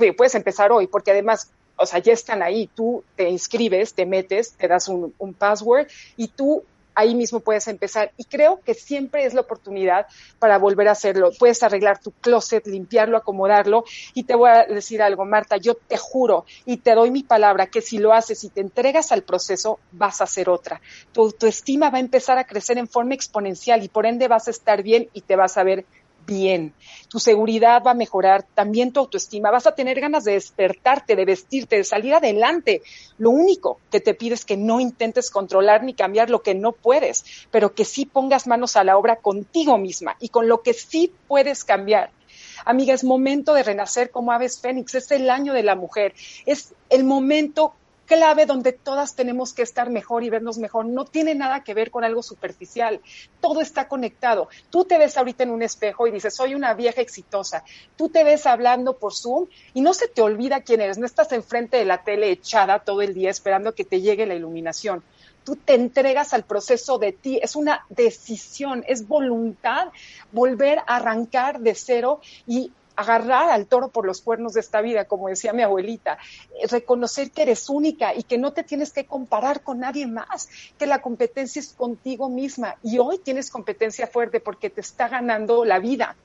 eh, 0.00 0.12
puedes 0.12 0.34
empezar 0.34 0.72
hoy, 0.72 0.86
porque 0.86 1.10
además 1.10 1.50
o 1.80 1.86
sea, 1.86 1.98
ya 1.98 2.12
están 2.12 2.42
ahí. 2.42 2.68
Tú 2.74 3.02
te 3.16 3.30
inscribes, 3.30 3.94
te 3.94 4.04
metes, 4.04 4.52
te 4.52 4.68
das 4.68 4.86
un, 4.88 5.14
un 5.18 5.32
password 5.32 5.86
y 6.16 6.28
tú 6.28 6.62
ahí 6.94 7.14
mismo 7.14 7.40
puedes 7.40 7.66
empezar. 7.68 8.12
Y 8.18 8.24
creo 8.24 8.60
que 8.60 8.74
siempre 8.74 9.24
es 9.24 9.32
la 9.32 9.40
oportunidad 9.40 10.06
para 10.38 10.58
volver 10.58 10.88
a 10.88 10.92
hacerlo. 10.92 11.30
Puedes 11.38 11.62
arreglar 11.62 11.98
tu 11.98 12.10
closet, 12.10 12.66
limpiarlo, 12.66 13.16
acomodarlo. 13.16 13.84
Y 14.12 14.24
te 14.24 14.34
voy 14.34 14.50
a 14.50 14.64
decir 14.66 15.00
algo, 15.00 15.24
Marta, 15.24 15.56
yo 15.56 15.74
te 15.74 15.96
juro 15.96 16.44
y 16.66 16.78
te 16.78 16.94
doy 16.94 17.10
mi 17.10 17.22
palabra 17.22 17.66
que 17.66 17.80
si 17.80 17.96
lo 17.96 18.12
haces 18.12 18.44
y 18.44 18.50
te 18.50 18.60
entregas 18.60 19.12
al 19.12 19.22
proceso, 19.22 19.78
vas 19.92 20.20
a 20.20 20.24
hacer 20.24 20.50
otra. 20.50 20.82
Tu 21.12 21.22
autoestima 21.22 21.88
va 21.88 21.96
a 21.96 22.02
empezar 22.02 22.36
a 22.36 22.44
crecer 22.44 22.76
en 22.76 22.88
forma 22.88 23.14
exponencial 23.14 23.82
y 23.82 23.88
por 23.88 24.04
ende 24.04 24.28
vas 24.28 24.48
a 24.48 24.50
estar 24.50 24.82
bien 24.82 25.08
y 25.14 25.22
te 25.22 25.36
vas 25.36 25.56
a 25.56 25.64
ver 25.64 25.86
bien, 26.26 26.74
tu 27.08 27.18
seguridad 27.18 27.82
va 27.84 27.92
a 27.92 27.94
mejorar, 27.94 28.44
también 28.54 28.92
tu 28.92 29.00
autoestima, 29.00 29.50
vas 29.50 29.66
a 29.66 29.74
tener 29.74 30.00
ganas 30.00 30.24
de 30.24 30.32
despertarte, 30.32 31.16
de 31.16 31.24
vestirte, 31.24 31.76
de 31.76 31.84
salir 31.84 32.14
adelante. 32.14 32.82
Lo 33.18 33.30
único 33.30 33.80
que 33.90 34.00
te 34.00 34.14
pido 34.14 34.34
es 34.34 34.44
que 34.44 34.56
no 34.56 34.80
intentes 34.80 35.30
controlar 35.30 35.82
ni 35.82 35.94
cambiar 35.94 36.30
lo 36.30 36.42
que 36.42 36.54
no 36.54 36.72
puedes, 36.72 37.24
pero 37.50 37.74
que 37.74 37.84
sí 37.84 38.06
pongas 38.06 38.46
manos 38.46 38.76
a 38.76 38.84
la 38.84 38.96
obra 38.96 39.16
contigo 39.16 39.78
misma 39.78 40.16
y 40.20 40.28
con 40.28 40.48
lo 40.48 40.62
que 40.62 40.72
sí 40.72 41.12
puedes 41.26 41.64
cambiar. 41.64 42.10
Amiga, 42.64 42.94
es 42.94 43.04
momento 43.04 43.54
de 43.54 43.62
renacer 43.62 44.10
como 44.10 44.32
aves 44.32 44.60
fénix, 44.60 44.94
es 44.94 45.10
el 45.10 45.30
año 45.30 45.52
de 45.52 45.62
la 45.62 45.76
mujer, 45.76 46.14
es 46.46 46.74
el 46.90 47.04
momento 47.04 47.74
clave 48.10 48.44
donde 48.44 48.72
todas 48.72 49.14
tenemos 49.14 49.54
que 49.54 49.62
estar 49.62 49.88
mejor 49.88 50.24
y 50.24 50.30
vernos 50.30 50.58
mejor. 50.58 50.84
No 50.84 51.04
tiene 51.04 51.36
nada 51.36 51.62
que 51.62 51.74
ver 51.74 51.92
con 51.92 52.02
algo 52.02 52.24
superficial. 52.24 53.00
Todo 53.40 53.60
está 53.60 53.86
conectado. 53.86 54.48
Tú 54.68 54.84
te 54.84 54.98
ves 54.98 55.16
ahorita 55.16 55.44
en 55.44 55.50
un 55.50 55.62
espejo 55.62 56.08
y 56.08 56.10
dices, 56.10 56.34
soy 56.34 56.56
una 56.56 56.74
vieja 56.74 57.00
exitosa. 57.00 57.62
Tú 57.96 58.08
te 58.08 58.24
ves 58.24 58.46
hablando 58.46 58.98
por 58.98 59.14
Zoom 59.14 59.46
y 59.74 59.80
no 59.80 59.94
se 59.94 60.08
te 60.08 60.22
olvida 60.22 60.62
quién 60.62 60.80
eres. 60.80 60.98
No 60.98 61.06
estás 61.06 61.30
enfrente 61.30 61.76
de 61.76 61.84
la 61.84 62.02
tele 62.02 62.32
echada 62.32 62.80
todo 62.80 63.00
el 63.00 63.14
día 63.14 63.30
esperando 63.30 63.76
que 63.76 63.84
te 63.84 64.00
llegue 64.00 64.26
la 64.26 64.34
iluminación 64.34 65.04
tú 65.42 65.56
te 65.56 65.74
entregas 65.74 66.34
al 66.34 66.44
proceso 66.44 66.98
de 66.98 67.12
ti, 67.12 67.40
es 67.42 67.56
una 67.56 67.86
decisión, 67.88 68.84
es 68.86 69.08
voluntad 69.08 69.88
volver 70.32 70.80
a 70.80 70.96
arrancar 70.96 71.60
de 71.60 71.74
cero 71.74 72.20
y 72.46 72.70
agarrar 73.00 73.50
al 73.50 73.66
toro 73.66 73.88
por 73.88 74.06
los 74.06 74.20
cuernos 74.20 74.54
de 74.54 74.60
esta 74.60 74.80
vida, 74.80 75.06
como 75.06 75.28
decía 75.28 75.52
mi 75.52 75.62
abuelita, 75.62 76.18
eh, 76.60 76.66
reconocer 76.68 77.30
que 77.30 77.42
eres 77.42 77.68
única 77.68 78.14
y 78.14 78.22
que 78.22 78.38
no 78.38 78.52
te 78.52 78.62
tienes 78.62 78.92
que 78.92 79.06
comparar 79.06 79.62
con 79.62 79.80
nadie 79.80 80.06
más, 80.06 80.48
que 80.78 80.86
la 80.86 81.00
competencia 81.00 81.60
es 81.60 81.72
contigo 81.72 82.28
misma 82.28 82.76
y 82.82 82.98
hoy 82.98 83.18
tienes 83.18 83.50
competencia 83.50 84.06
fuerte 84.06 84.40
porque 84.40 84.70
te 84.70 84.80
está 84.80 85.08
ganando 85.08 85.64
la 85.64 85.78
vida. 85.78 86.16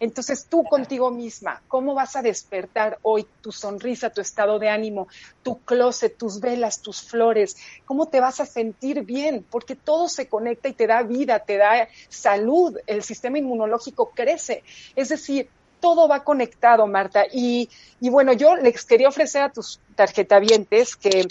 Entonces 0.00 0.46
tú 0.48 0.64
contigo 0.64 1.10
misma, 1.10 1.62
¿cómo 1.68 1.94
vas 1.94 2.16
a 2.16 2.22
despertar 2.22 2.98
hoy 3.02 3.26
tu 3.42 3.52
sonrisa, 3.52 4.08
tu 4.08 4.22
estado 4.22 4.58
de 4.58 4.70
ánimo, 4.70 5.08
tu 5.42 5.58
closet, 5.58 6.16
tus 6.16 6.40
velas, 6.40 6.80
tus 6.80 7.02
flores? 7.02 7.58
¿Cómo 7.84 8.08
te 8.08 8.18
vas 8.18 8.40
a 8.40 8.46
sentir 8.46 9.02
bien? 9.04 9.44
Porque 9.50 9.76
todo 9.76 10.08
se 10.08 10.26
conecta 10.26 10.70
y 10.70 10.72
te 10.72 10.86
da 10.86 11.02
vida, 11.02 11.40
te 11.40 11.58
da 11.58 11.86
salud, 12.08 12.78
el 12.86 13.02
sistema 13.02 13.38
inmunológico 13.38 14.12
crece. 14.14 14.64
Es 14.96 15.10
decir, 15.10 15.50
todo 15.80 16.08
va 16.08 16.24
conectado, 16.24 16.86
Marta. 16.86 17.24
Y, 17.32 17.68
y 18.00 18.10
bueno, 18.10 18.32
yo 18.32 18.56
les 18.56 18.84
quería 18.84 19.08
ofrecer 19.08 19.42
a 19.42 19.52
tus 19.52 19.80
tarjetavientes 19.94 20.96
que 20.96 21.26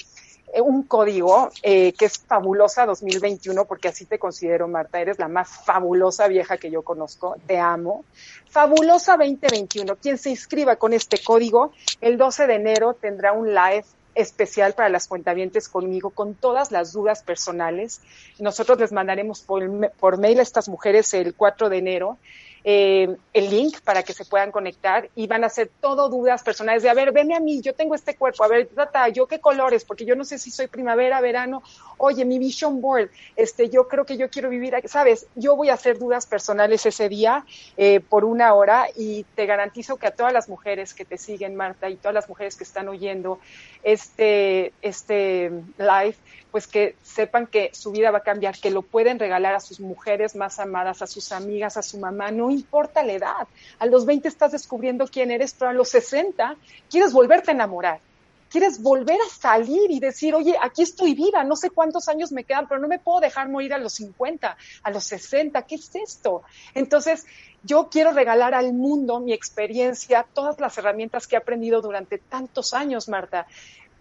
eh, 0.51 0.61
un 0.61 0.83
código 0.83 1.49
eh, 1.61 1.93
que 1.93 2.05
es 2.05 2.17
fabulosa 2.17 2.85
2021, 2.85 3.65
porque 3.65 3.87
así 3.87 4.05
te 4.05 4.17
considero, 4.17 4.67
Marta, 4.67 4.99
eres 4.99 5.19
la 5.19 5.27
más 5.27 5.49
fabulosa 5.63 6.27
vieja 6.27 6.57
que 6.57 6.71
yo 6.71 6.81
conozco, 6.81 7.35
te 7.45 7.59
amo. 7.59 8.03
Fabulosa 8.49 9.15
2021, 9.17 9.95
quien 9.97 10.17
se 10.17 10.31
inscriba 10.31 10.77
con 10.77 10.93
este 10.93 11.21
código, 11.23 11.71
el 12.01 12.17
12 12.17 12.47
de 12.47 12.55
enero 12.55 12.95
tendrá 12.95 13.31
un 13.31 13.53
live 13.53 13.85
especial 14.15 14.73
para 14.73 14.89
las 14.89 15.07
cuentavientes 15.07 15.69
conmigo 15.69 16.09
con 16.09 16.33
todas 16.33 16.71
las 16.71 16.93
dudas 16.93 17.21
personales. 17.21 18.01
Nosotros 18.39 18.79
les 18.79 18.91
mandaremos 18.91 19.41
por, 19.41 19.91
por 19.91 20.17
mail 20.17 20.39
a 20.39 20.43
estas 20.43 20.67
mujeres 20.67 21.13
el 21.13 21.35
4 21.35 21.69
de 21.69 21.77
enero 21.77 22.17
eh, 22.63 23.15
el 23.33 23.49
link 23.49 23.79
para 23.81 24.03
que 24.03 24.13
se 24.13 24.25
puedan 24.25 24.51
conectar 24.51 25.09
y 25.15 25.27
van 25.27 25.43
a 25.43 25.49
ser 25.49 25.69
todo 25.79 26.09
dudas 26.09 26.43
personales 26.43 26.83
de, 26.83 26.89
a 26.89 26.93
ver, 26.93 27.11
venme 27.11 27.35
a 27.35 27.39
mí, 27.39 27.61
yo 27.61 27.73
tengo 27.73 27.95
este 27.95 28.15
cuerpo, 28.15 28.43
a 28.43 28.47
ver, 28.47 28.67
trata, 28.67 29.07
yo 29.09 29.27
qué 29.27 29.39
colores, 29.39 29.85
porque 29.85 30.05
yo 30.05 30.15
no 30.15 30.25
sé 30.25 30.37
si 30.37 30.51
soy 30.51 30.67
primavera, 30.67 31.21
verano, 31.21 31.63
oye, 31.97 32.25
mi 32.25 32.39
vision 32.39 32.81
board, 32.81 33.09
este, 33.35 33.69
yo 33.69 33.87
creo 33.87 34.05
que 34.05 34.17
yo 34.17 34.29
quiero 34.29 34.49
vivir, 34.49 34.75
sabes, 34.85 35.27
yo 35.35 35.55
voy 35.55 35.69
a 35.69 35.73
hacer 35.73 35.97
dudas 35.99 36.25
personales 36.25 36.85
ese 36.85 37.09
día 37.09 37.45
eh, 37.77 37.99
por 37.99 38.25
una 38.25 38.53
hora 38.53 38.87
y 38.95 39.23
te 39.35 39.45
garantizo 39.45 39.97
que 39.97 40.07
a 40.07 40.11
todas 40.11 40.33
las 40.33 40.49
mujeres 40.49 40.93
que 40.93 41.05
te 41.05 41.17
siguen, 41.17 41.55
Marta, 41.55 41.89
y 41.89 41.95
todas 41.95 42.13
las 42.13 42.29
mujeres 42.29 42.55
que 42.55 42.63
están 42.63 42.87
oyendo 42.87 43.39
este, 43.83 44.73
este 44.81 45.51
live, 45.77 46.15
pues 46.51 46.67
que 46.67 46.95
sepan 47.03 47.47
que 47.47 47.69
su 47.73 47.91
vida 47.91 48.11
va 48.11 48.19
a 48.19 48.23
cambiar, 48.23 48.57
que 48.57 48.71
lo 48.71 48.81
pueden 48.81 49.19
regalar 49.19 49.55
a 49.55 49.59
sus 49.59 49.79
mujeres 49.79 50.35
más 50.35 50.59
amadas, 50.59 51.01
a 51.01 51.07
sus 51.07 51.31
amigas, 51.31 51.77
a 51.77 51.83
su 51.83 51.99
mamá, 51.99 52.31
no 52.31 52.49
importa 52.49 53.03
la 53.03 53.13
edad. 53.13 53.47
A 53.77 53.85
los 53.85 54.05
20 54.05 54.27
estás 54.27 54.51
descubriendo 54.51 55.07
quién 55.07 55.31
eres, 55.31 55.55
pero 55.57 55.71
a 55.71 55.73
los 55.73 55.89
60 55.89 56.55
quieres 56.89 57.13
volverte 57.13 57.51
a 57.51 57.53
enamorar. 57.53 57.99
Quieres 58.49 58.81
volver 58.81 59.19
a 59.21 59.29
salir 59.29 59.91
y 59.91 59.99
decir, 59.99 60.33
oye, 60.33 60.55
aquí 60.59 60.81
estoy 60.81 61.13
viva, 61.13 61.43
no 61.43 61.55
sé 61.55 61.69
cuántos 61.69 62.09
años 62.09 62.31
me 62.31 62.43
quedan, 62.43 62.67
pero 62.67 62.81
no 62.81 62.87
me 62.87 62.97
puedo 62.97 63.19
dejar 63.19 63.47
morir 63.47 63.75
a 63.75 63.77
los 63.77 63.93
50, 63.93 64.57
a 64.81 64.89
los 64.89 65.03
60, 65.03 65.61
¿qué 65.63 65.75
es 65.75 65.91
esto? 65.93 66.41
Entonces, 66.73 67.27
yo 67.61 67.89
quiero 67.91 68.11
regalar 68.11 68.55
al 68.55 68.73
mundo 68.73 69.19
mi 69.19 69.33
experiencia, 69.33 70.25
todas 70.33 70.59
las 70.59 70.75
herramientas 70.79 71.27
que 71.27 71.35
he 71.35 71.37
aprendido 71.37 71.79
durante 71.81 72.17
tantos 72.17 72.73
años, 72.73 73.07
Marta, 73.07 73.45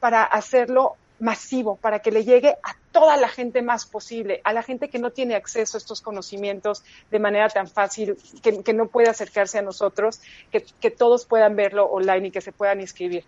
para 0.00 0.24
hacerlo 0.24 0.96
masivo 1.20 1.76
para 1.76 2.00
que 2.00 2.10
le 2.10 2.24
llegue 2.24 2.50
a 2.50 2.76
toda 2.92 3.16
la 3.16 3.28
gente 3.28 3.62
más 3.62 3.86
posible, 3.86 4.40
a 4.44 4.52
la 4.52 4.62
gente 4.62 4.88
que 4.88 4.98
no 4.98 5.10
tiene 5.10 5.34
acceso 5.34 5.76
a 5.76 5.78
estos 5.78 6.00
conocimientos 6.00 6.84
de 7.10 7.18
manera 7.18 7.48
tan 7.48 7.68
fácil, 7.68 8.16
que, 8.42 8.72
no 8.72 8.86
puede 8.86 9.08
acercarse 9.08 9.58
a 9.58 9.62
nosotros, 9.62 10.20
que, 10.50 10.90
todos 10.90 11.26
puedan 11.26 11.56
verlo 11.56 11.86
online 11.86 12.28
y 12.28 12.30
que 12.30 12.40
se 12.40 12.52
puedan 12.52 12.80
inscribir. 12.80 13.24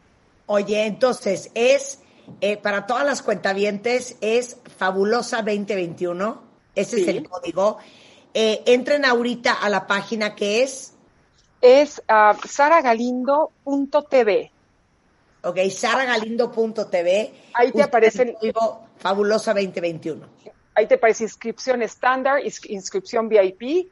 Oye, 0.47 0.86
entonces 0.86 1.51
es 1.55 2.01
eh, 2.41 2.57
para 2.57 2.86
todas 2.86 3.05
las 3.05 3.22
cuentavientes 3.22 4.16
es 4.20 4.59
fabulosa 4.78 5.38
2021, 5.38 6.43
ese 6.74 7.03
es 7.03 7.09
el 7.09 7.28
código. 7.28 7.78
Eh, 8.32 8.62
entren 8.66 9.05
ahorita 9.05 9.55
a 9.55 9.68
la 9.68 9.86
página 9.86 10.36
que 10.36 10.62
es 10.62 10.95
es 11.61 12.03
uh, 12.09 12.34
saragalindo.tv. 12.47 14.51
Ok, 15.43 15.59
saragalindo.tv. 15.70 17.32
Ahí 17.55 17.72
te 17.72 17.82
aparece 17.82 18.22
el 18.22 18.34
código 18.34 18.86
Fabulosa 18.99 19.55
2021. 19.55 20.26
Ahí 20.74 20.86
te 20.86 20.95
aparece 20.95 21.24
inscripción 21.24 21.82
estándar, 21.82 22.41
inscripción 22.68 23.28
VIP. 23.28 23.91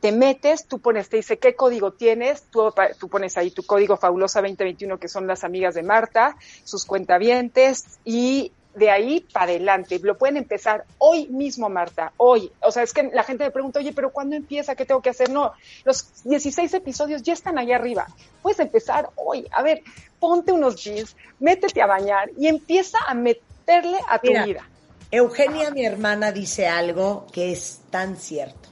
Te 0.00 0.12
metes, 0.12 0.66
tú 0.66 0.78
pones, 0.78 1.08
te 1.08 1.16
dice 1.16 1.38
qué 1.38 1.56
código 1.56 1.92
tienes, 1.92 2.44
tú, 2.50 2.72
tú 3.00 3.08
pones 3.08 3.36
ahí 3.36 3.50
tu 3.50 3.64
código 3.64 3.96
Fabulosa 3.96 4.40
2021, 4.40 4.98
que 4.98 5.08
son 5.08 5.26
las 5.26 5.42
amigas 5.42 5.74
de 5.74 5.82
Marta, 5.82 6.36
sus 6.62 6.84
cuentavientes, 6.84 7.98
y 8.04 8.52
de 8.78 8.90
ahí 8.90 9.20
para 9.32 9.46
adelante. 9.46 9.98
Lo 10.02 10.16
pueden 10.16 10.36
empezar 10.36 10.84
hoy 10.98 11.26
mismo, 11.28 11.68
Marta, 11.68 12.12
hoy. 12.16 12.50
O 12.62 12.70
sea, 12.70 12.82
es 12.82 12.92
que 12.92 13.10
la 13.12 13.24
gente 13.24 13.44
me 13.44 13.50
pregunta, 13.50 13.80
oye, 13.80 13.92
pero 13.92 14.10
¿cuándo 14.10 14.36
empieza? 14.36 14.74
¿Qué 14.74 14.86
tengo 14.86 15.02
que 15.02 15.10
hacer? 15.10 15.30
No, 15.30 15.52
los 15.84 16.24
16 16.24 16.72
episodios 16.74 17.22
ya 17.22 17.32
están 17.32 17.58
ahí 17.58 17.72
arriba. 17.72 18.06
Puedes 18.42 18.60
empezar 18.60 19.10
hoy. 19.16 19.46
A 19.50 19.62
ver, 19.62 19.82
ponte 20.18 20.52
unos 20.52 20.82
jeans, 20.82 21.16
métete 21.40 21.82
a 21.82 21.86
bañar 21.86 22.30
y 22.38 22.46
empieza 22.46 22.98
a 23.06 23.14
meterle 23.14 23.98
a 24.08 24.18
tu 24.18 24.28
vida. 24.28 24.68
Eugenia, 25.10 25.70
mi 25.70 25.84
hermana, 25.84 26.32
dice 26.32 26.68
algo 26.68 27.26
que 27.32 27.52
es 27.52 27.80
tan 27.90 28.16
cierto. 28.16 28.68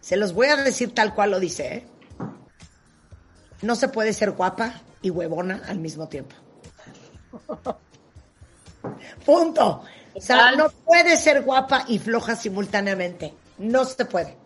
Se 0.00 0.16
los 0.16 0.32
voy 0.32 0.48
a 0.48 0.56
decir 0.56 0.92
tal 0.92 1.14
cual 1.14 1.30
lo 1.30 1.40
dice, 1.40 1.74
¿eh? 1.74 1.86
No 3.62 3.76
se 3.76 3.88
puede 3.88 4.12
ser 4.12 4.32
guapa 4.32 4.82
y 5.02 5.10
huevona 5.10 5.62
al 5.68 5.78
mismo 5.78 6.08
tiempo. 6.08 6.34
Punto. 9.24 9.82
O 10.14 10.20
sea, 10.20 10.52
no 10.52 10.68
puede 10.70 11.16
ser 11.16 11.42
guapa 11.42 11.84
y 11.88 11.98
floja 11.98 12.36
simultáneamente. 12.36 13.34
No 13.58 13.84
se 13.84 14.04
puede. 14.04 14.36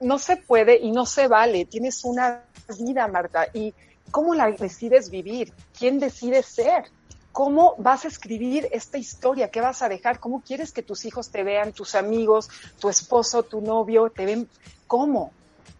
No 0.00 0.18
se 0.18 0.36
puede 0.36 0.78
y 0.78 0.90
no 0.90 1.06
se 1.06 1.28
vale. 1.28 1.64
Tienes 1.66 2.04
una 2.04 2.44
vida, 2.78 3.06
Marta. 3.08 3.46
¿Y 3.52 3.72
cómo 4.10 4.34
la 4.34 4.50
decides 4.50 5.10
vivir? 5.10 5.52
¿Quién 5.78 5.98
decide 5.98 6.42
ser? 6.42 6.84
¿Cómo 7.32 7.74
vas 7.78 8.04
a 8.04 8.08
escribir 8.08 8.68
esta 8.70 8.98
historia? 8.98 9.50
¿Qué 9.50 9.60
vas 9.60 9.82
a 9.82 9.88
dejar? 9.88 10.20
¿Cómo 10.20 10.42
quieres 10.42 10.72
que 10.72 10.82
tus 10.82 11.04
hijos 11.04 11.30
te 11.30 11.42
vean, 11.42 11.72
tus 11.72 11.94
amigos, 11.94 12.48
tu 12.78 12.88
esposo, 12.88 13.42
tu 13.42 13.60
novio? 13.60 14.10
¿Te 14.10 14.24
ven? 14.24 14.48
¿Cómo? 14.86 15.32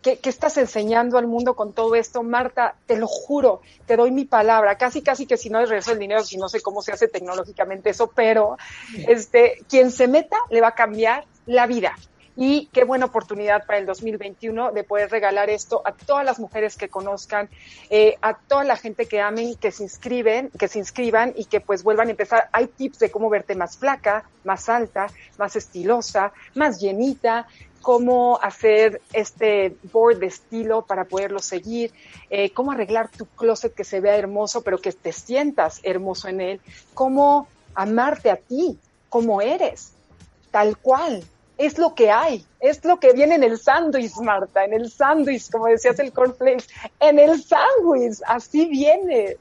¿Qué, 0.05 0.21
estás 0.25 0.59
enseñando 0.59 1.17
al 1.17 1.27
mundo 1.27 1.57
con 1.57 1.73
todo 1.73 1.95
esto? 1.95 2.23
Marta, 2.23 2.75
te 2.85 2.99
lo 2.99 3.07
juro, 3.07 3.63
te 3.87 3.97
doy 3.97 4.11
mi 4.11 4.27
palabra, 4.27 4.77
casi 4.77 5.01
casi 5.01 5.25
que 5.25 5.39
si 5.39 5.49
no 5.49 5.61
es 5.61 5.71
regreso 5.71 5.93
el 5.93 5.99
dinero, 5.99 6.23
si 6.23 6.37
no 6.37 6.47
sé 6.51 6.61
cómo 6.61 6.83
se 6.83 6.93
hace 6.93 7.09
tecnológicamente 7.09 7.89
eso, 7.89 8.13
pero 8.15 8.59
este, 9.09 9.65
quien 9.67 9.91
se 9.91 10.07
meta 10.07 10.37
le 10.51 10.61
va 10.61 10.69
a 10.69 10.75
cambiar 10.75 11.25
la 11.47 11.67
vida. 11.67 11.97
Y 12.37 12.67
qué 12.73 12.85
buena 12.85 13.07
oportunidad 13.07 13.65
para 13.67 13.79
el 13.79 13.87
2021 13.87 14.73
de 14.73 14.85
poder 14.85 15.11
regalar 15.11 15.51
esto 15.51 15.83
a 15.85 15.93
todas 15.93 16.25
las 16.25 16.39
mujeres 16.39 16.77
que 16.77 16.89
conozcan, 16.89 17.49
eh, 17.91 18.17
a 18.23 18.35
toda 18.35 18.65
la 18.65 18.77
gente 18.77 19.07
que 19.07 19.21
amen, 19.21 19.55
que 19.57 19.71
se 19.71 19.85
inscriben, 19.85 20.51
que 20.59 20.69
se 20.69 20.79
inscriban 20.79 21.33
y 21.37 21.45
que 21.45 21.61
pues 21.61 21.83
vuelvan 21.83 22.09
a 22.09 22.11
empezar. 22.13 22.49
Hay 22.53 22.67
tips 22.67 22.99
de 22.99 23.11
cómo 23.11 23.31
verte 23.31 23.55
más 23.55 23.77
flaca, 23.77 24.25
más 24.43 24.69
alta, 24.69 25.07
más 25.39 25.57
estilosa, 25.57 26.33
más 26.55 26.81
llenita, 26.81 27.47
cómo 27.85 28.41
hacer 28.43 29.03
este 29.13 29.77
board 29.93 30.19
de 30.19 30.27
estilo 30.27 30.83
para 30.83 31.05
poderlo 31.05 31.39
seguir, 31.39 31.93
eh, 32.31 32.51
cómo 32.51 32.73
arreglar 32.73 33.11
tu 33.11 33.27
closet 33.27 33.75
que 33.75 33.85
se 33.85 34.01
vea 34.01 34.17
hermoso, 34.17 34.63
pero 34.63 34.79
que 34.79 34.91
te 34.91 35.13
sientas 35.13 35.81
hermoso 35.83 36.29
en 36.29 36.41
él, 36.41 36.61
cómo 36.95 37.47
amarte 37.75 38.31
a 38.31 38.37
ti, 38.37 38.79
como 39.11 39.43
eres, 39.43 39.93
tal 40.51 40.79
cual. 40.79 41.23
Es 41.57 41.79
lo 41.79 41.95
que 41.95 42.11
hay, 42.11 42.45
es 42.59 42.85
lo 42.85 42.99
que 42.99 43.13
viene 43.13 43.37
en 43.37 43.45
el 43.45 43.59
sándwich, 43.59 44.17
Marta, 44.17 44.65
en 44.65 44.73
el 44.73 44.91
sándwich, 44.91 45.51
como 45.51 45.67
decías 45.67 45.99
el 46.01 46.13
cornflakes, 46.13 46.67
en 46.99 47.19
el 47.19 47.43
sándwich, 47.43 48.19
así 48.27 48.67
viene. 48.67 49.37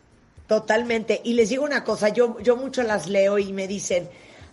Totalmente. 0.48 1.22
Y 1.24 1.34
les 1.34 1.50
digo 1.50 1.64
una 1.64 1.84
cosa, 1.84 2.10
yo, 2.10 2.40
yo 2.40 2.56
mucho 2.56 2.84
las 2.84 3.08
leo 3.08 3.40
y 3.40 3.52
me 3.52 3.68
dicen, 3.68 4.08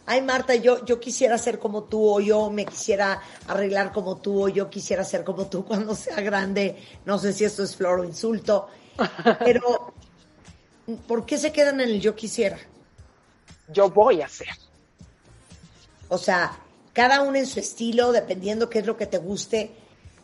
ay 0.06 0.22
Marta, 0.22 0.54
yo, 0.54 0.84
yo 0.84 0.98
quisiera 0.98 1.36
ser 1.36 1.58
como 1.58 1.84
tú, 1.84 2.08
o 2.08 2.20
yo 2.20 2.50
me 2.50 2.64
quisiera 2.64 3.20
arreglar 3.46 3.92
como 3.92 4.16
tú, 4.16 4.44
o 4.44 4.48
yo 4.48 4.70
quisiera 4.70 5.04
ser 5.04 5.24
como 5.24 5.46
tú 5.46 5.64
cuando 5.64 5.94
sea 5.94 6.20
grande. 6.20 6.76
No 7.04 7.18
sé 7.18 7.32
si 7.32 7.44
esto 7.44 7.62
es 7.62 7.76
flor 7.76 8.00
o 8.00 8.04
insulto, 8.04 8.68
pero 9.40 9.92
¿por 11.06 11.26
qué 11.26 11.38
se 11.38 11.52
quedan 11.52 11.80
en 11.80 11.90
el 11.90 12.00
yo 12.00 12.14
quisiera? 12.14 12.58
Yo 13.68 13.90
voy 13.90 14.22
a 14.22 14.28
ser. 14.28 14.48
O 16.08 16.18
sea, 16.18 16.58
cada 16.92 17.22
uno 17.22 17.38
en 17.38 17.46
su 17.46 17.60
estilo, 17.60 18.12
dependiendo 18.12 18.68
qué 18.68 18.80
es 18.80 18.86
lo 18.86 18.96
que 18.96 19.06
te 19.06 19.18
guste, 19.18 19.70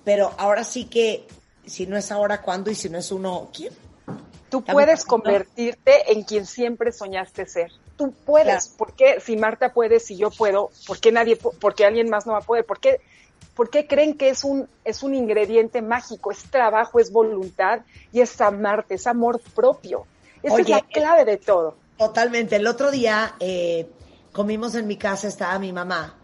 pero 0.04 0.32
ahora 0.38 0.64
sí 0.64 0.86
que, 0.86 1.26
si 1.64 1.86
no 1.86 1.96
es 1.96 2.10
ahora, 2.12 2.42
¿cuándo? 2.42 2.70
Y 2.70 2.74
si 2.74 2.88
no 2.88 2.98
es 2.98 3.10
uno, 3.12 3.50
¿quién? 3.52 3.72
Tú 4.48 4.62
puedes 4.62 5.04
convertirte 5.04 6.12
en 6.12 6.22
quien 6.22 6.46
siempre 6.46 6.92
soñaste 6.92 7.46
ser. 7.46 7.72
Tú 7.96 8.12
puedes. 8.12 8.68
¿Por 8.68 8.94
qué 8.94 9.20
si 9.20 9.36
Marta 9.36 9.72
puede, 9.72 9.98
si 9.98 10.16
yo 10.16 10.30
puedo? 10.30 10.70
¿Por 10.86 11.00
qué 11.00 11.10
nadie, 11.10 11.36
por 11.36 11.74
qué 11.74 11.84
alguien 11.84 12.08
más 12.08 12.26
no 12.26 12.32
va 12.32 12.38
a 12.38 12.42
poder? 12.42 12.64
¿Por 12.64 12.78
qué, 12.78 13.00
por 13.54 13.70
qué 13.70 13.86
creen 13.86 14.16
que 14.16 14.28
es 14.28 14.44
un, 14.44 14.68
es 14.84 15.02
un 15.02 15.14
ingrediente 15.14 15.82
mágico? 15.82 16.30
Es 16.30 16.44
trabajo, 16.44 17.00
es 17.00 17.10
voluntad 17.10 17.80
y 18.12 18.20
es 18.20 18.40
amarte, 18.40 18.94
es 18.94 19.06
amor 19.06 19.40
propio. 19.54 20.06
Esa 20.42 20.60
es 20.60 20.68
la 20.68 20.82
clave 20.82 21.24
de 21.24 21.38
todo. 21.38 21.74
Totalmente. 21.98 22.56
El 22.56 22.66
otro 22.68 22.92
día 22.92 23.34
eh, 23.40 23.88
comimos 24.32 24.76
en 24.76 24.86
mi 24.86 24.96
casa, 24.96 25.26
estaba 25.26 25.58
mi 25.58 25.72
mamá 25.72 26.14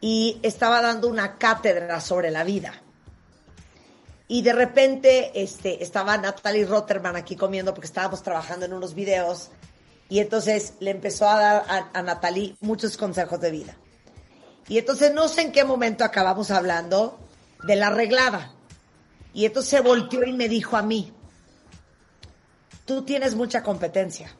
y 0.00 0.38
estaba 0.42 0.80
dando 0.80 1.08
una 1.08 1.38
cátedra 1.38 2.00
sobre 2.00 2.30
la 2.30 2.44
vida. 2.44 2.74
Y 4.28 4.42
de 4.42 4.52
repente 4.52 5.42
este, 5.42 5.82
estaba 5.82 6.16
Natalie 6.18 6.66
Rotterman 6.66 7.16
aquí 7.16 7.34
comiendo 7.34 7.72
porque 7.72 7.86
estábamos 7.86 8.22
trabajando 8.22 8.66
en 8.66 8.74
unos 8.74 8.94
videos 8.94 9.50
y 10.08 10.20
entonces 10.20 10.74
le 10.80 10.90
empezó 10.90 11.28
a 11.28 11.40
dar 11.40 11.64
a, 11.68 11.98
a 11.98 12.02
Natalie 12.02 12.56
muchos 12.60 12.96
consejos 12.96 13.40
de 13.40 13.50
vida. 13.50 13.76
Y 14.68 14.78
entonces 14.78 15.14
no 15.14 15.28
sé 15.28 15.42
en 15.42 15.52
qué 15.52 15.64
momento 15.64 16.04
acabamos 16.04 16.50
hablando 16.50 17.18
de 17.64 17.76
la 17.76 17.88
arreglada. 17.88 18.52
Y 19.32 19.46
entonces 19.46 19.70
se 19.70 19.80
volteó 19.80 20.24
y 20.24 20.32
me 20.32 20.48
dijo 20.48 20.76
a 20.76 20.82
mí, 20.82 21.12
tú 22.84 23.02
tienes 23.02 23.34
mucha 23.34 23.62
competencia. 23.62 24.34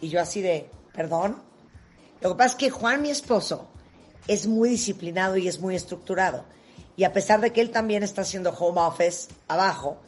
Y 0.00 0.08
yo 0.08 0.20
así 0.20 0.42
de, 0.42 0.68
perdón. 0.92 1.42
Lo 2.20 2.30
que 2.30 2.36
pasa 2.36 2.50
es 2.50 2.56
que 2.56 2.70
Juan, 2.70 3.02
mi 3.02 3.10
esposo, 3.10 3.68
es 4.28 4.46
muy 4.46 4.68
disciplinado 4.68 5.36
y 5.36 5.48
es 5.48 5.60
muy 5.60 5.76
estructurado. 5.76 6.44
Y 6.96 7.04
a 7.04 7.12
pesar 7.12 7.40
de 7.40 7.52
que 7.52 7.60
él 7.60 7.70
también 7.70 8.02
está 8.02 8.22
haciendo 8.22 8.50
home 8.50 8.80
office 8.80 9.28
abajo, 9.48 9.98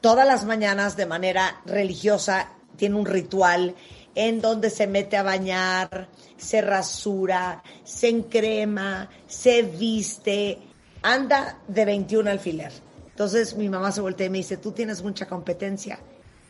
todas 0.00 0.26
las 0.26 0.44
mañanas 0.44 0.96
de 0.96 1.06
manera 1.06 1.60
religiosa 1.66 2.52
tiene 2.76 2.96
un 2.96 3.06
ritual 3.06 3.74
en 4.14 4.40
donde 4.40 4.70
se 4.70 4.86
mete 4.86 5.16
a 5.16 5.22
bañar, 5.22 6.08
se 6.36 6.62
rasura, 6.62 7.62
se 7.84 8.08
encrema, 8.08 9.08
se 9.26 9.62
viste, 9.62 10.58
anda 11.02 11.58
de 11.68 11.84
21 11.84 12.30
alfiler. 12.30 12.72
Entonces 13.08 13.54
mi 13.54 13.68
mamá 13.68 13.92
se 13.92 14.00
voltea 14.00 14.26
y 14.26 14.30
me 14.30 14.38
dice, 14.38 14.56
tú 14.56 14.72
tienes 14.72 15.02
mucha 15.02 15.26
competencia. 15.26 15.98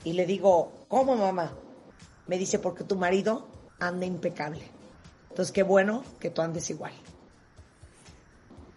Y 0.05 0.13
le 0.15 0.25
digo, 0.25 0.73
¿cómo 0.89 1.17
mamá? 1.17 1.53
Me 2.27 2.39
dice, 2.39 2.59
porque 2.59 2.85
tu 2.85 2.97
marido 2.97 3.49
anda 3.81 4.07
impecable. 4.07 4.63
Entonces, 5.31 5.53
qué 5.53 5.63
bueno 5.63 6.05
que 6.21 6.31
tú 6.31 6.43
andes 6.43 6.69
igual. 6.71 6.93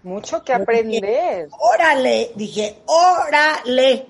Mucho 0.04 0.44
que 0.44 0.54
aprender. 0.54 1.50
órale, 1.60 2.32
dije, 2.36 2.82
órale, 2.86 4.08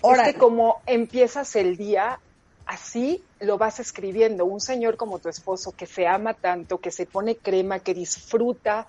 órale. 0.00 0.28
Es 0.28 0.34
que 0.34 0.38
como 0.38 0.82
empiezas 0.86 1.56
el 1.56 1.76
día, 1.76 2.20
así 2.66 3.22
lo 3.40 3.58
vas 3.58 3.80
escribiendo. 3.80 4.44
Un 4.44 4.60
señor 4.60 4.96
como 4.96 5.18
tu 5.18 5.28
esposo 5.28 5.72
que 5.72 5.86
se 5.86 6.06
ama 6.06 6.34
tanto, 6.34 6.78
que 6.78 6.90
se 6.90 7.06
pone 7.06 7.36
crema, 7.36 7.80
que 7.80 7.92
disfruta 7.92 8.86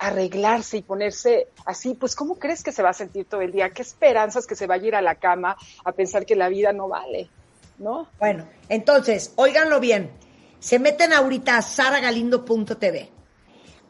arreglarse 0.00 0.78
y 0.78 0.82
ponerse 0.82 1.48
así, 1.64 1.94
pues 1.94 2.16
¿cómo 2.16 2.38
crees 2.38 2.62
que 2.62 2.72
se 2.72 2.82
va 2.82 2.90
a 2.90 2.94
sentir 2.94 3.26
todo 3.26 3.40
el 3.40 3.52
día? 3.52 3.70
¿Qué 3.70 3.82
esperanzas 3.82 4.46
que 4.46 4.56
se 4.56 4.66
vaya 4.66 4.84
a 4.84 4.88
ir 4.88 4.94
a 4.96 5.02
la 5.02 5.16
cama 5.16 5.56
a 5.84 5.92
pensar 5.92 6.26
que 6.26 6.34
la 6.34 6.48
vida 6.48 6.72
no 6.72 6.88
vale? 6.88 7.28
¿No? 7.78 8.08
Bueno, 8.18 8.48
entonces, 8.68 9.32
óiganlo 9.36 9.80
bien. 9.80 10.10
Se 10.62 10.78
meten 10.78 11.12
ahorita 11.12 11.56
a 11.56 11.62
saragalindo.tv. 11.62 13.10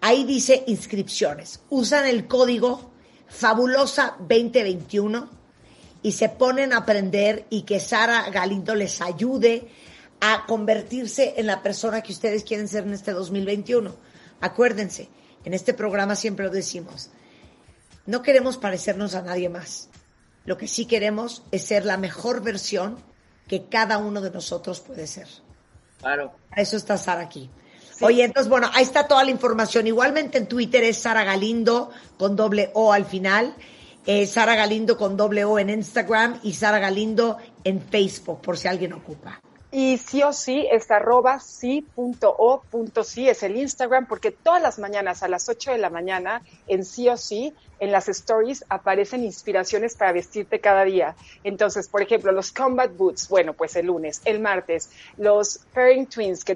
Ahí 0.00 0.24
dice 0.24 0.64
inscripciones. 0.66 1.60
Usan 1.68 2.06
el 2.06 2.26
código 2.26 2.92
fabulosa 3.28 4.16
2021 4.20 5.28
y 6.02 6.12
se 6.12 6.30
ponen 6.30 6.72
a 6.72 6.78
aprender 6.78 7.44
y 7.50 7.64
que 7.64 7.78
Sara 7.78 8.30
Galindo 8.30 8.74
les 8.74 9.02
ayude 9.02 9.68
a 10.22 10.46
convertirse 10.46 11.34
en 11.36 11.46
la 11.46 11.62
persona 11.62 12.00
que 12.00 12.12
ustedes 12.12 12.42
quieren 12.42 12.68
ser 12.68 12.84
en 12.84 12.94
este 12.94 13.12
2021. 13.12 13.94
Acuérdense, 14.40 15.10
en 15.44 15.52
este 15.52 15.74
programa 15.74 16.16
siempre 16.16 16.46
lo 16.46 16.50
decimos, 16.50 17.10
no 18.06 18.22
queremos 18.22 18.56
parecernos 18.56 19.14
a 19.14 19.20
nadie 19.20 19.50
más. 19.50 19.90
Lo 20.46 20.56
que 20.56 20.68
sí 20.68 20.86
queremos 20.86 21.42
es 21.50 21.66
ser 21.66 21.84
la 21.84 21.98
mejor 21.98 22.42
versión 22.42 22.96
que 23.46 23.66
cada 23.66 23.98
uno 23.98 24.22
de 24.22 24.30
nosotros 24.30 24.80
puede 24.80 25.06
ser. 25.06 25.28
Claro. 26.02 26.32
Para 26.50 26.60
eso 26.60 26.76
está 26.76 26.98
Sara 26.98 27.22
aquí. 27.22 27.48
Oye, 28.02 28.24
entonces, 28.24 28.50
bueno, 28.50 28.68
ahí 28.74 28.82
está 28.82 29.06
toda 29.06 29.22
la 29.22 29.30
información. 29.30 29.86
Igualmente 29.86 30.36
en 30.36 30.48
Twitter 30.48 30.82
es 30.82 30.98
Sara 30.98 31.22
Galindo 31.22 31.90
con 32.18 32.34
doble 32.34 32.70
O 32.74 32.92
al 32.92 33.04
final. 33.04 33.54
Eh, 34.04 34.26
Sara 34.26 34.56
Galindo 34.56 34.96
con 34.96 35.16
doble 35.16 35.44
O 35.44 35.58
en 35.60 35.70
Instagram 35.70 36.40
y 36.42 36.54
Sara 36.54 36.80
Galindo 36.80 37.38
en 37.62 37.80
Facebook, 37.80 38.40
por 38.40 38.58
si 38.58 38.66
alguien 38.66 38.92
ocupa. 38.92 39.40
Y 39.70 39.96
sí 39.96 40.22
o 40.22 40.34
sí 40.34 40.66
es 40.70 40.90
arroba 40.90 41.40
sí 41.40 41.86
punto 41.94 42.34
o 42.36 42.60
punto 42.60 43.04
sí, 43.04 43.28
es 43.28 43.42
el 43.42 43.56
Instagram, 43.56 44.06
porque 44.06 44.30
todas 44.30 44.60
las 44.60 44.78
mañanas 44.78 45.22
a 45.22 45.28
las 45.28 45.48
8 45.48 45.70
de 45.70 45.78
la 45.78 45.88
mañana 45.88 46.42
en 46.66 46.84
sí 46.84 47.08
o 47.08 47.16
sí, 47.16 47.54
en 47.82 47.90
las 47.90 48.08
stories 48.08 48.64
aparecen 48.68 49.24
inspiraciones 49.24 49.96
para 49.96 50.12
vestirte 50.12 50.60
cada 50.60 50.84
día. 50.84 51.16
Entonces, 51.42 51.88
por 51.88 52.00
ejemplo, 52.00 52.30
los 52.30 52.52
combat 52.52 52.96
boots, 52.96 53.28
bueno, 53.28 53.54
pues 53.54 53.74
el 53.74 53.86
lunes, 53.86 54.22
el 54.24 54.38
martes, 54.38 54.88
los 55.16 55.58
pairing 55.74 56.06
twins, 56.06 56.44
que, 56.44 56.54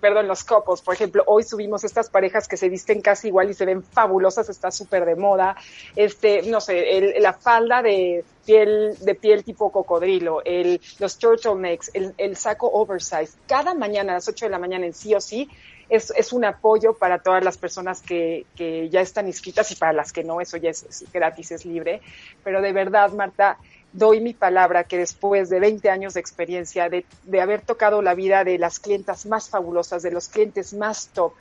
perdón, 0.00 0.28
los 0.28 0.44
couples, 0.44 0.82
por 0.82 0.94
ejemplo, 0.94 1.24
hoy 1.26 1.42
subimos 1.42 1.82
estas 1.82 2.10
parejas 2.10 2.46
que 2.46 2.56
se 2.56 2.68
visten 2.68 3.00
casi 3.00 3.26
igual 3.26 3.50
y 3.50 3.54
se 3.54 3.64
ven 3.64 3.82
fabulosas, 3.82 4.48
está 4.48 4.70
súper 4.70 5.04
de 5.04 5.16
moda. 5.16 5.56
Este, 5.96 6.42
no 6.42 6.60
sé, 6.60 6.96
el, 6.96 7.20
la 7.20 7.32
falda 7.32 7.82
de 7.82 8.24
piel, 8.44 8.96
de 9.00 9.16
piel 9.16 9.42
tipo 9.42 9.72
cocodrilo, 9.72 10.42
el, 10.44 10.80
los 11.00 11.18
turtlenecks, 11.18 11.90
el, 11.92 12.14
el 12.18 12.36
saco 12.36 12.68
oversize. 12.68 13.32
Cada 13.48 13.74
mañana 13.74 14.12
a 14.12 14.14
las 14.16 14.28
8 14.28 14.44
de 14.44 14.50
la 14.50 14.60
mañana 14.60 14.86
en 14.86 14.94
sí 14.94 15.12
o 15.12 15.20
sí 15.20 15.50
es, 15.88 16.12
es 16.16 16.32
un 16.32 16.44
apoyo 16.44 16.94
para 16.94 17.18
todas 17.18 17.44
las 17.44 17.58
personas 17.58 18.02
que, 18.02 18.46
que 18.56 18.88
ya 18.88 19.00
están 19.00 19.26
inscritas 19.26 19.70
y 19.70 19.76
para 19.76 19.92
las 19.92 20.12
que 20.12 20.24
no, 20.24 20.40
eso 20.40 20.56
ya 20.56 20.70
es, 20.70 21.04
gratis, 21.12 21.52
es 21.52 21.64
libre. 21.64 22.00
Pero 22.42 22.60
de 22.60 22.72
verdad, 22.72 23.12
Marta, 23.12 23.58
doy 23.92 24.20
mi 24.20 24.34
palabra 24.34 24.84
que 24.84 24.98
después 24.98 25.48
de 25.48 25.60
20 25.60 25.88
años 25.90 26.14
de 26.14 26.20
experiencia, 26.20 26.88
de, 26.88 27.06
de, 27.24 27.40
haber 27.40 27.62
tocado 27.62 28.02
la 28.02 28.14
vida 28.14 28.44
de 28.44 28.58
las 28.58 28.80
clientas 28.80 29.26
más 29.26 29.48
fabulosas, 29.48 30.02
de 30.02 30.10
los 30.10 30.28
clientes 30.28 30.74
más 30.74 31.08
top, 31.08 31.32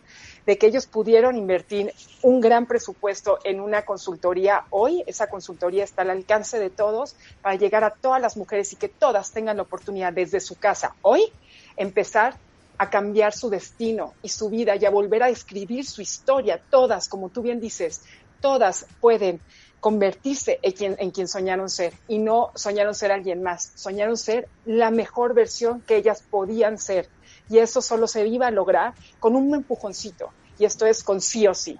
de 0.45 0.57
que 0.57 0.67
ellos 0.67 0.85
pudieron 0.85 1.35
invertir 1.37 1.91
un 2.21 2.39
gran 2.39 2.67
presupuesto 2.67 3.39
en 3.43 3.59
una 3.59 3.81
consultoría 3.83 4.65
hoy, 4.69 5.03
esa 5.07 5.27
consultoría 5.27 5.83
está 5.83 6.03
al 6.03 6.11
alcance 6.11 6.59
de 6.59 6.69
todos 6.69 7.15
para 7.41 7.55
llegar 7.55 7.83
a 7.83 7.89
todas 7.89 8.21
las 8.21 8.37
mujeres 8.37 8.71
y 8.73 8.75
que 8.75 8.89
todas 8.89 9.31
tengan 9.31 9.57
la 9.57 9.63
oportunidad 9.63 10.13
desde 10.13 10.39
su 10.39 10.55
casa 10.55 10.95
hoy 11.01 11.31
empezar 11.77 12.35
a 12.77 12.89
cambiar 12.89 13.33
su 13.33 13.49
destino 13.49 14.13
y 14.21 14.29
su 14.29 14.49
vida 14.49 14.75
y 14.75 14.85
a 14.85 14.89
volver 14.89 15.23
a 15.23 15.29
escribir 15.29 15.85
su 15.85 16.01
historia. 16.01 16.61
Todas, 16.69 17.07
como 17.07 17.29
tú 17.29 17.41
bien 17.41 17.59
dices, 17.59 18.01
todas 18.41 18.85
pueden 19.01 19.41
convertirse 19.79 20.59
en 20.61 20.71
quien, 20.71 20.95
en 20.99 21.11
quien 21.11 21.27
soñaron 21.27 21.69
ser 21.69 21.93
y 22.07 22.17
no 22.17 22.51
soñaron 22.55 22.95
ser 22.95 23.11
alguien 23.11 23.43
más, 23.43 23.71
soñaron 23.75 24.17
ser 24.17 24.47
la 24.65 24.89
mejor 24.89 25.33
versión 25.33 25.81
que 25.81 25.97
ellas 25.97 26.23
podían 26.29 26.77
ser. 26.77 27.07
Y 27.49 27.59
eso 27.59 27.81
solo 27.81 28.07
se 28.07 28.25
iba 28.27 28.47
a 28.47 28.51
lograr 28.51 28.93
con 29.19 29.35
un 29.35 29.53
empujoncito. 29.53 30.31
Y 30.57 30.65
esto 30.65 30.85
es 30.85 31.03
con 31.03 31.21
sí 31.21 31.45
o 31.47 31.53
sí. 31.53 31.77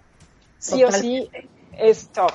sí 0.59 0.83
o 0.83 0.91
sí 0.91 1.29
es 1.77 2.09
top. 2.09 2.31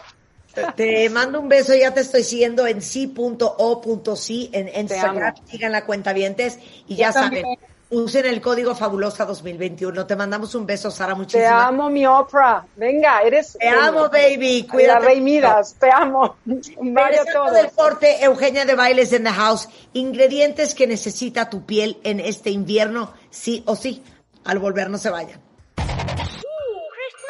Te 0.74 1.08
mando 1.11 1.40
un 1.40 1.48
beso, 1.48 1.74
ya 1.74 1.94
te 1.94 2.00
estoy 2.00 2.24
siguiendo 2.24 2.66
en 2.66 2.82
si.o.si 2.82 4.50
en 4.52 4.68
Instagram, 4.68 5.34
sigan 5.46 5.70
la 5.70 5.86
cuenta 5.86 6.12
vientes 6.12 6.58
y 6.88 6.96
ya 6.96 7.12
saben, 7.12 7.44
usen 7.91 8.26
el 8.26 8.41
código 8.41 8.74
Fabulosa 8.74 9.24
2021. 9.24 10.07
Te 10.07 10.16
mandamos 10.16 10.55
un 10.55 10.64
beso, 10.66 10.91
Sara, 10.91 11.14
muchísimas 11.14 11.49
Te 11.49 11.55
amo, 11.55 11.91
mi 11.91 12.07
Oprah. 12.07 12.64
Venga, 12.76 13.20
eres... 13.22 13.57
Te 13.59 13.68
amo, 13.68 14.09
baby. 14.09 14.66
Cuídate. 14.70 15.01
La 15.01 15.01
Rey 15.01 15.20
Midas, 15.20 15.74
te 15.78 15.91
amo. 15.93 16.36
Un 16.47 16.95
beso 16.95 17.22
a 17.22 17.32
todos. 17.32 17.53
del 17.53 17.70
corte, 17.72 18.24
Eugenia 18.24 18.64
de 18.64 18.74
Bailes 18.74 19.12
en 19.12 19.24
the 19.24 19.30
house. 19.30 19.68
Ingredientes 19.93 20.74
que 20.74 20.86
necesita 20.86 21.51
tu 21.51 21.66
piel 21.66 21.99
en 22.05 22.20
este 22.20 22.51
invierno, 22.51 23.12
sí 23.30 23.62
o 23.66 23.76
sí. 23.76 24.03
Al 24.45 24.59
volver, 24.59 24.88
no 24.88 24.99
se 24.99 25.11
vayan. 25.11 25.41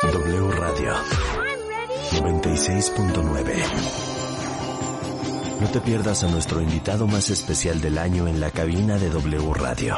W 0.02 0.50
Radio 0.52 0.94
96.9 2.12 4.09
No 5.60 5.68
te 5.68 5.80
pierdas 5.80 6.24
a 6.24 6.28
nuestro 6.28 6.62
invitado 6.62 7.06
más 7.06 7.28
especial 7.28 7.82
del 7.82 7.98
año 7.98 8.26
en 8.26 8.40
la 8.40 8.50
cabina 8.50 8.96
de 8.96 9.10
W 9.10 9.52
Radio. 9.52 9.94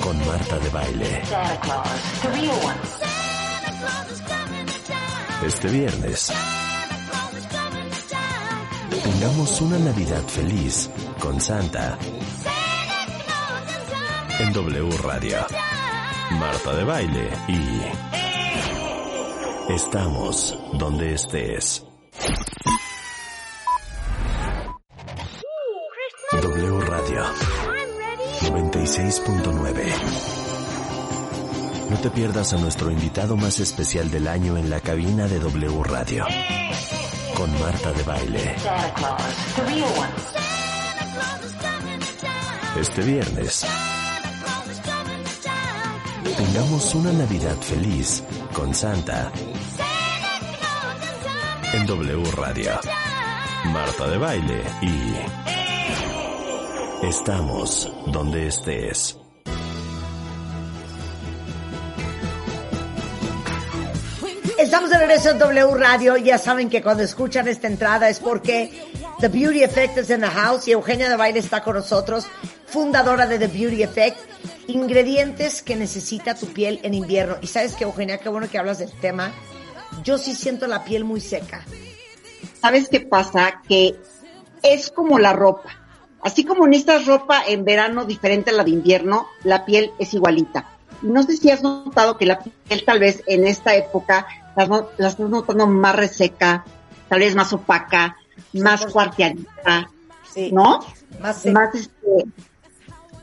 Con 0.00 0.18
Marta 0.26 0.58
de 0.58 0.70
Baile. 0.70 1.22
Este 5.46 5.68
viernes. 5.68 6.32
Tengamos 9.04 9.60
una 9.60 9.78
Navidad 9.78 10.22
feliz 10.22 10.88
con 11.20 11.38
Santa. 11.38 11.98
En 14.38 14.52
W 14.54 14.96
Radio. 15.02 15.46
Marta 16.30 16.74
de 16.74 16.84
Baile 16.84 17.30
y... 17.48 17.82
Estamos 19.72 20.58
donde 20.78 21.12
estés. 21.12 21.85
96.9 28.42 29.92
No 31.90 31.96
te 31.98 32.10
pierdas 32.10 32.52
a 32.52 32.58
nuestro 32.58 32.90
invitado 32.90 33.36
más 33.36 33.60
especial 33.60 34.10
del 34.10 34.28
año 34.28 34.56
en 34.56 34.68
la 34.68 34.80
cabina 34.80 35.26
de 35.26 35.38
W 35.38 35.82
Radio. 35.84 36.26
Con 37.34 37.50
Marta 37.58 37.92
de 37.92 38.02
Baile. 38.02 38.56
Este 42.78 43.02
viernes. 43.02 43.66
Tengamos 46.36 46.94
una 46.94 47.12
Navidad 47.12 47.56
feliz 47.56 48.22
con 48.52 48.74
Santa. 48.74 49.32
En 51.72 51.86
W 51.86 52.30
Radio. 52.32 52.72
Marta 53.72 54.06
de 54.08 54.18
Baile 54.18 54.62
y... 54.82 55.55
Estamos 57.02 57.92
donde 58.06 58.46
estés. 58.46 59.18
Estamos 64.58 64.88
de 64.88 64.98
regreso 64.98 65.30
en 65.30 65.38
W 65.38 65.74
Radio. 65.74 66.16
Ya 66.16 66.38
saben 66.38 66.70
que 66.70 66.82
cuando 66.82 67.02
escuchan 67.02 67.48
esta 67.48 67.66
entrada 67.66 68.08
es 68.08 68.18
porque 68.18 68.70
The 69.20 69.28
Beauty 69.28 69.62
Effect 69.62 69.98
is 69.98 70.10
in 70.10 70.22
the 70.22 70.26
house 70.26 70.66
y 70.68 70.72
Eugenia 70.72 71.10
de 71.10 71.16
Baile 71.16 71.38
está 71.38 71.62
con 71.62 71.76
nosotros, 71.76 72.26
fundadora 72.66 73.26
de 73.26 73.38
The 73.38 73.48
Beauty 73.48 73.82
Effect. 73.82 74.18
Ingredientes 74.68 75.62
que 75.62 75.76
necesita 75.76 76.34
tu 76.34 76.46
piel 76.46 76.80
en 76.82 76.94
invierno. 76.94 77.36
Y 77.42 77.46
sabes 77.46 77.74
que, 77.74 77.84
Eugenia, 77.84 78.18
qué 78.18 78.30
bueno 78.30 78.48
que 78.50 78.56
hablas 78.56 78.78
del 78.78 78.92
tema. 78.92 79.32
Yo 80.02 80.16
sí 80.16 80.34
siento 80.34 80.66
la 80.66 80.82
piel 80.82 81.04
muy 81.04 81.20
seca. 81.20 81.62
¿Sabes 82.60 82.88
qué 82.88 83.00
pasa? 83.00 83.60
Que 83.68 83.96
es 84.62 84.90
como 84.90 85.18
la 85.18 85.34
ropa. 85.34 85.85
Así 86.26 86.42
como 86.42 86.66
necesitas 86.66 87.06
ropa 87.06 87.40
en 87.46 87.64
verano 87.64 88.04
diferente 88.04 88.50
a 88.50 88.54
la 88.54 88.64
de 88.64 88.72
invierno, 88.72 89.28
la 89.44 89.64
piel 89.64 89.92
es 90.00 90.12
igualita. 90.12 90.68
No 91.00 91.22
sé 91.22 91.36
si 91.36 91.52
has 91.52 91.62
notado 91.62 92.18
que 92.18 92.26
la 92.26 92.40
piel 92.40 92.84
tal 92.84 92.98
vez 92.98 93.22
en 93.28 93.46
esta 93.46 93.76
época 93.76 94.26
la, 94.56 94.66
la 94.98 95.08
estás 95.08 95.20
notando 95.20 95.68
más 95.68 95.94
reseca, 95.94 96.64
tal 97.08 97.20
vez 97.20 97.36
más 97.36 97.52
opaca, 97.52 98.16
más 98.54 98.86
cuarteadita, 98.86 99.88
Sí. 100.34 100.50
¿no? 100.50 100.80
Más 101.20 101.42
seca. 101.42 101.60
Más, 101.60 101.74
este, 101.76 102.26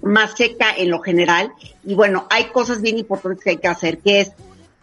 más 0.01 0.31
seca 0.37 0.73
en 0.73 0.89
lo 0.89 1.01
general. 1.01 1.51
Y 1.83 1.95
bueno, 1.95 2.25
hay 2.29 2.45
cosas 2.45 2.81
bien 2.81 2.97
importantes 2.97 3.43
que 3.43 3.49
hay 3.49 3.57
que 3.57 3.67
hacer, 3.67 3.97
que 3.97 4.21
es 4.21 4.31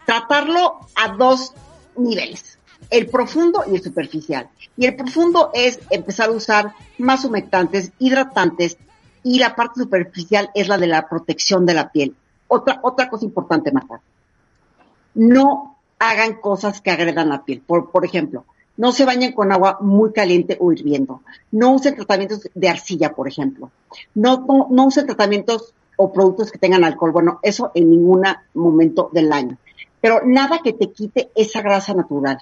tratarlo 0.05 0.87
a 0.93 1.07
dos 1.17 1.53
niveles, 1.97 2.50
el 2.91 3.07
profundo 3.07 3.63
y 3.67 3.75
el 3.75 3.81
superficial. 3.81 4.49
Y 4.77 4.85
el 4.85 4.95
profundo 4.95 5.49
es 5.53 5.79
empezar 5.89 6.29
a 6.29 6.33
usar 6.33 6.73
más 6.99 7.25
humectantes, 7.25 7.91
hidratantes, 7.97 8.77
y 9.23 9.39
la 9.39 9.55
parte 9.55 9.81
superficial 9.81 10.49
es 10.53 10.67
la 10.67 10.77
de 10.77 10.87
la 10.87 11.07
protección 11.07 11.65
de 11.65 11.73
la 11.73 11.91
piel. 11.91 12.15
Otra, 12.47 12.79
otra 12.83 13.09
cosa 13.09 13.25
importante, 13.25 13.71
Marta. 13.71 14.01
No 15.13 15.77
hagan 15.99 16.35
cosas 16.41 16.81
que 16.81 16.91
agredan 16.91 17.29
la 17.29 17.43
piel. 17.45 17.61
Por, 17.61 17.91
por 17.91 18.03
ejemplo, 18.03 18.45
no 18.77 18.91
se 18.91 19.05
bañen 19.05 19.33
con 19.33 19.51
agua 19.51 19.77
muy 19.79 20.11
caliente 20.11 20.57
o 20.59 20.71
hirviendo. 20.71 21.21
No 21.51 21.73
usen 21.73 21.95
tratamientos 21.95 22.49
de 22.53 22.69
arcilla, 22.69 23.13
por 23.13 23.27
ejemplo. 23.27 23.71
No, 24.15 24.43
no, 24.47 24.67
no 24.69 24.85
usen 24.85 25.05
tratamientos 25.05 25.73
o 25.95 26.11
productos 26.11 26.51
que 26.51 26.57
tengan 26.57 26.83
alcohol. 26.83 27.11
Bueno, 27.11 27.39
eso 27.43 27.71
en 27.75 27.89
ningún 27.89 28.23
momento 28.55 29.09
del 29.13 29.31
año. 29.31 29.57
Pero 30.01 30.21
nada 30.25 30.59
que 30.63 30.73
te 30.73 30.91
quite 30.91 31.29
esa 31.35 31.61
grasa 31.61 31.93
natural. 31.93 32.39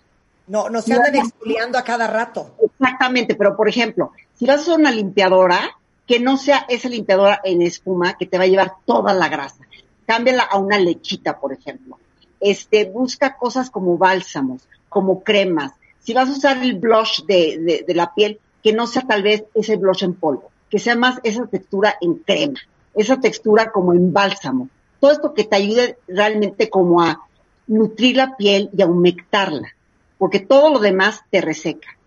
No, 0.49 0.67
no 0.67 0.81
se 0.81 0.93
andan 0.93 1.15
exfoliando 1.15 1.77
a 1.77 1.83
cada 1.83 2.07
rato. 2.07 2.55
Exactamente, 2.59 3.35
pero 3.35 3.55
por 3.55 3.69
ejemplo, 3.69 4.11
si 4.35 4.45
vas 4.45 4.59
a 4.59 4.61
usar 4.63 4.79
una 4.79 4.91
limpiadora, 4.91 5.77
que 6.07 6.19
no 6.19 6.37
sea 6.37 6.65
esa 6.67 6.89
limpiadora 6.89 7.39
en 7.43 7.61
espuma 7.61 8.17
que 8.17 8.25
te 8.25 8.39
va 8.39 8.45
a 8.45 8.47
llevar 8.47 8.73
toda 8.83 9.13
la 9.13 9.29
grasa. 9.29 9.63
Cámbiala 10.07 10.41
a 10.41 10.57
una 10.57 10.79
lechita, 10.79 11.39
por 11.39 11.53
ejemplo. 11.53 11.99
Este, 12.39 12.85
busca 12.85 13.37
cosas 13.37 13.69
como 13.69 13.95
bálsamos, 13.97 14.63
como 14.89 15.23
cremas. 15.23 15.73
Si 15.99 16.15
vas 16.15 16.29
a 16.29 16.31
usar 16.31 16.63
el 16.63 16.79
blush 16.79 17.25
de, 17.25 17.59
de, 17.59 17.85
de 17.87 17.93
la 17.93 18.11
piel, 18.15 18.39
que 18.63 18.73
no 18.73 18.87
sea 18.87 19.03
tal 19.03 19.21
vez 19.21 19.43
ese 19.53 19.77
blush 19.77 20.03
en 20.03 20.15
polvo, 20.15 20.49
que 20.69 20.79
sea 20.79 20.95
más 20.95 21.19
esa 21.23 21.45
textura 21.45 21.95
en 22.01 22.15
crema, 22.15 22.59
esa 22.95 23.19
textura 23.19 23.71
como 23.71 23.93
en 23.93 24.11
bálsamo. 24.11 24.67
Todo 24.99 25.11
esto 25.11 25.33
que 25.35 25.43
te 25.43 25.55
ayude 25.55 25.99
realmente 26.07 26.71
como 26.71 27.03
a 27.03 27.21
nutrir 27.67 28.17
la 28.17 28.35
piel 28.35 28.71
y 28.75 28.81
a 28.81 28.87
humectarla, 28.87 29.75
porque 30.19 30.41
todo 30.41 30.71
lo 30.71 30.79
demás 30.79 31.23
te 31.31 31.41
reseca. 31.41 31.97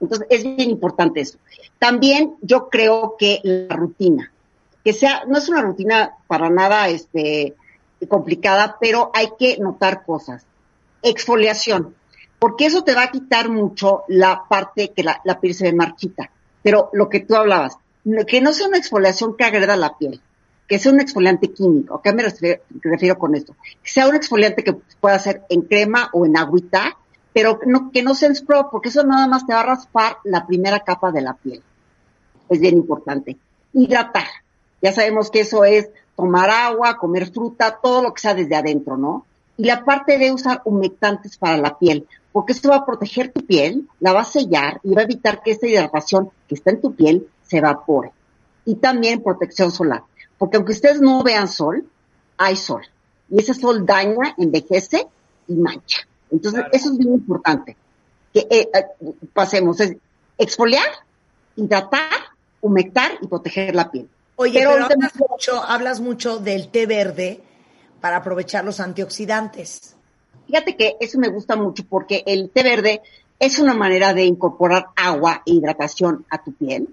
Entonces, 0.00 0.26
es 0.28 0.42
bien 0.42 0.68
importante 0.68 1.20
eso. 1.20 1.38
También 1.78 2.34
yo 2.42 2.68
creo 2.68 3.16
que 3.18 3.40
la 3.42 3.74
rutina, 3.74 4.30
que 4.84 4.92
sea, 4.92 5.24
no 5.26 5.38
es 5.38 5.48
una 5.48 5.62
rutina 5.62 6.12
para 6.26 6.50
nada 6.50 6.88
este, 6.88 7.54
complicada, 8.06 8.76
pero 8.78 9.10
hay 9.14 9.28
que 9.38 9.56
notar 9.58 10.04
cosas. 10.04 10.44
Exfoliación, 11.02 11.94
porque 12.38 12.66
eso 12.66 12.82
te 12.82 12.94
va 12.94 13.04
a 13.04 13.10
quitar 13.10 13.48
mucho 13.48 14.02
la 14.08 14.44
parte 14.48 14.92
que 14.94 15.02
la, 15.02 15.40
piel 15.40 15.54
se 15.54 15.64
ve 15.64 15.72
marchita. 15.72 16.30
Pero 16.62 16.90
lo 16.92 17.08
que 17.08 17.20
tú 17.20 17.34
hablabas, 17.36 17.78
que 18.26 18.40
no 18.40 18.52
sea 18.52 18.68
una 18.68 18.78
exfoliación 18.78 19.36
que 19.36 19.44
agreda 19.44 19.76
la 19.76 19.96
piel, 19.96 20.20
que 20.66 20.78
sea 20.78 20.92
un 20.92 21.00
exfoliante 21.00 21.52
químico. 21.52 21.94
¿A 21.94 22.02
qué 22.02 22.12
me 22.12 22.22
refiero, 22.22 22.62
refiero 22.82 23.18
con 23.18 23.34
esto? 23.34 23.54
Que 23.82 23.90
sea 23.90 24.08
un 24.08 24.16
exfoliante 24.16 24.64
que 24.64 24.74
pueda 25.00 25.18
ser 25.18 25.44
en 25.48 25.62
crema 25.62 26.10
o 26.12 26.26
en 26.26 26.36
agüita, 26.36 26.96
pero 27.34 27.58
no, 27.66 27.90
que 27.90 28.02
no 28.02 28.14
sea 28.14 28.28
en 28.28 28.36
porque 28.70 28.88
eso 28.88 29.02
nada 29.02 29.26
más 29.26 29.44
te 29.44 29.52
va 29.52 29.60
a 29.60 29.66
raspar 29.66 30.18
la 30.22 30.46
primera 30.46 30.80
capa 30.80 31.10
de 31.10 31.20
la 31.20 31.34
piel. 31.34 31.62
Es 32.48 32.60
bien 32.60 32.76
importante. 32.76 33.36
Hidratar. 33.72 34.28
Ya 34.80 34.92
sabemos 34.92 35.30
que 35.30 35.40
eso 35.40 35.64
es 35.64 35.88
tomar 36.14 36.48
agua, 36.48 36.96
comer 36.96 37.32
fruta, 37.32 37.78
todo 37.82 38.02
lo 38.02 38.14
que 38.14 38.20
sea 38.20 38.34
desde 38.34 38.54
adentro, 38.54 38.96
¿no? 38.96 39.26
Y 39.56 39.64
la 39.64 39.84
parte 39.84 40.16
de 40.16 40.32
usar 40.32 40.62
humectantes 40.64 41.36
para 41.36 41.56
la 41.56 41.76
piel, 41.76 42.06
porque 42.32 42.52
esto 42.52 42.68
va 42.68 42.76
a 42.76 42.86
proteger 42.86 43.32
tu 43.32 43.44
piel, 43.44 43.88
la 43.98 44.12
va 44.12 44.20
a 44.20 44.24
sellar 44.24 44.80
y 44.84 44.94
va 44.94 45.02
a 45.02 45.04
evitar 45.04 45.42
que 45.42 45.52
esta 45.52 45.66
hidratación 45.66 46.30
que 46.48 46.54
está 46.54 46.70
en 46.70 46.80
tu 46.80 46.94
piel 46.94 47.28
se 47.42 47.58
evapore. 47.58 48.12
Y 48.64 48.76
también 48.76 49.22
protección 49.22 49.72
solar, 49.72 50.04
porque 50.38 50.56
aunque 50.56 50.72
ustedes 50.72 51.00
no 51.00 51.22
vean 51.24 51.48
sol, 51.48 51.84
hay 52.36 52.54
sol. 52.56 52.82
Y 53.28 53.40
ese 53.40 53.54
sol 53.54 53.84
daña, 53.84 54.34
envejece 54.38 55.06
y 55.48 55.54
mancha. 55.54 56.06
Entonces, 56.34 56.60
claro. 56.60 56.70
eso 56.72 56.92
es 56.92 56.98
bien 56.98 57.14
importante. 57.14 57.76
Que 58.32 58.40
eh, 58.50 58.68
eh, 58.74 58.84
pasemos, 59.32 59.78
es 59.80 59.96
exfoliar, 60.36 60.88
hidratar, 61.56 62.10
humectar 62.60 63.12
y 63.22 63.26
proteger 63.26 63.74
la 63.74 63.90
piel. 63.90 64.08
Oye, 64.36 64.58
pero, 64.58 64.70
pero 64.72 64.84
hablas, 64.86 65.12
mucho, 65.16 65.62
hablas 65.62 66.00
mucho 66.00 66.38
del 66.38 66.68
té 66.68 66.86
verde 66.86 67.40
para 68.00 68.16
aprovechar 68.16 68.64
los 68.64 68.80
antioxidantes. 68.80 69.94
Fíjate 70.46 70.76
que 70.76 70.96
eso 71.00 71.18
me 71.18 71.28
gusta 71.28 71.56
mucho 71.56 71.84
porque 71.88 72.24
el 72.26 72.50
té 72.50 72.64
verde 72.64 73.00
es 73.38 73.58
una 73.58 73.74
manera 73.74 74.12
de 74.12 74.24
incorporar 74.24 74.86
agua 74.96 75.42
e 75.46 75.52
hidratación 75.52 76.26
a 76.30 76.42
tu 76.42 76.52
piel, 76.52 76.88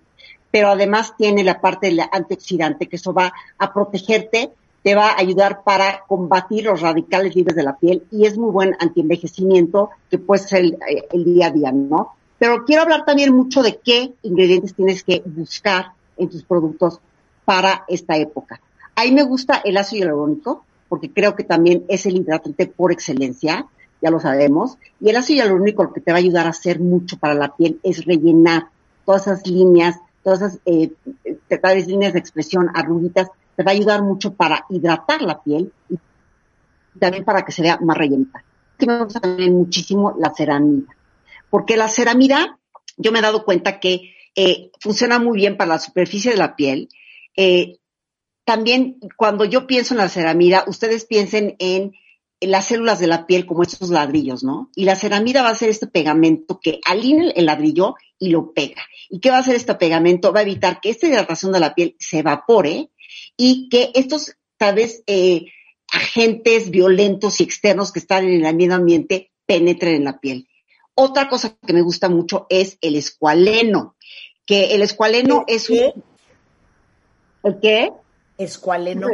pero 0.51 0.69
además 0.69 1.15
tiene 1.17 1.43
la 1.43 1.59
parte 1.59 1.87
del 1.87 2.01
antioxidante 2.11 2.87
que 2.87 2.97
eso 2.97 3.13
va 3.13 3.33
a 3.57 3.73
protegerte 3.73 4.51
te 4.83 4.95
va 4.95 5.09
a 5.09 5.19
ayudar 5.19 5.63
para 5.63 6.03
combatir 6.07 6.65
los 6.65 6.81
radicales 6.81 7.35
libres 7.35 7.55
de 7.55 7.63
la 7.63 7.77
piel 7.77 8.03
y 8.11 8.25
es 8.25 8.37
muy 8.37 8.51
buen 8.51 8.75
antienvejecimiento 8.79 9.91
que 10.09 10.17
puede 10.17 10.43
ser 10.43 10.61
el, 10.61 10.73
eh, 10.73 11.07
el 11.11 11.23
día 11.23 11.47
a 11.47 11.51
día, 11.51 11.71
¿no? 11.71 12.15
Pero 12.39 12.65
quiero 12.65 12.81
hablar 12.81 13.05
también 13.05 13.33
mucho 13.35 13.61
de 13.61 13.77
qué 13.83 14.13
ingredientes 14.23 14.73
tienes 14.73 15.03
que 15.03 15.21
buscar 15.25 15.91
en 16.17 16.29
tus 16.29 16.43
productos 16.43 16.99
para 17.45 17.85
esta 17.87 18.17
época. 18.17 18.59
Ahí 18.95 19.11
me 19.11 19.23
gusta 19.23 19.61
el 19.63 19.77
ácido 19.77 20.05
hialurónico, 20.05 20.65
porque 20.89 21.11
creo 21.11 21.35
que 21.35 21.43
también 21.43 21.85
es 21.87 22.05
el 22.05 22.17
hidratante 22.17 22.67
por 22.67 22.91
excelencia, 22.91 23.67
ya 24.01 24.09
lo 24.09 24.19
sabemos. 24.19 24.77
Y 24.99 25.09
el 25.09 25.15
ácido 25.15 25.43
hialurónico 25.43 25.83
lo 25.83 25.93
que 25.93 26.01
te 26.01 26.11
va 26.11 26.17
a 26.17 26.19
ayudar 26.19 26.47
a 26.47 26.49
hacer 26.49 26.79
mucho 26.79 27.17
para 27.17 27.33
la 27.33 27.55
piel 27.55 27.79
es 27.83 28.05
rellenar 28.05 28.69
todas 29.05 29.27
esas 29.27 29.45
líneas, 29.47 29.99
todas 30.23 30.41
esas 30.41 30.59
eh, 30.65 30.91
eh, 31.23 31.85
líneas 31.87 32.13
de 32.13 32.19
expresión, 32.19 32.69
arruguitas, 32.73 33.29
va 33.63 33.71
a 33.71 33.75
ayudar 33.75 34.03
mucho 34.03 34.33
para 34.33 34.65
hidratar 34.69 35.21
la 35.21 35.41
piel 35.41 35.71
y 35.89 36.99
también 36.99 37.23
para 37.23 37.43
que 37.43 37.51
se 37.51 37.61
vea 37.61 37.79
más 37.81 37.97
rellenita. 37.97 38.43
Que 38.77 38.85
me 38.87 39.03
gusta 39.03 39.19
también 39.19 39.53
muchísimo 39.53 40.15
la 40.17 40.33
ceramida, 40.33 40.95
porque 41.49 41.77
la 41.77 41.87
ceramida, 41.87 42.59
yo 42.97 43.11
me 43.11 43.19
he 43.19 43.21
dado 43.21 43.45
cuenta 43.45 43.79
que 43.79 44.13
eh, 44.35 44.71
funciona 44.79 45.19
muy 45.19 45.37
bien 45.37 45.57
para 45.57 45.69
la 45.69 45.79
superficie 45.79 46.31
de 46.31 46.37
la 46.37 46.55
piel. 46.55 46.89
Eh, 47.35 47.77
también 48.45 48.97
cuando 49.17 49.45
yo 49.45 49.67
pienso 49.67 49.93
en 49.93 49.99
la 49.99 50.09
ceramida, 50.09 50.63
ustedes 50.67 51.05
piensen 51.05 51.55
en, 51.59 51.93
las 52.43 52.65
células 52.65 52.97
de 52.97 53.05
la 53.05 53.27
piel 53.27 53.45
como 53.45 53.61
estos 53.61 53.91
ladrillos, 53.91 54.43
¿no? 54.43 54.71
Y 54.75 54.85
la 54.85 54.95
ceramida 54.95 55.43
va 55.43 55.49
a 55.49 55.55
ser 55.55 55.69
este 55.69 55.85
pegamento 55.85 56.59
que 56.59 56.79
alinea 56.85 57.29
el 57.35 57.45
ladrillo 57.45 57.93
y 58.17 58.29
lo 58.29 58.51
pega. 58.51 58.81
¿Y 59.11 59.19
qué 59.19 59.29
va 59.29 59.37
a 59.37 59.41
hacer 59.41 59.55
este 59.55 59.75
pegamento? 59.75 60.33
Va 60.33 60.39
a 60.39 60.43
evitar 60.43 60.81
que 60.81 60.89
esta 60.89 61.05
hidratación 61.05 61.51
de 61.51 61.59
la 61.59 61.75
piel 61.75 61.95
se 61.99 62.17
evapore 62.19 62.89
y 63.43 63.69
que 63.69 63.89
estos, 63.95 64.35
tal 64.55 64.75
vez, 64.75 65.01
eh, 65.07 65.47
agentes 65.91 66.69
violentos 66.69 67.41
y 67.41 67.43
externos 67.43 67.91
que 67.91 67.97
están 67.97 68.23
en 68.23 68.45
el 68.45 68.55
medio 68.55 68.75
ambiente 68.75 69.31
penetren 69.47 69.95
en 69.95 70.03
la 70.03 70.19
piel. 70.19 70.47
Otra 70.93 71.27
cosa 71.27 71.57
que 71.65 71.73
me 71.73 71.81
gusta 71.81 72.07
mucho 72.07 72.45
es 72.49 72.77
el 72.81 72.95
escualeno, 72.95 73.95
que 74.45 74.75
el 74.75 74.83
escualeno 74.83 75.43
es 75.47 75.71
un... 75.71 76.03
¿El 77.41 77.59
qué? 77.59 77.91
Escualeno. 78.37 79.07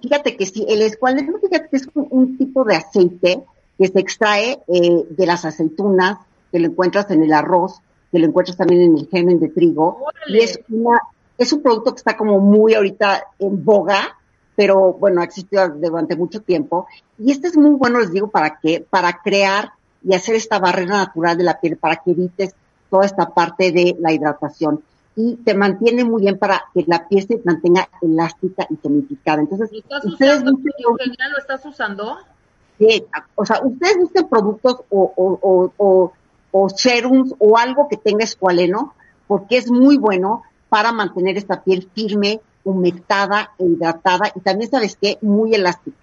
Fíjate 0.00 0.36
que 0.36 0.46
sí, 0.46 0.64
el 0.68 0.82
escualeno, 0.82 1.36
fíjate 1.40 1.68
que 1.70 1.76
es 1.76 1.88
un, 1.92 2.38
tipo 2.38 2.64
de 2.64 2.76
aceite 2.76 3.42
que 3.76 3.88
se 3.88 3.98
extrae 3.98 4.60
eh, 4.68 5.04
de 5.10 5.26
las 5.26 5.44
aceitunas, 5.44 6.18
que 6.52 6.60
lo 6.60 6.68
encuentras 6.68 7.10
en 7.10 7.24
el 7.24 7.32
arroz, 7.32 7.80
que 8.12 8.20
lo 8.20 8.28
encuentras 8.28 8.56
también 8.56 8.82
en 8.82 8.96
el 8.96 9.08
germen 9.08 9.40
de 9.40 9.48
trigo, 9.48 10.06
y 10.28 10.38
es 10.38 10.60
una, 10.68 11.00
es 11.38 11.52
un 11.52 11.62
producto 11.62 11.92
que 11.92 11.98
está 11.98 12.16
como 12.16 12.38
muy 12.40 12.74
ahorita 12.74 13.24
en 13.38 13.64
boga, 13.64 14.16
pero 14.56 14.92
bueno, 14.92 15.20
ha 15.20 15.24
existido 15.24 15.68
durante 15.68 16.16
mucho 16.16 16.40
tiempo, 16.40 16.86
y 17.18 17.32
este 17.32 17.48
es 17.48 17.56
muy 17.56 17.74
bueno, 17.74 18.00
les 18.00 18.12
digo, 18.12 18.28
¿para 18.28 18.58
qué? 18.60 18.84
Para 18.88 19.20
crear 19.22 19.72
y 20.02 20.14
hacer 20.14 20.36
esta 20.36 20.58
barrera 20.58 20.98
natural 20.98 21.36
de 21.36 21.44
la 21.44 21.58
piel, 21.60 21.76
para 21.76 21.96
que 21.96 22.12
evites 22.12 22.54
toda 22.90 23.06
esta 23.06 23.30
parte 23.30 23.72
de 23.72 23.96
la 23.98 24.12
hidratación 24.12 24.82
y 25.16 25.36
te 25.36 25.54
mantiene 25.54 26.04
muy 26.04 26.22
bien 26.22 26.38
para 26.38 26.64
que 26.72 26.84
la 26.86 27.06
piel 27.08 27.26
se 27.26 27.40
mantenga 27.44 27.88
elástica 28.00 28.66
y 28.68 28.76
tonificada. 28.76 29.40
Entonces, 29.40 29.70
¿Estás 29.72 30.04
ustedes 30.04 30.36
usando, 30.42 30.52
busquen, 30.52 31.12
¿Lo 31.30 31.38
estás 31.38 31.64
usando? 31.66 32.18
Sí, 32.78 33.04
o 33.36 33.46
sea, 33.46 33.60
ustedes 33.62 33.96
busquen 33.98 34.28
productos 34.28 34.80
o, 34.90 35.12
o, 35.16 35.72
o, 35.76 36.12
o, 36.50 36.68
serums 36.68 37.32
o 37.38 37.56
algo 37.56 37.88
que 37.88 37.96
tenga 37.96 38.24
escualeno, 38.24 38.94
porque 39.28 39.56
es 39.56 39.70
muy 39.70 39.96
bueno 39.98 40.42
para 40.74 40.90
mantener 40.90 41.36
esta 41.36 41.62
piel 41.62 41.88
firme, 41.94 42.40
humectada 42.64 43.52
e 43.60 43.64
hidratada 43.64 44.32
y 44.34 44.40
también, 44.40 44.68
¿sabes 44.68 44.98
qué? 45.00 45.18
Muy 45.22 45.54
elástica. 45.54 45.96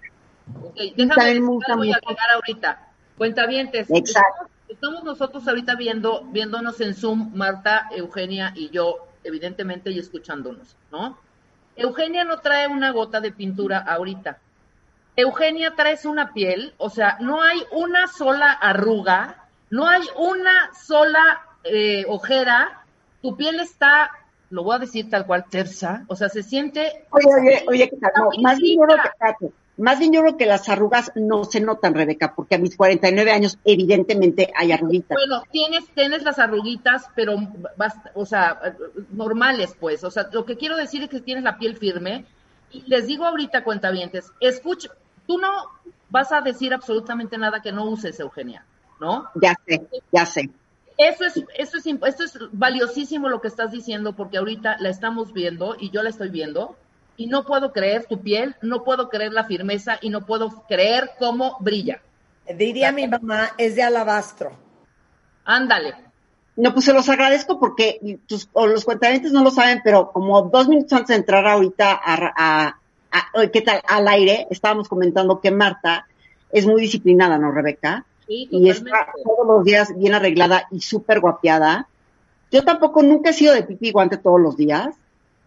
Ok, 0.64 0.76
déjame 0.96 1.14
también 1.14 1.46
voy 1.46 1.92
a 1.92 2.00
llegar 2.00 2.30
ahorita. 2.34 2.88
Cuentavientes. 3.18 3.90
Exacto 3.90 4.46
estamos 4.72 5.04
nosotros 5.04 5.46
ahorita 5.46 5.74
viendo, 5.74 6.22
viéndonos 6.30 6.80
en 6.80 6.94
Zoom, 6.94 7.32
Marta, 7.34 7.88
Eugenia 7.94 8.54
y 8.56 8.70
yo, 8.70 9.06
evidentemente, 9.22 9.90
y 9.90 9.98
escuchándonos, 9.98 10.74
¿no? 10.90 11.18
Eugenia 11.76 12.24
no 12.24 12.40
trae 12.40 12.68
una 12.68 12.90
gota 12.90 13.20
de 13.20 13.32
pintura 13.32 13.78
ahorita. 13.78 14.38
Eugenia 15.14 15.74
traes 15.76 16.06
una 16.06 16.32
piel, 16.32 16.72
o 16.78 16.88
sea, 16.88 17.18
no 17.20 17.42
hay 17.42 17.62
una 17.72 18.08
sola 18.08 18.50
arruga, 18.50 19.44
no 19.68 19.86
hay 19.86 20.02
una 20.16 20.72
sola 20.72 21.42
eh, 21.64 22.06
ojera, 22.08 22.82
tu 23.20 23.36
piel 23.36 23.60
está, 23.60 24.10
lo 24.52 24.62
voy 24.62 24.76
a 24.76 24.80
decir 24.80 25.08
tal 25.08 25.26
cual, 25.26 25.46
tersa, 25.50 26.04
o 26.08 26.14
sea, 26.14 26.28
se 26.28 26.42
siente... 26.42 27.06
Oye, 27.10 27.26
oye, 27.40 27.64
oye, 27.68 27.90
no, 28.16 28.42
más 28.42 28.58
bien 28.58 28.78
que 29.40 29.52
más 29.78 29.98
bien 29.98 30.12
yo 30.12 30.20
creo 30.20 30.36
que 30.36 30.44
las 30.44 30.68
arrugas 30.68 31.10
no 31.14 31.44
se 31.44 31.60
notan, 31.60 31.94
Rebeca, 31.94 32.34
porque 32.34 32.56
a 32.56 32.58
mis 32.58 32.76
49 32.76 33.32
años 33.32 33.58
evidentemente 33.64 34.52
hay 34.54 34.70
arruguitas. 34.70 35.16
Bueno, 35.16 35.42
tienes, 35.50 35.86
tienes 35.94 36.22
las 36.22 36.38
arruguitas, 36.38 37.08
pero, 37.16 37.36
o 38.14 38.26
sea, 38.26 38.76
normales, 39.10 39.74
pues. 39.80 40.04
O 40.04 40.10
sea, 40.10 40.28
lo 40.30 40.44
que 40.44 40.58
quiero 40.58 40.76
decir 40.76 41.02
es 41.02 41.08
que 41.08 41.20
tienes 41.20 41.42
la 41.42 41.58
piel 41.58 41.78
firme. 41.78 42.26
Y 42.70 42.82
les 42.86 43.06
digo 43.06 43.24
ahorita, 43.24 43.64
cuentavientes, 43.64 44.30
escucha, 44.40 44.90
tú 45.26 45.38
no 45.38 45.50
vas 46.10 46.32
a 46.32 46.42
decir 46.42 46.74
absolutamente 46.74 47.38
nada 47.38 47.62
que 47.62 47.72
no 47.72 47.86
uses, 47.86 48.20
Eugenia, 48.20 48.64
¿no? 49.00 49.30
Ya 49.34 49.54
sé, 49.66 49.82
ya 50.12 50.26
sé. 50.26 50.50
Eso 51.08 51.24
es, 51.24 51.36
eso 51.56 51.78
es, 51.78 51.86
esto 51.86 52.24
es 52.24 52.38
valiosísimo 52.52 53.28
lo 53.28 53.40
que 53.40 53.48
estás 53.48 53.72
diciendo, 53.72 54.14
porque 54.14 54.38
ahorita 54.38 54.76
la 54.78 54.88
estamos 54.88 55.32
viendo 55.32 55.76
y 55.78 55.90
yo 55.90 56.02
la 56.02 56.10
estoy 56.10 56.28
viendo 56.28 56.76
y 57.16 57.26
no 57.26 57.44
puedo 57.44 57.72
creer 57.72 58.06
tu 58.06 58.20
piel, 58.20 58.54
no 58.62 58.84
puedo 58.84 59.08
creer 59.08 59.32
la 59.32 59.44
firmeza 59.44 59.98
y 60.00 60.10
no 60.10 60.24
puedo 60.24 60.64
creer 60.68 61.10
cómo 61.18 61.56
brilla. 61.60 62.00
Diría 62.56 62.92
mi 62.92 63.08
mamá, 63.08 63.50
es 63.58 63.74
de 63.74 63.82
alabastro. 63.82 64.52
Ándale. 65.44 65.94
No, 66.54 66.72
pues 66.72 66.84
se 66.84 66.92
los 66.92 67.08
agradezco 67.08 67.58
porque 67.58 68.18
tus, 68.26 68.48
o 68.52 68.66
los 68.68 68.84
cuentavientes 68.84 69.32
no 69.32 69.42
lo 69.42 69.50
saben, 69.50 69.80
pero 69.82 70.12
como 70.12 70.42
dos 70.42 70.68
minutos 70.68 70.92
antes 70.92 71.08
de 71.08 71.14
entrar 71.16 71.46
ahorita 71.48 72.00
a, 72.04 72.76
a, 73.10 73.48
¿qué 73.52 73.62
tal? 73.62 73.80
al 73.88 74.06
aire, 74.06 74.46
estábamos 74.50 74.88
comentando 74.88 75.40
que 75.40 75.50
Marta 75.50 76.06
es 76.52 76.66
muy 76.66 76.82
disciplinada, 76.82 77.38
¿no, 77.38 77.50
Rebeca? 77.50 78.04
Sí, 78.26 78.48
y 78.50 78.70
está 78.70 79.08
todos 79.24 79.46
los 79.46 79.64
días 79.64 79.96
bien 79.96 80.14
arreglada 80.14 80.66
y 80.70 80.80
súper 80.80 81.20
guapeada. 81.20 81.88
Yo 82.50 82.62
tampoco 82.64 83.02
nunca 83.02 83.30
he 83.30 83.32
sido 83.32 83.54
de 83.54 83.62
pipi 83.62 83.90
guante 83.90 84.16
todos 84.16 84.40
los 84.40 84.56
días 84.56 84.94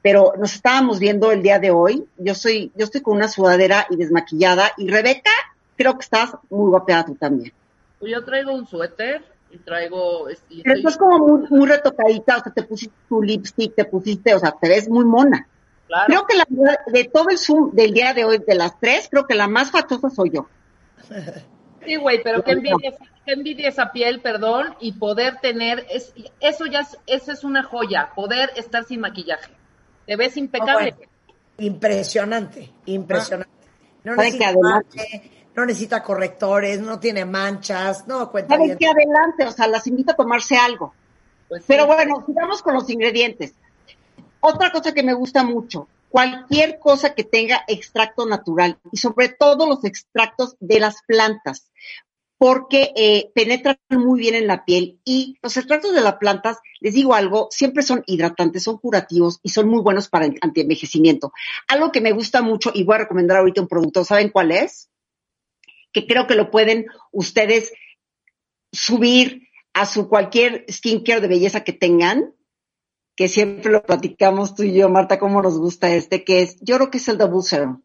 pero 0.06 0.34
nos 0.38 0.54
estábamos 0.54 1.00
viendo 1.00 1.32
el 1.32 1.42
día 1.42 1.58
de 1.58 1.72
hoy. 1.72 2.08
Yo 2.20 2.36
soy, 2.36 2.72
yo 2.76 2.84
estoy 2.84 3.02
con 3.02 3.16
una 3.16 3.28
sudadera 3.28 3.88
y 3.90 3.96
desmaquillada 3.96 4.72
y 4.78 4.88
Rebeca, 4.88 5.32
creo 5.76 5.96
que 5.96 6.02
estás 6.02 6.38
muy 6.52 6.70
guapeada 6.70 7.08
tú 7.08 7.16
también. 7.16 7.52
Pues 7.98 8.12
yo 8.12 8.24
traigo 8.24 8.54
un 8.54 8.68
suéter 8.68 9.26
y 9.50 9.58
traigo... 9.58 10.30
Y 10.48 10.62
pero 10.62 10.76
estás 10.76 10.98
como 10.98 11.18
muy, 11.18 11.48
muy 11.50 11.68
retocadita, 11.68 12.38
o 12.38 12.44
sea, 12.44 12.54
te 12.54 12.62
pusiste 12.62 12.94
tu 13.10 13.20
lipstick, 13.20 13.74
te 13.74 13.86
pusiste, 13.86 14.36
o 14.36 14.40
sea, 14.40 14.52
te 14.52 14.70
ves 14.70 14.88
muy 14.88 15.06
mona. 15.06 15.48
Claro. 15.88 16.06
Creo 16.06 16.28
que 16.28 16.38
la, 16.38 16.46
de 16.86 17.06
todo 17.06 17.30
el 17.30 17.40
Zoom 17.40 17.72
del 17.72 17.92
día 17.92 18.14
de 18.14 18.26
hoy, 18.26 18.38
de 18.38 18.54
las 18.54 18.80
tres, 18.80 19.08
creo 19.10 19.26
que 19.26 19.34
la 19.34 19.48
más 19.48 19.72
fachosa 19.72 20.12
soy 20.12 20.30
yo. 20.36 20.48
Sí, 21.86 21.96
güey, 21.96 22.22
pero 22.24 22.44
qué 22.44 22.52
envidia, 22.52 22.94
qué 23.26 23.34
envidia 23.34 23.70
esa 23.70 23.92
piel, 23.92 24.22
perdón, 24.22 24.76
y 24.80 24.94
poder 24.94 25.40
tener, 25.42 25.86
es, 25.90 26.14
eso 26.40 26.66
ya 26.66 26.80
es, 26.82 26.98
eso 27.08 27.32
es 27.32 27.44
una 27.44 27.64
joya, 27.64 28.12
poder 28.16 28.52
estar 28.56 28.84
sin 28.86 29.02
maquillaje. 29.02 29.52
Te 30.06 30.16
ves 30.16 30.38
impecable. 30.38 30.96
impresionante, 31.58 32.72
impresionante. 32.86 33.52
No 34.04 34.16
necesita, 34.16 34.54
no 35.56 35.66
necesita 35.66 36.04
correctores, 36.04 36.80
no 36.82 37.00
tiene 37.00 37.26
manchas, 37.26 38.08
no 38.08 38.30
cuenta 38.30 38.58
que 38.58 38.88
adelante, 38.88 39.46
o 39.48 39.52
sea, 39.52 39.68
las 39.68 39.88
invito 39.88 40.12
a 40.12 40.16
tomarse 40.16 40.58
algo. 40.58 40.94
Pues 41.48 41.64
Pero 41.68 41.88
bueno, 41.88 42.24
sigamos 42.26 42.62
con 42.62 42.74
los 42.74 42.90
ingredientes. 42.90 43.54
Otra 44.42 44.72
cosa 44.72 44.94
que 44.94 45.02
me 45.02 45.14
gusta 45.14 45.44
mucho, 45.44 45.88
cualquier 46.16 46.80
cosa 46.80 47.14
que 47.14 47.26
tenga 47.26 47.66
extracto 47.68 48.26
natural 48.26 48.80
y 48.90 48.96
sobre 48.96 49.28
todo 49.28 49.68
los 49.68 49.84
extractos 49.84 50.56
de 50.62 50.80
las 50.80 51.02
plantas 51.06 51.70
porque 52.38 52.94
eh, 52.96 53.32
penetran 53.36 53.78
muy 53.90 54.22
bien 54.22 54.34
en 54.34 54.48
la 54.48 54.64
piel 54.64 55.02
y 55.04 55.38
los 55.42 55.58
extractos 55.58 55.94
de 55.94 56.00
las 56.00 56.16
plantas, 56.16 56.60
les 56.80 56.94
digo 56.94 57.16
algo, 57.16 57.50
siempre 57.52 57.84
son 57.84 58.02
hidratantes, 58.08 58.64
son 58.64 58.78
curativos 58.78 59.42
y 59.44 59.50
son 59.50 59.68
muy 59.68 59.82
buenos 59.82 60.08
para 60.08 60.26
el 60.26 60.38
antienvejecimiento. 60.40 61.34
Algo 61.68 61.92
que 61.92 62.00
me 62.00 62.14
gusta 62.14 62.42
mucho 62.42 62.72
y 62.74 62.86
voy 62.86 62.96
a 62.96 63.00
recomendar 63.00 63.40
ahorita 63.40 63.60
un 63.60 63.68
producto, 63.68 64.06
¿saben 64.06 64.30
cuál 64.30 64.54
es? 64.54 64.90
Que 65.92 66.08
creo 66.08 66.28
que 66.28 66.36
lo 66.36 66.50
pueden 66.50 66.86
ustedes 67.12 67.74
subir 68.72 69.50
a 69.74 69.86
su 69.86 70.08
cualquier 70.08 70.66
skincare 70.72 71.20
de 71.20 71.28
belleza 71.28 71.66
que 71.66 71.74
tengan, 71.74 72.34
que 73.16 73.28
siempre 73.28 73.72
lo 73.72 73.84
platicamos 73.84 74.56
tú 74.56 74.64
y 74.64 74.74
yo, 74.74 74.90
Marta, 74.90 75.20
cómo 75.20 75.42
nos 75.42 75.58
gusta 75.58 75.94
este, 75.94 76.24
que 76.24 76.42
es, 76.42 76.58
yo 76.62 76.76
creo 76.76 76.92
que 76.92 76.98
es 76.98 77.08
el 77.08 77.18
Double 77.18 77.42
Serum. 77.42 77.82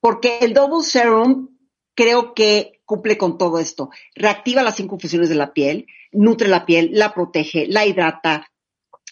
Porque 0.00 0.38
el 0.40 0.54
Double 0.54 0.84
Serum 0.84 1.48
creo 1.94 2.34
que 2.34 2.80
cumple 2.84 3.18
con 3.18 3.38
todo 3.38 3.58
esto. 3.58 3.90
Reactiva 4.14 4.62
las 4.62 4.76
cinco 4.76 4.98
funciones 4.98 5.28
de 5.28 5.34
la 5.34 5.52
piel, 5.52 5.86
nutre 6.12 6.48
la 6.48 6.64
piel, 6.66 6.90
la 6.92 7.12
protege, 7.12 7.66
la 7.66 7.86
hidrata, 7.86 8.50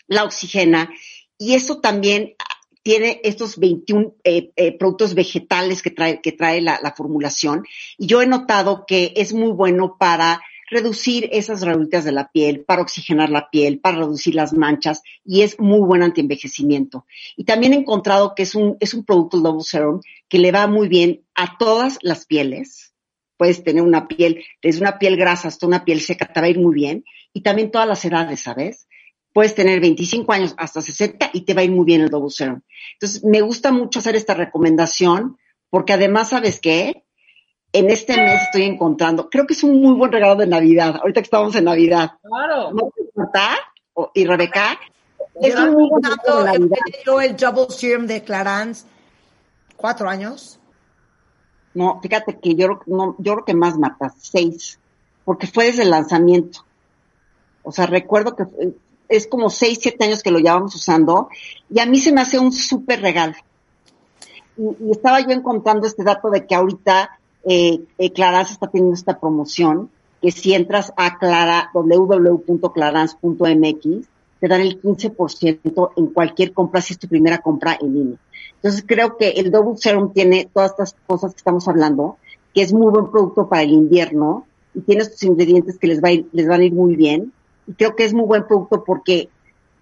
la 0.06 0.24
oxigena 0.24 0.90
y 1.38 1.54
eso 1.54 1.80
también 1.80 2.34
tiene 2.82 3.20
estos 3.24 3.58
21 3.58 4.14
eh, 4.22 4.52
eh, 4.54 4.78
productos 4.78 5.14
vegetales 5.14 5.82
que 5.82 5.90
trae, 5.90 6.20
que 6.20 6.32
trae 6.32 6.60
la, 6.60 6.78
la 6.82 6.94
formulación. 6.94 7.64
Y 7.98 8.06
yo 8.06 8.22
he 8.22 8.26
notado 8.26 8.84
que 8.86 9.12
es 9.16 9.32
muy 9.32 9.50
bueno 9.50 9.96
para 9.98 10.40
reducir 10.68 11.28
esas 11.32 11.62
rayitas 11.62 12.04
de 12.04 12.12
la 12.12 12.30
piel, 12.30 12.64
para 12.64 12.82
oxigenar 12.82 13.30
la 13.30 13.50
piel, 13.50 13.80
para 13.80 13.98
reducir 13.98 14.34
las 14.34 14.52
manchas 14.52 15.02
y 15.24 15.42
es 15.42 15.58
muy 15.60 15.80
buen 15.80 16.02
antienvejecimiento. 16.02 17.06
Y 17.36 17.44
también 17.44 17.72
he 17.72 17.76
encontrado 17.76 18.34
que 18.34 18.42
es 18.42 18.54
un, 18.54 18.76
es 18.80 18.94
un 18.94 19.04
producto 19.04 19.40
Double 19.40 19.62
Serum 19.62 20.00
que 20.28 20.38
le 20.38 20.52
va 20.52 20.66
muy 20.66 20.88
bien 20.88 21.24
a 21.34 21.56
todas 21.58 21.98
las 22.02 22.26
pieles. 22.26 22.94
Puedes 23.36 23.62
tener 23.62 23.82
una 23.82 24.08
piel, 24.08 24.44
desde 24.62 24.80
una 24.80 24.98
piel 24.98 25.16
grasa 25.16 25.48
hasta 25.48 25.66
una 25.66 25.84
piel 25.84 26.00
seca, 26.00 26.26
te 26.32 26.40
va 26.40 26.46
a 26.46 26.50
ir 26.50 26.58
muy 26.58 26.74
bien. 26.74 27.04
Y 27.32 27.42
también 27.42 27.70
todas 27.70 27.86
las 27.86 28.04
edades, 28.04 28.40
¿sabes? 28.40 28.88
Puedes 29.32 29.54
tener 29.54 29.80
25 29.80 30.32
años 30.32 30.54
hasta 30.56 30.80
60 30.80 31.30
y 31.34 31.42
te 31.42 31.52
va 31.52 31.60
a 31.60 31.64
ir 31.64 31.70
muy 31.70 31.84
bien 31.84 32.00
el 32.00 32.08
Double 32.08 32.30
Serum. 32.30 32.62
Entonces, 32.94 33.22
me 33.22 33.42
gusta 33.42 33.70
mucho 33.70 33.98
hacer 33.98 34.16
esta 34.16 34.34
recomendación 34.34 35.36
porque 35.68 35.92
además, 35.92 36.30
¿sabes 36.30 36.60
qué? 36.60 37.05
En 37.78 37.90
este 37.90 38.16
mes 38.16 38.42
estoy 38.42 38.62
encontrando, 38.62 39.28
creo 39.28 39.46
que 39.46 39.52
es 39.54 39.62
un 39.62 39.80
muy 39.80 39.94
buen 39.94 40.10
regalo 40.12 40.36
de 40.36 40.46
Navidad, 40.46 40.96
ahorita 41.00 41.20
que 41.20 41.24
estamos 41.26 41.54
en 41.56 41.64
Navidad. 41.64 42.12
Claro. 42.22 42.72
¿No 42.72 42.90
te 42.94 43.02
importa? 43.02 43.50
O- 43.94 44.10
Y 44.14 44.24
Rebeca, 44.24 44.78
es 45.40 45.54
un 45.56 45.72
muy 45.72 45.88
buen 45.90 46.02
regalo 46.02 46.44
de 46.44 46.44
Navidad. 46.58 46.76
yo 47.04 47.20
el 47.20 47.36
Double 47.36 47.66
Serum 47.70 48.06
de 48.06 48.22
Clarins, 48.22 48.86
cuatro 49.76 50.08
años. 50.08 50.58
No, 51.74 52.00
fíjate 52.00 52.38
que 52.38 52.54
yo, 52.54 52.80
no, 52.86 53.14
yo 53.18 53.34
creo 53.34 53.44
que 53.44 53.54
más 53.54 53.76
matas, 53.78 54.14
seis, 54.18 54.78
porque 55.24 55.46
fue 55.46 55.66
desde 55.66 55.82
el 55.82 55.90
lanzamiento. 55.90 56.60
O 57.62 57.72
sea, 57.72 57.86
recuerdo 57.86 58.34
que 58.36 58.44
es 59.08 59.26
como 59.26 59.50
seis, 59.50 59.78
siete 59.82 60.04
años 60.04 60.22
que 60.22 60.30
lo 60.30 60.38
llevamos 60.38 60.74
usando 60.74 61.28
y 61.68 61.80
a 61.80 61.86
mí 61.86 62.00
se 62.00 62.12
me 62.12 62.22
hace 62.22 62.38
un 62.38 62.52
súper 62.52 63.02
regalo. 63.02 63.34
Y, 64.56 64.62
y 64.86 64.90
estaba 64.92 65.20
yo 65.20 65.30
encontrando 65.30 65.86
este 65.86 66.02
dato 66.02 66.30
de 66.30 66.46
que 66.46 66.54
ahorita 66.54 67.18
eh, 67.48 67.80
eh, 67.98 68.12
Clarance 68.12 68.52
está 68.54 68.66
teniendo 68.68 68.94
esta 68.94 69.20
promoción, 69.20 69.90
que 70.20 70.32
si 70.32 70.54
entras 70.54 70.92
a 70.96 71.18
clara, 71.18 71.70
www.clarance.mx, 71.74 74.08
te 74.40 74.48
dan 74.48 74.60
el 74.60 74.80
15% 74.82 75.90
en 75.96 76.06
cualquier 76.08 76.52
compra 76.52 76.80
si 76.80 76.94
es 76.94 76.98
tu 76.98 77.08
primera 77.08 77.38
compra 77.38 77.76
en 77.80 77.94
línea. 77.94 78.16
Entonces 78.56 78.84
creo 78.86 79.16
que 79.16 79.30
el 79.30 79.50
Double 79.50 79.76
Serum 79.76 80.12
tiene 80.12 80.48
todas 80.52 80.72
estas 80.72 80.96
cosas 81.06 81.32
que 81.32 81.38
estamos 81.38 81.66
hablando, 81.68 82.16
que 82.54 82.62
es 82.62 82.72
muy 82.72 82.90
buen 82.90 83.10
producto 83.10 83.48
para 83.48 83.62
el 83.62 83.70
invierno 83.70 84.46
y 84.74 84.80
tiene 84.80 85.02
estos 85.02 85.22
ingredientes 85.22 85.78
que 85.78 85.86
les, 85.86 86.02
va 86.02 86.08
a 86.08 86.12
ir- 86.12 86.26
les 86.32 86.46
van 86.46 86.60
a 86.60 86.64
ir 86.64 86.72
muy 86.72 86.96
bien. 86.96 87.32
Y 87.66 87.72
creo 87.74 87.94
que 87.96 88.04
es 88.04 88.14
muy 88.14 88.24
buen 88.26 88.46
producto 88.46 88.84
porque 88.84 89.28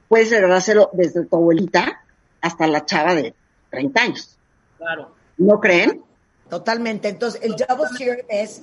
puedes 0.09 0.31
regalárselo 0.31 0.91
desde 0.93 1.25
tu 1.25 1.37
abuelita 1.37 2.01
hasta 2.41 2.67
la 2.67 2.85
chava 2.85 3.15
de 3.15 3.35
30 3.71 4.03
años. 4.03 4.37
Claro. 4.79 5.09
¿No 5.39 5.61
creen? 5.61 6.03
Totalmente. 6.59 7.09
Entonces, 7.09 7.41
el 7.43 7.57
Double 7.57 7.89
Serum 7.99 8.25
es 8.29 8.63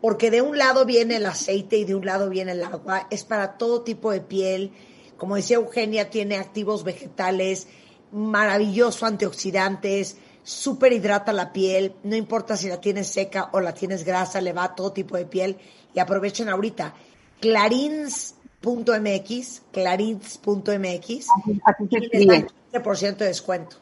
porque 0.00 0.30
de 0.30 0.40
un 0.40 0.56
lado 0.56 0.84
viene 0.84 1.16
el 1.16 1.26
aceite 1.26 1.78
y 1.78 1.84
de 1.84 1.96
un 1.96 2.06
lado 2.06 2.28
viene 2.28 2.52
el 2.52 2.62
agua. 2.62 3.08
Es 3.10 3.24
para 3.24 3.58
todo 3.58 3.82
tipo 3.82 4.12
de 4.12 4.20
piel. 4.20 4.70
Como 5.16 5.34
decía 5.34 5.56
Eugenia, 5.56 6.10
tiene 6.10 6.36
activos 6.36 6.84
vegetales, 6.84 7.66
maravilloso 8.12 9.04
antioxidantes, 9.06 10.16
súper 10.44 10.92
hidrata 10.92 11.32
la 11.32 11.52
piel. 11.52 11.96
No 12.04 12.14
importa 12.14 12.56
si 12.56 12.68
la 12.68 12.80
tienes 12.80 13.08
seca 13.08 13.50
o 13.52 13.58
la 13.58 13.74
tienes 13.74 14.04
grasa, 14.04 14.40
le 14.40 14.52
va 14.52 14.62
a 14.62 14.76
todo 14.76 14.92
tipo 14.92 15.16
de 15.16 15.26
piel. 15.26 15.56
Y 15.92 15.98
aprovechen 15.98 16.48
ahorita. 16.48 16.94
Clarins.mx, 17.40 19.62
clarins.mx. 19.72 21.26
Así 21.64 21.88
se 21.90 21.98
Y 21.98 22.00
les 22.00 22.26
dan 22.28 22.46
escribe 22.46 22.54
15% 22.72 23.16
de 23.16 23.26
descuento. 23.26 23.76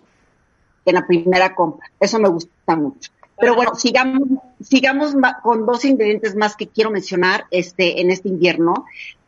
en 0.87 0.95
la 0.95 1.07
primera 1.07 1.55
compra. 1.55 1.87
Eso 2.01 2.19
me 2.19 2.31
gusta 2.31 2.77
mucho. 2.77 3.11
Pero 3.43 3.57
bueno, 3.57 3.75
sigamos, 3.75 4.29
sigamos 4.61 5.15
con 5.43 5.67
dos 5.67 5.85
ingredientes 5.85 6.37
más 6.37 6.55
que 6.55 6.69
quiero 6.69 6.93
mencionar 6.93 7.47
este, 7.51 8.01
en 8.01 8.13
este 8.13 8.29
invierno, 8.29 8.85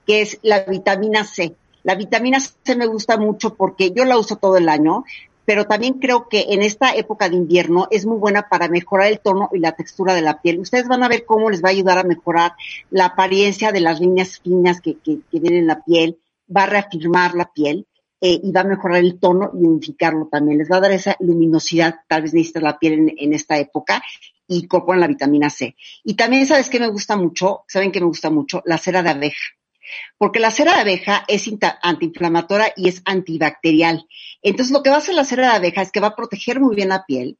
que 0.06 0.20
es 0.20 0.38
la 0.42 0.60
vitamina 0.60 1.24
C. 1.24 1.56
La 1.82 1.96
vitamina 1.96 2.38
C 2.38 2.76
me 2.76 2.86
gusta 2.86 3.16
mucho 3.16 3.54
porque 3.56 3.90
yo 3.90 4.04
la 4.04 4.16
uso 4.16 4.36
todo 4.36 4.56
el 4.56 4.68
año, 4.68 5.02
pero 5.44 5.66
también 5.66 5.94
creo 5.94 6.28
que 6.28 6.46
en 6.50 6.62
esta 6.62 6.94
época 6.94 7.28
de 7.28 7.34
invierno 7.34 7.88
es 7.90 8.06
muy 8.06 8.18
buena 8.18 8.48
para 8.48 8.68
mejorar 8.68 9.08
el 9.08 9.18
tono 9.18 9.50
y 9.52 9.58
la 9.58 9.72
textura 9.72 10.14
de 10.14 10.22
la 10.22 10.40
piel. 10.40 10.60
Ustedes 10.60 10.86
van 10.86 11.02
a 11.02 11.08
ver 11.08 11.24
cómo 11.24 11.50
les 11.50 11.60
va 11.60 11.70
a 11.70 11.72
ayudar 11.72 11.98
a 11.98 12.04
mejorar 12.04 12.52
la 12.90 13.06
apariencia 13.06 13.72
de 13.72 13.80
las 13.80 13.98
líneas 13.98 14.38
finas 14.38 14.80
que, 14.80 14.96
que, 14.98 15.18
que 15.28 15.40
vienen 15.40 15.62
en 15.62 15.66
la 15.66 15.82
piel, 15.82 16.20
va 16.56 16.62
a 16.62 16.66
reafirmar 16.66 17.34
la 17.34 17.46
piel 17.46 17.84
eh, 18.20 18.40
y 18.42 18.52
va 18.52 18.62
a 18.62 18.64
mejorar 18.64 18.98
el 18.98 19.18
tono 19.18 19.50
y 19.54 19.64
unificarlo 19.64 20.28
también. 20.30 20.58
Les 20.58 20.70
va 20.70 20.76
a 20.76 20.80
dar 20.80 20.92
esa 20.92 21.16
luminosidad, 21.20 21.96
tal 22.08 22.22
vez 22.22 22.34
necesita 22.34 22.60
la 22.60 22.78
piel 22.78 23.14
en, 23.16 23.34
esta 23.34 23.58
época 23.58 24.02
y 24.46 24.60
incorporan 24.60 25.00
la 25.00 25.06
vitamina 25.06 25.50
C. 25.50 25.76
Y 26.04 26.14
también, 26.14 26.46
¿sabes 26.46 26.68
qué 26.68 26.80
me 26.80 26.88
gusta 26.88 27.16
mucho? 27.16 27.64
¿Saben 27.68 27.92
qué 27.92 28.00
me 28.00 28.06
gusta 28.06 28.30
mucho? 28.30 28.62
La 28.64 28.78
cera 28.78 29.02
de 29.02 29.10
abeja. 29.10 29.44
Porque 30.16 30.40
la 30.40 30.50
cera 30.50 30.74
de 30.74 30.80
abeja 30.80 31.24
es 31.28 31.48
antiinflamatoria 31.82 32.72
y 32.76 32.88
es 32.88 33.02
antibacterial. 33.04 34.06
Entonces, 34.42 34.72
lo 34.72 34.82
que 34.82 34.90
va 34.90 34.96
a 34.96 34.98
hacer 35.00 35.14
la 35.14 35.24
cera 35.24 35.50
de 35.50 35.56
abeja 35.56 35.82
es 35.82 35.92
que 35.92 36.00
va 36.00 36.08
a 36.08 36.16
proteger 36.16 36.60
muy 36.60 36.74
bien 36.74 36.88
la 36.88 37.04
piel 37.04 37.38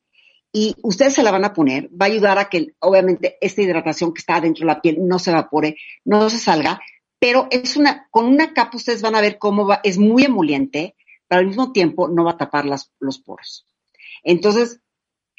y 0.57 0.77
ustedes 0.83 1.15
se 1.15 1.25
la 1.25 1.33
van 1.33 1.45
a 1.45 1.53
poner, 1.53 1.89
va 1.89 2.07
a 2.07 2.11
ayudar 2.11 2.39
a 2.39 2.49
que, 2.49 2.75
obviamente, 2.79 3.37
esta 3.41 3.61
hidratación 3.61 4.15
que 4.15 4.21
está 4.21 4.41
dentro 4.41 4.61
de 4.61 4.73
la 4.73 4.81
piel 4.81 4.99
no 5.01 5.19
se 5.19 5.33
evapore, 5.33 5.77
no 6.05 6.31
se 6.31 6.39
salga, 6.39 6.81
pero 7.19 7.49
es 7.51 7.77
una, 7.77 8.09
con 8.11 8.27
una 8.27 8.53
capa 8.53 8.77
ustedes 8.77 9.03
van 9.03 9.15
a 9.15 9.21
ver 9.21 9.39
cómo 9.39 9.67
va, 9.67 9.81
es 9.83 9.99
muy 9.99 10.25
emoliente, 10.25 10.97
pero 11.29 11.41
al 11.41 11.47
mismo 11.47 11.73
tiempo 11.73 12.09
no 12.09 12.25
va 12.25 12.33
a 12.33 12.39
tapar 12.39 12.67
las, 12.67 12.91
los 13.01 13.19
poros. 13.19 13.67
Entonces, 14.23 14.81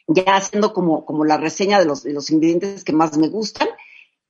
ya 0.07 0.35
haciendo 0.35 0.73
como, 0.73 1.05
como 1.05 1.25
la 1.25 1.37
reseña 1.37 1.79
de 1.79 1.85
los, 1.85 2.03
de 2.03 2.13
los 2.13 2.29
ingredientes 2.29 2.83
que 2.83 2.93
más 2.93 3.17
me 3.17 3.27
gustan, 3.27 3.67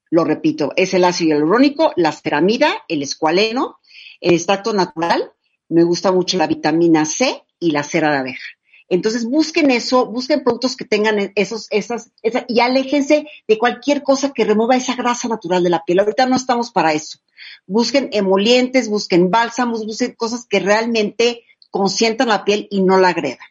lo 0.10 0.24
repito, 0.24 0.72
es 0.76 0.94
el 0.94 1.04
ácido 1.04 1.36
hialurónico, 1.36 1.92
la 1.96 2.12
ceramida, 2.12 2.84
el 2.88 3.04
escualeno, 3.04 3.80
el 4.22 4.36
extracto 4.36 4.74
natural, 4.74 5.34
me 5.68 5.84
gusta 5.84 6.12
mucho 6.12 6.38
la 6.38 6.48
vitamina 6.48 7.06
C 7.06 7.44
y 7.60 7.72
la 7.72 7.84
cera 7.84 8.12
de 8.12 8.18
abeja. 8.18 8.46
Entonces 8.88 9.26
busquen 9.26 9.72
eso, 9.72 10.06
busquen 10.06 10.44
productos 10.44 10.76
que 10.76 10.86
tengan 10.86 11.32
esos, 11.36 11.68
esas, 11.72 12.12
esa, 12.22 12.46
y 12.48 12.60
aléjense 12.60 13.28
de 13.48 13.58
cualquier 13.58 14.04
cosa 14.04 14.32
que 14.32 14.46
remueva 14.46 14.76
esa 14.76 14.96
grasa 14.96 15.28
natural 15.28 15.64
de 15.64 15.72
la 15.72 15.84
piel. 15.84 16.00
Ahorita 16.00 16.28
no 16.28 16.36
estamos 16.36 16.72
para 16.72 16.94
eso. 16.94 17.20
Busquen 17.66 18.10
emolientes, 18.12 18.88
busquen 18.88 19.32
bálsamos, 19.32 19.86
busquen 19.86 20.14
cosas 20.14 20.46
que 20.46 20.60
realmente 20.60 21.44
consientan 21.72 22.28
la 22.28 22.46
piel 22.46 22.68
y 22.70 22.84
no 22.84 23.00
la 23.00 23.10
agredan. 23.10 23.48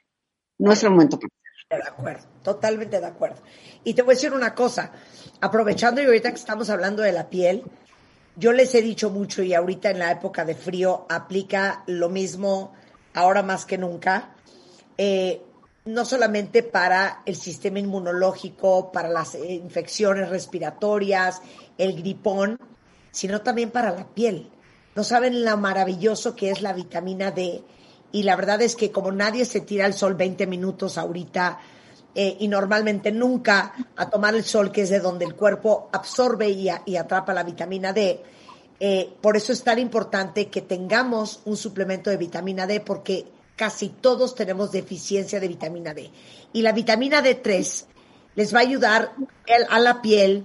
No 0.58 0.72
es 0.72 0.82
el 0.84 0.90
momento. 0.90 1.18
De 1.68 1.76
acuerdo, 1.76 2.24
totalmente 2.42 3.00
de 3.00 3.06
acuerdo. 3.06 3.42
Y 3.82 3.94
te 3.94 4.02
voy 4.02 4.12
a 4.12 4.16
decir 4.16 4.32
una 4.32 4.54
cosa, 4.54 4.92
aprovechando 5.40 6.00
y 6.00 6.04
ahorita 6.04 6.30
que 6.30 6.38
estamos 6.38 6.70
hablando 6.70 7.02
de 7.02 7.10
la 7.10 7.28
piel, 7.28 7.64
yo 8.36 8.52
les 8.52 8.74
he 8.74 8.82
dicho 8.82 9.10
mucho 9.10 9.42
y 9.42 9.54
ahorita 9.54 9.90
en 9.90 9.98
la 9.98 10.12
época 10.12 10.44
de 10.44 10.54
frío 10.54 11.06
aplica 11.08 11.82
lo 11.86 12.08
mismo 12.08 12.72
ahora 13.14 13.42
más 13.42 13.64
que 13.64 13.78
nunca, 13.78 14.33
eh, 14.98 15.42
no 15.84 16.04
solamente 16.04 16.62
para 16.62 17.22
el 17.26 17.36
sistema 17.36 17.78
inmunológico, 17.78 18.90
para 18.90 19.08
las 19.08 19.34
infecciones 19.34 20.28
respiratorias, 20.30 21.42
el 21.76 21.94
gripón, 21.94 22.58
sino 23.10 23.42
también 23.42 23.70
para 23.70 23.92
la 23.92 24.06
piel. 24.06 24.50
No 24.94 25.04
saben 25.04 25.44
lo 25.44 25.56
maravilloso 25.56 26.34
que 26.34 26.50
es 26.50 26.62
la 26.62 26.72
vitamina 26.72 27.30
D 27.30 27.62
y 28.12 28.22
la 28.22 28.36
verdad 28.36 28.62
es 28.62 28.76
que 28.76 28.92
como 28.92 29.12
nadie 29.12 29.44
se 29.44 29.60
tira 29.60 29.86
al 29.86 29.94
sol 29.94 30.14
20 30.14 30.46
minutos 30.46 30.96
ahorita 30.96 31.58
eh, 32.14 32.36
y 32.38 32.48
normalmente 32.48 33.10
nunca 33.10 33.74
a 33.96 34.08
tomar 34.08 34.36
el 34.36 34.44
sol, 34.44 34.70
que 34.70 34.82
es 34.82 34.90
de 34.90 35.00
donde 35.00 35.24
el 35.24 35.34
cuerpo 35.34 35.88
absorbe 35.92 36.48
y 36.48 36.96
atrapa 36.96 37.34
la 37.34 37.42
vitamina 37.42 37.92
D, 37.92 38.22
eh, 38.80 39.16
por 39.20 39.36
eso 39.36 39.52
es 39.52 39.62
tan 39.62 39.78
importante 39.78 40.48
que 40.48 40.62
tengamos 40.62 41.40
un 41.44 41.56
suplemento 41.56 42.10
de 42.10 42.16
vitamina 42.16 42.66
D 42.66 42.80
porque 42.80 43.24
casi 43.56 43.88
todos 43.88 44.34
tenemos 44.34 44.72
deficiencia 44.72 45.40
de 45.40 45.48
vitamina 45.48 45.94
D. 45.94 46.10
Y 46.52 46.62
la 46.62 46.72
vitamina 46.72 47.22
D3 47.22 47.86
les 48.34 48.54
va 48.54 48.58
a 48.58 48.62
ayudar 48.62 49.12
el- 49.46 49.66
a 49.70 49.78
la 49.78 50.02
piel, 50.02 50.44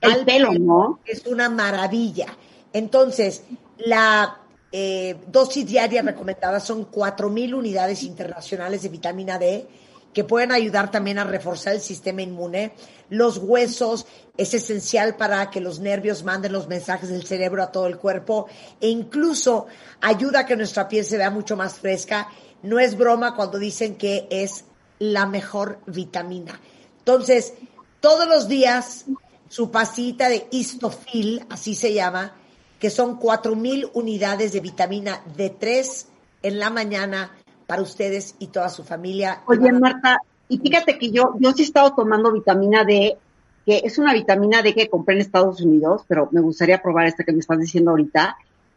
El 0.00 0.12
al 0.12 0.24
pelo, 0.24 0.52
¿no? 0.52 1.00
es 1.04 1.26
una 1.26 1.48
maravilla. 1.48 2.26
Entonces, 2.72 3.44
la 3.78 4.40
eh, 4.72 5.16
dosis 5.28 5.64
diaria 5.66 6.02
recomendada 6.02 6.60
son 6.60 6.84
4.000 6.86 7.54
unidades 7.54 8.02
internacionales 8.02 8.82
de 8.82 8.88
vitamina 8.90 9.38
D 9.38 9.66
que 10.12 10.24
pueden 10.24 10.50
ayudar 10.50 10.90
también 10.90 11.18
a 11.18 11.24
reforzar 11.24 11.74
el 11.74 11.80
sistema 11.80 12.22
inmune. 12.22 12.72
Los 13.08 13.38
huesos 13.38 14.06
es 14.36 14.52
esencial 14.54 15.16
para 15.16 15.50
que 15.50 15.60
los 15.60 15.78
nervios 15.78 16.24
manden 16.24 16.52
los 16.52 16.68
mensajes 16.68 17.08
del 17.10 17.24
cerebro 17.26 17.62
a 17.62 17.70
todo 17.70 17.86
el 17.86 17.96
cuerpo 17.98 18.46
e 18.80 18.88
incluso 18.88 19.66
ayuda 20.00 20.40
a 20.40 20.46
que 20.46 20.56
nuestra 20.56 20.88
piel 20.88 21.04
se 21.04 21.16
vea 21.18 21.30
mucho 21.30 21.56
más 21.56 21.74
fresca. 21.78 22.28
No 22.62 22.78
es 22.78 22.96
broma 22.96 23.34
cuando 23.34 23.58
dicen 23.58 23.96
que 23.96 24.26
es 24.30 24.64
la 24.98 25.26
mejor 25.26 25.78
vitamina. 25.86 26.58
Entonces, 26.98 27.54
todos 28.00 28.26
los 28.26 28.48
días 28.48 29.06
su 29.48 29.70
pasita 29.70 30.28
de 30.28 30.46
histofil, 30.50 31.44
así 31.50 31.74
se 31.74 31.92
llama, 31.92 32.32
que 32.78 32.90
son 32.90 33.18
4.000 33.18 33.90
unidades 33.94 34.52
de 34.52 34.60
vitamina 34.60 35.22
D3 35.36 36.06
en 36.42 36.58
la 36.58 36.70
mañana 36.70 37.32
para 37.66 37.82
ustedes 37.82 38.34
y 38.38 38.48
toda 38.48 38.68
su 38.68 38.84
familia. 38.84 39.42
Oye, 39.46 39.72
Marta, 39.72 40.20
y 40.48 40.58
fíjate 40.58 40.98
que 40.98 41.10
yo, 41.10 41.34
yo 41.38 41.52
sí 41.52 41.62
he 41.62 41.64
estado 41.64 41.94
tomando 41.94 42.32
vitamina 42.32 42.84
D, 42.84 43.16
que 43.64 43.82
es 43.84 43.98
una 43.98 44.12
vitamina 44.12 44.62
D 44.62 44.74
que 44.74 44.88
compré 44.88 45.14
en 45.14 45.22
Estados 45.22 45.60
Unidos, 45.60 46.02
pero 46.06 46.28
me 46.32 46.40
gustaría 46.40 46.82
probar 46.82 47.06
esta 47.06 47.24
que 47.24 47.32
me 47.32 47.40
estás 47.40 47.58
diciendo 47.58 47.90
ahorita, 47.90 48.36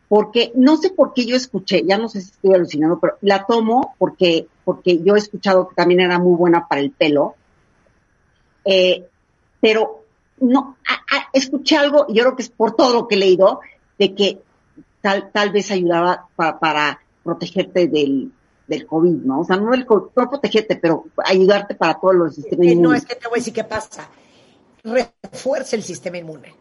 porque 0.09 0.51
no 0.55 0.75
sé 0.77 0.89
por 0.89 1.13
qué 1.13 1.25
yo 1.25 1.35
escuché, 1.35 1.83
ya 1.85 1.97
no 1.97 2.09
sé 2.09 2.19
si 2.21 2.31
estoy 2.31 2.53
alucinando, 2.55 2.99
pero 2.99 3.17
la 3.21 3.45
tomo 3.45 3.95
porque, 3.99 4.47
porque 4.65 5.01
yo 5.03 5.15
he 5.15 5.19
escuchado 5.19 5.69
que 5.69 5.75
también 5.75 6.01
era 6.01 6.17
muy 6.19 6.35
buena 6.35 6.67
para 6.67 6.81
el 6.81 6.91
pelo. 6.91 7.35
Eh, 8.65 9.07
pero 9.61 10.03
no, 10.41 10.77
a- 10.87 11.15
a- 11.17 11.29
escuché 11.33 11.77
algo, 11.77 12.05
y 12.09 12.15
yo 12.15 12.23
creo 12.23 12.35
que 12.35 12.43
es 12.43 12.49
por 12.49 12.75
todo 12.75 12.93
lo 12.93 13.07
que 13.07 13.15
he 13.15 13.19
leído, 13.19 13.59
de 13.97 14.15
que 14.15 14.39
tal, 15.01 15.31
tal 15.31 15.51
vez 15.51 15.69
ayudaba 15.71 16.27
pa- 16.35 16.59
para 16.59 16.99
protegerte 17.23 17.87
del, 17.87 18.31
del 18.67 18.85
COVID, 18.87 19.11
¿no? 19.25 19.41
O 19.41 19.43
sea, 19.43 19.57
no, 19.57 19.71
del, 19.71 19.85
co- 19.85 20.11
no 20.15 20.29
protegerte, 20.29 20.75
pero 20.77 21.05
ayudarte 21.23 21.75
para 21.75 21.99
todos 21.99 22.15
los 22.15 22.35
sistemas 22.35 22.67
Eh, 22.67 22.75
no, 22.75 22.93
es 22.93 23.05
que 23.05 23.15
te 23.15 23.27
voy 23.27 23.37
a 23.37 23.41
decir 23.41 23.53
qué 23.53 23.63
pasa. 23.63 24.07
Refuerza 24.83 25.75
el 25.75 25.83
sistema 25.83 26.17
inmune. 26.17 26.53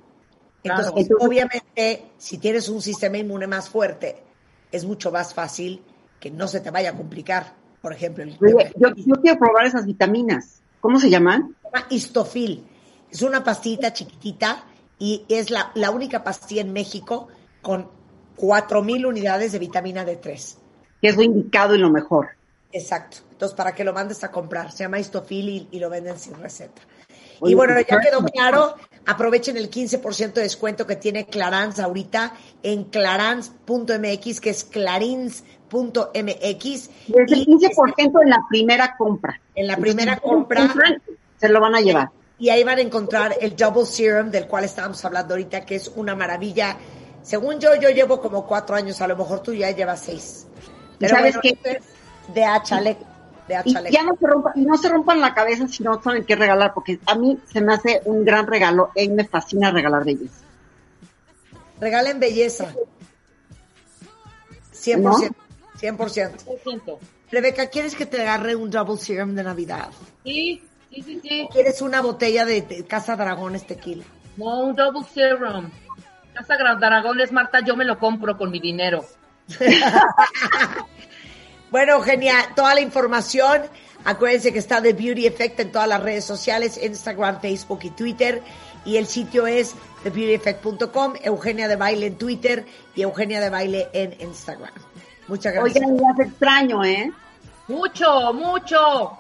Entonces, 0.71 0.93
Claro. 0.93 1.03
Entonces- 1.03 1.29
obviamente, 1.29 2.11
si 2.19 2.39
tienes 2.39 2.69
un 2.69 2.81
sistema 2.83 3.19
inmune 3.19 3.47
más 3.47 3.69
fuerte, 3.69 4.23
es 4.71 4.85
mucho 4.85 5.11
más 5.11 5.35
fácil 5.35 5.83
que 6.21 6.31
no 6.31 6.49
se 6.49 6.61
te 6.61 6.71
vaya 6.71 6.91
a 6.91 6.97
complicar. 6.97 7.55
Por 7.81 7.93
ejemplo, 7.93 8.25
el 8.25 8.37
Oye, 8.41 8.73
yo, 8.77 8.89
yo 8.95 9.15
quiero 9.23 9.39
probar 9.39 9.67
esas 9.67 9.87
vitaminas. 9.87 10.61
¿Cómo 10.81 10.99
se 10.99 11.11
llaman? 11.11 11.55
se 11.63 11.69
llama 11.71 11.87
Histofil. 11.91 12.67
Es 13.11 13.23
una 13.23 13.43
pastita 13.45 13.93
chiquitita 13.93 14.65
y 14.99 15.25
es 15.29 15.51
la, 15.51 15.71
la 15.75 15.91
única 15.91 16.23
pastilla 16.25 16.61
en 16.63 16.73
México 16.73 17.29
con 17.63 17.89
4.000 18.37 19.07
unidades 19.07 19.53
de 19.53 19.59
vitamina 19.59 20.05
D3. 20.05 20.57
Que 21.01 21.09
es 21.09 21.17
lo 21.17 21.23
indicado 21.23 21.75
y 21.75 21.79
lo 21.79 21.91
mejor. 21.91 22.31
Exacto. 22.73 23.19
Entonces, 23.31 23.57
para 23.57 23.73
que 23.75 23.85
lo 23.85 23.93
mandes 23.93 24.23
a 24.25 24.31
comprar. 24.31 24.73
Se 24.73 24.85
llama 24.85 24.99
Histofil 24.99 25.49
y, 25.49 25.69
y 25.71 25.79
lo 25.79 25.89
venden 25.89 26.19
sin 26.19 26.35
receta. 26.35 26.83
Y 27.43 27.55
bueno, 27.55 27.75
ya 27.81 28.01
quedó 28.01 28.25
claro. 28.25 28.75
Aprovechen 29.07 29.57
el 29.57 29.71
15% 29.71 30.35
de 30.35 30.43
descuento 30.43 30.87
que 30.87 30.97
tiene 30.97 31.27
Clarance 31.27 31.81
ahorita 31.81 32.35
en 32.63 32.85
clarance.mx, 32.85 34.41
que 34.41 34.51
es 34.51 34.65
clarins.mx. 34.65 35.43
Es 36.65 36.91
el 37.09 37.47
15% 37.47 38.23
en 38.23 38.31
la 38.31 38.45
primera 38.49 38.97
compra. 38.97 39.41
En 39.55 39.67
la 39.67 39.77
primera 39.77 40.15
si 40.17 40.21
compra. 40.21 40.67
compran, 40.67 41.03
se 41.39 41.49
lo 41.49 41.61
van 41.61 41.75
a 41.75 41.81
llevar. 41.81 42.11
Y 42.39 42.51
ahí 42.51 42.63
van 42.63 42.79
a 42.79 42.83
encontrar 42.83 43.35
el 43.41 43.57
Double 43.57 43.87
Serum 43.87 44.31
del 44.31 44.47
cual 44.47 44.65
estábamos 44.65 45.05
hablando 45.05 45.35
ahorita, 45.35 45.65
que 45.65 45.77
es 45.77 45.91
una 45.97 46.15
maravilla. 46.15 46.77
Según 47.23 47.59
yo, 47.59 47.75
yo 47.77 47.91
llevo 47.91 48.21
como 48.21 48.47
cuatro 48.47 48.77
años, 48.77 49.01
a 49.01 49.09
lo 49.09 49.17
mejor 49.17 49.41
tú 49.43 49.53
ya 49.55 49.71
llevas 49.71 50.03
seis. 50.03 50.47
¿Y 51.01 51.09
sabes 51.09 51.37
bueno, 51.37 51.41
qué? 51.43 51.49
esto 51.49 51.71
es 51.71 51.83
De 53.49 53.61
Y 53.65 53.73
ya 53.91 54.03
no 54.03 54.17
se 54.17 54.27
rompan, 54.27 54.53
y 54.57 54.65
no 54.65 54.77
se 54.77 54.89
rompan 54.89 55.21
la 55.21 55.35
cabeza 55.35 55.67
si 55.67 55.83
no 55.83 56.01
saben 56.03 56.25
qué 56.25 56.37
regalar, 56.37 56.75
porque 56.75 57.01
a 57.07 57.15
mí 57.15 57.39
se 57.51 57.61
me 57.61 57.75
hace 57.75 58.03
un 58.05 58.25
gran 58.25 58.47
regalo. 58.47 58.91
Mí 58.95 59.09
me 59.09 59.27
fascina 59.27 59.71
regalar 59.71 60.05
belleza. 60.05 60.45
Regalen 61.81 62.21
belleza. 62.21 62.75
100%. 64.75 65.01
¿No? 65.01 65.17
100%. 65.81 66.99
Rebeca, 67.31 67.67
¿quieres 67.69 67.95
que 67.95 68.07
te 68.07 68.21
agarre 68.21 68.55
un 68.55 68.71
Double 68.71 68.97
Serum 68.97 69.35
de 69.35 69.43
Navidad? 69.43 69.89
Sí, 70.25 70.63
sí, 70.91 71.03
sí, 71.03 71.21
sí. 71.23 71.49
¿Quieres 71.53 71.83
una 71.83 72.01
botella 72.01 72.45
de, 72.45 72.63
de 72.63 72.85
Casa 72.85 73.17
Dragones 73.17 73.67
tequila? 73.67 74.05
No, 74.39 74.61
un 74.61 74.75
double 74.75 75.03
serum. 75.13 75.69
Casa 76.33 76.57
Gran 76.57 76.79
Dragones, 76.79 77.33
Marta, 77.33 77.59
yo 77.61 77.75
me 77.75 77.85
lo 77.85 77.99
compro 77.99 78.39
con 78.39 78.51
mi 78.53 78.61
dinero. 78.61 79.05
Bueno, 81.71 81.95
Eugenia, 81.95 82.53
toda 82.57 82.75
la 82.75 82.81
información. 82.81 83.63
Acuérdense 84.05 84.53
que 84.53 84.59
está 84.59 84.81
The 84.81 84.93
Beauty 84.93 85.27
Effect 85.27 85.61
en 85.61 85.73
todas 85.73 85.89
las 85.89 86.03
redes 86.03 86.25
sociales, 86.25 86.81
Instagram, 86.83 87.41
Facebook 87.41 87.81
y 87.83 87.91
Twitter. 87.91 88.43
Y 88.85 88.97
el 88.97 89.07
sitio 89.07 89.47
es 89.47 89.75
thebeautyeffect.com, 90.03 91.15
Eugenia 91.23 91.69
de 91.69 91.77
Baile 91.77 92.07
en 92.07 92.17
Twitter 92.17 92.65
y 92.95 93.03
Eugenia 93.03 93.41
de 93.41 93.51
Baile 93.51 93.89
en 93.93 94.19
Instagram. 94.21 94.73
Muchas 95.27 95.53
gracias. 95.53 95.85
Oigan, 95.85 95.99
ya 95.99 96.23
es 96.23 96.29
extraño, 96.31 96.85
¿eh? 96.85 97.13
Mucho, 97.69 98.33
mucho. 98.33 99.19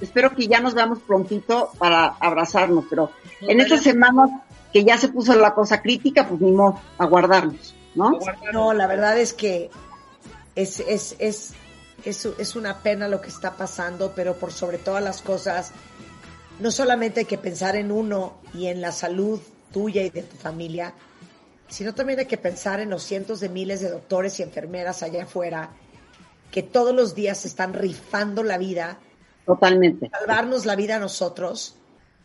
Espero 0.00 0.32
que 0.34 0.46
ya 0.46 0.60
nos 0.60 0.74
veamos 0.74 1.00
prontito 1.00 1.72
para 1.78 2.14
abrazarnos, 2.20 2.84
pero 2.88 3.10
en 3.40 3.60
estas 3.60 3.82
semanas 3.82 4.30
que 4.72 4.84
ya 4.84 4.96
se 4.96 5.08
puso 5.08 5.34
la 5.34 5.54
cosa 5.54 5.82
crítica, 5.82 6.28
pues 6.28 6.40
ni 6.40 6.52
modo, 6.52 6.80
a 6.98 7.06
guardarnos, 7.06 7.74
¿no? 7.96 8.18
No, 8.52 8.72
la 8.72 8.86
verdad 8.86 9.18
es 9.18 9.32
que 9.32 9.70
es, 10.54 10.78
es, 10.80 11.16
es, 11.18 11.54
es, 12.04 12.24
es 12.24 12.56
una 12.56 12.82
pena 12.82 13.08
lo 13.08 13.20
que 13.20 13.28
está 13.28 13.56
pasando, 13.56 14.12
pero 14.14 14.36
por 14.36 14.52
sobre 14.52 14.78
todas 14.78 15.02
las 15.02 15.22
cosas, 15.22 15.72
no 16.60 16.70
solamente 16.70 17.20
hay 17.20 17.26
que 17.26 17.38
pensar 17.38 17.76
en 17.76 17.92
uno 17.92 18.38
y 18.54 18.66
en 18.66 18.80
la 18.80 18.92
salud 18.92 19.40
tuya 19.72 20.02
y 20.02 20.10
de 20.10 20.22
tu 20.22 20.36
familia, 20.36 20.94
sino 21.68 21.94
también 21.94 22.18
hay 22.20 22.26
que 22.26 22.38
pensar 22.38 22.80
en 22.80 22.90
los 22.90 23.02
cientos 23.02 23.40
de 23.40 23.48
miles 23.48 23.80
de 23.80 23.90
doctores 23.90 24.38
y 24.40 24.42
enfermeras 24.42 25.02
allá 25.02 25.24
afuera 25.24 25.70
que 26.50 26.62
todos 26.62 26.94
los 26.94 27.14
días 27.14 27.44
están 27.44 27.74
rifando 27.74 28.42
la 28.42 28.58
vida, 28.58 28.98
Totalmente. 29.44 30.10
salvarnos 30.10 30.66
la 30.66 30.76
vida 30.76 30.96
a 30.96 30.98
nosotros 30.98 31.76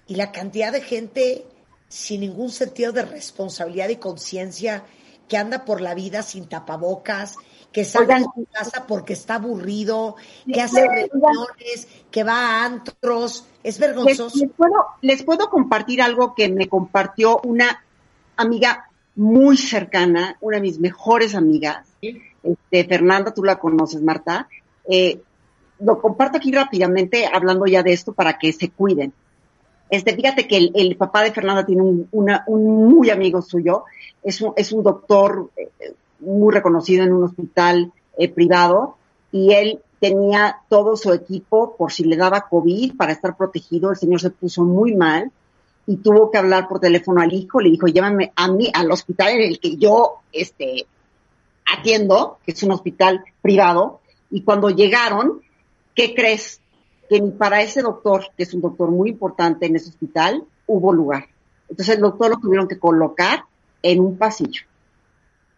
y 0.08 0.16
la 0.16 0.32
cantidad 0.32 0.72
de 0.72 0.82
gente 0.82 1.46
sin 1.90 2.22
ningún 2.22 2.50
sentido 2.50 2.92
de 2.92 3.04
responsabilidad 3.04 3.90
y 3.90 3.98
conciencia 3.98 4.84
que 5.28 5.38
anda 5.38 5.66
por 5.66 5.82
la 5.82 5.94
vida 5.94 6.24
sin 6.24 6.48
tapabocas, 6.48 7.36
que 7.74 7.84
sale 7.84 8.06
de 8.14 8.22
su 8.24 8.46
casa 8.52 8.86
porque 8.88 9.14
está 9.14 9.36
aburrido, 9.36 10.16
que 10.46 10.62
hace 10.62 10.82
reuniones, 10.88 11.88
que 12.12 12.24
va 12.24 12.38
a 12.62 12.66
antros, 12.66 13.46
es 13.64 13.80
Les, 13.80 13.88
vergonzoso. 13.90 14.38
les 14.40 14.52
puedo, 14.52 14.86
les 15.02 15.24
puedo 15.24 15.50
compartir 15.50 16.02
algo 16.02 16.36
que 16.36 16.48
me 16.50 16.70
compartió 16.70 17.42
una 17.44 17.84
amiga 18.38 18.88
muy 19.16 19.58
cercana, 19.58 20.38
una 20.42 20.58
de 20.58 20.62
mis 20.62 20.80
mejores 20.80 21.36
amigas, 21.36 21.88
este, 22.02 22.84
Fernanda, 22.86 23.34
tú 23.34 23.44
la 23.44 23.58
conoces, 23.60 24.02
Marta. 24.02 24.48
Eh, 24.88 25.22
lo 25.80 26.00
comparto 26.02 26.38
aquí 26.38 26.52
rápidamente, 26.52 27.26
hablando 27.26 27.66
ya 27.66 27.82
de 27.84 27.94
esto 27.94 28.14
para 28.14 28.38
que 28.38 28.54
se 28.54 28.70
cuiden. 28.70 29.14
Este, 29.90 30.16
fíjate 30.16 30.48
que 30.48 30.58
el, 30.58 30.72
el 30.76 30.96
papá 30.98 31.22
de 31.24 31.32
Fernanda 31.32 31.66
tiene 31.66 31.82
un, 31.84 32.08
una- 32.12 32.44
un 32.48 32.88
muy 32.90 33.10
amigo 33.10 33.42
suyo, 33.42 33.84
es 34.24 34.42
un, 34.42 34.54
es 34.56 34.72
un 34.72 34.82
doctor 34.84 35.50
eh, 35.56 35.70
muy 36.26 36.54
reconocido 36.54 37.04
en 37.04 37.14
un 37.14 37.24
hospital 37.24 37.92
eh, 38.18 38.30
privado 38.30 38.98
y 39.32 39.54
él 39.54 39.80
tenía 40.00 40.58
todo 40.70 40.98
su 40.98 41.14
equipo 41.14 41.76
por 41.78 41.92
si 41.92 42.04
le 42.04 42.18
daba 42.18 42.48
COVID 42.50 42.98
para 42.98 43.14
estar 43.14 43.38
protegido. 43.38 43.90
El 43.90 43.98
señor 43.98 44.20
se 44.20 44.32
puso 44.32 44.64
muy 44.64 44.96
mal 44.96 45.32
y 45.88 45.98
tuvo 45.98 46.30
que 46.30 46.38
hablar 46.38 46.68
por 46.68 46.80
teléfono 46.80 47.22
al 47.22 47.34
hijo. 47.34 47.60
Le 47.62 47.72
dijo, 47.72 47.88
llévame 47.88 48.32
a 48.36 48.52
mí 48.52 48.70
al 48.74 48.92
hospital 48.92 49.30
en 49.30 49.42
el 49.42 49.60
que 49.60 49.78
yo 49.78 50.20
este, 50.32 50.86
atiendo, 51.66 52.38
que 52.46 52.52
es 52.52 52.64
un 52.64 52.72
hospital 52.72 53.24
privado. 53.42 54.02
Y 54.30 54.42
cuando 54.42 54.70
llegaron, 54.70 55.42
¿qué 55.96 56.14
crees? 56.14 56.60
Que 57.10 57.22
ni 57.22 57.32
para 57.32 57.62
ese 57.62 57.82
doctor, 57.82 58.26
que 58.36 58.44
es 58.44 58.54
un 58.54 58.62
doctor 58.62 58.92
muy 58.92 59.10
importante 59.10 59.66
en 59.66 59.76
ese 59.76 59.90
hospital, 59.90 60.44
hubo 60.68 60.94
lugar. 60.94 61.28
Entonces 61.70 61.96
el 61.96 62.02
doctor 62.02 62.30
lo 62.30 62.38
tuvieron 62.38 62.68
que 62.68 62.78
colocar 62.78 63.46
en 63.82 64.00
un 64.00 64.18
pasillo. 64.18 64.64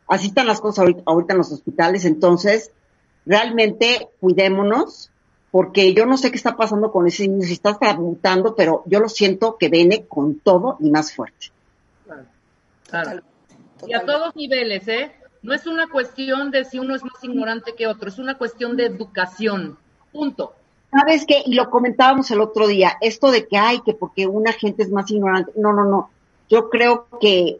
Así 0.07 0.27
están 0.27 0.47
las 0.47 0.61
cosas 0.61 0.79
ahorita, 0.79 1.03
ahorita 1.05 1.33
en 1.33 1.37
los 1.39 1.51
hospitales. 1.51 2.05
Entonces, 2.05 2.71
realmente 3.25 4.09
cuidémonos, 4.19 5.09
porque 5.51 5.93
yo 5.93 6.05
no 6.05 6.17
sé 6.17 6.31
qué 6.31 6.37
está 6.37 6.55
pasando 6.57 6.91
con 6.91 7.07
ese 7.07 7.27
niño, 7.27 7.43
si 7.45 7.53
está 7.53 7.77
mutando, 7.97 8.55
pero 8.55 8.83
yo 8.85 8.99
lo 8.99 9.09
siento 9.09 9.57
que 9.57 9.69
viene 9.69 10.05
con 10.05 10.35
todo 10.39 10.77
y 10.79 10.89
más 10.89 11.13
fuerte. 11.13 11.47
Claro. 12.05 12.25
Total- 12.89 13.23
Y 13.87 13.93
a 13.93 14.05
todos 14.05 14.35
niveles, 14.35 14.87
¿eh? 14.87 15.11
No 15.41 15.53
es 15.53 15.67
una 15.67 15.87
cuestión 15.87 16.49
de 16.51 16.65
si 16.65 16.79
uno 16.79 16.95
es 16.95 17.03
más 17.03 17.23
ignorante 17.23 17.75
que 17.75 17.87
otro, 17.87 18.09
es 18.09 18.17
una 18.17 18.37
cuestión 18.37 18.75
de 18.77 18.85
educación. 18.87 19.77
Punto. 20.11 20.53
¿Sabes 20.91 21.25
qué? 21.27 21.43
Y 21.45 21.55
lo 21.55 21.69
comentábamos 21.69 22.31
el 22.31 22.41
otro 22.41 22.67
día, 22.67 22.93
esto 23.01 23.29
de 23.31 23.47
que 23.47 23.57
hay 23.57 23.81
que 23.81 23.93
porque 23.93 24.27
una 24.27 24.53
gente 24.53 24.83
es 24.83 24.89
más 24.91 25.09
ignorante. 25.11 25.51
No, 25.55 25.73
no, 25.73 25.83
no. 25.85 26.09
Yo 26.49 26.69
creo 26.69 27.07
que, 27.19 27.59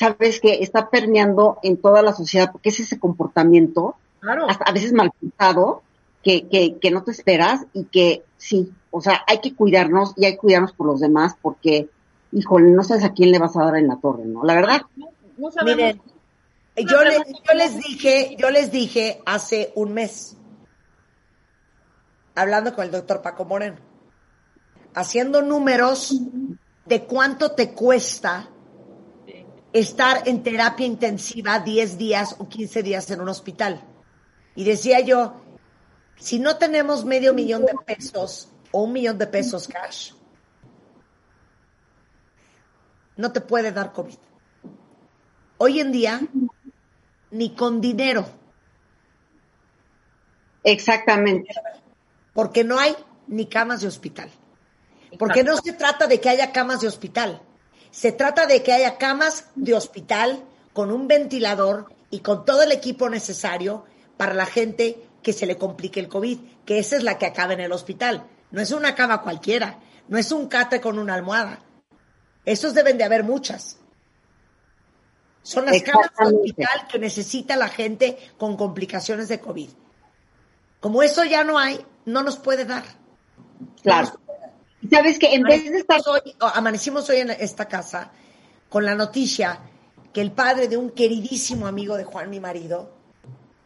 ¿sabes 0.00 0.40
qué? 0.40 0.62
Está 0.62 0.88
permeando 0.88 1.58
en 1.62 1.76
toda 1.76 2.00
la 2.00 2.14
sociedad 2.14 2.50
porque 2.50 2.70
es 2.70 2.80
ese 2.80 2.98
comportamiento, 2.98 3.96
Claro. 4.20 4.48
hasta 4.48 4.64
a 4.64 4.72
veces 4.72 4.94
mal 4.94 5.12
pensado, 5.20 5.82
que, 6.22 6.48
que, 6.48 6.78
que 6.78 6.90
no 6.90 7.02
te 7.02 7.10
esperas 7.10 7.66
y 7.74 7.84
que 7.84 8.24
sí, 8.38 8.72
o 8.90 9.00
sea, 9.02 9.22
hay 9.26 9.40
que 9.40 9.54
cuidarnos 9.54 10.14
y 10.16 10.24
hay 10.24 10.32
que 10.32 10.38
cuidarnos 10.38 10.72
por 10.72 10.86
los 10.86 11.00
demás 11.00 11.34
porque, 11.40 11.88
híjole, 12.32 12.70
no 12.70 12.82
sabes 12.82 13.04
a 13.04 13.12
quién 13.12 13.30
le 13.30 13.38
vas 13.38 13.56
a 13.56 13.64
dar 13.64 13.76
en 13.76 13.88
la 13.88 13.96
torre, 13.96 14.24
¿no? 14.24 14.42
La 14.44 14.54
verdad, 14.54 14.82
No, 14.96 15.08
no 15.36 15.50
sabemos. 15.50 15.76
Miren, 15.76 16.02
yo, 16.76 17.02
les, 17.04 17.18
yo 17.26 17.54
les 17.54 17.76
dije, 17.78 18.36
yo 18.38 18.50
les 18.50 18.70
dije 18.72 19.22
hace 19.26 19.72
un 19.74 19.92
mes, 19.94 20.36
hablando 22.34 22.74
con 22.74 22.84
el 22.84 22.90
doctor 22.90 23.22
Paco 23.22 23.44
Moreno, 23.44 23.76
haciendo 24.94 25.40
números 25.42 26.20
de 26.86 27.04
cuánto 27.04 27.52
te 27.52 27.72
cuesta 27.72 28.49
estar 29.72 30.26
en 30.28 30.42
terapia 30.42 30.86
intensiva 30.86 31.60
10 31.60 31.98
días 31.98 32.36
o 32.38 32.48
15 32.48 32.82
días 32.82 33.10
en 33.10 33.20
un 33.20 33.28
hospital. 33.28 33.80
Y 34.54 34.64
decía 34.64 35.00
yo, 35.00 35.40
Si 36.16 36.38
no 36.38 36.56
tenemos 36.56 37.04
medio 37.04 37.32
millón 37.32 37.64
de 37.64 37.72
pesos 37.86 38.50
o 38.72 38.82
un 38.82 38.92
millón 38.92 39.16
de 39.16 39.26
pesos 39.26 39.66
cash, 39.66 40.12
no 43.16 43.32
te 43.32 43.40
puede 43.40 43.72
dar 43.72 43.92
COVID. 43.92 44.18
Hoy 45.58 45.80
en 45.80 45.92
día, 45.92 46.20
ni 47.30 47.54
con 47.54 47.80
dinero, 47.80 48.26
Exactamente. 50.62 51.48
porque 52.34 52.64
no 52.64 52.78
hay 52.78 52.94
ni 53.26 53.46
camas 53.46 53.80
de 53.80 53.88
hospital. 53.88 54.30
Porque 55.18 55.42
no 55.42 55.56
se 55.56 55.72
trata 55.72 56.06
de 56.06 56.20
que 56.20 56.28
haya 56.28 56.52
camas 56.52 56.80
de 56.80 56.88
hospital, 56.88 57.42
se 57.90 58.12
trata 58.12 58.46
de 58.46 58.62
que 58.62 58.72
haya 58.72 58.98
camas 58.98 59.46
de 59.54 59.74
hospital 59.74 60.44
con 60.72 60.90
un 60.92 61.08
ventilador 61.08 61.92
y 62.10 62.20
con 62.20 62.44
todo 62.44 62.62
el 62.62 62.72
equipo 62.72 63.08
necesario 63.08 63.84
para 64.16 64.34
la 64.34 64.46
gente 64.46 65.06
que 65.22 65.32
se 65.32 65.46
le 65.46 65.56
complique 65.56 66.00
el 66.00 66.08
COVID, 66.08 66.38
que 66.64 66.78
esa 66.78 66.96
es 66.96 67.02
la 67.02 67.18
que 67.18 67.26
acaba 67.26 67.52
en 67.52 67.60
el 67.60 67.72
hospital. 67.72 68.26
No 68.50 68.60
es 68.60 68.70
una 68.70 68.94
cama 68.94 69.22
cualquiera, 69.22 69.78
no 70.08 70.18
es 70.18 70.32
un 70.32 70.48
catre 70.48 70.80
con 70.80 70.98
una 70.98 71.14
almohada. 71.14 71.60
Esos 72.44 72.74
deben 72.74 72.98
de 72.98 73.04
haber 73.04 73.24
muchas. 73.24 73.78
Son 75.42 75.66
las 75.66 75.82
camas 75.82 76.10
de 76.18 76.36
hospital 76.36 76.86
que 76.90 76.98
necesita 76.98 77.56
la 77.56 77.68
gente 77.68 78.18
con 78.38 78.56
complicaciones 78.56 79.28
de 79.28 79.40
COVID. 79.40 79.70
Como 80.80 81.02
eso 81.02 81.24
ya 81.24 81.44
no 81.44 81.58
hay, 81.58 81.84
no 82.04 82.22
nos 82.22 82.38
puede 82.38 82.64
dar. 82.64 82.84
Claro. 83.82 84.18
Sabes 84.88 85.18
que 85.18 85.34
en 85.34 85.42
vez 85.42 85.70
de 85.70 85.78
estar 85.78 86.00
Amanecimos 86.00 86.24
hoy, 86.24 86.52
amanecimos 86.54 87.10
hoy 87.10 87.16
en 87.18 87.30
esta 87.30 87.66
casa 87.66 88.12
con 88.68 88.84
la 88.84 88.94
noticia 88.94 89.60
que 90.12 90.20
el 90.20 90.32
padre 90.32 90.68
de 90.68 90.76
un 90.76 90.90
queridísimo 90.90 91.66
amigo 91.66 91.96
de 91.96 92.04
Juan, 92.04 92.30
mi 92.30 92.40
marido, 92.40 92.90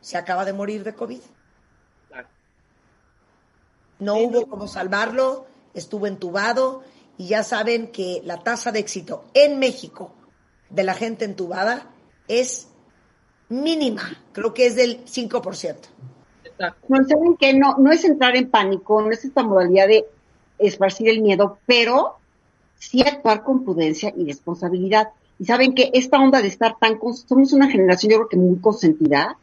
se 0.00 0.18
acaba 0.18 0.44
de 0.44 0.52
morir 0.52 0.82
de 0.82 0.94
COVID. 0.94 1.20
No 4.00 4.16
hubo 4.16 4.46
cómo 4.48 4.66
salvarlo, 4.66 5.46
estuvo 5.72 6.06
entubado 6.06 6.82
y 7.16 7.28
ya 7.28 7.42
saben 7.42 7.92
que 7.92 8.20
la 8.24 8.42
tasa 8.42 8.72
de 8.72 8.80
éxito 8.80 9.24
en 9.34 9.58
México 9.58 10.12
de 10.68 10.82
la 10.82 10.94
gente 10.94 11.24
entubada 11.24 11.90
es 12.26 12.68
mínima, 13.48 14.02
creo 14.32 14.52
que 14.52 14.66
es 14.66 14.74
del 14.74 15.04
5%. 15.04 15.76
Exacto. 16.44 16.86
No, 16.88 17.04
saben 17.08 17.36
que 17.36 17.54
no, 17.54 17.76
no 17.78 17.92
es 17.92 18.04
entrar 18.04 18.36
en 18.36 18.50
pánico, 18.50 19.00
no 19.00 19.10
es 19.10 19.24
esta 19.24 19.42
modalidad 19.42 19.86
de 19.86 20.06
esparcir 20.58 21.08
el 21.08 21.22
miedo, 21.22 21.58
pero 21.66 22.16
sí 22.78 23.02
actuar 23.02 23.42
con 23.42 23.64
prudencia 23.64 24.12
y 24.16 24.24
responsabilidad. 24.24 25.08
Y 25.38 25.46
saben 25.46 25.74
que 25.74 25.90
esta 25.94 26.18
onda 26.18 26.42
de 26.42 26.48
estar 26.48 26.76
tan, 26.78 26.98
somos 27.26 27.52
una 27.52 27.70
generación 27.70 28.12
yo 28.12 28.18
creo 28.18 28.28
que 28.28 28.36
muy 28.36 28.58
consentida, 28.58 29.36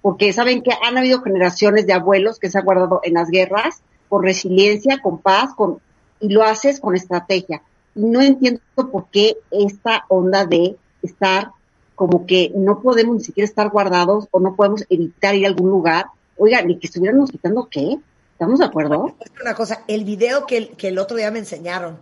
porque 0.00 0.32
saben 0.32 0.62
que 0.62 0.72
han 0.82 0.98
habido 0.98 1.22
generaciones 1.22 1.86
de 1.86 1.92
abuelos 1.92 2.38
que 2.38 2.50
se 2.50 2.58
han 2.58 2.64
guardado 2.64 3.00
en 3.02 3.14
las 3.14 3.30
guerras 3.30 3.82
con 4.08 4.22
resiliencia, 4.22 5.00
con 5.02 5.18
paz, 5.18 5.54
con, 5.54 5.78
y 6.20 6.28
lo 6.28 6.42
haces 6.42 6.80
con 6.80 6.94
estrategia. 6.94 7.62
Y 7.94 8.04
no 8.04 8.20
entiendo 8.20 8.60
por 8.90 9.06
qué 9.10 9.36
esta 9.50 10.04
onda 10.08 10.44
de 10.44 10.76
estar 11.02 11.52
como 11.94 12.26
que 12.26 12.52
no 12.54 12.80
podemos 12.80 13.16
ni 13.16 13.24
siquiera 13.24 13.46
estar 13.46 13.70
guardados 13.70 14.26
o 14.30 14.40
no 14.40 14.54
podemos 14.54 14.84
evitar 14.88 15.34
ir 15.34 15.46
a 15.46 15.48
algún 15.48 15.70
lugar. 15.70 16.06
Oiga, 16.36 16.60
ni 16.62 16.78
que 16.78 16.86
estuviéramos 16.86 17.30
quitando 17.30 17.68
qué. 17.70 17.98
¿Estamos 18.34 18.58
de 18.58 18.64
acuerdo? 18.66 19.16
Es 19.20 19.30
una 19.40 19.54
cosa, 19.54 19.84
el 19.88 20.04
video 20.04 20.46
que, 20.46 20.56
el- 20.56 20.68
que 20.76 20.88
el 20.88 20.98
otro 20.98 21.16
día 21.16 21.30
me 21.30 21.38
enseñaron 21.38 21.98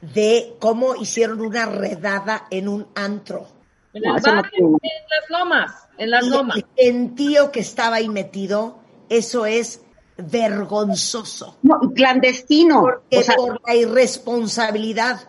de 0.00 0.56
cómo 0.60 0.94
hicieron 0.96 1.40
una 1.40 1.66
redada 1.66 2.46
en 2.50 2.68
un 2.68 2.86
antro. 2.94 3.46
En 3.92 4.02
No, 4.02 4.12
el 4.12 4.18
eso 4.18 4.28
no 4.34 4.42
bar, 4.42 4.50
tiene- 4.50 4.68
en 4.68 5.08
las 5.10 5.30
lomas, 5.40 5.72
en 5.98 6.10
las 6.10 6.24
Y 6.24 6.30
lomas. 6.30 6.56
el 6.58 6.64
gentío 6.76 7.50
que 7.50 7.60
estaba 7.60 7.96
ahí 7.96 8.08
metido, 8.08 8.78
eso 9.08 9.46
es 9.46 9.80
vergonzoso. 10.16 11.56
No, 11.62 11.80
clandestino. 11.94 12.82
Porque 12.82 13.18
o 13.18 13.22
sea, 13.22 13.34
por 13.36 13.60
la 13.66 13.74
irresponsabilidad 13.74 15.20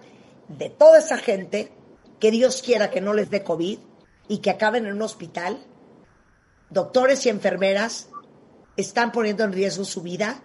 de 0.47 0.69
toda 0.69 0.99
esa 0.99 1.17
gente, 1.17 1.71
que 2.19 2.31
Dios 2.31 2.61
quiera 2.61 2.89
que 2.91 3.01
no 3.01 3.13
les 3.13 3.29
dé 3.31 3.43
COVID 3.43 3.79
y 4.27 4.37
que 4.39 4.49
acaben 4.51 4.85
en 4.85 4.93
un 4.93 5.01
hospital, 5.01 5.57
doctores 6.69 7.25
y 7.25 7.29
enfermeras 7.29 8.09
están 8.79 9.11
poniendo 9.11 9.43
en 9.43 9.53
riesgo 9.53 9.83
su 9.85 10.01
vida 10.01 10.39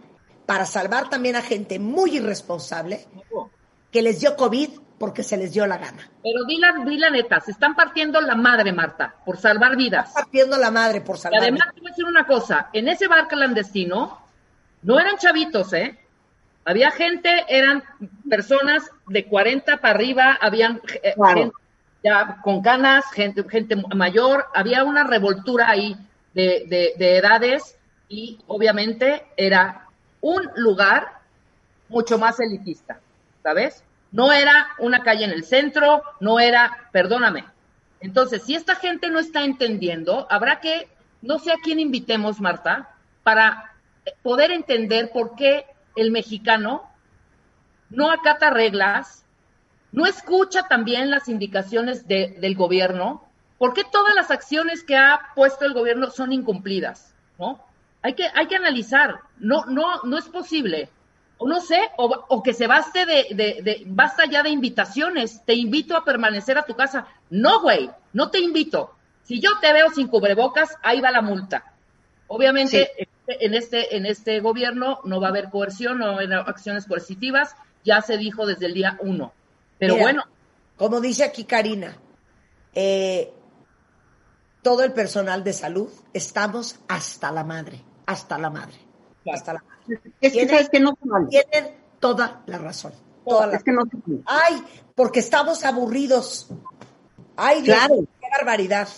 para 0.47 0.67
salvar 0.67 1.09
también 1.09 1.37
a 1.37 1.43
gente 1.43 1.79
muy 1.79 2.17
irresponsable 2.17 3.07
que 3.91 4.03
les 4.03 4.21
dio 4.21 4.37
COVID 4.37 4.69
porque 4.99 5.23
se 5.23 5.37
les 5.37 5.53
dio 5.53 5.67
la 5.67 5.77
gana. 5.79 6.09
Pero 6.23 6.45
di 6.45 6.59
la, 6.59 6.73
di 6.85 6.97
la 6.99 7.11
neta, 7.11 7.41
se 7.41 7.51
están 7.51 7.75
partiendo 7.75 8.21
la 8.21 8.35
madre, 8.35 8.73
Marta, 8.73 9.15
por 9.25 9.37
salvar 9.39 9.77
vidas. 9.77 10.13
Partiendo 10.15 10.57
la 10.57 10.71
madre 10.71 11.01
por 11.01 11.17
Y 11.17 11.19
salvar. 11.21 11.41
además, 11.43 11.69
te 11.75 11.81
voy 11.81 11.89
a 11.89 11.91
decir 11.91 12.05
una 12.05 12.27
cosa, 12.27 12.69
en 12.73 12.89
ese 12.89 13.09
bar 13.09 13.27
clandestino 13.29 14.21
no 14.83 15.01
eran 15.01 15.17
chavitos, 15.19 15.73
¿eh? 15.73 15.99
Había 16.65 16.91
gente, 16.93 17.45
eran 17.49 17.83
personas 18.29 18.85
de 19.07 19.27
40 19.27 19.79
para 19.79 19.95
arriba, 19.95 20.39
habían 20.41 20.81
eh, 21.03 21.13
Claro. 21.15 21.39
gente 21.39 21.57
ya 22.03 22.37
con 22.43 22.63
canas, 22.63 23.05
gente, 23.13 23.45
gente 23.49 23.77
mayor, 23.95 24.47
había 24.55 24.85
una 24.85 25.05
revoltura 25.05 25.69
ahí 25.71 25.97
de, 26.35 26.65
de- 26.69 26.93
de 26.99 27.17
edades 27.19 27.77
y 28.09 28.39
obviamente 28.47 29.27
era 29.37 29.89
un 30.21 30.49
lugar 30.57 31.21
mucho 31.89 32.19
más 32.19 32.41
elitista, 32.41 33.01
¿sabes? 33.43 33.85
No 34.13 34.33
era 34.33 34.69
una 34.79 35.03
calle 35.03 35.25
en 35.25 35.31
el 35.33 35.45
centro, 35.45 36.03
no 36.21 36.39
era, 36.41 36.89
perdóname. 36.93 37.45
Entonces, 38.01 38.43
si 38.43 38.55
esta 38.55 38.75
gente 38.77 39.11
no 39.11 39.19
está 39.19 39.45
entendiendo, 39.45 40.27
habrá 40.31 40.61
que, 40.61 40.89
no 41.23 41.39
sé 41.39 41.53
a 41.53 41.57
quién 41.63 41.81
invitemos, 41.81 42.41
Marta, 42.41 42.91
para 43.23 43.73
poder 44.23 44.51
entender 44.51 45.11
por 45.13 45.35
qué 45.37 45.67
el 45.97 46.11
mexicano 46.11 46.89
no 47.91 48.11
acata 48.11 48.51
reglas, 48.51 49.25
no 49.93 50.07
escucha 50.07 50.65
también 50.69 51.11
las 51.11 51.29
indicaciones 51.29 52.07
de- 52.09 52.37
del 52.41 52.57
gobierno, 52.57 53.25
por 53.59 53.73
qué 53.73 53.83
todas 53.85 54.15
las 54.15 54.31
acciones 54.31 54.83
que 54.83 54.97
ha 54.97 55.29
puesto 55.35 55.65
el 55.65 55.73
gobierno 55.73 56.11
son 56.11 56.33
incumplidas, 56.33 57.15
¿no? 57.39 57.61
Hay 58.05 58.13
que, 58.15 58.27
hay 58.35 58.47
que 58.47 58.57
analizar, 58.57 59.19
no, 59.39 59.65
no, 59.65 60.03
no 60.05 60.19
es 60.19 60.27
posible. 60.27 60.91
O 61.39 61.49
no 61.49 61.61
sé, 61.63 61.81
o, 61.97 62.05
o 62.29 62.43
que 62.43 62.53
se 62.53 62.67
baste 62.67 63.07
de, 63.07 63.27
de, 63.31 63.61
de- 63.63 63.83
basta 63.87 64.27
ya 64.27 64.43
de 64.43 64.51
invitaciones, 64.51 65.43
te 65.47 65.55
invito 65.55 65.97
a 65.97 66.05
permanecer 66.05 66.59
a 66.59 66.67
tu 66.67 66.75
casa. 66.77 67.07
No, 67.31 67.63
güey, 67.63 67.91
no 68.13 68.31
te 68.31 68.39
invito. 68.41 68.93
Si 69.23 69.41
yo 69.41 69.51
te 69.61 69.73
veo 69.73 69.91
sin 69.91 70.09
cubrebocas, 70.09 70.77
ahí 70.83 71.01
va 71.01 71.11
la 71.11 71.23
multa. 71.23 71.73
Obviamente, 72.27 72.91
este- 72.99 73.47
en 73.47 73.55
este, 73.55 73.97
en 73.97 74.05
este 74.05 74.41
gobierno 74.41 75.01
no 75.05 75.19
va 75.19 75.29
a 75.29 75.31
haber 75.31 75.49
coerción, 75.49 75.99
no 75.99 76.07
va 76.09 76.13
a 76.13 76.15
haber 76.17 76.33
acciones 76.35 76.85
coercitivas, 76.87 77.57
ya 77.85 78.03
se 78.03 78.19
dijo 78.19 78.45
desde 78.47 78.67
el 78.67 78.75
día 78.75 78.99
uno. 79.01 79.33
Pero 79.79 79.95
Mira, 79.95 80.05
bueno, 80.05 80.25
Como 80.77 81.01
dice 81.01 81.25
aquí 81.25 81.45
Karina, 81.45 81.97
eh, 82.75 83.33
todo 84.63 84.85
el 84.85 84.93
personal 84.93 85.43
de 85.43 85.53
salud 85.53 85.89
estamos 86.13 86.79
hasta 86.89 87.31
la 87.33 87.45
madre, 87.45 87.81
hasta 88.07 88.39
la 88.39 88.51
madre, 88.51 88.75
Claro. 89.23 89.39
hasta 89.39 89.53
la 89.55 89.61
madre. 89.63 89.75
es 90.21 90.33
que 90.33 90.39
tiene- 90.39 90.51
sabes 90.51 90.69
que 90.71 90.81
no 90.81 90.91
se 91.03 91.09
vale. 91.09 91.27
Tienen 91.29 91.75
toda 92.01 92.43
la 92.47 92.59
razón. 92.59 92.93
Toda 93.27 93.47
la- 93.47 93.57
Es 93.57 93.63
que 93.65 93.73
no 93.73 93.83
se 93.85 93.97
vale. 94.07 94.23
Ay, 94.27 94.63
porque 94.95 95.21
estamos 95.21 95.65
aburridos. 95.65 96.49
Ay, 97.37 97.63
Dios, 97.63 97.77
Claro. 97.77 97.95
qué 98.21 98.27
barbaridad. 98.31 98.89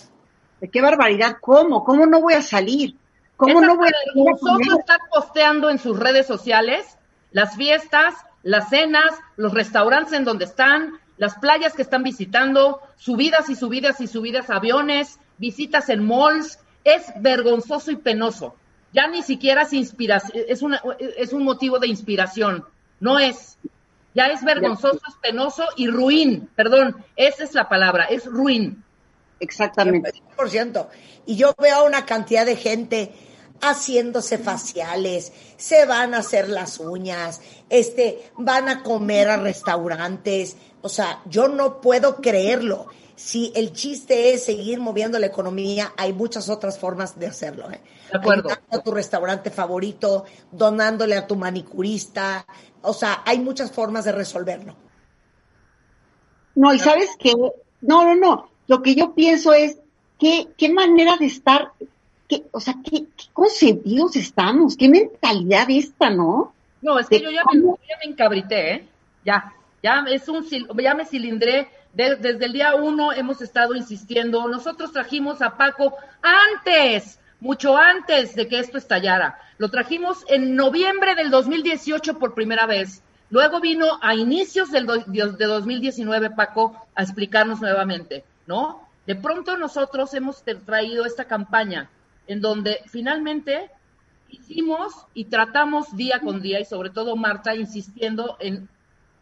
¿De 0.61 0.69
qué 0.69 0.81
barbaridad? 0.81 1.37
¿Cómo? 1.41 1.83
¿Cómo 1.83 2.05
no 2.05 2.21
voy 2.21 2.33
a 2.33 2.41
salir? 2.41 2.95
¿Cómo 3.35 3.61
no 3.61 3.75
voy 3.77 3.87
a 3.89 4.37
salir 4.37 4.79
estar 4.79 4.99
posteando 5.13 5.69
en 5.69 5.77
sus 5.77 5.97
redes 5.99 6.25
sociales 6.25 6.97
las 7.31 7.55
fiestas, 7.55 8.15
las 8.43 8.69
cenas, 8.69 9.11
los 9.35 9.53
restaurantes 9.53 10.13
en 10.13 10.23
donde 10.23 10.45
están, 10.45 10.93
las 11.17 11.35
playas 11.35 11.73
que 11.73 11.81
están 11.83 12.01
visitando, 12.03 12.81
subidas 12.95 13.49
y 13.49 13.55
subidas 13.55 13.99
y 14.01 14.07
subidas 14.07 14.49
a 14.49 14.55
aviones, 14.55 15.19
visitas 15.37 15.89
en 15.89 16.05
malls. 16.07 16.59
Es 16.83 17.05
vergonzoso 17.19 17.91
y 17.91 17.97
penoso. 17.97 18.55
Ya 18.93 19.07
ni 19.07 19.21
siquiera 19.21 19.63
es 19.63 19.73
inspiración, 19.73 20.43
es, 20.47 20.61
una, 20.61 20.81
es 21.17 21.33
un 21.33 21.43
motivo 21.43 21.79
de 21.79 21.87
inspiración. 21.87 22.65
No 22.99 23.19
es. 23.19 23.57
Ya 24.15 24.27
es 24.27 24.43
vergonzoso, 24.43 24.99
es 25.07 25.15
penoso 25.21 25.63
y 25.75 25.87
ruin. 25.87 26.49
Perdón, 26.55 27.05
esa 27.15 27.43
es 27.43 27.53
la 27.53 27.69
palabra, 27.69 28.05
es 28.05 28.25
ruin. 28.25 28.83
Exactamente. 29.39 30.11
100%. 30.37 30.87
Y 31.27 31.35
yo 31.35 31.53
veo 31.59 31.85
una 31.85 32.05
cantidad 32.05 32.45
de 32.45 32.55
gente 32.55 33.13
haciéndose 33.61 34.37
faciales, 34.37 35.31
se 35.57 35.85
van 35.85 36.13
a 36.13 36.19
hacer 36.19 36.49
las 36.49 36.79
uñas, 36.79 37.41
este, 37.69 38.31
van 38.37 38.69
a 38.69 38.83
comer 38.83 39.29
a 39.29 39.37
restaurantes. 39.37 40.57
O 40.81 40.89
sea, 40.89 41.21
yo 41.25 41.47
no 41.47 41.81
puedo 41.81 42.17
creerlo. 42.17 42.87
Si 43.17 43.51
el 43.55 43.73
chiste 43.73 44.31
es 44.35 44.45
seguir 44.45 44.79
moviendo 44.79 45.17
la 45.17 45.25
economía, 45.25 45.91
hay 45.97 46.13
muchas 46.13 46.49
otras 46.49 46.77
formas 46.77 47.17
de 47.17 47.25
hacerlo. 47.25 47.71
¿eh? 47.71 47.81
De 48.11 48.17
acuerdo. 48.19 48.49
Ayudando 48.49 48.77
a 48.77 48.83
tu 48.83 48.91
restaurante 48.91 49.49
favorito, 49.49 50.25
donándole 50.51 51.15
a 51.17 51.25
tu 51.25 51.35
manicurista. 51.35 52.45
O 52.83 52.93
sea, 52.93 53.23
hay 53.25 53.39
muchas 53.39 53.71
formas 53.71 54.05
de 54.05 54.11
resolverlo. 54.11 54.75
No, 56.53 56.73
y 56.75 56.79
sabes 56.79 57.09
qué, 57.17 57.33
no, 57.81 58.03
no, 58.03 58.15
no. 58.15 58.49
Lo 58.67 58.83
que 58.83 58.93
yo 58.93 59.15
pienso 59.15 59.51
es, 59.51 59.79
¿qué, 60.19 60.49
qué 60.55 60.69
manera 60.69 61.17
de 61.17 61.25
estar 61.25 61.71
qué, 62.27 62.43
o 62.51 62.59
sea, 62.59 62.75
qué, 62.83 63.05
qué 63.17 63.25
consentidos 63.33 64.15
estamos, 64.15 64.77
qué 64.77 64.89
mentalidad 64.89 65.65
esta, 65.71 66.11
¿no? 66.11 66.53
No, 66.83 66.99
es 66.99 67.07
que 67.07 67.17
¿De 67.17 67.23
yo 67.25 67.31
ya 67.31 67.41
me, 67.51 67.61
cómo? 67.61 67.77
yo 67.77 67.83
ya 67.89 67.97
me 68.05 68.11
encabrité, 68.11 68.73
¿eh? 68.73 68.87
Ya, 69.25 69.53
ya 69.81 70.03
es 70.11 70.27
un, 70.29 70.45
sil- 70.45 70.69
ya 70.81 70.93
me 70.93 71.05
cilindré. 71.05 71.69
De- 71.97 72.15
desde 72.15 72.45
el 72.45 72.53
día 72.53 72.75
uno 72.75 73.11
hemos 73.11 73.41
estado 73.41 73.73
insistiendo. 73.73 74.47
Nosotros 74.47 74.91
trajimos 74.91 75.41
a 75.41 75.57
Paco 75.57 75.95
antes, 76.21 77.19
mucho 77.39 77.75
antes 77.75 78.35
de 78.35 78.47
que 78.47 78.59
esto 78.59 78.77
estallara. 78.77 79.39
Lo 79.57 79.69
trajimos 79.69 80.23
en 80.27 80.55
noviembre 80.55 81.15
del 81.15 81.31
2018 81.31 82.19
por 82.19 82.35
primera 82.35 82.67
vez. 82.67 83.01
Luego 83.31 83.59
vino 83.59 83.97
a 84.03 84.13
inicios 84.13 84.69
del 84.71 84.85
do- 84.85 84.97
de 85.07 85.45
2019 85.45 86.29
Paco 86.29 86.87
a 86.93 87.01
explicarnos 87.01 87.61
nuevamente, 87.61 88.23
¿no? 88.45 88.87
De 89.07 89.15
pronto 89.15 89.57
nosotros 89.57 90.13
hemos 90.13 90.43
traído 90.67 91.03
esta 91.03 91.25
campaña 91.25 91.89
en 92.27 92.41
donde 92.41 92.79
finalmente 92.85 93.71
hicimos 94.29 94.93
y 95.15 95.25
tratamos 95.25 95.95
día 95.97 96.19
con 96.19 96.41
día 96.43 96.59
y 96.59 96.65
sobre 96.65 96.91
todo 96.91 97.15
Marta 97.15 97.55
insistiendo 97.55 98.37
en 98.39 98.69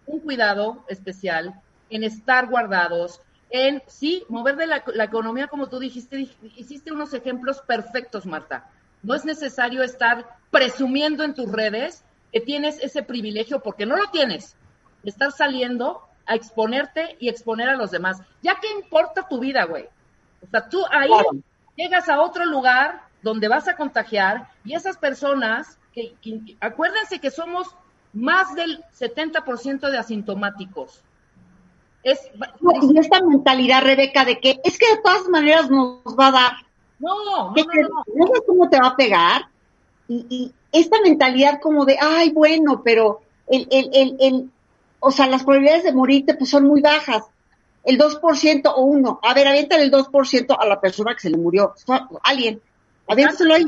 un 0.08 0.20
cuidado 0.20 0.84
especial, 0.90 1.54
en 1.90 2.04
estar 2.04 2.48
guardados, 2.48 3.22
en 3.50 3.82
sí, 3.88 4.24
mover 4.28 4.56
de 4.58 4.68
la, 4.68 4.84
la 4.94 5.04
economía 5.06 5.48
como 5.48 5.68
tú 5.68 5.80
dijiste, 5.80 6.18
dij- 6.18 6.36
hiciste 6.56 6.92
unos 6.92 7.14
ejemplos 7.14 7.62
perfectos, 7.62 8.26
Marta. 8.26 8.70
No 9.04 9.14
es 9.14 9.24
necesario 9.24 9.84
estar 9.84 10.26
presumiendo 10.52 11.24
en 11.24 11.34
tus 11.36 11.52
redes 11.52 12.04
que 12.34 12.42
tienes 12.42 12.80
ese 12.82 13.04
privilegio 13.04 13.60
porque 13.62 13.86
no 13.86 13.96
lo 13.96 14.10
tienes. 14.10 14.56
Estar 15.04 15.32
saliendo 15.32 16.02
a 16.26 16.34
exponerte 16.36 17.16
y 17.20 17.30
exponer 17.30 17.70
a 17.70 17.76
los 17.76 17.92
demás. 17.92 18.18
Ya 18.42 18.56
que 18.60 18.68
importa 18.72 19.28
tu 19.28 19.40
vida, 19.40 19.64
güey. 19.66 19.86
O 20.42 20.48
sea, 20.50 20.68
tú 20.68 20.84
ahí 20.92 21.08
Claro. 21.08 21.30
llegas 21.78 22.10
a 22.10 22.20
otro 22.20 22.46
lugar 22.46 23.02
donde 23.22 23.48
vas 23.48 23.68
a 23.68 23.76
contagiar 23.76 24.50
y 24.64 24.74
esas 24.74 24.98
personas, 24.98 25.78
que, 25.94 26.16
que- 26.22 26.58
acuérdense 26.60 27.20
que 27.20 27.30
somos 27.32 27.68
más 28.12 28.56
del 28.56 28.84
70% 29.00 29.90
de 29.92 29.98
asintomáticos. 30.00 31.02
Es, 32.06 32.20
y 32.84 33.00
esta 33.00 33.20
mentalidad, 33.22 33.82
Rebeca, 33.84 34.24
de 34.26 34.40
que 34.40 34.62
es 34.64 34.78
que 34.78 34.88
de 34.96 35.02
todas 35.02 35.28
maneras 35.28 35.72
nos 35.72 36.04
va 36.18 36.28
a 36.28 36.32
dar, 36.32 36.52
no, 37.00 37.16
no, 37.26 37.54
que 37.54 37.64
no, 37.64 37.90
no, 37.90 38.26
no. 38.26 38.42
cómo 38.46 38.70
te 38.70 38.80
va 38.80 38.90
a 38.90 38.96
pegar, 38.96 39.48
y, 40.08 40.26
y 40.30 40.54
esta 40.72 41.02
mentalidad 41.02 41.60
como 41.60 41.84
de, 41.84 41.98
ay, 42.00 42.30
bueno, 42.30 42.84
pero 42.84 43.22
el, 43.48 43.68
el, 43.72 43.90
el, 43.92 44.18
el, 44.20 44.50
o 45.00 45.10
sea, 45.10 45.28
las 45.28 45.44
probabilidades 45.44 45.84
de 45.84 45.94
morirte 45.94 46.36
pues 46.36 46.50
son 46.50 46.66
muy 46.66 46.82
bajas. 46.82 47.24
El 47.84 48.00
2% 48.00 48.74
o 48.76 48.82
uno. 48.82 49.20
A 49.22 49.34
ver, 49.34 49.48
aviéntale 49.48 49.84
el 49.84 49.92
2% 49.92 50.58
a 50.60 50.66
la 50.66 50.82
persona 50.82 51.14
que 51.14 51.22
se 51.22 51.30
le 51.30 51.38
murió. 51.38 51.76
Alguien. 52.24 52.62
Aviéntaselo 53.08 53.54
ahí. 53.54 53.66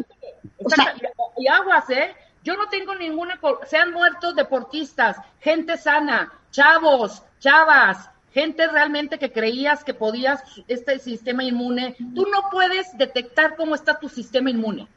O 0.63 0.69
sea, 0.69 0.95
y, 1.37 1.47
aguas, 1.47 1.89
¿eh? 1.91 2.15
Yo 2.43 2.55
no 2.55 2.67
tengo 2.69 2.95
ninguna. 2.95 3.39
Se 3.67 3.77
han 3.77 3.91
muerto 3.93 4.33
deportistas, 4.33 5.17
gente 5.39 5.77
sana, 5.77 6.33
chavos, 6.49 7.21
chavas, 7.39 8.09
gente 8.37 8.67
realmente 8.67 9.17
que 9.17 9.31
creías 9.31 9.83
que 9.83 9.95
podías 9.95 10.43
este 10.67 10.99
sistema 10.99 11.43
inmune. 11.43 11.95
Tú 12.13 12.27
no 12.31 12.49
puedes 12.51 12.95
detectar 12.95 13.55
cómo 13.55 13.73
está 13.73 13.99
tu 13.99 14.09
sistema 14.09 14.51
inmune. 14.51 14.87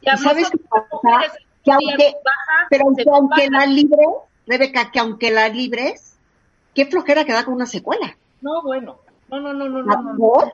Y 0.00 0.10
a 0.10 0.14
¿Y 0.14 0.18
sabes 0.18 0.50
qué 0.50 0.58
pasa? 0.68 1.32
Que 1.64 1.72
aunque, 1.72 2.14
baja, 2.24 2.66
pero 2.70 2.84
aunque, 3.14 3.48
la 3.50 3.66
libres, 3.66 4.08
Rebeca, 4.46 4.90
que 4.90 4.98
aunque 4.98 5.30
la 5.30 5.48
libres, 5.48 6.16
qué 6.74 6.86
flojera 6.86 7.24
que 7.24 7.32
da 7.32 7.44
con 7.44 7.54
una 7.54 7.66
secuela. 7.66 8.16
No, 8.40 8.62
bueno. 8.62 8.98
No, 9.28 9.40
no, 9.40 9.52
no, 9.52 9.68
no, 9.68 9.82
no, 9.82 10.02
no. 10.02 10.16
¿Por? 10.16 10.52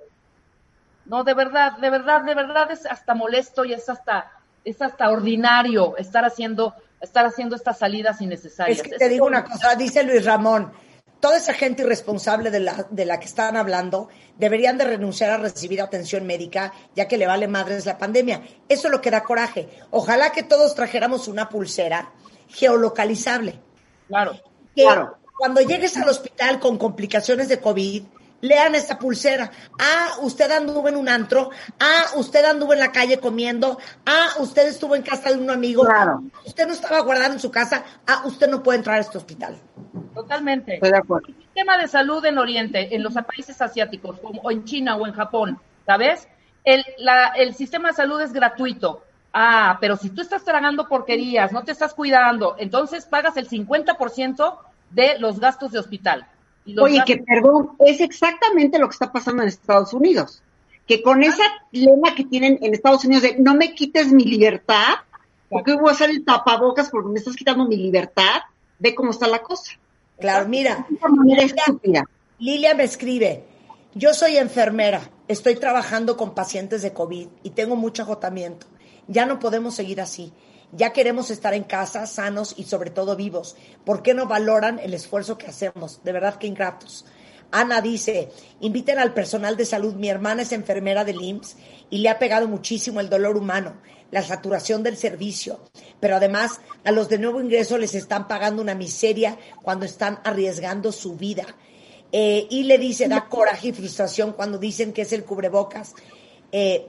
No, 1.06 1.24
de 1.24 1.32
verdad, 1.32 1.78
de 1.78 1.88
verdad, 1.88 2.24
de 2.24 2.34
verdad 2.34 2.70
es 2.70 2.84
hasta 2.84 3.14
molesto 3.14 3.64
y 3.64 3.72
es 3.72 3.88
hasta, 3.88 4.32
es 4.64 4.82
hasta 4.82 5.10
ordinario 5.10 5.96
estar 5.96 6.24
haciendo, 6.24 6.74
estar 7.00 7.24
haciendo 7.24 7.56
estas 7.56 7.78
salidas 7.78 8.20
innecesarias. 8.20 8.78
Es 8.78 8.82
que 8.82 8.96
te 8.96 9.04
Es 9.04 9.10
digo 9.10 9.26
una 9.26 9.44
cosa, 9.44 9.74
dice 9.76 10.02
Luis 10.02 10.24
Ramón, 10.24 10.72
toda 11.24 11.38
esa 11.38 11.54
gente 11.54 11.84
irresponsable 11.84 12.50
de 12.50 12.60
la, 12.60 12.86
de 12.90 13.06
la 13.06 13.18
que 13.18 13.24
están 13.24 13.56
hablando 13.56 14.10
deberían 14.36 14.76
de 14.76 14.84
renunciar 14.84 15.30
a 15.30 15.38
recibir 15.38 15.80
atención 15.80 16.26
médica 16.26 16.74
ya 16.94 17.08
que 17.08 17.16
le 17.16 17.26
vale 17.26 17.48
madres 17.48 17.86
la 17.86 17.96
pandemia. 17.96 18.42
Eso 18.68 18.88
es 18.88 18.92
lo 18.92 19.00
que 19.00 19.10
da 19.10 19.24
coraje. 19.24 19.70
Ojalá 19.90 20.32
que 20.32 20.42
todos 20.42 20.74
trajéramos 20.74 21.26
una 21.26 21.48
pulsera 21.48 22.12
geolocalizable. 22.48 23.58
Claro. 24.06 24.32
Que 24.76 24.82
Claro. 24.82 25.16
cuando 25.38 25.62
llegues 25.62 25.96
al 25.96 26.10
hospital 26.10 26.60
con 26.60 26.76
complicaciones 26.76 27.48
de 27.48 27.58
COVID, 27.58 28.02
lean 28.42 28.74
esta 28.74 28.98
pulsera. 28.98 29.50
Ah, 29.78 30.16
usted 30.20 30.50
anduvo 30.50 30.90
en 30.90 30.96
un 30.96 31.08
antro. 31.08 31.48
Ah, 31.80 32.04
usted 32.16 32.44
anduvo 32.44 32.74
en 32.74 32.80
la 32.80 32.92
calle 32.92 33.18
comiendo. 33.18 33.78
Ah, 34.04 34.28
usted 34.40 34.66
estuvo 34.68 34.94
en 34.94 35.00
casa 35.00 35.30
de 35.30 35.38
un 35.38 35.48
amigo. 35.48 35.84
Claro. 35.86 36.22
Usted 36.44 36.66
no 36.66 36.74
estaba 36.74 37.00
guardado 37.00 37.32
en 37.32 37.40
su 37.40 37.50
casa. 37.50 37.82
Ah, 38.06 38.24
usted 38.26 38.46
no 38.46 38.62
puede 38.62 38.76
entrar 38.76 38.98
a 38.98 39.00
este 39.00 39.16
hospital. 39.16 39.56
Totalmente. 40.14 40.74
Estoy 40.74 40.90
de 40.90 40.98
acuerdo. 40.98 41.28
El 41.28 41.34
sistema 41.36 41.78
de 41.78 41.88
salud 41.88 42.24
en 42.24 42.38
Oriente, 42.38 42.94
en 42.94 43.02
los 43.02 43.14
países 43.14 43.60
asiáticos, 43.60 44.18
como, 44.20 44.40
o 44.42 44.50
en 44.50 44.64
China 44.64 44.96
o 44.96 45.06
en 45.06 45.12
Japón, 45.12 45.58
¿sabes? 45.86 46.28
El, 46.64 46.84
la- 46.98 47.28
el 47.36 47.54
sistema 47.54 47.88
de 47.88 47.94
salud 47.94 48.20
es 48.20 48.32
gratuito. 48.32 49.02
Ah, 49.32 49.78
pero 49.80 49.96
si 49.96 50.10
tú 50.10 50.22
estás 50.22 50.44
tragando 50.44 50.86
porquerías, 50.88 51.50
no 51.52 51.64
te 51.64 51.72
estás 51.72 51.92
cuidando, 51.92 52.54
entonces 52.58 53.04
pagas 53.04 53.36
el 53.36 53.48
50% 53.48 54.56
de 54.90 55.18
los 55.18 55.40
gastos 55.40 55.72
de 55.72 55.80
hospital. 55.80 56.26
Y 56.64 56.74
los 56.74 56.84
Oye, 56.84 56.98
gastos- 56.98 57.16
que 57.16 57.22
perdón, 57.24 57.70
es 57.80 58.00
exactamente 58.00 58.78
lo 58.78 58.88
que 58.88 58.92
está 58.92 59.10
pasando 59.12 59.42
en 59.42 59.48
Estados 59.48 59.92
Unidos. 59.92 60.40
Que 60.86 61.02
con 61.02 61.22
esa 61.22 61.42
lema 61.72 62.14
que 62.14 62.24
tienen 62.24 62.58
en 62.62 62.74
Estados 62.74 63.04
Unidos 63.04 63.22
de 63.22 63.36
no 63.38 63.54
me 63.54 63.74
quites 63.74 64.12
mi 64.12 64.24
libertad, 64.24 64.94
porque 65.48 65.74
voy 65.74 65.88
a 65.88 65.92
hacer 65.92 66.10
el 66.10 66.24
tapabocas 66.24 66.90
porque 66.90 67.08
me 67.08 67.18
estás 67.18 67.34
quitando 67.36 67.64
mi 67.64 67.76
libertad, 67.76 68.42
ve 68.78 68.94
cómo 68.94 69.10
está 69.10 69.26
la 69.26 69.38
cosa. 69.40 69.72
Claro, 70.18 70.48
mira, 70.48 70.86
estúpida. 71.38 72.08
Lilia 72.38 72.74
me 72.74 72.84
escribe, 72.84 73.44
yo 73.94 74.12
soy 74.12 74.36
enfermera, 74.38 75.10
estoy 75.28 75.56
trabajando 75.56 76.16
con 76.16 76.34
pacientes 76.34 76.82
de 76.82 76.92
COVID 76.92 77.28
y 77.42 77.50
tengo 77.50 77.76
mucho 77.76 78.02
agotamiento. 78.02 78.66
Ya 79.06 79.26
no 79.26 79.38
podemos 79.38 79.74
seguir 79.74 80.00
así. 80.00 80.32
Ya 80.72 80.92
queremos 80.92 81.30
estar 81.30 81.54
en 81.54 81.62
casa, 81.62 82.06
sanos 82.06 82.54
y 82.56 82.64
sobre 82.64 82.90
todo 82.90 83.14
vivos. 83.14 83.56
¿Por 83.84 84.02
qué 84.02 84.14
no 84.14 84.26
valoran 84.26 84.80
el 84.80 84.94
esfuerzo 84.94 85.38
que 85.38 85.46
hacemos? 85.46 86.02
De 86.02 86.10
verdad 86.10 86.36
que 86.36 86.48
ingratos. 86.48 87.04
Ana 87.52 87.80
dice, 87.80 88.30
inviten 88.60 88.98
al 88.98 89.14
personal 89.14 89.56
de 89.56 89.64
salud. 89.64 89.94
Mi 89.94 90.08
hermana 90.08 90.42
es 90.42 90.50
enfermera 90.50 91.04
del 91.04 91.22
IMSS 91.22 91.56
y 91.90 91.98
le 91.98 92.08
ha 92.08 92.18
pegado 92.18 92.48
muchísimo 92.48 92.98
el 92.98 93.08
dolor 93.08 93.36
humano, 93.36 93.74
la 94.10 94.22
saturación 94.22 94.82
del 94.82 94.96
servicio. 94.96 95.60
Pero 96.00 96.16
además, 96.16 96.60
a 96.84 96.92
los 96.92 97.08
de 97.08 97.18
nuevo 97.18 97.40
ingreso 97.40 97.78
les 97.78 97.94
están 97.94 98.28
pagando 98.28 98.62
una 98.62 98.74
miseria 98.74 99.38
cuando 99.62 99.86
están 99.86 100.20
arriesgando 100.24 100.92
su 100.92 101.16
vida. 101.16 101.46
Eh, 102.12 102.46
y 102.48 102.62
le 102.62 102.78
dice, 102.78 103.08
da 103.08 103.28
coraje 103.28 103.68
y 103.68 103.72
frustración 103.72 104.32
cuando 104.32 104.58
dicen 104.58 104.92
que 104.92 105.02
es 105.02 105.12
el 105.12 105.24
cubrebocas. 105.24 105.94
Eh, 106.52 106.88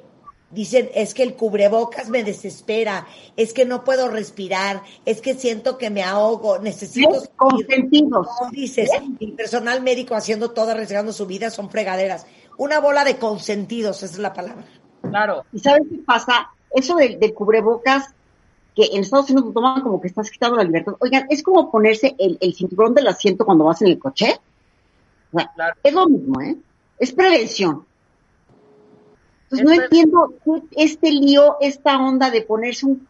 dicen, 0.52 0.90
es 0.94 1.14
que 1.14 1.24
el 1.24 1.36
cubrebocas 1.36 2.10
me 2.10 2.24
desespera, 2.24 3.08
es 3.36 3.54
que 3.54 3.66
no 3.66 3.84
puedo 3.84 4.08
respirar, 4.08 4.84
es 5.06 5.22
que 5.22 5.34
siento 5.34 5.78
que 5.78 5.90
me 5.90 6.04
ahogo, 6.04 6.60
necesito... 6.60 7.24
Consentidos. 7.36 8.28
No, 8.42 8.52
dices, 8.52 8.90
el 9.20 9.34
personal 9.34 9.82
médico 9.82 10.16
haciendo 10.16 10.52
todo, 10.52 10.72
arriesgando 10.72 11.12
su 11.12 11.26
vida, 11.26 11.50
son 11.50 11.70
fregaderas. 11.70 12.28
Una 12.58 12.80
bola 12.80 13.04
de 13.04 13.18
consentidos, 13.18 14.04
esa 14.04 14.14
es 14.14 14.20
la 14.20 14.34
palabra. 14.34 14.66
Claro. 15.02 15.44
¿Y 15.52 15.60
sabes 15.60 15.84
qué 15.90 15.98
pasa? 16.06 16.52
Eso 16.76 16.96
del, 16.96 17.20
del 17.20 17.34
cubrebocas, 17.34 18.14
que 18.76 18.84
en 18.92 19.02
Estados 19.02 19.30
Unidos 19.30 19.48
lo 19.48 19.54
toman 19.54 19.82
como 19.82 20.02
que 20.02 20.08
estás 20.10 20.30
quitando 20.30 20.58
la 20.58 20.64
libertad. 20.64 20.94
Oigan, 21.00 21.26
es 21.30 21.42
como 21.42 21.72
ponerse 21.72 22.16
el, 22.20 22.38
el 22.42 22.54
cinturón 22.54 22.94
del 22.94 23.08
asiento 23.08 23.46
cuando 23.46 23.64
vas 23.64 23.82
en 23.82 23.88
el 23.88 23.98
coche. 24.00 24.40
Bueno, 25.32 25.50
Claro. 25.56 25.76
es 25.82 25.94
lo 25.94 26.08
mismo, 26.08 26.42
¿eh? 26.42 26.56
Es 27.00 27.12
prevención. 27.14 27.86
Pues 29.50 29.62
Es 29.62 29.66
no 29.68 29.74
entiendo 29.74 30.34
este 30.76 31.12
lío, 31.12 31.58
esta 31.62 31.98
onda 31.98 32.30
de 32.30 32.42
ponerse 32.42 32.86
un 32.86 33.08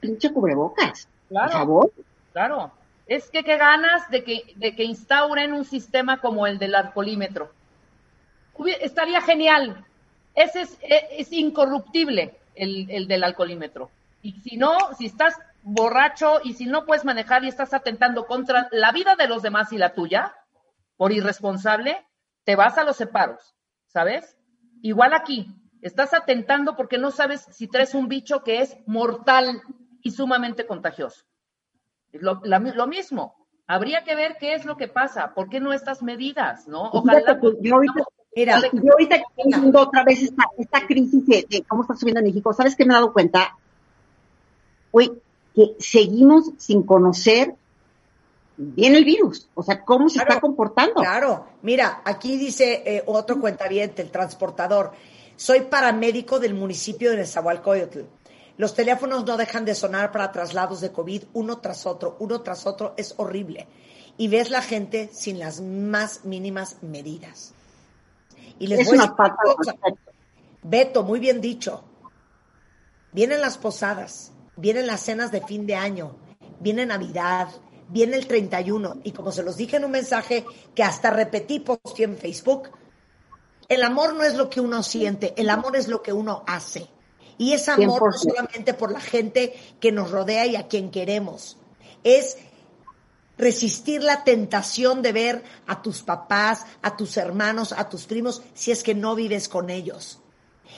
pinche 0.00 0.32
cubrebocas. 0.32 1.06
Claro. 1.28 1.46
Por 1.50 1.52
favor. 1.58 1.92
Claro. 2.32 2.70
Es 3.06 3.28
que 3.30 3.44
qué 3.44 3.56
ganas 3.58 4.08
de 4.10 4.24
que, 4.24 4.42
de 4.56 4.74
que 4.74 4.84
instauren 4.84 5.52
un 5.52 5.64
sistema 5.64 6.20
como 6.20 6.46
el 6.46 6.58
del 6.58 6.74
alcoholímetro. 6.74 7.50
Hubi- 8.56 8.76
estaría 8.80 9.20
genial. 9.20 9.84
Ese 10.34 10.62
es, 10.62 10.78
e- 10.82 11.08
es 11.18 11.32
incorruptible 11.32 12.34
el, 12.54 12.90
el 12.90 13.06
del 13.08 13.24
alcoholímetro. 13.24 13.90
Y 14.22 14.32
si 14.40 14.56
no, 14.56 14.76
si 14.96 15.06
estás 15.06 15.34
borracho 15.62 16.40
y 16.44 16.54
si 16.54 16.66
no 16.66 16.84
puedes 16.84 17.04
manejar 17.04 17.44
y 17.44 17.48
estás 17.48 17.74
atentando 17.74 18.26
contra 18.26 18.68
la 18.72 18.92
vida 18.92 19.16
de 19.16 19.28
los 19.28 19.42
demás 19.42 19.72
y 19.72 19.78
la 19.78 19.94
tuya, 19.94 20.34
por 20.96 21.12
irresponsable, 21.12 22.04
te 22.44 22.54
vas 22.56 22.78
a 22.78 22.84
los 22.84 22.96
separos, 22.96 23.54
¿sabes? 23.86 24.36
Igual 24.82 25.12
aquí, 25.14 25.48
estás 25.80 26.14
atentando 26.14 26.76
porque 26.76 26.98
no 26.98 27.10
sabes 27.10 27.46
si 27.50 27.66
traes 27.68 27.94
un 27.94 28.08
bicho 28.08 28.42
que 28.44 28.60
es 28.60 28.76
mortal 28.86 29.60
y 30.02 30.10
sumamente 30.12 30.66
contagioso. 30.66 31.24
Lo, 32.12 32.40
la- 32.44 32.58
lo 32.58 32.86
mismo, 32.86 33.34
habría 33.66 34.04
que 34.04 34.14
ver 34.14 34.36
qué 34.38 34.54
es 34.54 34.64
lo 34.64 34.76
que 34.76 34.88
pasa, 34.88 35.34
por 35.34 35.48
qué 35.48 35.60
no 35.60 35.72
estas 35.72 36.02
medidas, 36.02 36.68
¿no? 36.68 36.90
Fíjate 36.90 36.98
Ojalá 37.22 37.40
que 37.40 37.48
yo 37.60 37.74
ahorita- 37.76 38.04
Mira, 38.34 38.60
yo 38.60 38.92
ahorita 38.92 39.16
que 39.16 39.24
estoy 39.36 39.60
viendo 39.60 39.80
otra 39.80 40.04
vez 40.04 40.22
esta, 40.22 40.44
esta 40.56 40.86
crisis 40.86 41.26
de, 41.26 41.46
de 41.48 41.62
cómo 41.62 41.82
está 41.82 41.94
subiendo 41.94 42.20
en 42.20 42.26
México, 42.26 42.52
¿sabes 42.52 42.74
qué 42.74 42.84
me 42.84 42.92
he 42.92 42.96
dado 42.96 43.12
cuenta? 43.12 43.56
Güey, 44.90 45.12
que 45.54 45.76
seguimos 45.78 46.50
sin 46.56 46.82
conocer 46.82 47.54
bien 48.56 48.94
el 48.94 49.04
virus, 49.04 49.48
o 49.54 49.62
sea, 49.62 49.84
cómo 49.84 50.08
se 50.08 50.16
Claro, 50.16 50.30
está 50.30 50.40
comportando. 50.40 50.94
Claro, 50.94 51.46
mira, 51.62 52.02
aquí 52.04 52.36
dice 52.36 52.82
eh, 52.86 53.02
otro 53.06 53.40
cuentaviente, 53.40 54.02
el 54.02 54.10
transportador. 54.10 54.92
Soy 55.36 55.62
paramédico 55.62 56.38
del 56.38 56.54
municipio 56.54 57.10
de 57.10 57.18
Nezahualcóyotl. 57.18 58.00
Los 58.58 58.74
teléfonos 58.74 59.24
no 59.24 59.36
dejan 59.36 59.64
de 59.64 59.74
sonar 59.74 60.12
para 60.12 60.30
traslados 60.30 60.80
de 60.80 60.92
COVID 60.92 61.24
uno 61.32 61.58
tras 61.58 61.86
otro, 61.86 62.16
uno 62.20 62.42
tras 62.42 62.66
otro, 62.66 62.94
es 62.96 63.14
horrible. 63.16 63.66
Y 64.18 64.28
ves 64.28 64.50
la 64.50 64.60
gente 64.60 65.08
sin 65.12 65.38
las 65.38 65.60
más 65.60 66.24
mínimas 66.24 66.76
medidas. 66.82 67.54
Y 68.58 68.66
les 68.66 68.80
Es 68.80 68.88
voy 68.88 68.98
a 68.98 69.02
decir 69.02 69.14
una 69.14 69.36
cosa. 69.36 69.74
Beto, 70.62 71.02
muy 71.02 71.20
bien 71.20 71.40
dicho. 71.40 71.84
Vienen 73.12 73.40
las 73.40 73.58
posadas, 73.58 74.32
vienen 74.56 74.86
las 74.86 75.00
cenas 75.00 75.32
de 75.32 75.42
fin 75.42 75.66
de 75.66 75.74
año, 75.74 76.16
viene 76.60 76.86
Navidad, 76.86 77.48
viene 77.88 78.16
el 78.16 78.26
31 78.26 79.00
y 79.04 79.12
como 79.12 79.32
se 79.32 79.42
los 79.42 79.56
dije 79.56 79.76
en 79.76 79.84
un 79.84 79.90
mensaje 79.90 80.46
que 80.74 80.82
hasta 80.82 81.10
repetí 81.10 81.60
posteé 81.60 82.06
en 82.06 82.16
Facebook, 82.16 82.70
el 83.68 83.82
amor 83.82 84.14
no 84.14 84.22
es 84.22 84.34
lo 84.34 84.48
que 84.48 84.60
uno 84.60 84.82
siente, 84.82 85.34
el 85.36 85.50
amor 85.50 85.76
es 85.76 85.88
lo 85.88 86.02
que 86.02 86.12
uno 86.12 86.42
hace. 86.46 86.88
Y 87.38 87.52
es 87.52 87.68
amor 87.68 88.00
no 88.02 88.08
100%. 88.08 88.12
solamente 88.14 88.74
por 88.74 88.92
la 88.92 89.00
gente 89.00 89.54
que 89.80 89.92
nos 89.92 90.10
rodea 90.10 90.46
y 90.46 90.56
a 90.56 90.68
quien 90.68 90.90
queremos, 90.90 91.58
es 92.04 92.38
resistir 93.38 94.02
la 94.02 94.24
tentación 94.24 95.02
de 95.02 95.12
ver 95.12 95.44
a 95.66 95.82
tus 95.82 96.02
papás, 96.02 96.64
a 96.82 96.96
tus 96.96 97.16
hermanos, 97.16 97.72
a 97.72 97.88
tus 97.88 98.06
primos, 98.06 98.42
si 98.54 98.70
es 98.70 98.82
que 98.82 98.94
no 98.94 99.14
vives 99.14 99.48
con 99.48 99.70
ellos. 99.70 100.20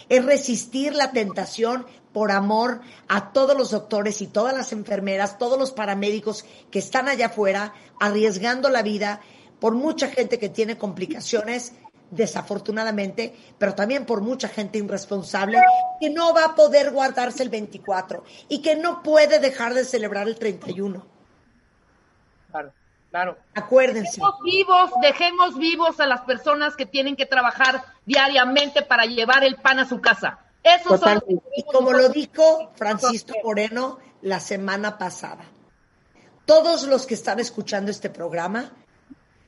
Es 0.09 0.25
resistir 0.25 0.95
la 0.95 1.13
tentación 1.13 1.87
por 2.13 2.31
amor 2.31 2.81
a 3.09 3.33
todos 3.33 3.57
los 3.57 3.71
doctores 3.71 4.23
y 4.23 4.27
todas 4.27 4.57
las 4.57 4.73
enfermeras, 4.73 5.39
todos 5.39 5.59
los 5.59 5.73
paramédicos 5.73 6.45
que 6.71 6.79
están 6.79 7.09
allá 7.09 7.27
afuera 7.27 7.75
arriesgando 8.01 8.69
la 8.69 8.83
vida 8.83 9.21
por 9.61 9.75
mucha 9.75 10.09
gente 10.09 10.39
que 10.39 10.49
tiene 10.49 10.79
complicaciones, 10.79 11.73
desafortunadamente, 12.11 13.35
pero 13.59 13.75
también 13.75 14.07
por 14.07 14.21
mucha 14.21 14.49
gente 14.49 14.79
irresponsable 14.79 15.59
que 16.01 16.11
no 16.11 16.33
va 16.33 16.45
a 16.45 16.55
poder 16.55 16.93
guardarse 16.93 17.43
el 17.43 17.49
24 17.49 18.23
y 18.49 18.63
que 18.63 18.77
no 18.77 19.03
puede 19.03 19.41
dejar 19.41 19.75
de 19.75 19.85
celebrar 19.85 20.29
el 20.29 20.39
31. 20.39 21.14
Claro. 23.15 23.39
Acuérdense. 23.55 24.11
Dejemos 24.11 24.41
vivos, 24.43 24.91
dejemos 25.01 25.57
vivos 25.57 26.01
a 26.01 26.07
las 26.09 26.23
personas 26.23 26.75
que 26.75 26.85
tienen 26.85 27.15
que 27.15 27.27
trabajar 27.27 27.85
diariamente 28.05 28.83
para 28.83 29.05
llevar 29.05 29.45
el 29.45 29.55
pan 29.55 29.79
a 29.79 29.89
su 29.89 30.01
casa. 30.01 30.41
Eso 30.65 30.99
son. 30.99 31.23
Y 31.57 31.63
como 31.63 31.93
lo 31.93 32.09
dijo 32.09 32.73
Francisco 32.75 33.35
Moreno 33.45 34.01
la 34.21 34.41
semana 34.41 34.99
pasada, 34.99 35.45
todos 36.45 36.89
los 36.89 37.07
que 37.07 37.15
están 37.15 37.39
escuchando 37.39 37.93
este 37.93 38.11
programa, 38.11 38.73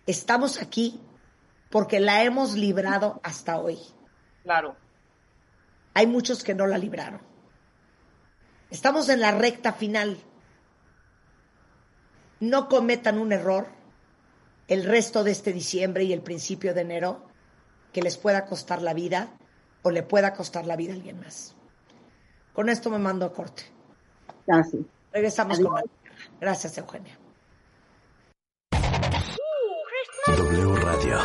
estamos 0.06 0.62
aquí 0.62 1.00
porque 1.68 1.98
la 1.98 2.22
hemos 2.22 2.54
librado 2.54 3.18
hasta 3.24 3.58
hoy. 3.58 3.80
Claro. 4.44 4.76
Hay 5.92 6.06
muchos 6.06 6.44
que 6.44 6.54
no 6.54 6.68
la 6.68 6.78
libraron. 6.78 7.20
Estamos 8.70 9.08
en 9.08 9.20
la 9.20 9.32
recta 9.32 9.72
final. 9.72 10.18
No 12.40 12.68
cometan 12.68 13.18
un 13.18 13.32
error 13.32 13.66
el 14.68 14.84
resto 14.84 15.24
de 15.24 15.30
este 15.30 15.52
diciembre 15.52 16.04
y 16.04 16.12
el 16.12 16.22
principio 16.22 16.74
de 16.74 16.82
enero 16.82 17.22
que 17.92 18.02
les 18.02 18.18
pueda 18.18 18.46
costar 18.46 18.82
la 18.82 18.94
vida 18.94 19.30
o 19.82 19.90
le 19.90 20.02
pueda 20.02 20.34
costar 20.34 20.66
la 20.66 20.76
vida 20.76 20.92
a 20.92 20.96
alguien 20.96 21.20
más. 21.20 21.54
Con 22.52 22.68
esto 22.68 22.90
me 22.90 22.98
mando 22.98 23.24
a 23.26 23.32
corte. 23.32 23.62
Ah, 24.48 24.62
sí. 24.62 24.84
Regresamos 25.12 25.60
con 25.60 25.72
más. 25.72 25.84
Gracias, 26.40 26.76
Eugenia. 26.78 27.18
W 30.26 30.76
Radio 30.76 31.18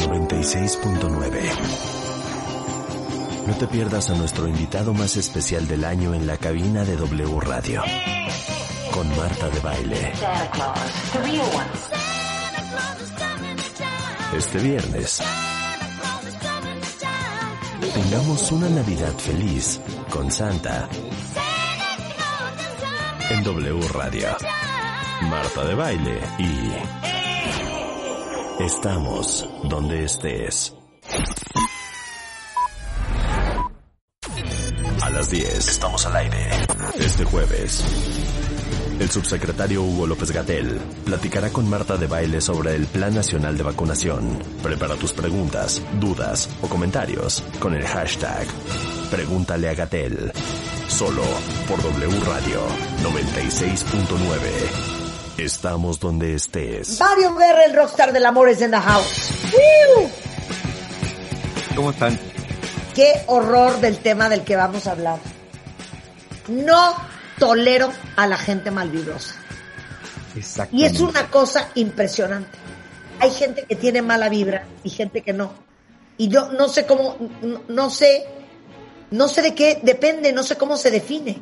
96.9. 0.00 1.88
No 3.46 3.56
te 3.56 3.66
pierdas 3.66 4.10
a 4.10 4.14
nuestro 4.14 4.46
invitado 4.46 4.92
más 4.92 5.16
especial 5.16 5.66
del 5.66 5.84
año 5.84 6.12
en 6.14 6.26
la 6.26 6.36
cabina 6.36 6.84
de 6.84 6.96
W 6.96 7.40
Radio. 7.40 7.82
Con 8.92 9.16
Marta 9.16 9.48
de 9.48 9.60
Baile. 9.60 10.12
Este 14.36 14.58
viernes. 14.58 15.22
Tengamos 17.94 18.52
una 18.52 18.68
Navidad 18.68 19.12
feliz 19.18 19.80
con 20.10 20.30
Santa. 20.30 20.88
En 23.30 23.44
W 23.44 23.88
Radio. 23.94 24.28
Marta 25.22 25.64
de 25.64 25.74
Baile 25.74 26.20
y... 26.38 26.72
Estamos 28.62 29.48
donde 29.64 30.04
estés. 30.04 30.74
A 35.02 35.10
las 35.10 35.30
10 35.30 35.68
estamos 35.68 36.04
al 36.06 36.16
aire. 36.16 36.50
Este 36.98 37.24
jueves. 37.24 38.47
El 39.00 39.10
subsecretario 39.10 39.82
Hugo 39.82 40.06
López 40.06 40.32
Gatel 40.32 40.78
platicará 41.04 41.50
con 41.50 41.68
Marta 41.70 41.96
de 41.96 42.08
Baile 42.08 42.40
sobre 42.40 42.74
el 42.74 42.86
Plan 42.86 43.14
Nacional 43.14 43.56
de 43.56 43.62
Vacunación. 43.62 44.38
Prepara 44.62 44.96
tus 44.96 45.12
preguntas, 45.12 45.80
dudas 46.00 46.48
o 46.62 46.68
comentarios 46.68 47.44
con 47.60 47.74
el 47.74 47.86
hashtag 47.86 48.46
Pregúntale 49.10 49.68
a 49.70 49.74
Gatel. 49.74 50.32
Solo 50.88 51.22
por 51.66 51.82
W 51.82 52.20
Radio 52.26 52.60
96.9. 53.02 55.38
Estamos 55.38 55.98
donde 55.98 56.34
estés. 56.34 57.00
Mario 57.00 57.34
Guerra, 57.36 57.64
el 57.64 57.74
rockstar 57.74 58.12
del 58.12 58.26
amor, 58.26 58.50
es 58.50 58.60
en 58.60 58.72
the 58.72 58.78
house. 58.78 59.30
¿Cómo 61.74 61.90
están? 61.90 62.18
Qué 62.94 63.12
horror 63.28 63.80
del 63.80 63.96
tema 63.98 64.28
del 64.28 64.42
que 64.42 64.56
vamos 64.56 64.86
a 64.86 64.92
hablar. 64.92 65.18
No 66.48 66.94
tolero 67.38 67.92
a 68.16 68.26
la 68.26 68.36
gente 68.36 68.70
malvibrosa. 68.70 69.34
Y 70.72 70.84
es 70.84 71.00
una 71.00 71.26
cosa 71.26 71.70
impresionante. 71.74 72.58
Hay 73.20 73.30
gente 73.30 73.64
que 73.68 73.74
tiene 73.74 74.02
mala 74.02 74.28
vibra 74.28 74.64
y 74.84 74.90
gente 74.90 75.22
que 75.22 75.32
no. 75.32 75.52
Y 76.16 76.28
yo 76.28 76.52
no 76.52 76.68
sé 76.68 76.86
cómo, 76.86 77.16
no, 77.42 77.62
no 77.68 77.90
sé, 77.90 78.24
no 79.10 79.28
sé 79.28 79.42
de 79.42 79.54
qué 79.54 79.80
depende, 79.82 80.32
no 80.32 80.42
sé 80.42 80.56
cómo 80.56 80.76
se 80.76 80.90
define. 80.90 81.40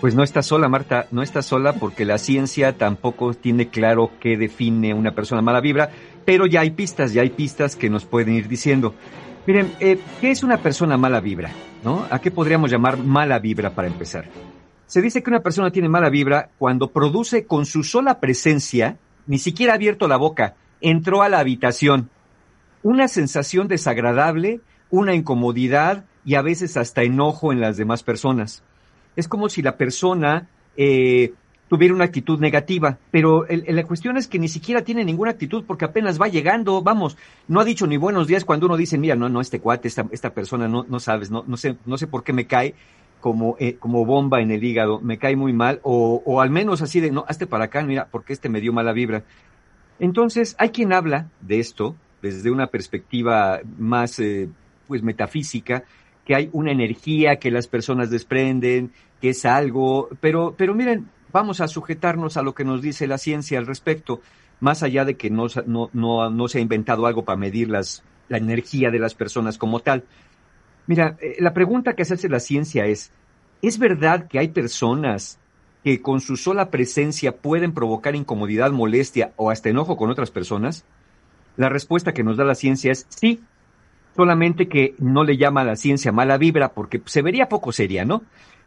Pues 0.00 0.14
no 0.14 0.22
está 0.22 0.42
sola, 0.42 0.68
Marta, 0.68 1.06
no 1.10 1.22
está 1.22 1.42
sola 1.42 1.74
porque 1.74 2.06
la 2.06 2.16
ciencia 2.16 2.76
tampoco 2.76 3.34
tiene 3.34 3.68
claro 3.68 4.10
qué 4.18 4.38
define 4.38 4.94
una 4.94 5.14
persona 5.14 5.42
mala 5.42 5.60
vibra, 5.60 5.90
pero 6.24 6.46
ya 6.46 6.60
hay 6.60 6.70
pistas, 6.70 7.12
ya 7.12 7.20
hay 7.20 7.30
pistas 7.30 7.76
que 7.76 7.90
nos 7.90 8.06
pueden 8.06 8.34
ir 8.34 8.48
diciendo. 8.48 8.94
Miren, 9.46 9.72
eh, 9.78 9.98
¿qué 10.20 10.30
es 10.30 10.42
una 10.42 10.58
persona 10.58 10.96
mala 10.96 11.20
vibra? 11.20 11.50
¿No? 11.84 12.06
¿A 12.10 12.18
qué 12.18 12.30
podríamos 12.30 12.70
llamar 12.70 12.96
mala 12.98 13.38
vibra 13.38 13.70
para 13.74 13.88
empezar? 13.88 14.24
Se 14.90 15.00
dice 15.00 15.22
que 15.22 15.30
una 15.30 15.38
persona 15.38 15.70
tiene 15.70 15.88
mala 15.88 16.10
vibra 16.10 16.50
cuando 16.58 16.90
produce 16.90 17.46
con 17.46 17.64
su 17.64 17.84
sola 17.84 18.18
presencia, 18.18 18.96
ni 19.28 19.38
siquiera 19.38 19.72
ha 19.72 19.76
abierto 19.76 20.08
la 20.08 20.16
boca, 20.16 20.56
entró 20.80 21.22
a 21.22 21.28
la 21.28 21.38
habitación, 21.38 22.10
una 22.82 23.06
sensación 23.06 23.68
desagradable, 23.68 24.60
una 24.90 25.14
incomodidad 25.14 26.06
y 26.24 26.34
a 26.34 26.42
veces 26.42 26.76
hasta 26.76 27.04
enojo 27.04 27.52
en 27.52 27.60
las 27.60 27.76
demás 27.76 28.02
personas. 28.02 28.64
Es 29.14 29.28
como 29.28 29.48
si 29.48 29.62
la 29.62 29.76
persona 29.76 30.48
eh, 30.76 31.34
tuviera 31.68 31.94
una 31.94 32.06
actitud 32.06 32.40
negativa, 32.40 32.98
pero 33.12 33.46
el- 33.46 33.64
la 33.68 33.84
cuestión 33.84 34.16
es 34.16 34.26
que 34.26 34.40
ni 34.40 34.48
siquiera 34.48 34.82
tiene 34.82 35.04
ninguna 35.04 35.30
actitud 35.30 35.62
porque 35.68 35.84
apenas 35.84 36.20
va 36.20 36.26
llegando, 36.26 36.82
vamos, 36.82 37.16
no 37.46 37.60
ha 37.60 37.64
dicho 37.64 37.86
ni 37.86 37.96
buenos 37.96 38.26
días 38.26 38.44
cuando 38.44 38.66
uno 38.66 38.76
dice, 38.76 38.98
mira, 38.98 39.14
no, 39.14 39.28
no, 39.28 39.40
este 39.40 39.60
cuate, 39.60 39.86
esta, 39.86 40.06
esta 40.10 40.30
persona, 40.34 40.66
no, 40.66 40.84
no 40.88 40.98
sabes, 40.98 41.30
no, 41.30 41.44
no 41.46 41.56
sé, 41.56 41.76
no 41.86 41.96
sé 41.96 42.08
por 42.08 42.24
qué 42.24 42.32
me 42.32 42.48
cae 42.48 42.74
como, 43.20 43.56
eh, 43.58 43.76
como 43.78 44.04
bomba 44.04 44.40
en 44.40 44.50
el 44.50 44.64
hígado, 44.64 45.00
me 45.00 45.18
cae 45.18 45.36
muy 45.36 45.52
mal, 45.52 45.80
o, 45.82 46.22
o 46.24 46.40
al 46.40 46.50
menos 46.50 46.82
así 46.82 47.00
de, 47.00 47.10
no, 47.10 47.24
hazte 47.28 47.46
para 47.46 47.66
acá, 47.66 47.82
mira, 47.82 48.08
porque 48.10 48.32
este 48.32 48.48
me 48.48 48.60
dio 48.60 48.72
mala 48.72 48.92
vibra. 48.92 49.24
Entonces, 49.98 50.56
hay 50.58 50.70
quien 50.70 50.92
habla 50.92 51.28
de 51.40 51.60
esto 51.60 51.94
desde 52.22 52.50
una 52.50 52.68
perspectiva 52.68 53.60
más, 53.78 54.18
eh, 54.18 54.48
pues, 54.88 55.02
metafísica, 55.02 55.84
que 56.24 56.34
hay 56.34 56.50
una 56.52 56.72
energía 56.72 57.36
que 57.36 57.50
las 57.50 57.66
personas 57.66 58.10
desprenden, 58.10 58.92
que 59.20 59.30
es 59.30 59.44
algo, 59.44 60.08
pero, 60.20 60.54
pero 60.56 60.74
miren, 60.74 61.08
vamos 61.32 61.60
a 61.60 61.68
sujetarnos 61.68 62.36
a 62.36 62.42
lo 62.42 62.54
que 62.54 62.64
nos 62.64 62.82
dice 62.82 63.06
la 63.06 63.18
ciencia 63.18 63.58
al 63.58 63.66
respecto, 63.66 64.20
más 64.60 64.82
allá 64.82 65.04
de 65.04 65.16
que 65.16 65.30
no, 65.30 65.46
no, 65.66 65.90
no, 65.92 66.30
no 66.30 66.48
se 66.48 66.58
ha 66.58 66.60
inventado 66.60 67.06
algo 67.06 67.24
para 67.24 67.38
medir 67.38 67.68
las, 67.68 68.02
la 68.28 68.38
energía 68.38 68.90
de 68.90 68.98
las 68.98 69.14
personas 69.14 69.58
como 69.58 69.80
tal. 69.80 70.04
Mira, 70.86 71.16
eh, 71.20 71.36
la 71.38 71.54
pregunta 71.54 71.94
que 71.94 72.04
se 72.04 72.14
hace 72.14 72.28
la 72.28 72.40
ciencia 72.40 72.86
es, 72.86 73.12
¿es 73.62 73.78
verdad 73.78 74.28
que 74.28 74.38
hay 74.38 74.48
personas 74.48 75.38
que 75.84 76.02
con 76.02 76.20
su 76.20 76.36
sola 76.36 76.70
presencia 76.70 77.36
pueden 77.36 77.72
provocar 77.72 78.14
incomodidad, 78.14 78.70
molestia 78.70 79.32
o 79.36 79.50
hasta 79.50 79.68
enojo 79.68 79.96
con 79.96 80.10
otras 80.10 80.30
personas? 80.30 80.84
La 81.56 81.68
respuesta 81.68 82.12
que 82.12 82.24
nos 82.24 82.36
da 82.36 82.44
la 82.44 82.54
ciencia 82.54 82.92
es 82.92 83.06
sí, 83.08 83.40
solamente 84.16 84.68
que 84.68 84.94
no 84.98 85.24
le 85.24 85.36
llama 85.36 85.62
a 85.62 85.64
la 85.64 85.76
ciencia 85.76 86.12
mala 86.12 86.38
vibra 86.38 86.72
porque 86.72 87.02
se 87.06 87.22
vería 87.22 87.48
poco 87.48 87.72
seria, 87.72 88.04
¿no? 88.04 88.22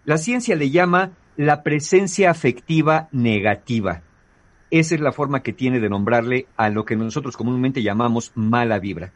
La 0.06 0.18
ciencia 0.18 0.56
le 0.56 0.70
llama 0.70 1.12
la 1.38 1.64
presencia 1.64 2.30
afectiva 2.30 3.08
negativa. 3.12 4.02
Esa 4.70 4.96
es 4.96 5.02
la 5.02 5.12
forma 5.12 5.44
que 5.44 5.54
tiene 5.54 5.80
de 5.80 5.90
nombrarle 5.90 6.48
a 6.58 6.70
lo 6.70 6.86
que 6.86 6.96
nosotros 6.96 7.38
comúnmente 7.38 7.84
llamamos 7.84 8.32
mala 8.36 8.80
vibra. 8.80 9.12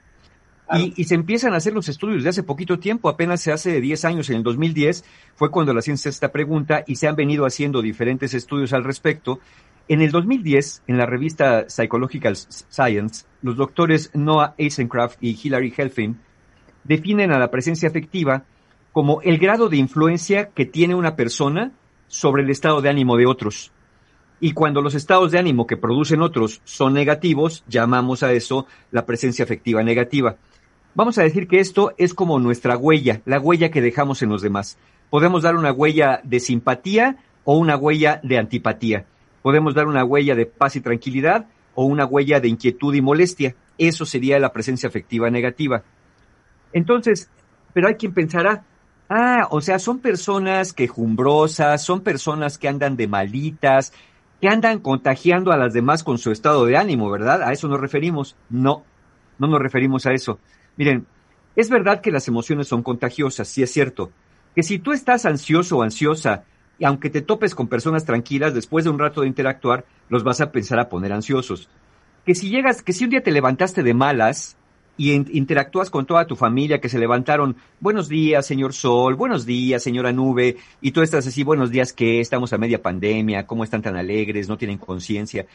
Y, 0.73 0.94
y, 0.98 1.06
se 1.06 1.15
empiezan 1.15 1.53
a 1.53 1.57
hacer 1.57 1.73
los 1.73 1.88
estudios 1.88 2.23
de 2.23 2.30
hace 2.30 2.44
poquito 2.44 2.77
tiempo, 2.77 3.07
apenas 3.07 3.41
se 3.41 3.53
hace 3.53 3.80
10 3.80 4.03
años, 4.03 4.30
en 4.30 4.38
el 4.38 4.44
2010 4.44 5.06
fue 5.35 5.49
cuando 5.49 5.73
la 5.73 5.81
ciencia 5.81 6.10
esta 6.10 6.31
pregunta 6.34 6.84
y 6.85 6.98
se 6.98 7.07
han 7.07 7.15
venido 7.15 7.45
haciendo 7.45 7.81
diferentes 7.81 8.34
estudios 8.34 8.73
al 8.73 8.84
respecto. 8.84 9.39
En 9.88 10.02
el 10.02 10.11
2010, 10.11 10.84
en 10.88 10.98
la 10.98 11.06
revista 11.06 11.69
Psychological 11.69 12.35
Science, 12.35 13.26
los 13.41 13.56
doctores 13.56 14.11
Noah 14.14 14.56
Eisencraft 14.57 15.23
y 15.23 15.39
Hilary 15.41 15.73
Helfin 15.77 16.19
definen 16.84 17.31
a 17.31 17.39
la 17.39 17.49
presencia 17.49 17.88
afectiva 17.88 18.44
como 18.91 19.22
el 19.22 19.38
grado 19.38 19.69
de 19.69 19.77
influencia 19.77 20.49
que 20.49 20.65
tiene 20.65 20.95
una 20.95 21.15
persona 21.15 21.72
sobre 22.07 22.44
el 22.44 22.49
estado 22.49 22.81
de 22.81 22.89
ánimo 22.89 23.15
de 23.15 23.27
otros. 23.27 23.72
Y 24.39 24.53
cuando 24.53 24.81
los 24.81 24.95
estados 24.95 25.31
de 25.31 25.39
ánimo 25.39 25.68
que 25.68 25.77
producen 25.77 26.22
otros 26.22 26.61
son 26.64 26.94
negativos, 26.94 27.64
llamamos 27.68 28.23
a 28.23 28.34
eso 28.34 28.68
la 28.91 29.06
presencia 29.06 29.45
afectiva 29.45 29.84
negativa. 29.84 30.38
Vamos 30.98 31.19
a 31.19 31.22
decir 31.22 31.48
que 31.48 31.60
esto 31.60 31.94
es 31.99 32.15
como 32.15 32.40
nuestra 32.40 32.76
huella, 32.76 33.22
la 33.26 33.40
huella 33.40 33.69
que 33.69 33.84
dejamos 33.84 34.24
en 34.24 34.30
los 34.30 34.41
demás. 34.41 34.80
Podemos 35.11 35.44
dar 35.44 35.56
una 35.56 35.72
huella 35.72 36.22
de 36.24 36.40
simpatía 36.40 37.18
o 37.44 37.56
una 37.56 37.78
huella 37.78 38.19
de 38.24 38.40
antipatía. 38.40 39.06
Podemos 39.44 39.76
dar 39.76 39.86
una 39.86 40.03
huella 40.03 40.34
de 40.34 40.48
paz 40.48 40.76
y 40.76 40.82
tranquilidad 40.82 41.45
o 41.76 41.86
una 41.86 42.07
huella 42.07 42.40
de 42.40 42.48
inquietud 42.48 42.95
y 42.95 43.03
molestia. 43.03 43.53
Eso 43.78 44.07
sería 44.07 44.40
la 44.40 44.52
presencia 44.52 44.90
afectiva 44.90 45.30
negativa. 45.30 45.84
Entonces, 46.74 47.30
pero 47.74 47.90
hay 47.90 47.94
quien 47.94 48.15
pensará, 48.15 48.64
ah, 49.07 49.49
o 49.52 49.61
sea, 49.61 49.78
son 49.78 49.99
personas 49.99 50.74
quejumbrosas, 50.74 51.86
son 51.86 52.02
personas 52.02 52.57
que 52.57 52.69
andan 52.69 52.98
de 52.98 53.07
malitas, 53.07 53.94
que 54.41 54.48
andan 54.48 54.80
contagiando 54.80 55.52
a 55.52 55.57
las 55.57 55.74
demás 55.74 56.03
con 56.03 56.18
su 56.18 56.32
estado 56.32 56.65
de 56.65 56.76
ánimo, 56.76 57.11
¿verdad? 57.11 57.44
A 57.44 57.52
eso 57.52 57.68
nos 57.68 57.80
referimos. 57.80 58.36
No, 58.49 58.84
no 59.38 59.45
nos 59.45 59.61
referimos 59.61 60.07
a 60.07 60.14
eso. 60.14 60.40
Miren, 60.77 61.05
es 61.55 61.69
verdad 61.69 62.01
que 62.01 62.11
las 62.11 62.27
emociones 62.27 62.67
son 62.67 62.83
contagiosas, 62.83 63.47
sí 63.47 63.63
es 63.63 63.71
cierto. 63.73 64.11
Que 64.55 64.63
si 64.63 64.79
tú 64.79 64.91
estás 64.91 65.25
ansioso 65.25 65.77
o 65.77 65.81
ansiosa, 65.81 66.43
y 66.79 66.85
aunque 66.85 67.09
te 67.09 67.21
topes 67.21 67.55
con 67.55 67.67
personas 67.67 68.05
tranquilas, 68.05 68.53
después 68.53 68.85
de 68.85 68.91
un 68.91 68.99
rato 68.99 69.21
de 69.21 69.27
interactuar, 69.27 69.85
los 70.09 70.23
vas 70.23 70.39
a 70.39 70.51
pensar 70.51 70.79
a 70.79 70.89
poner 70.89 71.11
ansiosos. 71.11 71.67
Que 72.25 72.35
si 72.35 72.49
llegas, 72.49 72.83
que 72.83 72.93
si 72.93 73.03
un 73.03 73.09
día 73.09 73.23
te 73.23 73.31
levantaste 73.31 73.81
de 73.81 73.95
malas 73.95 74.55
y 74.97 75.13
interactúas 75.13 75.89
con 75.89 76.05
toda 76.05 76.27
tu 76.27 76.35
familia 76.35 76.79
que 76.79 76.89
se 76.89 76.99
levantaron, 76.99 77.55
buenos 77.79 78.07
días, 78.07 78.45
señor 78.45 78.73
Sol, 78.73 79.15
buenos 79.15 79.45
días, 79.45 79.81
señora 79.81 80.11
Nube, 80.11 80.57
y 80.81 80.91
tú 80.91 81.01
estás 81.01 81.25
así, 81.25 81.43
buenos 81.43 81.71
días, 81.71 81.93
que 81.93 82.19
estamos 82.19 82.53
a 82.53 82.57
media 82.57 82.81
pandemia, 82.81 83.47
cómo 83.47 83.63
están 83.63 83.81
tan 83.81 83.95
alegres, 83.95 84.47
no 84.47 84.57
tienen 84.57 84.77
conciencia 84.77 85.47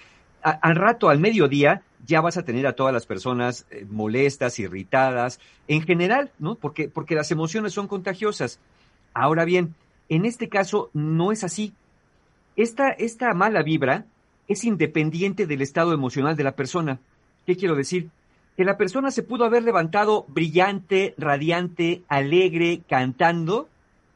al 0.43 0.77
rato, 0.77 1.09
al 1.09 1.21
mediodía, 1.21 1.83
ya 2.07 2.21
vas 2.21 2.37
a 2.37 2.45
tener 2.45 2.67
a 2.67 2.75
todas 2.75 2.93
las 2.93 3.07
personas 3.07 3.67
eh, 3.71 3.87
molestas, 3.89 4.59
irritadas, 4.59 5.41
en 5.69 5.83
general, 5.83 6.31
¿no? 6.39 6.57
Porque, 6.57 6.89
porque 6.89 7.15
las 7.15 7.31
emociones 7.31 7.73
son 7.73 7.89
contagiosas. 7.89 8.59
Ahora 9.15 9.45
bien, 9.45 9.75
en 10.09 10.25
este 10.25 10.49
caso 10.49 10.91
no 10.93 11.33
es 11.33 11.45
así. 11.45 11.73
Esta, 12.57 12.91
esta 12.91 13.33
mala 13.35 13.63
vibra 13.63 14.05
es 14.49 14.65
independiente 14.65 15.47
del 15.47 15.63
estado 15.63 15.93
emocional 15.93 16.37
de 16.37 16.45
la 16.45 16.57
persona. 16.57 16.99
¿Qué 17.47 17.57
quiero 17.57 17.77
decir? 17.77 18.11
Que 18.57 18.65
la 18.65 18.77
persona 18.77 19.11
se 19.11 19.23
pudo 19.23 19.45
haber 19.45 19.63
levantado 19.63 20.27
brillante, 20.29 21.15
radiante, 21.17 22.03
alegre, 22.09 22.83
cantando, 22.89 23.69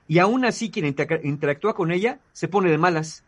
y 0.09 0.19
aún 0.19 0.45
así 0.45 0.71
quien 0.71 0.95
interactúa 1.23 1.75
con 1.75 1.91
ella 1.91 2.21
se 2.33 2.49
pone 2.49 2.71
de 2.71 2.79
malas. 2.79 3.25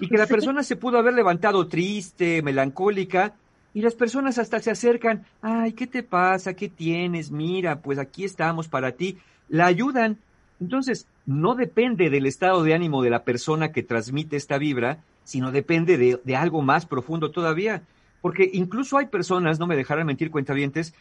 Y 0.00 0.08
que 0.08 0.18
la 0.18 0.26
persona 0.28 0.62
se 0.62 0.76
pudo 0.76 0.98
haber 0.98 1.14
levantado 1.14 1.66
triste, 1.66 2.42
melancólica, 2.42 3.34
y 3.72 3.82
las 3.82 3.94
personas 3.94 4.38
hasta 4.38 4.58
se 4.58 4.70
acercan, 4.70 5.24
ay, 5.42 5.72
¿qué 5.72 5.86
te 5.86 6.02
pasa? 6.02 6.54
¿Qué 6.54 6.68
tienes? 6.68 7.30
Mira, 7.30 7.80
pues 7.80 7.98
aquí 7.98 8.24
estamos 8.24 8.68
para 8.68 8.92
ti. 8.92 9.18
La 9.48 9.66
ayudan. 9.66 10.18
Entonces, 10.60 11.06
no 11.24 11.54
depende 11.54 12.10
del 12.10 12.26
estado 12.26 12.64
de 12.64 12.74
ánimo 12.74 13.02
de 13.02 13.10
la 13.10 13.22
persona 13.22 13.70
que 13.70 13.82
transmite 13.82 14.36
esta 14.36 14.58
vibra, 14.58 14.98
sino 15.24 15.52
depende 15.52 15.96
de, 15.98 16.20
de 16.22 16.36
algo 16.36 16.62
más 16.62 16.84
profundo 16.86 17.30
todavía. 17.30 17.82
Porque 18.20 18.50
incluso 18.52 18.98
hay 18.98 19.06
personas, 19.06 19.60
no 19.60 19.66
me 19.66 19.76
dejarán 19.76 20.06
mentir 20.06 20.30
cuentavientes, 20.30 20.92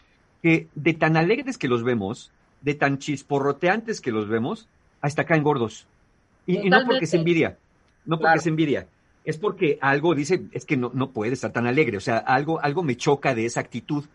que 0.44 0.68
de 0.76 0.94
tan 0.94 1.18
alegres 1.18 1.58
que 1.58 1.68
los 1.68 1.84
vemos, 1.84 2.32
de 2.62 2.76
tan 2.76 3.00
chisporroteantes 3.00 4.00
que 4.00 4.12
los 4.12 4.28
vemos, 4.28 4.68
hasta 5.02 5.26
caen 5.26 5.44
gordos. 5.44 5.88
Y, 6.46 6.68
y 6.68 6.70
no 6.70 6.86
porque 6.86 7.08
se 7.08 7.18
envidia, 7.18 7.58
no 8.05 8.19
porque 8.19 8.39
se 8.39 8.49
envidia, 8.49 8.88
es 9.26 9.38
porque 9.38 9.77
algo 9.81 10.15
dice, 10.15 10.41
es 10.51 10.65
que 10.65 10.77
no, 10.77 10.91
no 10.93 11.11
puede 11.11 11.34
estar 11.34 11.51
tan 11.51 11.67
alegre, 11.67 11.97
o 11.97 12.01
sea, 12.01 12.17
algo, 12.17 12.59
algo 12.61 12.84
me 12.84 12.97
choca 12.97 13.35
de 13.35 13.45
esa 13.45 13.59
actitud. 13.59 14.05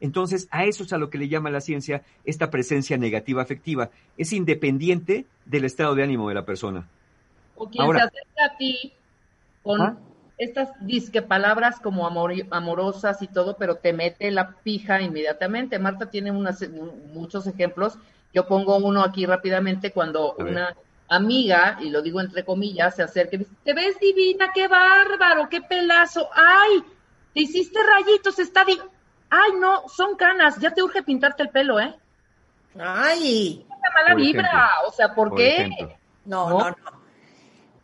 Entonces, 0.00 0.48
a 0.50 0.64
eso 0.64 0.82
es 0.82 0.92
a 0.92 0.98
lo 0.98 1.10
que 1.10 1.18
le 1.18 1.28
llama 1.28 1.50
la 1.50 1.60
ciencia 1.60 2.02
esta 2.24 2.50
presencia 2.50 2.96
negativa 2.96 3.40
afectiva. 3.40 3.90
Es 4.18 4.32
independiente 4.32 5.26
del 5.44 5.64
estado 5.64 5.94
de 5.94 6.02
ánimo 6.02 6.28
de 6.28 6.34
la 6.34 6.44
persona. 6.44 6.88
O 7.56 7.68
quien 7.68 7.86
se 7.92 7.98
acerca 7.98 8.44
a 8.46 8.56
ti 8.56 8.92
con 9.62 9.80
¿Ah? 9.80 9.96
estas 10.38 10.70
disque 10.80 11.22
palabras 11.22 11.78
como 11.78 12.06
amor, 12.06 12.32
amorosas 12.50 13.22
y 13.22 13.28
todo, 13.28 13.56
pero 13.56 13.76
te 13.76 13.92
mete 13.92 14.30
la 14.32 14.56
pija 14.64 15.00
inmediatamente. 15.00 15.78
Marta 15.78 16.10
tiene 16.10 16.32
unas, 16.32 16.68
muchos 17.12 17.46
ejemplos. 17.46 17.96
Yo 18.34 18.48
pongo 18.48 18.78
uno 18.78 19.04
aquí 19.04 19.24
rápidamente 19.24 19.92
cuando 19.92 20.34
una 20.34 20.74
amiga, 21.16 21.78
y 21.80 21.90
lo 21.90 22.02
digo 22.02 22.20
entre 22.20 22.44
comillas, 22.44 22.96
se 22.96 23.02
acerca 23.02 23.36
y 23.36 23.40
dice, 23.40 23.50
te 23.64 23.74
ves 23.74 23.98
divina, 24.00 24.50
qué 24.54 24.68
bárbaro, 24.68 25.48
qué 25.48 25.60
pelazo, 25.60 26.28
ay, 26.34 26.82
te 27.34 27.40
hiciste 27.40 27.78
rayitos, 27.82 28.38
está 28.38 28.64
ay, 29.30 29.50
no, 29.58 29.88
son 29.88 30.16
canas, 30.16 30.58
ya 30.58 30.72
te 30.72 30.82
urge 30.82 31.02
pintarte 31.02 31.42
el 31.42 31.50
pelo, 31.50 31.80
¿eh? 31.80 31.94
Ay. 32.78 33.66
Una 33.68 33.90
mala 33.94 34.14
vibra, 34.14 34.70
o 34.86 34.92
sea, 34.92 35.14
¿por, 35.14 35.34
qué? 35.34 35.70
No, 36.24 36.48
no, 36.48 36.70
no, 36.70 36.76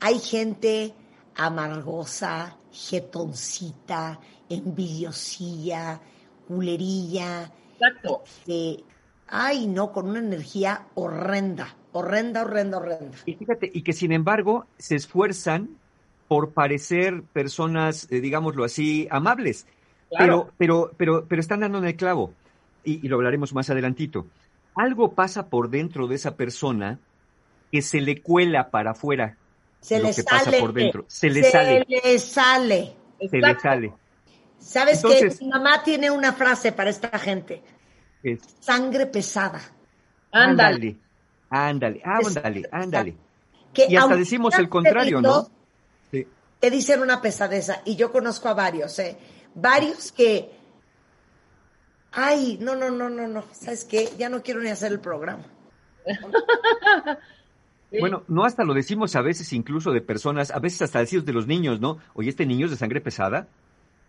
Hay 0.00 0.18
gente 0.18 0.94
amargosa, 1.36 2.56
jetoncita, 2.70 4.18
envidiosilla, 4.48 6.00
culerilla. 6.46 7.50
Exacto. 7.72 8.22
Este, 8.24 8.84
ay, 9.28 9.66
no, 9.66 9.92
con 9.92 10.08
una 10.08 10.18
energía 10.18 10.86
horrenda. 10.94 11.74
Horrenda, 11.98 12.42
horrenda, 12.42 12.78
horrenda. 12.78 13.18
Y 13.26 13.34
fíjate, 13.34 13.70
y 13.72 13.82
que 13.82 13.92
sin 13.92 14.12
embargo 14.12 14.66
se 14.78 14.94
esfuerzan 14.96 15.70
por 16.28 16.52
parecer 16.52 17.22
personas, 17.32 18.06
eh, 18.10 18.20
digámoslo 18.20 18.64
así, 18.64 19.08
amables. 19.10 19.66
Claro. 20.10 20.50
Pero, 20.56 20.56
pero, 20.58 20.92
pero, 20.96 21.26
pero 21.28 21.40
están 21.40 21.60
dando 21.60 21.78
en 21.78 21.84
el 21.86 21.96
clavo. 21.96 22.32
Y, 22.84 23.04
y, 23.04 23.08
lo 23.08 23.16
hablaremos 23.16 23.52
más 23.52 23.68
adelantito. 23.70 24.26
Algo 24.74 25.12
pasa 25.12 25.46
por 25.48 25.70
dentro 25.70 26.06
de 26.06 26.14
esa 26.14 26.36
persona 26.36 26.98
que 27.72 27.82
se 27.82 28.00
le 28.00 28.22
cuela 28.22 28.70
para 28.70 28.92
afuera. 28.92 29.36
Se 29.80 29.98
lo 29.98 30.08
le 30.08 30.14
que 30.14 30.22
sale. 30.22 30.44
pasa 30.44 30.58
por 30.58 30.72
dentro. 30.72 31.04
Se 31.08 31.28
le 31.30 31.42
se 31.42 31.50
sale. 31.50 31.86
le 31.88 32.18
sale. 32.18 32.92
Se 33.30 33.38
le 33.38 33.58
sale. 33.60 33.92
¿Sabes 34.58 34.96
Entonces- 35.02 35.38
qué? 35.38 35.44
Mi 35.44 35.50
mamá 35.50 35.82
tiene 35.82 36.10
una 36.10 36.32
frase 36.32 36.72
para 36.72 36.90
esta 36.90 37.18
gente. 37.18 37.62
Es- 38.22 38.40
Sangre 38.60 39.06
pesada. 39.06 39.60
Ándale. 40.32 40.96
Ándale, 41.50 42.02
ándale, 42.04 42.68
ándale. 42.70 43.16
Que 43.72 43.86
Y 43.88 43.96
hasta 43.96 44.16
decimos 44.16 44.58
el 44.58 44.68
contrario, 44.68 45.20
¿no? 45.20 45.48
Sí. 46.10 46.26
Te 46.60 46.70
dicen 46.70 47.00
una 47.00 47.20
pesadeza. 47.20 47.82
Y 47.84 47.96
yo 47.96 48.10
conozco 48.10 48.48
a 48.48 48.54
varios, 48.54 48.98
¿eh? 48.98 49.16
Varios 49.54 50.12
que. 50.12 50.50
Ay, 52.12 52.58
no, 52.60 52.74
no, 52.74 52.90
no, 52.90 53.08
no, 53.08 53.28
no. 53.28 53.44
¿Sabes 53.52 53.84
qué? 53.84 54.08
Ya 54.18 54.28
no 54.28 54.42
quiero 54.42 54.60
ni 54.60 54.70
hacer 54.70 54.92
el 54.92 55.00
programa. 55.00 55.44
Sí. 56.06 56.12
Bueno, 58.00 58.22
no 58.28 58.44
hasta 58.44 58.64
lo 58.64 58.74
decimos 58.74 59.16
a 59.16 59.22
veces 59.22 59.50
incluso 59.54 59.92
de 59.92 60.02
personas, 60.02 60.50
a 60.50 60.58
veces 60.58 60.82
hasta 60.82 60.98
decimos 60.98 61.24
de 61.24 61.32
los 61.32 61.46
niños, 61.46 61.80
¿no? 61.80 61.96
Oye, 62.12 62.28
este 62.28 62.44
niño 62.44 62.66
es 62.66 62.70
de 62.70 62.76
sangre 62.76 63.00
pesada, 63.00 63.48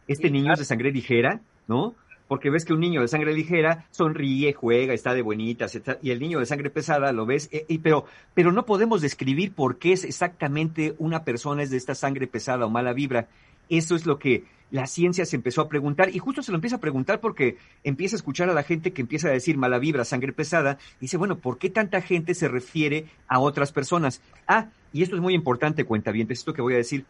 este 0.06 0.28
Sí, 0.28 0.34
niño 0.34 0.48
claro. 0.48 0.54
es 0.56 0.60
de 0.60 0.66
sangre 0.66 0.92
ligera, 0.92 1.40
¿no? 1.66 1.96
Porque 2.30 2.52
ves 2.52 2.64
que 2.64 2.74
un 2.74 2.80
niño 2.80 3.02
de 3.02 3.08
sangre 3.08 3.34
ligera 3.34 3.88
sonríe, 3.90 4.54
juega, 4.54 4.94
está 4.94 5.14
de 5.14 5.24
buenitas, 5.24 5.78
y 6.02 6.12
el 6.12 6.20
niño 6.20 6.40
de 6.40 6.46
sangre 6.46 6.70
pesada 6.70 7.12
lo 7.12 7.26
ves, 7.26 7.50
eh, 7.52 7.66
pero, 7.84 8.06
pero 8.36 8.52
no 8.52 8.68
podemos 8.68 9.02
describir 9.02 9.52
por 9.52 9.80
qué 9.80 9.94
es 9.94 10.06
exactamente 10.06 10.94
una 11.00 11.24
persona 11.24 11.64
es 11.64 11.72
de 11.72 11.78
esta 11.78 11.96
sangre 11.96 12.28
pesada 12.28 12.68
o 12.68 12.70
mala 12.70 12.94
vibra. 12.94 13.28
Eso 13.68 13.96
es 13.96 14.06
lo 14.06 14.20
que 14.20 14.46
la 14.72 14.86
ciencia 14.86 15.26
se 15.26 15.36
empezó 15.36 15.62
a 15.62 15.70
preguntar, 15.70 16.16
y 16.16 16.20
justo 16.20 16.44
se 16.44 16.52
lo 16.52 16.58
empieza 16.58 16.76
a 16.76 16.80
preguntar 16.80 17.20
porque 17.20 17.58
empieza 17.84 18.16
a 18.16 18.18
escuchar 18.18 18.48
a 18.50 18.54
la 18.54 18.62
gente 18.62 18.94
que 18.94 19.02
empieza 19.02 19.30
a 19.30 19.32
decir 19.32 19.58
mala 19.58 19.80
vibra, 19.80 20.06
sangre 20.06 20.32
pesada, 20.32 20.78
y 20.98 21.02
dice, 21.02 21.18
bueno, 21.18 21.40
¿por 21.40 21.58
qué 21.58 21.72
tanta 21.72 22.00
gente 22.02 22.36
se 22.36 22.48
refiere 22.48 23.08
a 23.28 23.40
otras 23.40 23.72
personas? 23.72 24.22
Ah, 24.48 24.68
y 24.94 25.02
esto 25.02 25.16
es 25.16 25.22
muy 25.22 25.34
importante, 25.34 25.84
cuenta 25.84 26.12
bien, 26.12 26.28
esto 26.30 26.54
que 26.54 26.62
voy 26.62 26.76
a 26.76 26.78
decir. 26.78 27.06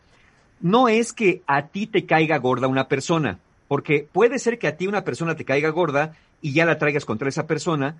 No 0.61 0.87
es 0.87 1.11
que 1.11 1.41
a 1.45 1.67
ti 1.67 1.87
te 1.87 2.05
caiga 2.05 2.37
gorda 2.37 2.67
una 2.67 2.87
persona, 2.87 3.39
Porque 3.69 4.05
puede 4.11 4.39
ser 4.39 4.59
que 4.59 4.67
a 4.67 4.75
ti 4.75 4.87
una 4.87 5.05
persona 5.05 5.35
te 5.35 5.45
caiga 5.45 5.69
gorda 5.69 6.15
y 6.41 6.51
ya 6.51 6.65
la 6.65 6.77
traigas 6.77 7.05
contra 7.05 7.29
esa 7.29 7.47
persona, 7.47 7.95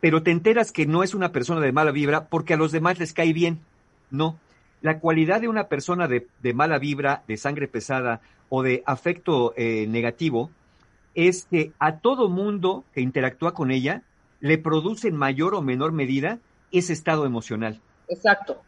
pero 0.00 0.22
te 0.22 0.32
enteras 0.32 0.72
que 0.72 0.84
no 0.84 1.02
es 1.02 1.14
una 1.14 1.32
persona 1.32 1.60
de 1.60 1.72
mala 1.72 1.92
vibra 1.92 2.26
porque 2.26 2.54
a 2.54 2.56
los 2.58 2.72
demás 2.72 2.98
les 2.98 3.14
cae 3.14 3.32
bien. 3.32 3.60
No. 4.10 4.36
La 4.82 4.98
cualidad 4.98 5.40
de 5.40 5.48
una 5.48 5.68
persona 5.68 6.08
de, 6.08 6.26
mala 6.52 6.78
vibra, 6.78 7.22
de 7.28 7.36
sangre 7.36 7.68
pesada 7.68 8.20
o 8.48 8.64
de 8.64 8.82
afecto 8.84 9.54
eh, 9.56 9.86
negativo 9.88 10.50
es 11.14 11.46
que 11.48 11.72
a 11.78 11.98
todo 11.98 12.28
mundo 12.28 12.84
que 12.92 13.00
interactúa 13.00 13.54
con 13.54 13.70
ella 13.70 14.02
le 14.40 14.58
produce 14.58 15.06
en 15.06 15.16
mayor 15.16 15.54
o 15.54 15.62
menor 15.62 15.92
medida 15.92 16.40
ese 16.72 16.92
estado 16.92 17.24
emocional. 17.26 17.80
Exacto. 18.08 18.60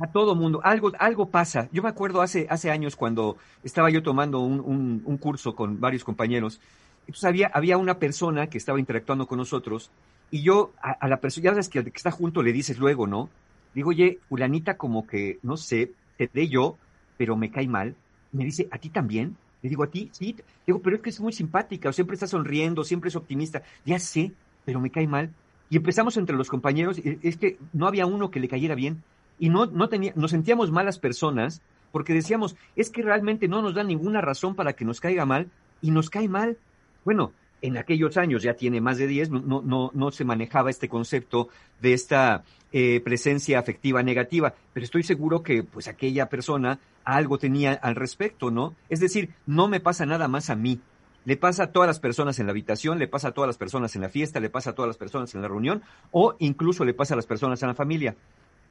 A 0.00 0.06
todo 0.06 0.34
mundo, 0.34 0.60
algo, 0.64 0.92
algo 0.98 1.28
pasa. 1.30 1.68
Yo 1.72 1.82
me 1.82 1.90
acuerdo 1.90 2.22
hace, 2.22 2.46
hace 2.48 2.70
años 2.70 2.96
cuando 2.96 3.36
estaba 3.62 3.90
yo 3.90 4.02
tomando 4.02 4.40
un, 4.40 5.02
un, 5.04 5.16
curso 5.18 5.54
con 5.54 5.78
varios 5.78 6.04
compañeros, 6.04 6.60
entonces 7.00 7.24
había, 7.24 7.48
había 7.48 7.76
una 7.76 7.98
persona 7.98 8.46
que 8.46 8.56
estaba 8.56 8.80
interactuando 8.80 9.26
con 9.26 9.36
nosotros 9.36 9.90
y 10.30 10.42
yo 10.42 10.72
a, 10.80 10.92
a 10.92 11.08
la 11.08 11.18
persona, 11.18 11.44
ya 11.44 11.50
sabes 11.50 11.68
que 11.68 11.80
al 11.80 11.84
que 11.84 11.96
está 11.96 12.10
junto 12.10 12.42
le 12.42 12.52
dices 12.52 12.78
luego, 12.78 13.06
¿no? 13.06 13.28
Digo, 13.74 13.90
oye, 13.90 14.18
fulanita 14.28 14.76
como 14.76 15.06
que, 15.06 15.38
no 15.42 15.56
sé, 15.56 15.92
te 16.16 16.30
dé 16.32 16.48
yo, 16.48 16.76
pero 17.16 17.36
me 17.36 17.50
cae 17.50 17.68
mal. 17.68 17.94
Me 18.32 18.44
dice, 18.44 18.68
¿a 18.70 18.78
ti 18.78 18.88
también? 18.88 19.36
Le 19.62 19.68
digo, 19.68 19.82
¿a 19.82 19.88
ti? 19.88 20.08
Sí. 20.12 20.36
Digo, 20.66 20.80
pero 20.80 20.96
es 20.96 21.02
que 21.02 21.10
es 21.10 21.20
muy 21.20 21.32
simpática, 21.32 21.90
o 21.90 21.92
siempre 21.92 22.14
está 22.14 22.26
sonriendo, 22.26 22.84
siempre 22.84 23.08
es 23.08 23.16
optimista. 23.16 23.62
Ya 23.84 23.98
sé, 23.98 24.32
pero 24.64 24.80
me 24.80 24.90
cae 24.90 25.06
mal. 25.06 25.30
Y 25.68 25.76
empezamos 25.76 26.16
entre 26.16 26.36
los 26.36 26.48
compañeros, 26.48 26.98
es 26.98 27.36
que 27.36 27.58
no 27.72 27.86
había 27.86 28.06
uno 28.06 28.30
que 28.30 28.40
le 28.40 28.48
cayera 28.48 28.74
bien. 28.74 29.02
Y 29.40 29.48
no, 29.48 29.66
no 29.66 29.88
tenía, 29.88 30.12
nos 30.14 30.30
sentíamos 30.30 30.70
malas 30.70 31.00
personas 31.00 31.62
porque 31.90 32.14
decíamos, 32.14 32.54
es 32.76 32.90
que 32.90 33.02
realmente 33.02 33.48
no 33.48 33.62
nos 33.62 33.74
da 33.74 33.82
ninguna 33.82 34.20
razón 34.20 34.54
para 34.54 34.74
que 34.74 34.84
nos 34.84 35.00
caiga 35.00 35.26
mal 35.26 35.50
y 35.82 35.90
nos 35.90 36.10
cae 36.10 36.28
mal. 36.28 36.56
Bueno, 37.04 37.32
en 37.62 37.76
aquellos 37.76 38.16
años, 38.16 38.42
ya 38.42 38.54
tiene 38.54 38.80
más 38.80 38.98
de 38.98 39.06
10, 39.06 39.30
no, 39.30 39.62
no, 39.62 39.90
no 39.92 40.10
se 40.12 40.24
manejaba 40.24 40.70
este 40.70 40.88
concepto 40.88 41.48
de 41.80 41.94
esta 41.94 42.44
eh, 42.72 43.00
presencia 43.00 43.58
afectiva 43.58 44.02
negativa, 44.02 44.54
pero 44.72 44.84
estoy 44.84 45.02
seguro 45.02 45.42
que 45.42 45.62
pues 45.62 45.88
aquella 45.88 46.28
persona 46.28 46.78
algo 47.04 47.38
tenía 47.38 47.72
al 47.72 47.96
respecto, 47.96 48.50
¿no? 48.50 48.74
Es 48.88 49.00
decir, 49.00 49.30
no 49.46 49.68
me 49.68 49.80
pasa 49.80 50.06
nada 50.06 50.28
más 50.28 50.50
a 50.50 50.54
mí, 50.54 50.80
le 51.24 51.36
pasa 51.36 51.64
a 51.64 51.72
todas 51.72 51.86
las 51.86 52.00
personas 52.00 52.38
en 52.38 52.46
la 52.46 52.52
habitación, 52.52 52.98
le 52.98 53.08
pasa 53.08 53.28
a 53.28 53.32
todas 53.32 53.48
las 53.48 53.58
personas 53.58 53.94
en 53.94 54.02
la 54.02 54.08
fiesta, 54.08 54.40
le 54.40 54.50
pasa 54.50 54.70
a 54.70 54.74
todas 54.74 54.88
las 54.88 54.96
personas 54.96 55.34
en 55.34 55.42
la 55.42 55.48
reunión 55.48 55.82
o 56.12 56.34
incluso 56.38 56.84
le 56.84 56.94
pasa 56.94 57.14
a 57.14 57.16
las 57.16 57.26
personas 57.26 57.62
en 57.62 57.68
la 57.68 57.74
familia. 57.74 58.16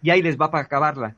Y 0.01 0.09
ahí 0.09 0.21
les 0.21 0.38
va 0.38 0.51
para 0.51 0.63
acabarla. 0.63 1.15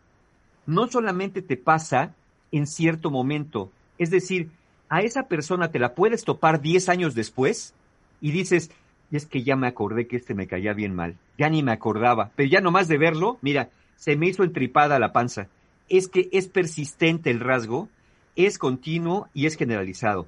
No 0.66 0.88
solamente 0.88 1.42
te 1.42 1.58
pasa 1.58 2.14
en 2.52 2.68
cierto 2.68 3.12
momento, 3.12 3.72
es 3.98 4.10
decir, 4.10 4.50
a 4.90 5.02
esa 5.02 5.24
persona 5.24 5.72
te 5.72 5.80
la 5.80 5.96
puedes 5.96 6.24
topar 6.24 6.62
10 6.62 6.90
años 6.90 7.16
después 7.16 7.74
y 8.20 8.32
dices, 8.32 8.72
es 9.12 9.26
que 9.26 9.44
ya 9.44 9.56
me 9.56 9.68
acordé 9.68 10.08
que 10.08 10.18
este 10.18 10.34
me 10.34 10.48
caía 10.48 10.74
bien 10.74 10.96
mal, 10.96 11.16
ya 11.38 11.50
ni 11.50 11.64
me 11.64 11.72
acordaba, 11.72 12.32
pero 12.36 12.50
ya 12.50 12.62
nomás 12.62 12.88
de 12.88 12.98
verlo, 12.98 13.38
mira, 13.42 13.70
se 13.96 14.16
me 14.16 14.28
hizo 14.28 14.44
entripada 14.44 15.00
la 15.00 15.14
panza. 15.14 15.48
Es 15.88 16.08
que 16.08 16.30
es 16.32 16.48
persistente 16.48 17.30
el 17.30 17.40
rasgo, 17.40 17.90
es 18.36 18.58
continuo 18.58 19.28
y 19.34 19.46
es 19.46 19.56
generalizado. 19.56 20.28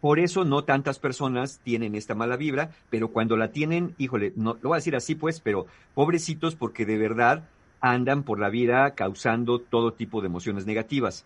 Por 0.00 0.18
eso 0.18 0.44
no 0.44 0.64
tantas 0.64 0.98
personas 0.98 1.60
tienen 1.62 1.94
esta 1.94 2.14
mala 2.14 2.36
vibra, 2.36 2.70
pero 2.88 3.08
cuando 3.08 3.36
la 3.36 3.52
tienen, 3.52 3.94
híjole, 3.98 4.32
no 4.36 4.56
lo 4.62 4.70
voy 4.70 4.76
a 4.76 4.78
decir 4.78 4.96
así 4.96 5.14
pues, 5.14 5.40
pero 5.40 5.66
pobrecitos 5.94 6.56
porque 6.56 6.86
de 6.86 6.96
verdad 6.96 7.44
andan 7.80 8.22
por 8.22 8.38
la 8.38 8.50
vida 8.50 8.94
causando 8.94 9.58
todo 9.58 9.92
tipo 9.92 10.20
de 10.20 10.26
emociones 10.26 10.66
negativas. 10.66 11.24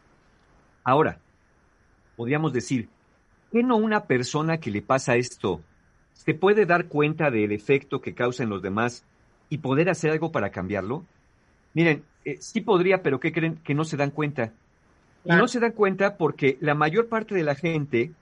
Ahora, 0.85 1.19
podríamos 2.17 2.53
decir, 2.53 2.89
¿qué 3.53 3.63
no 3.63 3.77
una 3.77 4.05
persona 4.05 4.59
que 4.59 4.71
le 4.71 4.83
pasa 4.83 5.17
esto 5.17 5.61
se 6.13 6.35
puede 6.35 6.65
dar 6.65 6.87
cuenta 6.87 7.31
del 7.31 7.53
efecto 7.53 8.01
que 8.01 8.15
causa 8.15 8.43
en 8.43 8.51
los 8.51 8.63
demás 8.63 9.05
y 9.49 9.59
poder 9.59 9.91
hacer 9.91 10.11
algo 10.11 10.33
para 10.33 10.51
cambiarlo? 10.51 11.05
Miren, 11.75 12.05
eh, 12.25 12.37
sí 12.41 12.61
podría, 12.61 13.03
pero 13.03 13.21
¿qué 13.21 13.33
creen? 13.33 13.57
Que 13.65 13.75
no 13.75 13.85
se 13.85 13.97
dan 13.97 14.11
cuenta. 14.11 14.53
Y 15.25 15.31
no 15.31 15.49
se 15.49 15.59
dan 15.59 15.73
cuenta 15.73 16.17
porque 16.17 16.59
la 16.61 16.75
mayor 16.75 17.09
parte 17.09 17.35
de 17.35 17.43
la 17.43 17.55
gente, 17.55 18.13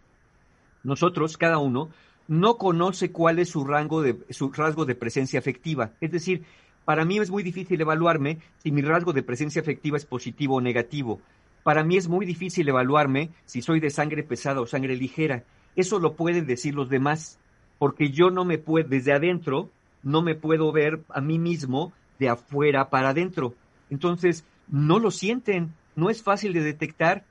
nosotros, 0.85 1.37
cada 1.37 1.59
uno, 1.59 1.91
no 2.29 2.57
conoce 2.57 3.11
cuál 3.11 3.41
es 3.41 3.51
su 3.51 3.65
rango 3.65 4.03
de, 4.03 4.17
su 4.31 4.53
rasgo 4.53 4.85
de 4.85 4.95
presencia 4.95 5.39
afectiva. 5.39 5.91
Es 6.01 6.13
decir, 6.13 6.45
para 6.85 7.05
mí 7.05 7.19
es 7.19 7.31
muy 7.31 7.43
difícil 7.43 7.81
evaluarme 7.81 8.39
si 8.59 8.73
mi 8.73 8.83
rasgo 8.83 9.13
de 9.13 9.23
presencia 9.23 9.63
afectiva 9.63 9.97
es 9.97 10.05
positivo 10.05 10.57
o 10.57 10.61
negativo. 10.61 11.21
Para 11.63 11.85
mí 11.85 11.97
es 11.97 12.09
muy 12.09 12.27
difícil 12.27 12.69
evaluarme 12.69 13.31
si 13.45 13.63
soy 13.63 13.79
de 13.79 13.91
sangre 13.91 14.25
pesada 14.25 14.61
o 14.61 14.67
sangre 14.67 14.97
ligera. 14.97 15.45
Eso 15.77 16.01
lo 16.01 16.15
pueden 16.15 16.47
decir 16.47 16.75
los 16.75 16.89
demás, 16.89 17.39
porque 17.79 18.11
yo 18.11 18.31
no 18.31 18.45
me 18.45 18.59
puedo, 18.59 18.89
desde 18.89 19.13
adentro, 19.13 19.71
no 20.03 20.23
me 20.23 20.35
puedo 20.35 20.73
ver 20.73 21.01
a 21.09 21.21
mí 21.21 21.39
mismo 21.39 21.93
de 22.19 22.29
afuera 22.29 22.91
para 22.91 23.11
adentro. 23.11 23.55
Entonces, 23.91 24.45
no 24.69 24.99
lo 24.99 25.11
sienten, 25.11 25.73
no 25.95 26.11
es 26.11 26.23
fácil 26.23 26.53
de 26.53 26.63
detectar. 26.63 27.25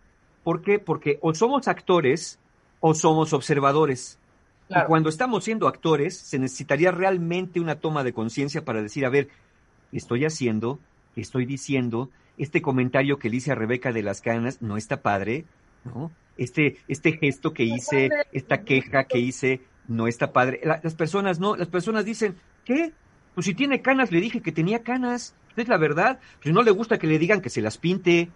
¿Por 0.43 0.61
qué? 0.61 0.79
Porque 0.79 1.19
o 1.21 1.33
somos 1.33 1.67
actores 1.67 2.39
o 2.79 2.93
somos 2.93 3.33
observadores. 3.33 4.17
Claro. 4.71 4.85
Y 4.85 4.87
cuando 4.87 5.09
estamos 5.09 5.43
siendo 5.43 5.67
actores, 5.67 6.17
se 6.17 6.39
necesitaría 6.39 6.91
realmente 6.91 7.59
una 7.59 7.75
toma 7.75 8.03
de 8.03 8.13
conciencia 8.13 8.63
para 8.63 8.81
decir, 8.81 9.05
a 9.05 9.09
ver, 9.09 9.27
¿qué 9.91 9.97
estoy 9.97 10.25
haciendo? 10.25 10.79
¿Qué 11.15 11.21
estoy 11.21 11.45
diciendo? 11.45 12.09
Este 12.37 12.61
comentario 12.61 13.19
que 13.19 13.29
le 13.29 13.37
hice 13.37 13.51
a 13.51 13.55
Rebeca 13.55 13.91
de 13.91 14.03
las 14.03 14.21
Canas 14.21 14.61
no 14.61 14.77
está 14.77 15.01
padre, 15.01 15.45
¿no? 15.83 16.11
Este, 16.37 16.77
este 16.87 17.11
gesto 17.13 17.53
que 17.53 17.63
hice, 17.63 18.09
esta 18.31 18.63
queja 18.63 19.03
que 19.03 19.19
hice, 19.19 19.61
no 19.87 20.07
está 20.07 20.31
padre. 20.31 20.61
La- 20.63 20.79
las 20.81 20.95
personas 20.95 21.39
no, 21.39 21.55
las 21.55 21.67
personas 21.67 22.05
dicen, 22.05 22.35
¿qué? 22.65 22.93
Pues 23.35 23.45
si 23.45 23.53
tiene 23.53 23.81
canas, 23.81 24.11
le 24.11 24.21
dije 24.21 24.41
que 24.41 24.51
tenía 24.51 24.83
canas. 24.83 25.35
Es 25.57 25.67
la 25.67 25.77
verdad. 25.77 26.19
Si 26.41 26.51
no 26.53 26.63
le 26.63 26.71
gusta 26.71 26.97
que 26.97 27.07
le 27.07 27.19
digan 27.19 27.41
que 27.41 27.49
se 27.49 27.61
las 27.61 27.77
pinte. 27.77 28.29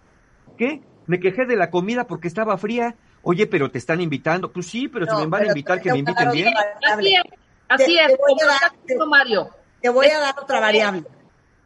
¿Qué? 0.58 0.82
Me 1.08 1.20
quejé 1.20 1.46
de 1.46 1.56
la 1.56 1.70
comida 1.70 2.08
porque 2.08 2.28
estaba 2.28 2.58
fría. 2.58 2.96
Oye, 3.28 3.48
pero 3.48 3.70
te 3.72 3.80
están 3.80 4.00
invitando. 4.02 4.52
Pues 4.52 4.68
sí, 4.68 4.88
pero 4.88 5.06
si 5.06 5.12
No, 5.12 5.20
me 5.20 5.26
van 5.28 5.44
a 5.44 5.48
invitar, 5.48 5.78
que 5.82 5.90
te- 5.90 5.94
me 5.94 6.00
inviten 6.00 6.30
te- 6.30 6.36
bien. 6.36 6.54
Así 6.92 7.16
es, 7.16 7.24
así 7.68 7.96
Te- 7.96 8.02
es, 8.04 8.08
te 8.08 8.18
voy 8.18 8.36
a 8.42 8.46
dar- 8.46 8.72
diciendo 8.82 9.08
Mario. 9.08 9.50
Te 9.82 9.90
voy 9.90 10.08
a 10.08 10.20
dar 10.20 10.36
otra 10.40 10.60
variable. 10.60 11.04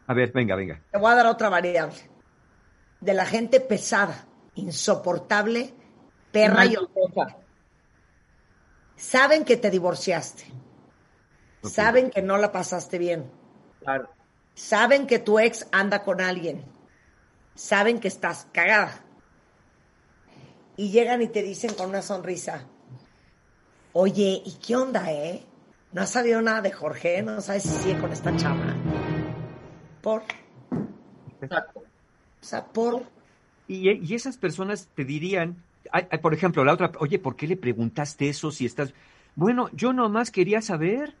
A 0.06 0.14
ver, 0.14 0.32
venga, 0.32 0.56
venga. 0.56 0.80
Te 0.90 0.98
voy 0.98 1.12
a 1.12 1.14
dar 1.14 1.26
otra 1.26 1.48
variable. 1.48 1.96
De 3.00 3.14
la 3.14 3.26
gente 3.26 3.60
pesada, 3.60 4.26
insoportable, 4.54 5.72
perra 6.32 6.64
y 6.66 6.76
Maldita. 6.76 7.36
saben 8.96 9.44
que 9.44 9.56
te 9.56 9.70
divorciaste. 9.70 10.44
Saben 11.62 12.10
que 12.10 12.22
no 12.22 12.38
la 12.38 12.52
pasaste 12.52 12.98
bien. 12.98 13.30
Claro. 13.80 14.08
Saben 14.54 15.06
que 15.06 15.18
tu 15.18 15.38
ex 15.38 15.66
anda 15.72 16.02
con 16.04 16.20
alguien. 16.20 16.64
Saben 17.54 18.00
que 18.00 18.08
estás 18.08 18.46
cagada. 18.52 19.04
Y 20.80 20.88
llegan 20.88 21.20
y 21.20 21.28
te 21.28 21.42
dicen 21.42 21.74
con 21.74 21.90
una 21.90 22.00
sonrisa, 22.00 22.66
oye, 23.92 24.40
¿y 24.42 24.54
qué 24.66 24.76
onda, 24.76 25.12
eh? 25.12 25.44
¿No 25.92 26.00
has 26.00 26.08
sabido 26.08 26.40
nada 26.40 26.62
de 26.62 26.72
Jorge? 26.72 27.20
¿No 27.20 27.42
sabes 27.42 27.64
si 27.64 27.68
sigue 27.68 27.98
con 27.98 28.10
esta 28.10 28.34
chava? 28.34 28.74
Por, 30.00 30.22
Exacto. 31.42 31.80
o 31.80 31.84
sea, 32.40 32.64
por... 32.64 33.02
Y, 33.68 33.90
y 33.90 34.14
esas 34.14 34.38
personas 34.38 34.88
te 34.94 35.04
dirían, 35.04 35.62
ay, 35.92 36.06
ay, 36.10 36.18
por 36.20 36.32
ejemplo, 36.32 36.64
la 36.64 36.72
otra, 36.72 36.92
oye, 36.98 37.18
¿por 37.18 37.36
qué 37.36 37.46
le 37.46 37.58
preguntaste 37.58 38.30
eso 38.30 38.50
si 38.50 38.64
estás... 38.64 38.94
Bueno, 39.34 39.68
yo 39.74 39.92
nomás 39.92 40.30
quería 40.30 40.62
saber. 40.62 41.14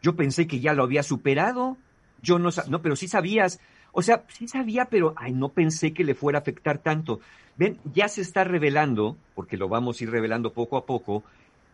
Yo 0.00 0.14
pensé 0.14 0.46
que 0.46 0.60
ya 0.60 0.74
lo 0.74 0.84
había 0.84 1.02
superado. 1.02 1.76
Yo 2.22 2.38
no, 2.38 2.50
no, 2.68 2.82
pero 2.82 2.94
sí 2.94 3.08
sabías. 3.08 3.58
O 3.92 4.02
sea, 4.02 4.24
sí 4.28 4.48
sabía, 4.48 4.86
pero 4.86 5.14
ay, 5.16 5.32
no 5.32 5.50
pensé 5.50 5.92
que 5.92 6.04
le 6.04 6.14
fuera 6.14 6.38
a 6.38 6.42
afectar 6.42 6.78
tanto. 6.78 7.20
Ven, 7.56 7.78
ya 7.92 8.08
se 8.08 8.22
está 8.22 8.44
revelando, 8.44 9.16
porque 9.34 9.56
lo 9.58 9.68
vamos 9.68 10.00
a 10.00 10.04
ir 10.04 10.10
revelando 10.10 10.52
poco 10.52 10.76
a 10.78 10.86
poco, 10.86 11.22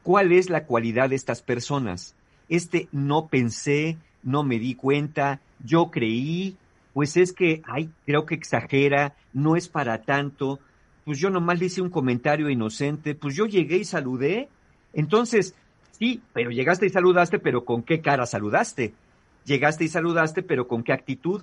cuál 0.03 0.33
es 0.33 0.51
la 0.51 0.65
cualidad 0.65 1.11
de 1.11 1.17
estas 1.17 1.43
personas. 1.43 2.17
Este 2.49 2.89
no 2.93 3.29
pensé, 3.29 3.97
no 4.23 4.43
me 4.43 4.59
di 4.59 4.75
cuenta, 4.75 5.41
yo 5.65 5.91
creí, 5.91 6.57
pues 6.93 7.17
es 7.17 7.33
que, 7.33 7.63
ay, 7.67 7.91
creo 8.05 8.27
que 8.27 8.35
exagera, 8.35 9.15
no 9.33 9.55
es 9.55 9.69
para 9.69 10.03
tanto, 10.03 10.59
pues 11.05 11.21
yo 11.21 11.31
nomás 11.31 11.61
le 11.61 11.67
hice 11.67 11.81
un 11.81 11.91
comentario 11.91 12.51
inocente, 12.51 13.15
pues 13.15 13.37
yo 13.37 13.47
llegué 13.47 13.77
y 13.77 13.85
saludé. 13.85 14.49
Entonces, 14.93 15.55
sí, 15.93 16.21
pero 16.33 16.51
llegaste 16.51 16.87
y 16.87 16.91
saludaste, 16.91 17.39
pero 17.39 17.65
¿con 17.65 17.83
qué 17.83 18.01
cara 18.01 18.27
saludaste? 18.27 18.95
Llegaste 19.45 19.85
y 19.85 19.89
saludaste, 19.89 20.43
pero 20.43 20.67
¿con 20.67 20.83
qué 20.83 20.93
actitud? 20.93 21.43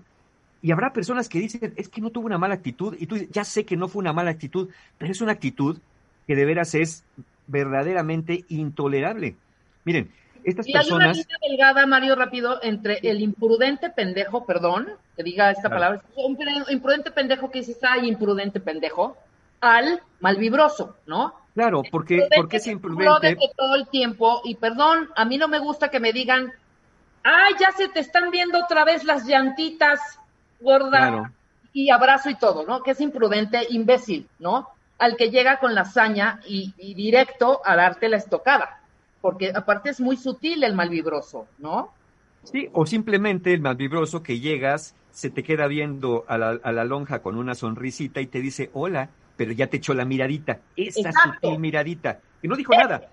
Y 0.66 0.72
habrá 0.72 0.92
personas 0.94 1.30
que 1.30 1.38
dicen, 1.38 1.76
es 1.76 1.90
que 1.90 2.02
no 2.02 2.10
tuvo 2.10 2.26
una 2.26 2.40
mala 2.40 2.56
actitud, 2.56 2.96
y 3.00 3.06
tú 3.06 3.14
dices, 3.14 3.30
ya 3.30 3.44
sé 3.44 3.66
que 3.66 3.78
no 3.78 3.88
fue 3.88 4.00
una 4.00 4.14
mala 4.14 4.32
actitud, 4.32 4.68
pero 4.98 5.12
es 5.12 5.22
una 5.22 5.34
actitud 5.34 5.78
que 6.26 6.36
de 6.36 6.44
veras 6.44 6.74
es 6.74 7.04
verdaderamente 7.46 8.46
intolerable. 8.50 9.36
Miren, 9.84 10.12
estas 10.44 10.68
Y 10.68 10.76
hay 10.76 10.88
una 10.88 11.06
personas... 11.06 11.18
línea 11.18 11.38
delgada, 11.48 11.86
Mario, 11.86 12.16
rápido, 12.16 12.58
entre 12.64 12.98
el 13.04 13.22
imprudente 13.22 13.92
pendejo, 13.92 14.48
perdón, 14.48 14.88
que 15.16 15.22
diga 15.22 15.52
esta 15.52 15.70
Claro. 15.70 15.76
palabra, 15.76 16.02
un 16.16 16.36
imprudente 16.72 17.12
pendejo 17.12 17.52
que 17.52 17.60
dices, 17.60 17.78
ay, 17.84 18.08
imprudente 18.08 18.60
pendejo, 18.60 19.16
al 19.62 20.02
malvibroso, 20.20 20.96
¿no? 21.06 21.36
Claro, 21.54 21.84
porque, 21.92 22.28
porque 22.36 22.58
es 22.58 22.66
imprudente. 22.66 23.06
prudente 23.06 23.52
todo 23.56 23.76
el 23.76 23.88
tiempo 23.88 24.42
y 24.44 24.56
perdón, 24.56 25.10
a 25.16 25.26
mí 25.26 25.38
no 25.38 25.48
me 25.48 25.60
gusta 25.60 25.90
que 25.90 26.00
me 26.00 26.12
digan, 26.12 26.52
ay, 27.22 27.54
ya 27.60 27.72
se 27.72 27.88
te 27.88 28.00
están 28.00 28.32
viendo 28.32 28.58
otra 28.64 28.84
vez 28.84 29.04
las 29.04 29.28
llantitas, 29.28 30.00
gorda, 30.60 30.90
Claro. 30.90 31.24
y 31.74 31.90
abrazo 31.90 32.30
y 32.30 32.36
todo, 32.36 32.66
¿no? 32.66 32.82
Que 32.84 32.92
es 32.92 33.02
imprudente, 33.02 33.60
imbécil, 33.70 34.28
¿no? 34.40 34.68
Al 34.98 35.18
que 35.18 35.30
llega 35.30 35.60
con 35.60 35.76
la 35.76 35.82
hazaña 35.82 36.40
y, 36.48 36.74
y 36.78 36.94
directo 36.94 37.62
a 37.66 37.76
darte 37.76 38.08
la 38.10 38.18
estocada, 38.18 38.80
porque 39.22 39.52
aparte 39.54 39.90
es 39.90 40.00
muy 40.00 40.16
sutil 40.18 40.64
el 40.64 40.74
malvibroso, 40.74 41.48
¿no? 41.58 41.94
Sí, 42.44 42.70
o 42.74 42.86
simplemente 42.86 43.54
el 43.54 43.62
malvibroso 43.62 44.22
que 44.24 44.40
llegas, 44.40 44.96
se 45.12 45.30
te 45.30 45.44
queda 45.44 45.68
viendo 45.68 46.26
a 46.28 46.38
la, 46.38 46.60
a 46.62 46.72
la 46.72 46.84
lonja 46.86 47.22
con 47.22 47.38
una 47.38 47.56
sonrisita 47.56 48.22
y 48.22 48.28
te 48.28 48.40
dice 48.42 48.70
hola, 48.74 49.10
pero 49.36 49.52
ya 49.52 49.68
te 49.68 49.78
echó 49.78 49.94
la 49.94 50.06
miradita, 50.06 50.60
esa 50.76 51.10
Exacto. 51.10 51.32
sutil 51.42 51.60
miradita, 51.60 52.20
que 52.42 52.48
no 52.48 52.56
dijo 52.56 52.74
nada. 52.74 53.10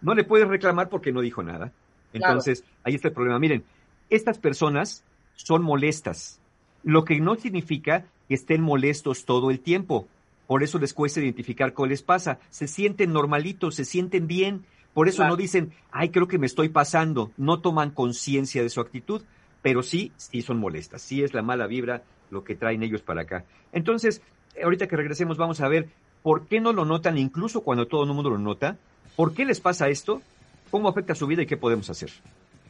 No 0.00 0.14
le 0.14 0.24
puedes 0.24 0.46
reclamar 0.48 0.88
porque 0.88 1.12
no 1.12 1.20
dijo 1.20 1.42
nada. 1.42 1.72
Entonces, 2.12 2.64
ahí 2.84 2.94
está 2.94 3.08
el 3.08 3.14
problema. 3.14 3.38
Miren, 3.38 3.64
estas 4.08 4.38
personas 4.38 5.04
son 5.34 5.62
molestas, 5.62 6.40
lo 6.86 7.04
que 7.04 7.20
no 7.20 7.34
significa 7.34 8.04
que 8.28 8.34
estén 8.34 8.62
molestos 8.62 9.24
todo 9.24 9.50
el 9.50 9.58
tiempo. 9.58 10.06
Por 10.46 10.62
eso 10.62 10.78
les 10.78 10.94
cuesta 10.94 11.18
identificar 11.20 11.74
qué 11.74 11.86
les 11.88 12.02
pasa. 12.02 12.38
Se 12.48 12.68
sienten 12.68 13.12
normalitos, 13.12 13.74
se 13.74 13.84
sienten 13.84 14.28
bien. 14.28 14.64
Por 14.94 15.08
eso 15.08 15.16
Claro. 15.16 15.30
no 15.32 15.36
dicen, 15.36 15.72
ay, 15.90 16.10
creo 16.10 16.28
que 16.28 16.38
me 16.38 16.46
estoy 16.46 16.68
pasando. 16.68 17.32
No 17.36 17.58
toman 17.60 17.90
conciencia 17.90 18.62
de 18.62 18.70
su 18.70 18.80
actitud, 18.80 19.22
pero 19.62 19.82
sí, 19.82 20.12
sí 20.16 20.42
son 20.42 20.58
molestas. 20.60 21.02
Sí 21.02 21.24
es 21.24 21.34
la 21.34 21.42
mala 21.42 21.66
vibra 21.66 22.04
lo 22.30 22.44
que 22.44 22.54
traen 22.54 22.84
ellos 22.84 23.02
para 23.02 23.22
acá. 23.22 23.44
Entonces, 23.72 24.22
ahorita 24.62 24.86
que 24.86 24.96
regresemos, 24.96 25.36
vamos 25.38 25.60
a 25.60 25.66
ver 25.68 25.88
por 26.22 26.46
qué 26.46 26.60
no 26.60 26.72
lo 26.72 26.84
notan, 26.84 27.18
incluso 27.18 27.62
cuando 27.62 27.88
todo 27.88 28.04
el 28.04 28.12
mundo 28.12 28.30
lo 28.30 28.38
nota. 28.38 28.76
¿Por 29.16 29.34
qué 29.34 29.44
les 29.44 29.60
pasa 29.60 29.88
esto? 29.88 30.22
¿Cómo 30.70 30.88
afecta 30.88 31.16
su 31.16 31.26
vida 31.26 31.42
y 31.42 31.46
qué 31.46 31.56
podemos 31.56 31.90
hacer? 31.90 32.10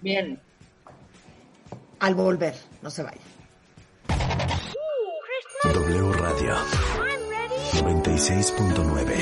Bien. 0.01 0.41
Al 2.01 2.15
volver, 2.15 2.55
no 2.83 2.89
se 2.89 3.03
vayan. 3.03 3.36
W 5.73 6.13
Radio 6.13 6.55
96.9. 7.73 9.15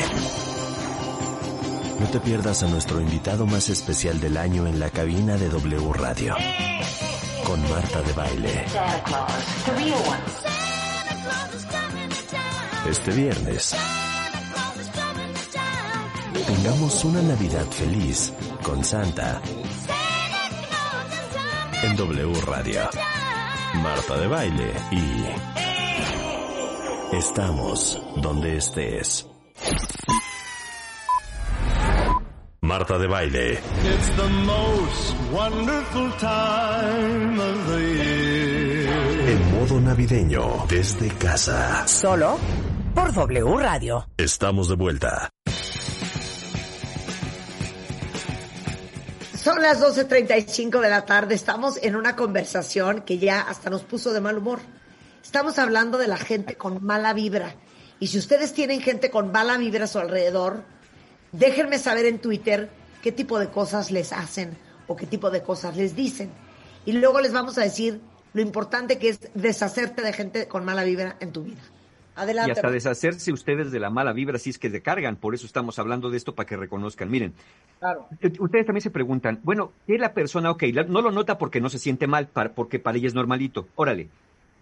No 2.00 2.06
te 2.08 2.20
pierdas 2.20 2.62
a 2.62 2.68
nuestro 2.68 3.00
invitado 3.00 3.46
más 3.46 3.68
especial 3.68 4.20
del 4.20 4.36
año 4.36 4.66
en 4.66 4.78
la 4.78 4.90
cabina 4.90 5.36
de 5.36 5.48
W 5.48 5.92
Radio. 5.94 6.34
Con 7.46 7.62
Marta 7.70 8.02
de 8.02 8.12
Baile. 8.12 8.64
Este 12.90 13.10
viernes. 13.12 13.74
Tengamos 16.46 17.04
una 17.04 17.22
Navidad 17.22 17.66
feliz 17.70 18.32
con 18.62 18.84
Santa. 18.84 19.40
En 21.82 21.96
W 21.96 22.40
Radio. 22.46 22.82
Marta 23.82 24.16
de 24.16 24.26
Baile 24.26 24.72
y... 24.90 25.73
Estamos 27.12 28.00
donde 28.16 28.56
estés. 28.56 29.26
Marta 32.60 32.98
de 32.98 33.06
Baile. 33.06 33.52
It's 33.52 34.10
the 34.16 34.28
most 34.28 35.14
wonderful 35.32 36.10
time 36.18 37.38
of 37.38 37.68
the 37.68 37.80
year. 37.80 39.28
En 39.28 39.60
modo 39.60 39.80
navideño 39.80 40.66
desde 40.68 41.08
casa. 41.10 41.86
Solo 41.86 42.38
por 42.94 43.12
W 43.12 43.58
Radio. 43.58 44.06
Estamos 44.16 44.68
de 44.68 44.76
vuelta. 44.76 45.30
Son 49.36 49.60
las 49.60 49.82
12.35 49.82 50.80
de 50.80 50.88
la 50.88 51.04
tarde. 51.04 51.34
Estamos 51.34 51.78
en 51.82 51.96
una 51.96 52.16
conversación 52.16 53.02
que 53.02 53.18
ya 53.18 53.42
hasta 53.42 53.68
nos 53.68 53.82
puso 53.82 54.12
de 54.12 54.22
mal 54.22 54.38
humor. 54.38 54.60
Estamos 55.34 55.58
hablando 55.58 55.98
de 55.98 56.06
la 56.06 56.16
gente 56.16 56.54
con 56.54 56.84
mala 56.84 57.12
vibra. 57.12 57.56
Y 57.98 58.06
si 58.06 58.18
ustedes 58.18 58.52
tienen 58.54 58.80
gente 58.80 59.10
con 59.10 59.32
mala 59.32 59.58
vibra 59.58 59.82
a 59.82 59.88
su 59.88 59.98
alrededor, 59.98 60.62
déjenme 61.32 61.78
saber 61.78 62.06
en 62.06 62.20
Twitter 62.20 62.70
qué 63.02 63.10
tipo 63.10 63.40
de 63.40 63.48
cosas 63.48 63.90
les 63.90 64.12
hacen 64.12 64.56
o 64.86 64.94
qué 64.94 65.06
tipo 65.08 65.32
de 65.32 65.42
cosas 65.42 65.76
les 65.76 65.96
dicen. 65.96 66.30
Y 66.86 66.92
luego 66.92 67.20
les 67.20 67.32
vamos 67.32 67.58
a 67.58 67.62
decir 67.62 68.00
lo 68.32 68.42
importante 68.42 68.96
que 69.00 69.08
es 69.08 69.28
deshacerte 69.34 70.02
de 70.02 70.12
gente 70.12 70.46
con 70.46 70.64
mala 70.64 70.84
vibra 70.84 71.16
en 71.18 71.32
tu 71.32 71.42
vida. 71.42 71.62
Y 72.16 72.20
Adelante. 72.20 72.52
hasta 72.52 72.62
Mar. 72.68 72.72
deshacerse 72.72 73.32
ustedes 73.32 73.72
de 73.72 73.80
la 73.80 73.90
mala 73.90 74.12
vibra 74.12 74.38
si 74.38 74.50
es 74.50 74.58
que 74.60 74.70
se 74.70 74.82
cargan. 74.82 75.16
Por 75.16 75.34
eso 75.34 75.46
estamos 75.46 75.80
hablando 75.80 76.10
de 76.10 76.16
esto 76.16 76.36
para 76.36 76.46
que 76.46 76.56
reconozcan. 76.56 77.10
Miren, 77.10 77.34
Claro. 77.80 78.06
ustedes 78.38 78.66
también 78.66 78.82
se 78.82 78.90
preguntan, 78.92 79.40
bueno, 79.42 79.72
¿qué 79.88 79.98
la 79.98 80.14
persona, 80.14 80.52
ok, 80.52 80.62
la- 80.72 80.84
no 80.84 81.02
lo 81.02 81.10
nota 81.10 81.38
porque 81.38 81.60
no 81.60 81.70
se 81.70 81.80
siente 81.80 82.06
mal, 82.06 82.28
para- 82.28 82.52
porque 82.52 82.78
para 82.78 82.98
ella 82.98 83.08
es 83.08 83.14
normalito. 83.14 83.66
Órale, 83.74 84.10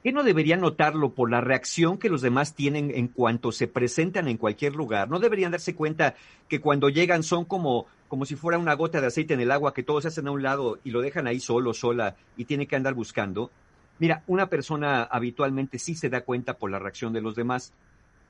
¿qué 0.02 0.12
no 0.12 0.24
debería 0.24 0.56
notarlo 0.56 1.14
por 1.14 1.30
la 1.30 1.40
reacción 1.40 1.98
que 1.98 2.08
los 2.08 2.22
demás 2.22 2.54
tienen 2.54 2.90
en 2.94 3.08
cuanto 3.08 3.52
se 3.52 3.68
presentan 3.68 4.28
en 4.28 4.36
cualquier 4.36 4.74
lugar? 4.74 5.08
¿No 5.08 5.18
deberían 5.18 5.52
darse 5.52 5.74
cuenta 5.74 6.14
que 6.48 6.60
cuando 6.60 6.88
llegan 6.88 7.22
son 7.22 7.44
como, 7.44 7.86
como 8.08 8.24
si 8.24 8.34
fuera 8.34 8.58
una 8.58 8.74
gota 8.74 9.00
de 9.00 9.06
aceite 9.06 9.34
en 9.34 9.40
el 9.40 9.52
agua, 9.52 9.74
que 9.74 9.82
todos 9.82 10.02
se 10.02 10.08
hacen 10.08 10.28
a 10.28 10.32
un 10.32 10.42
lado 10.42 10.78
y 10.84 10.90
lo 10.90 11.00
dejan 11.00 11.26
ahí 11.26 11.40
solo, 11.40 11.72
sola, 11.72 12.16
y 12.36 12.44
tiene 12.44 12.66
que 12.66 12.76
andar 12.76 12.94
buscando? 12.94 13.50
Mira, 13.98 14.24
una 14.26 14.48
persona 14.48 15.04
habitualmente 15.04 15.78
sí 15.78 15.94
se 15.94 16.08
da 16.08 16.22
cuenta 16.22 16.54
por 16.54 16.70
la 16.70 16.78
reacción 16.78 17.12
de 17.12 17.20
los 17.20 17.36
demás, 17.36 17.72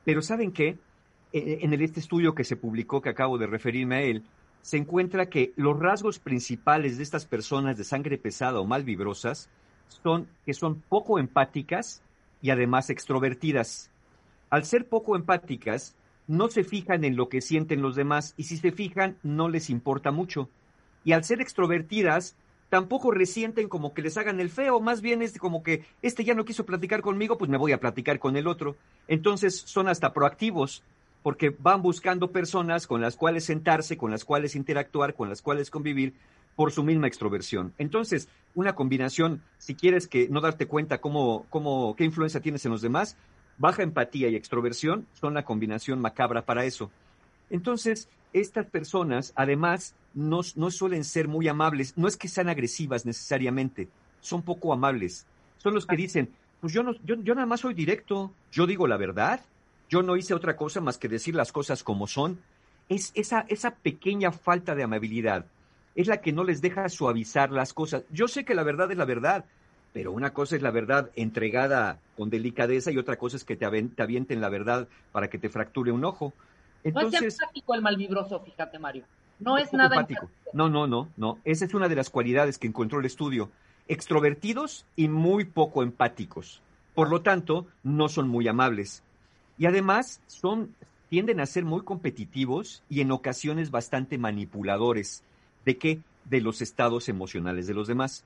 pero 0.05 0.21
¿saben 0.21 0.53
qué? 0.53 0.79
En 1.33 1.73
este 1.73 2.01
estudio 2.01 2.35
que 2.35 2.45
se 2.45 2.57
publicó, 2.57 3.01
que 3.01 3.09
acabo 3.09 3.39
de 3.39 3.47
referirme 3.47 3.97
a 3.97 4.03
él, 4.03 4.23
se 4.61 4.77
encuentra 4.77 5.31
que 5.31 5.53
los 5.57 5.79
rasgos 5.79 6.19
principales 6.19 6.99
de 6.99 7.03
estas 7.03 7.25
personas 7.25 7.79
de 7.79 7.85
sangre 7.85 8.19
pesada 8.19 8.61
o 8.61 8.67
mal 8.67 8.85
vibrosas 8.85 9.49
son 10.03 10.29
que 10.45 10.55
son 10.55 10.81
poco 10.89 11.19
empáticas 11.19 12.03
y 12.41 12.51
además 12.51 12.91
extrovertidas. 12.91 13.91
Al 14.51 14.65
ser 14.65 14.87
poco 14.87 15.17
empáticas, 15.17 15.95
no 16.27 16.49
se 16.49 16.65
fijan 16.65 17.05
en 17.05 17.17
lo 17.17 17.29
que 17.29 17.41
sienten 17.41 17.83
los 17.83 17.97
demás 17.97 18.35
y 18.37 18.45
si 18.45 18.57
se 18.57 18.73
fijan, 18.73 19.17
no 19.23 19.49
les 19.49 19.71
importa 19.71 20.11
mucho. 20.11 20.49
Y 21.05 21.13
al 21.13 21.25
ser 21.25 21.41
extrovertidas, 21.41 22.37
tampoco 22.69 23.11
resienten 23.11 23.69
como 23.69 23.93
que 23.93 24.03
les 24.03 24.17
hagan 24.17 24.41
el 24.41 24.49
feo, 24.49 24.81
más 24.81 25.03
bien 25.03 25.21
es 25.21 25.39
como 25.39 25.63
que 25.63 25.85
este 26.01 26.25
ya 26.25 26.35
no 26.35 26.45
quiso 26.45 26.65
platicar 26.65 27.03
conmigo, 27.03 27.37
pues 27.37 27.51
me 27.51 27.59
voy 27.59 27.73
a 27.73 27.81
platicar 27.81 28.19
con 28.19 28.37
el 28.37 28.47
otro. 28.47 28.77
Entonces 29.09 29.57
son 29.57 29.89
hasta 29.89 30.15
proactivos, 30.15 30.83
porque 31.23 31.55
van 31.57 31.83
buscando 31.83 32.33
personas 32.33 32.87
con 32.87 33.01
las 33.01 33.17
cuales 33.17 33.45
sentarse, 33.45 33.97
con 33.97 34.11
las 34.11 34.25
cuales 34.25 34.57
interactuar, 34.57 35.15
con 35.15 35.29
las 35.29 35.43
cuales 35.43 35.71
convivir 35.71 36.15
por 36.57 36.73
su 36.73 36.83
misma 36.83 37.07
extroversión. 37.07 37.73
Entonces, 37.79 38.29
una 38.55 38.75
combinación, 38.75 39.43
si 39.59 39.75
quieres 39.75 40.07
que 40.07 40.29
no 40.29 40.41
darte 40.41 40.67
cuenta 40.67 41.01
cómo, 41.01 41.47
cómo, 41.51 41.95
qué 41.97 42.05
influencia 42.05 42.41
tienes 42.41 42.65
en 42.65 42.73
los 42.73 42.83
demás, 42.83 43.17
baja 43.59 43.83
empatía 43.83 44.29
y 44.29 44.37
extroversión 44.37 45.07
son 45.13 45.35
la 45.35 45.45
combinación 45.45 46.01
macabra 46.01 46.45
para 46.45 46.65
eso. 46.65 46.91
Entonces, 47.51 48.09
estas 48.33 48.67
personas, 48.67 49.33
además, 49.37 49.95
no, 50.15 50.41
no 50.57 50.71
suelen 50.71 51.05
ser 51.05 51.29
muy 51.29 51.49
amables. 51.49 51.97
No 51.97 52.09
es 52.09 52.17
que 52.17 52.29
sean 52.29 52.49
agresivas 52.49 53.07
necesariamente, 53.07 53.89
son 54.21 54.43
poco 54.43 54.73
amables. 54.73 55.27
Son 55.59 55.75
los 55.75 55.87
que 55.87 55.97
dicen, 55.97 56.31
pues 56.61 56.73
yo, 56.73 56.83
no, 56.83 56.95
yo, 57.05 57.17
yo 57.23 57.35
nada 57.35 57.47
más 57.47 57.61
soy 57.61 57.75
directo, 57.75 58.33
yo 58.51 58.67
digo 58.67 58.87
la 58.87 58.97
verdad, 58.97 59.41
yo 59.89 60.03
no 60.03 60.17
hice 60.17 60.35
otra 60.35 60.57
cosa 60.57 60.81
más 60.81 60.99
que 60.99 61.09
decir 61.09 61.35
las 61.35 61.53
cosas 61.53 61.83
como 61.83 62.07
son. 62.07 62.41
Es 62.89 63.13
esa, 63.15 63.45
esa 63.49 63.77
pequeña 63.77 64.33
falta 64.33 64.75
de 64.75 64.83
amabilidad 64.83 65.47
es 65.95 66.07
la 66.07 66.21
que 66.21 66.33
no 66.33 66.45
les 66.45 66.61
deja 66.61 66.89
suavizar 66.89 67.51
las 67.51 67.73
cosas. 67.73 68.05
Yo 68.11 68.29
sé 68.29 68.45
que 68.45 68.55
la 68.55 68.63
verdad 68.63 68.91
es 68.91 68.97
la 68.97 69.05
verdad, 69.05 69.45
pero 69.93 70.13
una 70.13 70.33
cosa 70.33 70.57
es 70.57 70.63
la 70.63 70.71
verdad 70.71 71.11
entregada 71.17 71.99
con 72.17 72.31
delicadeza 72.31 72.91
y 72.91 72.99
otra 72.99 73.17
cosa 73.17 73.37
es 73.37 73.45
que 73.45 73.57
te, 73.57 73.67
avienten 73.67 74.41
la 74.41 74.49
verdad 74.49 74.89
para 75.13 75.29
que 75.29 75.39
te 75.39 75.49
fracture 75.49 75.93
un 75.93 76.05
ojo. 76.05 76.33
No 76.85 77.01
es 77.01 77.15
empático 77.15 77.75
el 77.75 77.83
malvibroso, 77.83 78.41
fíjate, 78.41 78.79
Mario. 78.79 79.05
No 79.39 79.59
es 79.59 79.73
nada 79.73 79.97
empático. 79.97 80.31
No, 80.53 80.69
no, 80.69 80.87
no, 80.87 81.09
no. 81.17 81.39
Esa 81.45 81.65
es 81.65 81.75
una 81.75 81.89
de 81.89 81.97
las 81.97 82.11
cualidades 82.11 82.59
que 82.59 82.67
encontró 82.67 83.01
el 83.01 83.07
estudio. 83.07 83.51
Extrovertidos 83.89 84.87
y 84.97 85.09
muy 85.09 85.45
poco 85.45 85.83
empáticos. 85.83 86.63
Por 86.95 87.11
lo 87.11 87.23
tanto, 87.23 87.67
no 87.83 88.09
son 88.09 88.29
muy 88.29 88.49
amables. 88.49 89.03
Y 89.59 89.67
además, 89.67 90.21
son, 90.27 90.75
tienden 91.09 91.41
a 91.41 91.47
ser 91.47 91.65
muy 91.65 91.83
competitivos 91.83 92.83
y 92.89 93.01
en 93.01 93.11
ocasiones 93.11 93.71
bastante 93.71 94.19
manipuladores. 94.19 95.23
¿De 95.65 95.79
qué? 95.79 96.01
De 96.25 96.41
los 96.41 96.63
estados 96.63 97.09
emocionales 97.09 97.67
de 97.67 97.75
los 97.75 97.89
demás. 97.89 98.25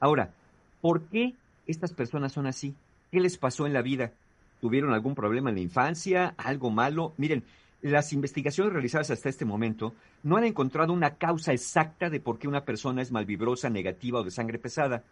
Ahora, 0.00 0.32
¿por 0.80 1.02
qué 1.02 1.34
estas 1.66 1.92
personas 1.92 2.32
son 2.32 2.46
así? 2.46 2.74
¿Qué 3.10 3.20
les 3.20 3.38
pasó 3.38 3.66
en 3.66 3.72
la 3.72 3.82
vida? 3.82 4.12
¿Tuvieron 4.60 4.92
algún 4.92 5.14
problema 5.14 5.50
en 5.50 5.56
la 5.56 5.62
infancia? 5.62 6.34
¿Algo 6.36 6.70
malo? 6.70 7.14
Miren, 7.16 7.44
las 7.82 8.12
investigaciones 8.12 8.72
realizadas 8.72 9.10
hasta 9.10 9.28
este 9.28 9.44
momento 9.44 9.94
no 10.22 10.36
han 10.36 10.44
encontrado 10.44 10.92
una 10.92 11.16
causa 11.16 11.52
exacta 11.52 12.10
de 12.10 12.20
por 12.20 12.38
qué 12.38 12.46
una 12.46 12.64
persona 12.64 13.02
es 13.02 13.10
malvibrosa, 13.10 13.70
negativa 13.70 14.20
o 14.20 14.24
de 14.24 14.30
sangre 14.30 14.58
pesada, 14.58 15.02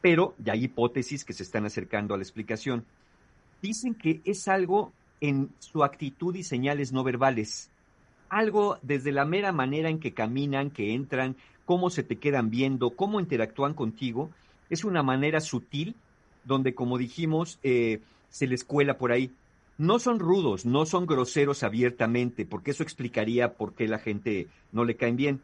pero 0.00 0.34
ya 0.38 0.54
hay 0.54 0.64
hipótesis 0.64 1.24
que 1.24 1.34
se 1.34 1.42
están 1.42 1.66
acercando 1.66 2.14
a 2.14 2.16
la 2.16 2.22
explicación. 2.22 2.84
Dicen 3.60 3.94
que 3.94 4.20
es 4.24 4.48
algo 4.48 4.92
en 5.20 5.50
su 5.58 5.84
actitud 5.84 6.34
y 6.34 6.42
señales 6.42 6.92
no 6.92 7.04
verbales. 7.04 7.70
Algo 8.34 8.78
desde 8.82 9.12
la 9.12 9.24
mera 9.24 9.52
manera 9.52 9.88
en 9.88 10.00
que 10.00 10.12
caminan, 10.12 10.70
que 10.70 10.92
entran, 10.92 11.36
cómo 11.64 11.88
se 11.88 12.02
te 12.02 12.16
quedan 12.16 12.50
viendo, 12.50 12.90
cómo 12.90 13.20
interactúan 13.20 13.74
contigo, 13.74 14.30
es 14.70 14.84
una 14.84 15.04
manera 15.04 15.40
sutil 15.40 15.94
donde, 16.42 16.74
como 16.74 16.98
dijimos, 16.98 17.60
eh, 17.62 18.00
se 18.30 18.48
les 18.48 18.64
cuela 18.64 18.98
por 18.98 19.12
ahí. 19.12 19.30
No 19.78 20.00
son 20.00 20.18
rudos, 20.18 20.66
no 20.66 20.84
son 20.84 21.06
groseros 21.06 21.62
abiertamente, 21.62 22.44
porque 22.44 22.72
eso 22.72 22.82
explicaría 22.82 23.54
por 23.54 23.72
qué 23.74 23.86
la 23.86 23.98
gente 24.00 24.48
no 24.72 24.84
le 24.84 24.96
caen 24.96 25.16
bien, 25.16 25.40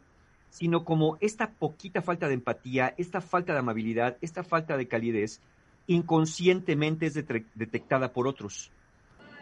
sino 0.49 0.83
como 0.83 1.17
esta 1.21 1.51
poquita 1.51 2.01
falta 2.01 2.27
de 2.27 2.33
empatía, 2.33 2.93
esta 2.97 3.21
falta 3.21 3.53
de 3.53 3.59
amabilidad, 3.59 4.17
esta 4.19 4.43
falta 4.43 4.75
de 4.75 4.89
calidez, 4.89 5.39
inconscientemente 5.87 7.05
es 7.05 7.13
detectada 7.13 8.11
por 8.11 8.27
otros. 8.27 8.69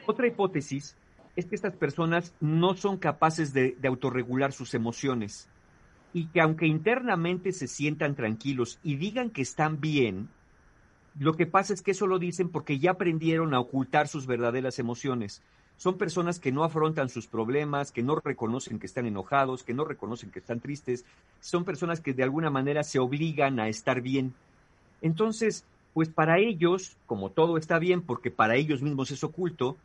Otra 0.05 0.27
hipótesis 0.27 0.95
es 1.35 1.45
que 1.45 1.55
estas 1.55 1.75
personas 1.75 2.33
no 2.39 2.75
son 2.75 2.97
capaces 2.97 3.53
de, 3.53 3.75
de 3.79 3.87
autorregular 3.87 4.51
sus 4.51 4.73
emociones 4.73 5.47
y 6.13 6.27
que 6.27 6.41
aunque 6.41 6.67
internamente 6.67 7.51
se 7.51 7.67
sientan 7.67 8.15
tranquilos 8.15 8.79
y 8.83 8.95
digan 8.95 9.29
que 9.29 9.41
están 9.41 9.79
bien, 9.79 10.29
lo 11.17 11.33
que 11.33 11.45
pasa 11.45 11.73
es 11.73 11.81
que 11.81 11.91
eso 11.91 12.07
lo 12.07 12.19
dicen 12.19 12.49
porque 12.49 12.79
ya 12.79 12.91
aprendieron 12.91 13.53
a 13.53 13.59
ocultar 13.59 14.07
sus 14.07 14.25
verdaderas 14.25 14.79
emociones. 14.79 15.41
Son 15.77 15.97
personas 15.97 16.39
que 16.39 16.51
no 16.51 16.63
afrontan 16.63 17.07
sus 17.07 17.27
problemas, 17.27 17.91
que 17.91 18.03
no 18.03 18.15
reconocen 18.17 18.79
que 18.79 18.85
están 18.85 19.05
enojados, 19.05 19.63
que 19.63 19.73
no 19.73 19.85
reconocen 19.85 20.29
que 20.29 20.39
están 20.39 20.59
tristes. 20.59 21.05
Son 21.39 21.63
personas 21.63 22.01
que 22.01 22.13
de 22.13 22.23
alguna 22.23 22.49
manera 22.49 22.83
se 22.83 22.99
obligan 22.99 23.59
a 23.59 23.69
estar 23.69 24.01
bien. 24.01 24.33
Entonces, 25.01 25.63
pues 25.93 26.09
para 26.09 26.37
ellos, 26.37 26.97
como 27.05 27.29
todo 27.29 27.57
está 27.57 27.79
bien, 27.79 28.01
porque 28.01 28.29
para 28.29 28.55
ellos 28.55 28.81
mismos 28.81 29.11
es 29.11 29.23
oculto, 29.23 29.77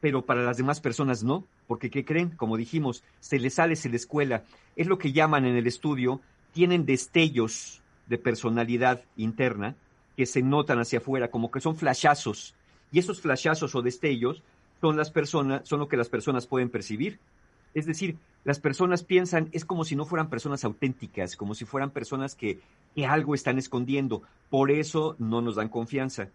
pero 0.00 0.24
para 0.24 0.42
las 0.42 0.56
demás 0.56 0.80
personas 0.80 1.24
no, 1.24 1.44
porque 1.66 1.90
¿qué 1.90 2.04
creen? 2.04 2.30
Como 2.30 2.56
dijimos, 2.56 3.02
se 3.20 3.38
les 3.38 3.54
sale, 3.54 3.76
se 3.76 3.88
les 3.88 4.06
cuela. 4.06 4.44
Es 4.76 4.86
lo 4.86 4.98
que 4.98 5.12
llaman 5.12 5.44
en 5.44 5.56
el 5.56 5.66
estudio, 5.66 6.20
tienen 6.52 6.86
destellos 6.86 7.82
de 8.06 8.18
personalidad 8.18 9.02
interna 9.16 9.74
que 10.16 10.26
se 10.26 10.42
notan 10.42 10.78
hacia 10.78 10.98
afuera, 10.98 11.30
como 11.30 11.50
que 11.50 11.60
son 11.60 11.76
flashazos. 11.76 12.54
Y 12.90 12.98
esos 12.98 13.20
flashazos 13.20 13.74
o 13.74 13.82
destellos 13.82 14.42
son 14.80 14.96
las 14.96 15.10
personas, 15.10 15.68
son 15.68 15.80
lo 15.80 15.88
que 15.88 15.96
las 15.96 16.08
personas 16.08 16.46
pueden 16.46 16.70
percibir. 16.70 17.18
Es 17.74 17.86
decir, 17.86 18.16
las 18.44 18.60
personas 18.60 19.02
piensan, 19.02 19.48
es 19.52 19.64
como 19.64 19.84
si 19.84 19.94
no 19.94 20.06
fueran 20.06 20.30
personas 20.30 20.64
auténticas, 20.64 21.36
como 21.36 21.54
si 21.54 21.64
fueran 21.64 21.90
personas 21.90 22.34
que, 22.34 22.60
que 22.94 23.06
algo 23.06 23.34
están 23.34 23.58
escondiendo. 23.58 24.22
Por 24.48 24.70
eso 24.70 25.16
no 25.18 25.42
nos 25.42 25.56
dan 25.56 25.68
confianza. 25.68 26.30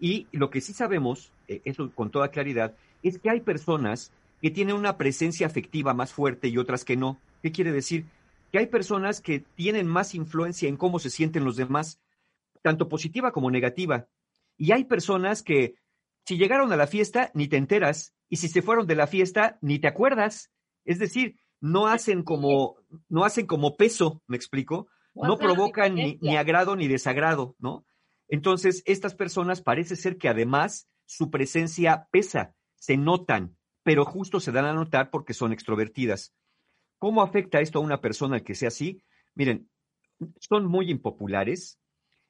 Y 0.00 0.26
lo 0.32 0.50
que 0.50 0.60
sí 0.60 0.72
sabemos, 0.72 1.32
eh, 1.48 1.60
eso 1.64 1.90
con 1.94 2.10
toda 2.10 2.28
claridad, 2.28 2.74
es 3.02 3.18
que 3.18 3.30
hay 3.30 3.40
personas 3.40 4.12
que 4.40 4.50
tienen 4.50 4.76
una 4.76 4.96
presencia 4.96 5.46
afectiva 5.46 5.94
más 5.94 6.12
fuerte 6.12 6.48
y 6.48 6.58
otras 6.58 6.84
que 6.84 6.96
no. 6.96 7.18
¿Qué 7.42 7.52
quiere 7.52 7.72
decir? 7.72 8.06
Que 8.52 8.58
hay 8.58 8.66
personas 8.66 9.20
que 9.20 9.40
tienen 9.40 9.86
más 9.86 10.14
influencia 10.14 10.68
en 10.68 10.76
cómo 10.76 10.98
se 10.98 11.10
sienten 11.10 11.44
los 11.44 11.56
demás, 11.56 12.00
tanto 12.62 12.88
positiva 12.88 13.32
como 13.32 13.50
negativa. 13.50 14.06
Y 14.56 14.72
hay 14.72 14.84
personas 14.84 15.42
que 15.42 15.76
si 16.26 16.36
llegaron 16.36 16.72
a 16.72 16.76
la 16.76 16.86
fiesta 16.86 17.30
ni 17.34 17.48
te 17.48 17.56
enteras 17.56 18.14
y 18.28 18.36
si 18.36 18.48
se 18.48 18.62
fueron 18.62 18.86
de 18.86 18.96
la 18.96 19.06
fiesta 19.06 19.58
ni 19.60 19.78
te 19.78 19.88
acuerdas. 19.88 20.50
Es 20.84 20.98
decir, 20.98 21.36
no 21.60 21.86
hacen 21.86 22.22
como 22.22 22.76
no 23.08 23.24
hacen 23.24 23.46
como 23.46 23.76
peso, 23.76 24.22
¿me 24.26 24.36
explico? 24.36 24.88
No 25.14 25.38
provocan 25.38 25.94
ni 25.94 26.36
agrado 26.36 26.76
ni 26.76 26.88
desagrado, 26.88 27.54
¿no? 27.58 27.84
Entonces, 28.28 28.82
estas 28.86 29.14
personas 29.14 29.62
parece 29.62 29.96
ser 29.96 30.16
que 30.16 30.28
además 30.28 30.88
su 31.06 31.30
presencia 31.30 32.08
pesa, 32.10 32.54
se 32.76 32.96
notan, 32.96 33.56
pero 33.82 34.04
justo 34.04 34.40
se 34.40 34.52
dan 34.52 34.64
a 34.64 34.72
notar 34.72 35.10
porque 35.10 35.34
son 35.34 35.52
extrovertidas. 35.52 36.34
¿Cómo 36.98 37.22
afecta 37.22 37.60
esto 37.60 37.78
a 37.78 37.82
una 37.82 38.00
persona 38.00 38.40
que 38.40 38.54
sea 38.54 38.68
así? 38.68 39.02
Miren, 39.34 39.68
son 40.38 40.66
muy 40.66 40.90
impopulares, 40.90 41.78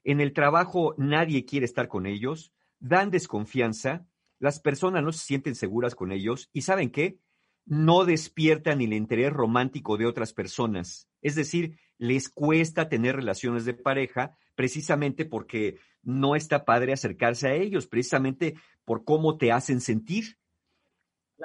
en 0.05 0.21
el 0.21 0.33
trabajo 0.33 0.95
nadie 0.99 1.45
quiere 1.45 1.65
estar 1.65 1.89
con 1.89 2.07
ellos, 2.07 2.53
dan 2.79 3.11
desconfianza, 3.11 4.07
las 4.39 4.61
personas 4.61 5.03
no 5.03 5.13
se 5.13 5.25
sienten 5.25 5.55
seguras 5.55 5.95
con 5.95 6.13
ellos 6.13 6.51
y 6.53 6.63
¿saben 6.63 6.91
qué? 6.91 7.19
No 7.65 8.05
despiertan 8.05 8.83
el 8.83 8.93
interés 8.93 9.33
romántico 9.33 9.97
de 9.97 10.07
otras 10.07 10.35
personas. 10.35 11.09
Es 11.23 11.35
decir, 11.35 11.79
les 11.99 12.29
cuesta 12.29 12.89
tener 12.89 13.17
relaciones 13.17 13.65
de 13.65 13.75
pareja 13.75 14.37
precisamente 14.55 15.25
porque 15.25 15.79
no 16.03 16.37
está 16.37 16.65
padre 16.65 16.93
acercarse 16.93 17.49
a 17.49 17.55
ellos, 17.55 17.87
precisamente 17.87 18.55
por 18.85 19.05
cómo 19.05 19.37
te 19.37 19.53
hacen 19.53 19.81
sentir. 19.81 20.39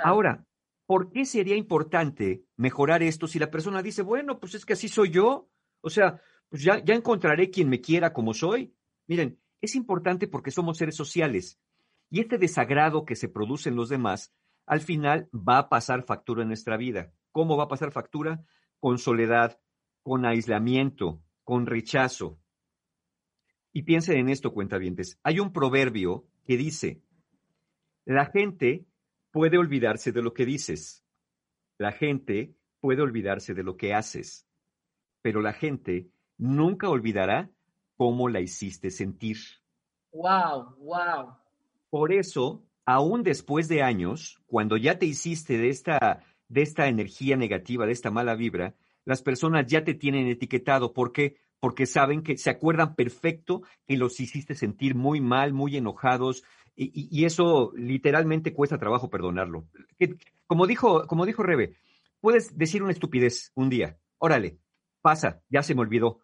Ahora, 0.03 0.45
¿por 0.85 1.11
qué 1.11 1.25
sería 1.25 1.55
importante 1.55 2.43
mejorar 2.55 3.03
esto 3.03 3.27
si 3.27 3.39
la 3.39 3.51
persona 3.51 3.81
dice, 3.81 4.01
bueno, 4.01 4.39
pues 4.39 4.55
es 4.55 4.65
que 4.65 4.73
así 4.73 4.87
soy 4.87 5.11
yo? 5.11 5.49
O 5.81 5.89
sea, 5.89 6.21
pues 6.49 6.63
ya, 6.63 6.83
ya 6.83 6.95
encontraré 6.95 7.49
quien 7.49 7.69
me 7.69 7.81
quiera 7.81 8.13
como 8.13 8.33
soy. 8.33 8.73
Miren, 9.07 9.39
es 9.61 9.75
importante 9.75 10.27
porque 10.27 10.51
somos 10.51 10.77
seres 10.77 10.95
sociales 10.95 11.59
y 12.09 12.21
este 12.21 12.37
desagrado 12.37 13.05
que 13.05 13.15
se 13.15 13.29
produce 13.29 13.69
en 13.69 13.75
los 13.75 13.89
demás, 13.89 14.33
al 14.65 14.81
final 14.81 15.29
va 15.33 15.57
a 15.59 15.69
pasar 15.69 16.03
factura 16.03 16.41
en 16.41 16.47
nuestra 16.47 16.77
vida. 16.77 17.11
¿Cómo 17.31 17.57
va 17.57 17.65
a 17.65 17.67
pasar 17.67 17.91
factura? 17.91 18.43
Con 18.79 18.97
soledad, 18.97 19.59
con 20.03 20.25
aislamiento, 20.25 21.21
con 21.43 21.65
rechazo. 21.65 22.39
Y 23.71 23.83
piensen 23.83 24.17
en 24.17 24.29
esto, 24.29 24.53
cuentavientes. 24.53 25.19
Hay 25.23 25.39
un 25.39 25.53
proverbio 25.53 26.27
que 26.45 26.57
dice, 26.57 27.01
la 28.05 28.25
gente 28.25 28.85
puede 29.31 29.57
olvidarse 29.57 30.11
de 30.11 30.21
lo 30.21 30.33
que 30.33 30.45
dices, 30.45 31.05
la 31.77 31.91
gente 31.91 32.55
puede 32.79 33.01
olvidarse 33.01 33.53
de 33.53 33.63
lo 33.63 33.77
que 33.77 33.93
haces, 33.93 34.47
pero 35.21 35.41
la 35.41 35.53
gente 35.53 36.09
nunca 36.37 36.89
olvidará 36.89 37.51
cómo 37.97 38.29
la 38.29 38.39
hiciste 38.39 38.89
sentir. 38.89 39.37
Wow, 40.11 40.75
wow. 40.77 41.35
Por 41.89 42.13
eso, 42.13 42.65
aún 42.85 43.23
después 43.23 43.67
de 43.67 43.83
años, 43.83 44.41
cuando 44.47 44.77
ya 44.77 44.97
te 44.97 45.05
hiciste 45.05 45.57
de 45.57 45.69
esta, 45.69 46.23
de 46.47 46.61
esta 46.61 46.87
energía 46.87 47.35
negativa, 47.35 47.85
de 47.85 47.91
esta 47.91 48.09
mala 48.09 48.35
vibra, 48.35 48.75
las 49.05 49.21
personas 49.21 49.65
ya 49.67 49.83
te 49.83 49.93
tienen 49.93 50.27
etiquetado. 50.27 50.93
¿Por 50.93 51.11
qué? 51.11 51.37
Porque 51.59 51.85
saben 51.85 52.23
que 52.23 52.37
se 52.37 52.49
acuerdan 52.49 52.95
perfecto 52.95 53.63
que 53.85 53.97
los 53.97 54.19
hiciste 54.19 54.55
sentir 54.55 54.95
muy 54.95 55.21
mal, 55.21 55.53
muy 55.53 55.75
enojados, 55.75 56.43
y, 56.81 57.25
eso 57.25 57.73
literalmente 57.75 58.53
cuesta 58.53 58.77
trabajo 58.77 59.09
perdonarlo. 59.09 59.67
Como 60.47 60.65
dijo, 60.65 61.05
como 61.07 61.25
dijo 61.25 61.43
Rebe, 61.43 61.75
puedes 62.21 62.57
decir 62.57 62.81
una 62.81 62.93
estupidez 62.93 63.51
un 63.53 63.69
día, 63.69 63.97
órale, 64.17 64.59
pasa, 65.01 65.41
ya 65.49 65.61
se 65.61 65.75
me 65.75 65.81
olvidó. 65.81 66.21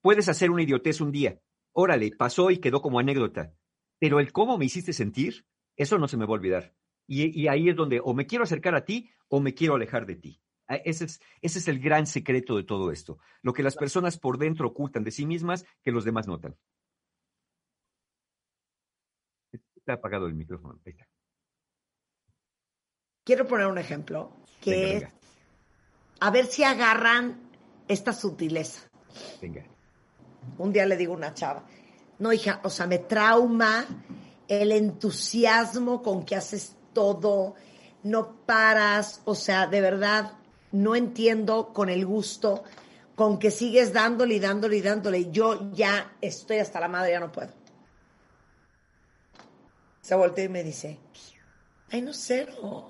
Puedes 0.00 0.30
hacer 0.30 0.50
una 0.50 0.62
idiotez 0.62 1.02
un 1.02 1.12
día, 1.12 1.40
órale, 1.72 2.10
pasó 2.16 2.50
y 2.50 2.56
quedó 2.56 2.80
como 2.80 2.98
anécdota. 2.98 3.52
Pero 3.98 4.18
el 4.18 4.32
cómo 4.32 4.56
me 4.56 4.64
hiciste 4.64 4.94
sentir, 4.94 5.44
eso 5.76 5.98
no 5.98 6.08
se 6.08 6.16
me 6.16 6.24
va 6.24 6.30
a 6.30 6.38
olvidar. 6.38 6.74
Y 7.06 7.46
ahí 7.48 7.68
es 7.68 7.76
donde 7.76 8.00
o 8.02 8.14
me 8.14 8.26
quiero 8.26 8.44
acercar 8.44 8.74
a 8.74 8.84
ti 8.84 9.10
o 9.28 9.40
me 9.40 9.54
quiero 9.54 9.74
alejar 9.74 10.06
de 10.06 10.16
ti. 10.16 10.40
Ah, 10.68 10.76
Ese 10.76 11.06
es, 11.06 11.20
ese 11.40 11.58
es 11.58 11.68
el 11.68 11.80
gran 11.80 12.06
secreto 12.06 12.56
de 12.56 12.62
todo 12.64 12.92
esto. 12.92 13.18
Lo 13.42 13.52
que 13.52 13.62
las 13.62 13.74
personas 13.76 14.18
por 14.18 14.38
dentro 14.38 14.68
ocultan 14.68 15.02
de 15.04 15.10
sí 15.10 15.26
mismas 15.26 15.64
que 15.82 15.90
los 15.92 16.04
demás 16.04 16.26
notan. 16.28 16.56
Está 19.76 19.94
apagado 19.94 20.26
el 20.26 20.34
micrófono. 20.34 20.78
Ahí 20.84 20.92
está. 20.92 21.08
Quiero 23.24 23.46
poner 23.46 23.66
un 23.66 23.78
ejemplo 23.78 24.36
que 24.60 24.70
Venga, 24.70 24.86
es, 24.88 25.02
venga, 25.02 25.14
a 26.20 26.30
ver 26.30 26.46
si 26.46 26.64
agarran 26.64 27.50
esta 27.86 28.12
sutileza. 28.12 28.88
venga. 29.40 29.64
Un 30.58 30.72
día 30.72 30.86
le 30.86 30.96
digo 30.96 31.14
a 31.14 31.16
una 31.16 31.34
chava, 31.34 31.64
no 32.18 32.32
hija, 32.32 32.60
o 32.64 32.70
sea, 32.70 32.86
me 32.86 32.98
trauma 32.98 33.84
el 34.46 34.72
entusiasmo 34.72 36.02
con 36.02 36.24
que 36.24 36.36
haces 36.36 36.76
todo, 36.94 37.54
no 38.02 38.44
paras, 38.46 39.20
o 39.26 39.34
sea, 39.34 39.66
de 39.66 39.80
verdad, 39.80 40.38
no 40.72 40.94
entiendo 40.94 41.72
con 41.72 41.88
el 41.88 42.04
gusto 42.04 42.64
con 43.14 43.38
que 43.40 43.50
sigues 43.50 43.92
dándole 43.92 44.36
y 44.36 44.38
dándole 44.38 44.76
y 44.76 44.80
dándole. 44.80 45.30
Yo 45.32 45.72
ya 45.72 46.16
estoy 46.20 46.58
hasta 46.58 46.78
la 46.78 46.86
madre, 46.86 47.10
ya 47.10 47.20
no 47.20 47.32
puedo. 47.32 47.52
Se 50.00 50.14
voltea 50.14 50.44
y 50.44 50.48
me 50.48 50.62
dice, 50.62 51.00
ay, 51.90 52.00
no 52.00 52.12
cero. 52.12 52.86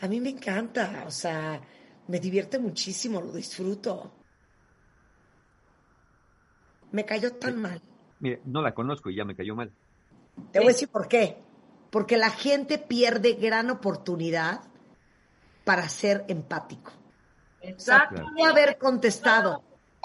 A 0.00 0.08
mí 0.08 0.20
me 0.20 0.30
encanta, 0.30 1.04
o 1.06 1.10
sea, 1.12 1.60
me 2.08 2.18
divierte 2.18 2.58
muchísimo, 2.58 3.20
lo 3.20 3.32
disfruto. 3.32 4.12
Me 6.90 7.04
cayó 7.04 7.32
tan 7.34 7.60
mal. 7.60 7.80
Mire, 8.18 8.42
no 8.44 8.60
la 8.60 8.74
conozco 8.74 9.08
y 9.08 9.14
ya 9.16 9.24
me 9.24 9.36
cayó 9.36 9.54
mal. 9.54 9.72
Te 10.50 10.58
voy 10.58 10.68
a 10.68 10.72
decir 10.72 10.88
por 10.88 11.06
qué. 11.06 11.36
Porque 11.90 12.16
la 12.16 12.30
gente 12.30 12.78
pierde 12.78 13.34
gran 13.34 13.70
oportunidad 13.70 14.67
para 15.68 15.86
ser 15.90 16.24
empático. 16.28 16.90
Exacto. 17.60 18.22
Pudo 18.34 18.46
haber 18.46 18.78
contestado. 18.78 19.62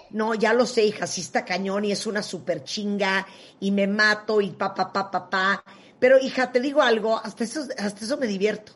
No, 0.09 0.33
ya 0.35 0.53
lo 0.53 0.65
sé, 0.65 0.83
hija, 0.83 1.07
sí 1.07 1.21
está 1.21 1.45
cañón 1.45 1.85
y 1.85 1.93
es 1.93 2.05
una 2.05 2.21
super 2.21 2.65
chinga 2.65 3.25
y 3.61 3.71
me 3.71 3.87
mato 3.87 4.41
y 4.41 4.49
pa, 4.51 4.73
pa, 4.73 4.91
pa, 4.91 5.09
pa, 5.09 5.29
pa. 5.29 5.63
Pero, 5.99 6.19
hija, 6.19 6.51
te 6.51 6.59
digo 6.59 6.81
algo, 6.81 7.17
hasta 7.17 7.45
eso, 7.45 7.61
hasta 7.77 8.03
eso 8.03 8.17
me 8.17 8.27
divierto. 8.27 8.73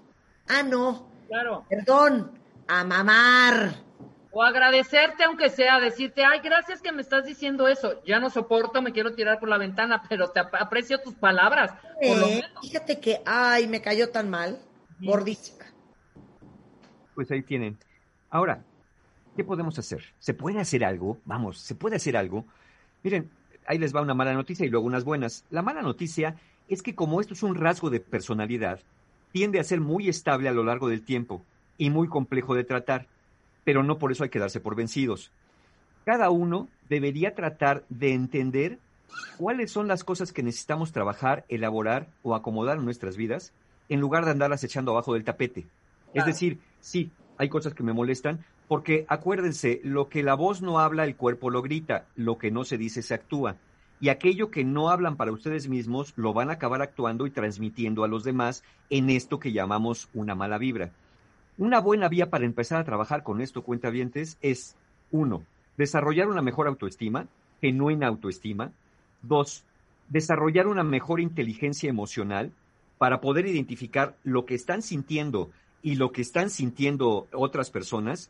Ah, 0.48 0.64
no, 0.64 1.10
Claro. 1.28 1.66
perdón, 1.70 2.32
a 2.70 2.86
mamar. 2.86 3.74
O 4.32 4.42
agradecerte, 4.42 5.26
aunque 5.26 5.50
sea, 5.50 5.80
decirte, 5.82 6.24
ay, 6.24 6.40
gracias 6.42 6.82
que 6.82 6.94
me 6.94 7.02
estás 7.02 7.26
diciendo 7.26 7.68
eso. 7.68 8.02
Ya 8.06 8.20
no 8.22 8.30
soporto, 8.30 8.82
me 8.82 8.94
quiero 8.94 9.14
tirar 9.14 9.40
por 9.42 9.50
la 9.50 9.58
ventana, 9.58 10.04
pero 10.08 10.30
te 10.30 10.40
ap- 10.40 10.56
aprecio 10.56 11.02
tus 11.02 11.16
palabras. 11.16 11.72
Por 12.02 12.18
lo 12.18 12.28
Eh, 12.28 12.36
menos. 12.46 12.62
fíjate 12.62 13.00
que, 13.02 13.22
ay, 13.26 13.68
me 13.68 13.82
cayó 13.82 14.10
tan 14.10 14.30
mal. 14.30 14.58
Gordísima. 15.00 15.57
Pues 17.18 17.32
ahí 17.32 17.42
tienen. 17.42 17.80
Ahora, 18.30 18.64
¿qué 19.36 19.44
podemos 19.44 19.80
hacer? 19.80 20.04
¿Se 20.20 20.36
puede 20.36 20.60
hacer 20.60 20.86
algo? 20.86 21.18
Vamos, 21.26 21.58
¿se 21.58 21.74
puede 21.74 21.96
hacer 21.96 22.16
algo? 22.16 22.46
Miren, 23.02 23.32
ahí 23.66 23.80
les 23.80 23.96
va 23.96 24.04
una 24.04 24.14
mala 24.14 24.36
noticia 24.36 24.68
y 24.68 24.70
luego 24.70 24.86
unas 24.86 25.04
buenas. 25.04 25.44
La 25.50 25.64
mala 25.64 25.82
noticia 25.82 26.36
es 26.68 26.84
que 26.84 26.94
como 26.94 27.20
esto 27.20 27.34
es 27.34 27.42
un 27.42 27.56
rasgo 27.56 27.90
de 27.90 28.02
personalidad, 28.02 28.82
tiende 29.32 29.60
a 29.60 29.64
ser 29.64 29.82
muy 29.82 30.10
estable 30.10 30.48
a 30.48 30.52
lo 30.52 30.64
largo 30.64 30.90
del 30.90 31.02
tiempo 31.02 31.42
y 31.80 31.90
muy 31.90 32.08
complejo 32.08 32.54
de 32.54 32.66
tratar, 32.66 33.08
pero 33.64 33.82
no 33.82 33.98
por 33.98 34.12
eso 34.12 34.24
hay 34.24 34.30
que 34.30 34.38
darse 34.38 34.60
por 34.60 34.76
vencidos. 34.76 35.32
Cada 36.06 36.30
uno 36.30 36.68
debería 36.88 37.34
tratar 37.34 37.84
de 37.90 38.14
entender 38.14 38.78
cuáles 39.40 39.72
son 39.72 39.88
las 39.88 40.04
cosas 40.04 40.32
que 40.32 40.44
necesitamos 40.44 40.92
trabajar, 40.92 41.46
elaborar 41.50 42.10
o 42.22 42.36
acomodar 42.36 42.78
en 42.78 42.86
nuestras 42.86 43.18
vidas, 43.18 43.54
en 43.90 44.02
lugar 44.02 44.24
de 44.24 44.30
andarlas 44.30 44.64
echando 44.64 44.92
abajo 44.92 45.16
del 45.16 45.24
tapete. 45.24 45.66
Es 46.14 46.24
decir, 46.24 46.60
sí, 46.80 47.12
hay 47.38 47.50
cosas 47.50 47.74
que 47.74 47.84
me 47.84 47.94
molestan, 47.94 48.44
porque 48.68 49.06
acuérdense, 49.08 49.80
lo 49.84 50.10
que 50.10 50.24
la 50.24 50.34
voz 50.34 50.62
no 50.62 50.80
habla, 50.80 51.06
el 51.06 51.16
cuerpo 51.16 51.50
lo 51.50 51.62
grita, 51.62 52.06
lo 52.16 52.38
que 52.38 52.52
no 52.52 52.64
se 52.64 52.78
dice 52.78 53.02
se 53.02 53.14
actúa. 53.14 53.56
Y 54.00 54.10
aquello 54.10 54.52
que 54.52 54.64
no 54.64 54.90
hablan 54.90 55.16
para 55.16 55.32
ustedes 55.32 55.70
mismos, 55.70 56.14
lo 56.18 56.34
van 56.34 56.50
a 56.50 56.54
acabar 56.54 56.82
actuando 56.82 57.26
y 57.26 57.32
transmitiendo 57.32 58.04
a 58.04 58.08
los 58.08 58.24
demás 58.24 58.64
en 58.90 59.10
esto 59.10 59.40
que 59.40 59.54
llamamos 59.54 60.10
una 60.14 60.36
mala 60.36 60.58
vibra. 60.58 60.92
Una 61.58 61.80
buena 61.80 62.08
vía 62.08 62.30
para 62.30 62.46
empezar 62.46 62.80
a 62.80 62.84
trabajar 62.84 63.24
con 63.24 63.42
esto, 63.42 63.64
cuentavientes, 63.64 64.38
es, 64.42 64.76
uno, 65.12 65.44
desarrollar 65.78 66.28
una 66.28 66.42
mejor 66.42 66.68
autoestima, 66.68 67.28
genuina 67.62 68.08
autoestima. 68.08 68.72
Dos, 69.24 69.64
desarrollar 70.10 70.68
una 70.68 70.84
mejor 70.84 71.20
inteligencia 71.20 71.90
emocional 71.90 72.52
para 72.98 73.22
poder 73.22 73.48
identificar 73.48 74.16
lo 74.24 74.46
que 74.46 74.56
están 74.56 74.82
sintiendo 74.82 75.50
y 75.82 75.96
lo 75.96 76.12
que 76.12 76.22
están 76.22 76.50
sintiendo 76.50 77.28
otras 77.34 77.70
personas 77.70 78.30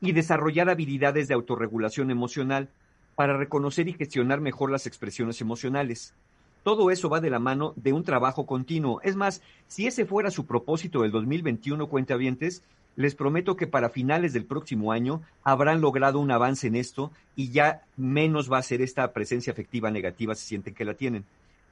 y 0.00 0.12
desarrollar 0.12 0.68
habilidades 0.68 1.28
de 1.28 1.34
autorregulación 1.34 2.10
emocional 2.10 2.68
para 3.14 3.36
reconocer 3.36 3.88
y 3.88 3.92
gestionar 3.92 4.40
mejor 4.40 4.70
las 4.70 4.86
expresiones 4.86 5.40
emocionales. 5.40 6.14
Todo 6.62 6.90
eso 6.90 7.08
va 7.08 7.20
de 7.20 7.30
la 7.30 7.38
mano 7.38 7.72
de 7.76 7.92
un 7.92 8.04
trabajo 8.04 8.46
continuo. 8.46 9.00
Es 9.02 9.16
más, 9.16 9.42
si 9.66 9.86
ese 9.86 10.06
fuera 10.06 10.30
su 10.30 10.46
propósito 10.46 11.02
del 11.02 11.10
2021, 11.10 11.88
cuentavientes, 11.88 12.62
les 12.94 13.14
prometo 13.14 13.56
que 13.56 13.66
para 13.66 13.88
finales 13.88 14.32
del 14.32 14.44
próximo 14.44 14.92
año 14.92 15.22
habrán 15.42 15.80
logrado 15.80 16.18
un 16.18 16.30
avance 16.30 16.66
en 16.66 16.76
esto 16.76 17.10
y 17.34 17.50
ya 17.50 17.82
menos 17.96 18.52
va 18.52 18.58
a 18.58 18.62
ser 18.62 18.82
esta 18.82 19.12
presencia 19.12 19.52
afectiva 19.52 19.90
negativa 19.90 20.34
si 20.34 20.46
sienten 20.46 20.74
que 20.74 20.84
la 20.84 20.94
tienen. 20.94 21.24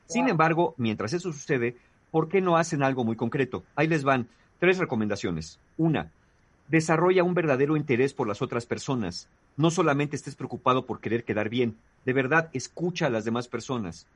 Sin 0.06 0.28
embargo, 0.28 0.74
mientras 0.76 1.12
eso 1.12 1.32
sucede, 1.32 1.76
¿por 2.10 2.28
qué 2.28 2.40
no 2.40 2.56
hacen 2.56 2.82
algo 2.82 3.04
muy 3.04 3.16
concreto? 3.16 3.62
Ahí 3.76 3.86
les 3.86 4.02
van 4.02 4.28
tres 4.60 4.78
recomendaciones. 4.78 5.58
Una, 5.76 6.12
desarrolla 6.68 7.24
un 7.24 7.34
verdadero 7.34 7.76
interés 7.76 8.14
por 8.14 8.28
las 8.28 8.42
otras 8.42 8.66
personas. 8.66 9.28
No 9.56 9.72
solamente 9.72 10.14
estés 10.14 10.36
preocupado 10.36 10.86
por 10.86 11.00
querer 11.00 11.24
quedar 11.24 11.48
bien, 11.48 11.76
de 12.04 12.12
verdad 12.12 12.48
escucha 12.52 13.06
a 13.06 13.10
las 13.10 13.24
demás 13.24 13.48
personas. 13.48 14.06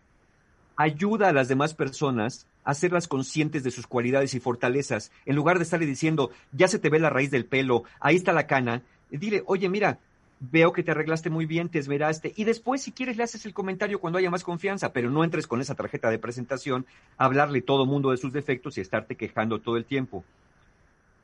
Ayuda 0.76 1.28
a 1.28 1.32
las 1.32 1.48
demás 1.48 1.74
personas 1.74 2.46
a 2.64 2.70
hacerlas 2.70 3.08
conscientes 3.08 3.64
de 3.64 3.70
sus 3.70 3.86
cualidades 3.86 4.34
y 4.34 4.40
fortalezas. 4.40 5.10
En 5.26 5.34
lugar 5.34 5.58
de 5.58 5.64
estarle 5.64 5.86
diciendo, 5.86 6.30
ya 6.52 6.68
se 6.68 6.78
te 6.78 6.90
ve 6.90 6.98
la 7.00 7.10
raíz 7.10 7.30
del 7.30 7.46
pelo, 7.46 7.84
ahí 8.00 8.16
está 8.16 8.32
la 8.32 8.46
cana, 8.46 8.82
dile, 9.10 9.42
oye, 9.46 9.68
mira, 9.68 9.98
veo 10.40 10.72
que 10.72 10.82
te 10.82 10.90
arreglaste 10.90 11.30
muy 11.30 11.46
bien, 11.46 11.68
te 11.68 11.78
esmeraste, 11.78 12.32
y 12.36 12.44
después 12.44 12.82
si 12.82 12.92
quieres 12.92 13.16
le 13.16 13.24
haces 13.24 13.46
el 13.46 13.54
comentario 13.54 14.00
cuando 14.00 14.18
haya 14.18 14.30
más 14.30 14.44
confianza, 14.44 14.92
pero 14.92 15.10
no 15.10 15.24
entres 15.24 15.46
con 15.46 15.60
esa 15.60 15.74
tarjeta 15.74 16.10
de 16.10 16.18
presentación 16.18 16.86
a 17.16 17.24
hablarle 17.26 17.62
todo 17.62 17.86
mundo 17.86 18.10
de 18.10 18.16
sus 18.16 18.32
defectos 18.32 18.76
y 18.76 18.80
estarte 18.80 19.16
quejando 19.16 19.60
todo 19.60 19.76
el 19.76 19.84
tiempo. 19.84 20.24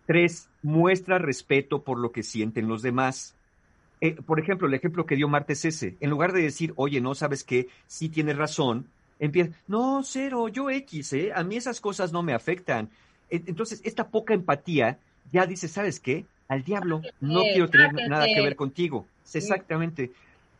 Tres, 0.06 0.48
muestra 0.62 1.18
respeto 1.18 1.82
por 1.82 1.98
lo 1.98 2.12
que 2.12 2.22
sienten 2.22 2.68
los 2.68 2.82
demás. 2.82 3.34
Eh, 4.00 4.14
por 4.14 4.40
ejemplo, 4.40 4.66
el 4.66 4.74
ejemplo 4.74 5.06
que 5.06 5.16
dio 5.16 5.28
Marta 5.28 5.52
es 5.52 5.64
ese. 5.64 5.96
En 6.00 6.10
lugar 6.10 6.32
de 6.32 6.42
decir, 6.42 6.72
oye, 6.76 7.00
no 7.00 7.14
sabes 7.14 7.44
qué, 7.44 7.68
sí 7.86 8.08
tienes 8.08 8.36
razón, 8.36 8.86
empieza, 9.18 9.52
no, 9.68 10.02
cero, 10.02 10.48
yo 10.48 10.70
X, 10.70 11.12
¿eh? 11.12 11.32
A 11.34 11.44
mí 11.44 11.56
esas 11.56 11.80
cosas 11.80 12.12
no 12.12 12.22
me 12.22 12.32
afectan. 12.32 12.88
Entonces, 13.28 13.80
esta 13.84 14.08
poca 14.08 14.34
empatía 14.34 14.98
ya 15.30 15.46
dice, 15.46 15.68
¿sabes 15.68 16.00
qué? 16.00 16.26
Al 16.51 16.64
diablo, 16.64 17.01
no 17.20 17.43
quiero 17.43 17.70
tener 17.70 18.09
nada 18.09 18.27
que 18.27 18.43
ver 18.43 18.56
contigo. 18.56 19.06
Exactamente. 19.32 20.10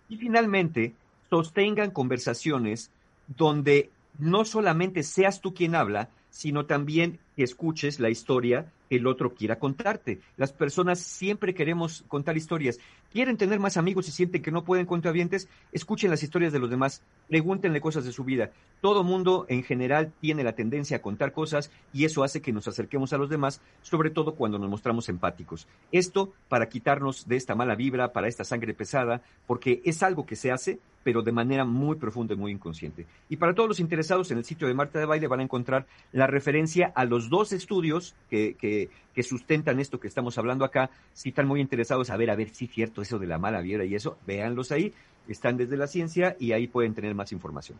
Y 0.09 0.19
finalmente, 0.19 0.95
sostengan 1.29 1.91
conversaciones 1.91 2.93
donde 3.27 3.91
no 4.17 4.45
solamente 4.45 5.03
seas 5.03 5.41
tú 5.41 5.53
quien 5.53 5.75
habla, 5.75 6.09
sino 6.31 6.65
también 6.65 7.19
que 7.35 7.43
escuches 7.43 7.99
la 7.99 8.09
historia 8.09 8.67
que 8.89 8.97
el 8.97 9.07
otro 9.09 9.35
quiera 9.35 9.59
contarte. 9.59 10.21
Las 10.37 10.53
personas 10.53 11.01
siempre 11.01 11.55
queremos 11.55 12.05
contar 12.07 12.37
historias. 12.37 12.79
Quieren 13.13 13.37
tener 13.37 13.59
más 13.59 13.77
amigos 13.77 14.07
y 14.07 14.13
sienten 14.13 14.41
que 14.41 14.53
no 14.53 14.63
pueden 14.63 14.87
contravientes, 14.87 15.49
escuchen 15.73 16.11
las 16.11 16.23
historias 16.23 16.53
de 16.53 16.61
los 16.61 16.71
demás, 16.71 17.03
pregúntenle 17.29 17.81
cosas 17.81 18.05
de 18.05 18.13
su 18.13 18.23
vida. 18.23 18.53
Todo 18.81 19.03
mundo 19.03 19.47
en 19.49 19.65
general 19.65 20.13
tiene 20.21 20.45
la 20.45 20.55
tendencia 20.55 20.99
a 20.99 21.03
contar 21.03 21.33
cosas 21.33 21.73
y 21.93 22.05
eso 22.05 22.23
hace 22.23 22.41
que 22.41 22.53
nos 22.53 22.69
acerquemos 22.69 23.13
a 23.13 23.19
los 23.19 23.29
demás, 23.29 23.61
sobre 23.83 24.11
todo 24.11 24.37
cuando 24.37 24.61
nos 24.61 24.71
mostramos 24.71 25.09
empáticos. 25.09 25.67
Esto 25.91 26.33
para 26.49 26.69
quitarnos 26.69 27.27
de 27.27 27.35
esta 27.35 27.57
mala 27.57 27.75
vibra, 27.75 28.13
para 28.13 28.29
esta 28.29 28.45
sangre 28.45 28.75
pesada, 28.75 29.23
porque 29.49 29.83
es 29.85 30.05
algo 30.05 30.25
que 30.25 30.37
se 30.37 30.53
hace, 30.53 30.79
pero 31.03 31.23
de 31.23 31.33
manera 31.33 31.65
muy 31.65 31.97
profunda 31.97 32.35
y 32.35 32.37
muy 32.37 32.53
inconsciente. 32.53 33.07
Y 33.29 33.37
para 33.37 33.55
todos 33.55 33.69
los 33.69 33.81
interesados 33.81 34.31
en 34.31 34.39
el 34.39 34.45
sitio 34.45 34.69
de 34.69 34.75
Marta 34.75 34.99
de 34.99 35.07
Baile 35.07 35.29
van 35.29 35.41
a 35.41 35.45
encontrar 35.45 35.87
la 36.13 36.27
referencia 36.27 36.93
a 36.95 37.05
los 37.05 37.31
dos 37.31 37.53
estudios 37.53 38.15
que, 38.29 38.55
que, 38.55 38.91
que 39.15 39.23
sustentan 39.23 39.81
esto 39.81 39.99
que 39.99 40.09
estamos 40.09 40.37
hablando 40.39 40.65
acá. 40.65 40.91
Si 41.15 41.31
están 41.31 41.47
muy 41.49 41.61
interesados 41.61 42.11
a 42.11 42.17
ver, 42.17 42.31
a 42.31 42.37
ver 42.37 42.51
si 42.51 42.67
es 42.67 42.71
cierto 42.73 43.01
eso 43.03 43.19
de 43.19 43.27
la 43.27 43.39
mala 43.39 43.61
vibra 43.63 43.85
y 43.85 43.95
eso, 43.95 44.19
véanlos 44.27 44.73
ahí. 44.73 44.93
Están 45.29 45.57
desde 45.57 45.77
la 45.77 45.87
ciencia 45.87 46.37
y 46.39 46.53
ahí 46.53 46.67
pueden 46.67 46.95
tener 46.95 47.15
más 47.15 47.33
información. 47.33 47.79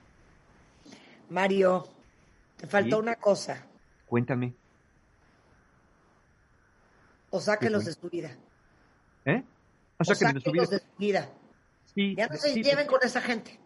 Mario, 1.31 1.87
te 2.57 2.67
faltó 2.67 2.97
Sí. 2.97 3.03
una 3.03 3.17
cosa. 3.17 3.67
Cuéntame. 4.07 4.53
O 7.31 7.41
sáquenlos 7.41 7.85
fue? 7.85 7.93
de 7.93 8.01
su 8.01 8.09
vida. 8.11 8.37
¿Eh? 9.25 9.43
O 9.99 10.03
O 10.03 10.05
que 10.05 10.11
de 10.11 10.41
su 10.41 10.53
vida. 10.53 10.65
sáquenlos 10.67 10.71
de 10.71 10.79
su 10.79 10.85
vida. 10.99 11.31
Sí, 11.95 12.15
Ya 12.17 12.27
no 12.29 12.37
se 12.37 12.53
sí, 12.55 12.63
lleven 12.63 12.87
con 12.87 13.01
esa 13.03 13.21
gente. 13.21 13.59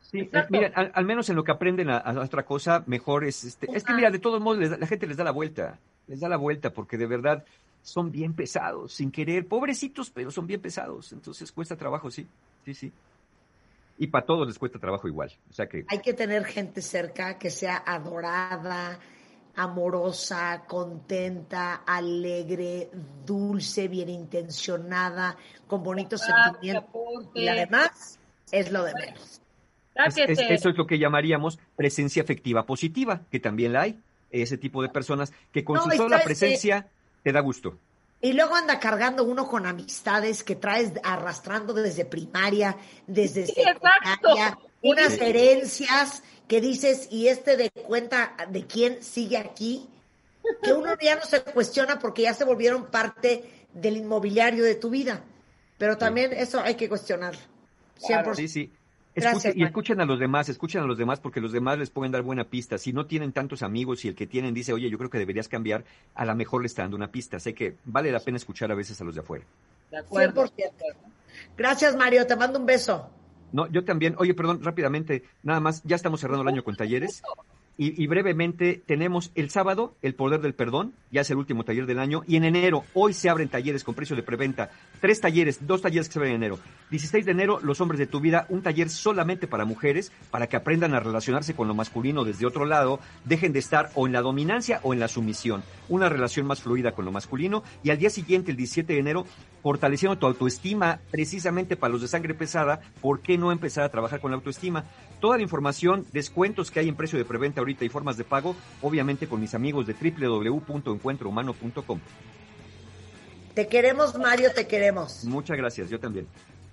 Sí, 0.00 0.20
Exacto. 0.20 0.52
mira, 0.52 0.72
al, 0.74 0.90
al 0.94 1.04
menos 1.04 1.28
en 1.28 1.36
lo 1.36 1.44
que 1.44 1.52
aprenden 1.52 1.90
a, 1.90 1.98
a 1.98 2.18
otra 2.20 2.44
cosa, 2.44 2.82
mejor 2.86 3.24
es 3.24 3.44
este. 3.44 3.68
Es 3.76 3.84
que 3.84 3.92
mira, 3.94 4.10
de 4.10 4.18
todos 4.18 4.40
modos, 4.40 4.58
les 4.58 4.70
da- 4.70 4.78
la 4.78 4.86
gente 4.86 5.06
les 5.06 5.16
da 5.16 5.24
la 5.24 5.32
vuelta, 5.32 5.78
les 6.06 6.20
da 6.20 6.28
la 6.28 6.36
vuelta, 6.36 6.72
porque 6.72 6.96
de 6.96 7.06
verdad 7.06 7.44
son 7.82 8.10
bien 8.10 8.34
pesados, 8.34 8.94
sin 8.94 9.10
querer, 9.10 9.46
pobrecitos, 9.46 10.10
pero 10.10 10.30
son 10.30 10.46
bien 10.46 10.60
pesados. 10.62 11.12
Entonces 11.12 11.52
cuesta 11.52 11.76
trabajo, 11.76 12.10
sí, 12.10 12.26
sí, 12.64 12.74
sí. 12.74 12.92
Y 13.98 14.06
para 14.06 14.24
todos 14.24 14.46
les 14.46 14.58
cuesta 14.58 14.78
trabajo 14.78 15.08
igual. 15.08 15.30
O 15.50 15.52
sea 15.52 15.68
que 15.68 15.84
Hay 15.88 15.98
que 16.00 16.14
tener 16.14 16.44
gente 16.44 16.80
cerca 16.82 17.36
que 17.38 17.50
sea 17.50 17.82
adorada, 17.84 18.98
amorosa, 19.58 20.64
contenta, 20.66 21.82
alegre, 21.86 22.88
dulce, 23.26 23.88
bien 23.88 24.08
intencionada, 24.08 25.36
con 25.66 25.82
bonitos 25.82 26.22
Ah, 26.28 26.50
sentimientos. 26.52 26.90
Y 27.34 27.42
la 27.44 27.54
demás 27.54 28.18
es 28.52 28.70
lo 28.72 28.84
de 28.84 28.94
menos. 28.94 29.20
es- 29.94 30.14
Sáquete. 30.14 30.32
es- 30.32 30.38
eso 30.50 30.68
es 30.68 30.76
lo 30.76 30.86
que 30.86 30.98
llamaríamos 30.98 31.58
presencia 31.74 32.22
afectiva 32.22 32.64
positiva, 32.66 33.22
que 33.32 33.40
también 33.40 33.72
la 33.72 33.82
hay. 33.82 34.00
Ese 34.30 34.56
tipo 34.58 34.80
de 34.82 34.90
personas 34.90 35.32
que 35.52 35.64
con 35.64 35.76
No, 35.76 35.84
su 35.84 35.90
sola 35.90 36.20
presencia 36.22 36.86
te 37.24 37.32
da 37.32 37.40
gusto. 37.40 37.78
Y 38.20 38.32
luego 38.34 38.54
anda 38.54 38.78
cargando 38.78 39.24
uno 39.24 39.48
con 39.48 39.64
amistades 39.66 40.44
que 40.44 40.54
traes 40.56 40.92
arrastrando 41.02 41.72
desde 41.72 42.04
primaria, 42.04 42.76
desde 43.06 43.46
Sí, 43.46 43.54
secundaria, 43.54 44.14
exacto. 44.48 44.67
Unas 44.82 45.14
Sí. 45.14 45.20
herencias 45.22 46.22
que 46.46 46.60
dices, 46.60 47.08
y 47.10 47.28
este 47.28 47.56
de 47.56 47.70
cuenta 47.70 48.34
de 48.50 48.66
quién 48.66 49.02
sigue 49.02 49.36
aquí, 49.36 49.88
que 50.62 50.72
uno 50.72 50.92
ya 51.00 51.16
no 51.16 51.22
se 51.24 51.42
cuestiona 51.42 51.98
porque 51.98 52.22
ya 52.22 52.32
se 52.34 52.44
volvieron 52.44 52.86
parte 52.86 53.44
del 53.74 53.98
inmobiliario 53.98 54.64
de 54.64 54.74
tu 54.74 54.88
vida. 54.90 55.22
Pero 55.76 55.98
también 55.98 56.32
eso 56.32 56.60
hay 56.60 56.74
que 56.74 56.88
cuestionarlo. 56.88 57.40
100%. 57.98 58.34
Sí, 58.34 58.48
sí. 58.48 58.72
Gracias, 59.14 59.46
Escuchen- 59.46 59.50
y 59.50 59.58
Mario. 59.58 59.66
escuchen 59.66 60.00
a 60.00 60.04
los 60.04 60.18
demás, 60.20 60.48
escuchen 60.48 60.80
a 60.80 60.86
los 60.86 60.96
demás 60.96 61.18
porque 61.20 61.40
los 61.40 61.50
demás 61.52 61.76
les 61.78 61.90
pueden 61.90 62.12
dar 62.12 62.22
buena 62.22 62.44
pista. 62.44 62.78
Si 62.78 62.92
no 62.92 63.06
tienen 63.06 63.32
tantos 63.32 63.62
amigos 63.62 64.04
y 64.04 64.08
el 64.08 64.14
que 64.14 64.26
tienen 64.28 64.54
dice, 64.54 64.72
oye, 64.72 64.88
yo 64.88 64.96
creo 64.96 65.10
que 65.10 65.18
deberías 65.18 65.48
cambiar, 65.48 65.84
a 66.14 66.24
lo 66.24 66.34
mejor 66.36 66.62
le 66.62 66.68
está 66.68 66.82
dando 66.82 66.96
una 66.96 67.10
pista. 67.10 67.40
Sé 67.40 67.52
que 67.52 67.74
vale 67.84 68.12
la 68.12 68.20
pena 68.20 68.36
escuchar 68.36 68.70
a 68.70 68.74
veces 68.76 69.00
a 69.00 69.04
los 69.04 69.14
de 69.16 69.20
afuera. 69.22 69.44
De 69.90 69.98
acuerdo. 69.98 70.46
100%. 70.46 70.96
Gracias, 71.56 71.96
Mario. 71.96 72.26
Te 72.28 72.36
mando 72.36 72.58
un 72.60 72.66
beso. 72.66 73.10
No, 73.52 73.66
yo 73.70 73.84
también, 73.84 74.14
oye, 74.18 74.34
perdón, 74.34 74.62
rápidamente, 74.62 75.24
nada 75.42 75.60
más, 75.60 75.82
ya 75.84 75.96
estamos 75.96 76.20
cerrando 76.20 76.42
el 76.42 76.48
año 76.48 76.64
con 76.64 76.76
talleres. 76.76 77.22
Y, 77.78 78.02
y 78.02 78.06
brevemente 78.08 78.82
tenemos 78.84 79.30
el 79.36 79.48
sábado 79.50 79.94
el 80.02 80.14
poder 80.14 80.40
del 80.40 80.52
perdón, 80.52 80.92
ya 81.10 81.22
es 81.22 81.30
el 81.30 81.38
último 81.38 81.64
taller 81.64 81.86
del 81.86 82.00
año, 82.00 82.24
y 82.26 82.36
en 82.36 82.44
enero, 82.44 82.84
hoy 82.92 83.14
se 83.14 83.30
abren 83.30 83.48
talleres 83.48 83.84
con 83.84 83.94
precio 83.94 84.16
de 84.16 84.22
preventa, 84.22 84.70
tres 85.00 85.20
talleres, 85.20 85.66
dos 85.66 85.80
talleres 85.80 86.08
que 86.08 86.14
se 86.14 86.18
abren 86.18 86.34
en 86.34 86.42
enero. 86.42 86.58
16 86.90 87.24
de 87.24 87.32
enero, 87.32 87.60
Los 87.62 87.80
hombres 87.80 87.98
de 87.98 88.06
tu 88.06 88.20
vida, 88.20 88.46
un 88.48 88.62
taller 88.62 88.90
solamente 88.90 89.46
para 89.46 89.64
mujeres, 89.64 90.12
para 90.30 90.48
que 90.48 90.56
aprendan 90.56 90.94
a 90.94 91.00
relacionarse 91.00 91.54
con 91.54 91.68
lo 91.68 91.74
masculino 91.74 92.24
desde 92.24 92.46
otro 92.46 92.64
lado, 92.64 92.98
dejen 93.24 93.52
de 93.52 93.60
estar 93.60 93.90
o 93.94 94.06
en 94.06 94.12
la 94.12 94.22
dominancia 94.22 94.80
o 94.82 94.92
en 94.92 95.00
la 95.00 95.08
sumisión, 95.08 95.62
una 95.88 96.08
relación 96.08 96.46
más 96.46 96.62
fluida 96.62 96.92
con 96.92 97.04
lo 97.04 97.12
masculino, 97.12 97.62
y 97.84 97.90
al 97.90 97.98
día 97.98 98.10
siguiente, 98.10 98.50
el 98.50 98.56
17 98.56 98.92
de 98.92 98.98
enero, 98.98 99.24
fortaleciendo 99.62 100.18
tu 100.18 100.26
autoestima, 100.26 100.98
precisamente 101.10 101.76
para 101.76 101.92
los 101.92 102.02
de 102.02 102.08
sangre 102.08 102.34
pesada, 102.34 102.80
¿por 103.00 103.20
qué 103.20 103.38
no 103.38 103.52
empezar 103.52 103.84
a 103.84 103.90
trabajar 103.90 104.20
con 104.20 104.32
la 104.32 104.36
autoestima? 104.36 104.84
Toda 105.20 105.36
la 105.36 105.42
información, 105.42 106.06
descuentos 106.12 106.70
que 106.70 106.80
hay 106.80 106.88
en 106.88 106.96
precio 106.96 107.18
de 107.18 107.24
preventa 107.24 107.60
ahorita 107.60 107.84
y 107.84 107.88
formas 107.88 108.16
de 108.16 108.24
pago, 108.24 108.54
obviamente 108.82 109.28
con 109.28 109.40
mis 109.40 109.54
amigos 109.54 109.86
de 109.86 109.94
www.encuentrohumano.com. 109.94 112.00
Te 113.54 113.66
queremos, 113.66 114.16
Mario, 114.16 114.52
te 114.54 114.68
queremos. 114.68 115.24
Muchas 115.24 115.56
gracias, 115.56 115.90
yo 115.90 115.98
también. 115.98 116.28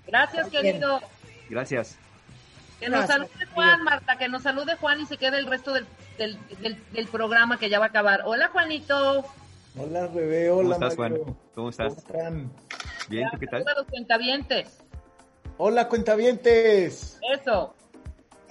Gracias, 0.06 0.48
querido. 0.48 1.00
Gracias. 1.50 1.98
Que 2.78 2.88
nos 2.88 3.06
Gracias. 3.06 3.28
salude 3.28 3.46
Juan, 3.54 3.82
Marta, 3.82 4.18
que 4.18 4.28
nos 4.28 4.42
salude 4.42 4.76
Juan 4.76 5.00
y 5.00 5.06
se 5.06 5.16
quede 5.16 5.38
el 5.38 5.46
resto 5.46 5.72
del, 5.72 5.86
del, 6.18 6.38
del, 6.60 6.78
del 6.92 7.06
programa 7.08 7.58
que 7.58 7.70
ya 7.70 7.78
va 7.78 7.86
a 7.86 7.88
acabar. 7.88 8.20
Hola, 8.26 8.48
Juanito. 8.48 9.24
Hola, 9.78 10.06
bebé. 10.08 10.48
¿Cómo 10.50 10.60
Hola, 10.60 10.74
estás, 10.74 10.94
Juan? 10.94 11.14
¿Cómo 11.54 11.70
estás? 11.70 11.94
¿Cómo 11.94 12.18
están? 12.18 12.52
Bien, 13.08 13.28
¿tú 13.32 13.38
qué 13.38 13.46
tal? 13.46 13.64
Saluda 13.64 13.72
a 13.72 13.78
los 13.80 13.86
cuentavientes. 13.88 14.78
Hola, 15.58 15.88
cuentavientes. 15.88 17.18
Eso. 17.34 17.74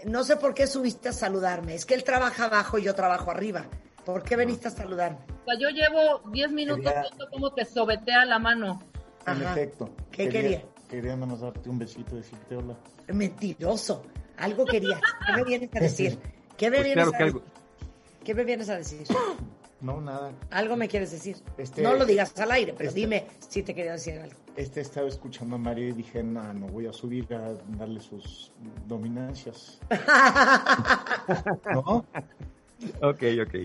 No 0.06 0.24
sé 0.24 0.38
por 0.38 0.54
qué 0.54 0.68
subiste 0.68 1.10
a 1.10 1.14
saludarme. 1.14 1.76
Es 1.76 1.86
que 1.86 1.94
él 1.96 2.04
trabaja 2.04 2.46
abajo 2.46 2.78
y 2.78 2.84
yo 2.84 2.94
trabajo 2.96 3.32
arriba. 3.32 3.66
¿Por 4.06 4.22
qué 4.24 4.36
veniste 4.36 4.68
a 4.68 4.72
saludarme? 4.72 5.18
O 5.18 5.46
sea, 5.46 5.60
yo 5.60 5.70
llevo 5.70 6.22
10 6.32 6.52
minutos 6.52 6.84
Quería- 6.86 7.02
viendo 7.02 7.30
cómo 7.32 7.54
te 7.54 7.66
sobetea 7.66 8.24
la 8.26 8.38
mano. 8.40 8.82
En 9.26 9.34
Ajá. 9.42 9.52
efecto. 9.52 9.90
¿Qué 10.12 10.30
quería? 10.30 10.64
Quería 10.88 11.16
nada 11.16 11.26
más 11.26 11.40
darte 11.42 11.68
un 11.70 11.80
besito 11.80 12.14
y 12.16 12.20
decirte 12.20 12.56
hola. 12.56 12.76
Mentiroso. 13.08 14.04
Algo 14.38 14.64
querías. 14.66 15.02
¿Qué 15.26 15.34
me 15.34 15.44
vienes 15.44 15.70
a 15.76 15.80
decir? 15.80 16.20
¿Qué 16.58 16.70
me 16.70 16.78
Pues 16.78 16.86
vienes 16.86 17.04
claro 17.04 17.10
a 17.10 17.18
que 17.18 17.24
decir? 17.24 17.42
algo. 17.42 17.54
¿Qué 18.24 18.34
me 18.36 18.44
vienes 18.44 18.70
a 18.70 18.76
decir? 18.78 19.08
No, 19.86 20.02
nada. 20.02 20.32
Algo 20.50 20.76
me 20.76 20.88
quieres 20.88 21.12
decir. 21.12 21.38
Este- 21.60 21.84
no 21.84 21.94
lo 21.94 22.06
digas 22.06 22.36
al 22.40 22.52
aire, 22.52 22.74
pero 22.76 22.90
este- 22.90 23.00
dime 23.02 23.28
si 23.48 23.62
te 23.62 23.76
quería 23.76 23.92
decir 23.92 24.18
algo. 24.20 24.36
Este 24.56 24.82
estaba 24.82 25.08
escuchando 25.08 25.58
a 25.58 25.60
Mario 25.60 25.90
y 25.90 25.92
dije, 25.92 26.24
no, 26.24 26.42
no 26.54 26.66
voy 26.68 26.88
a 26.88 26.94
subir 26.94 27.32
a 27.36 27.54
darle 27.78 28.00
sus 28.00 28.52
dominancias. 28.88 29.80
¿No? 31.74 32.06
Ok, 33.02 33.24
ok. 33.44 33.56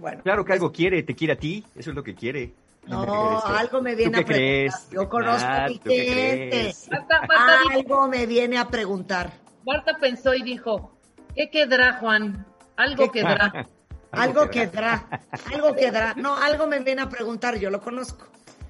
Bueno, 0.00 0.22
Claro 0.22 0.44
que 0.44 0.52
algo 0.54 0.72
quiere, 0.72 1.02
te 1.02 1.14
quiere 1.14 1.34
a 1.34 1.38
ti, 1.38 1.64
eso 1.76 1.90
es 1.90 1.96
lo 1.96 2.02
que 2.02 2.14
quiere. 2.14 2.54
no, 2.86 3.02
algo 3.44 3.82
me 3.82 3.92
¿Tú 3.92 3.96
viene 3.98 4.12
qué 4.12 4.20
a 4.20 4.24
preguntar. 4.24 4.26
crees? 4.26 4.90
Yo 4.90 5.08
conozco 5.08 5.46
Ah, 5.48 5.64
a 5.64 5.68
mi 5.68 5.78
¿tú 5.78 5.90
qué 5.90 6.50
gente. 6.50 6.74
Marta, 6.90 7.20
dijo- 7.28 7.78
Algo 7.78 8.08
me 8.08 8.26
viene 8.26 8.58
a 8.58 8.68
preguntar. 8.68 9.32
Marta 9.66 9.96
pensó 10.00 10.32
y 10.34 10.42
dijo, 10.42 10.92
¿qué 11.34 11.50
quedará, 11.50 11.98
Juan? 11.98 12.46
Algo 12.76 13.04
¿Qué- 13.10 13.20
quedará. 13.20 13.66
Algo 14.12 14.48
quedará. 14.50 15.22
Algo 15.52 15.74
quedará. 15.74 16.14
No, 16.14 16.36
algo 16.36 16.66
me 16.66 16.78
viene 16.80 17.02
a 17.02 17.08
preguntar. 17.08 17.56
Yo 17.58 17.70
lo 17.70 17.80
conozco. 17.80 18.26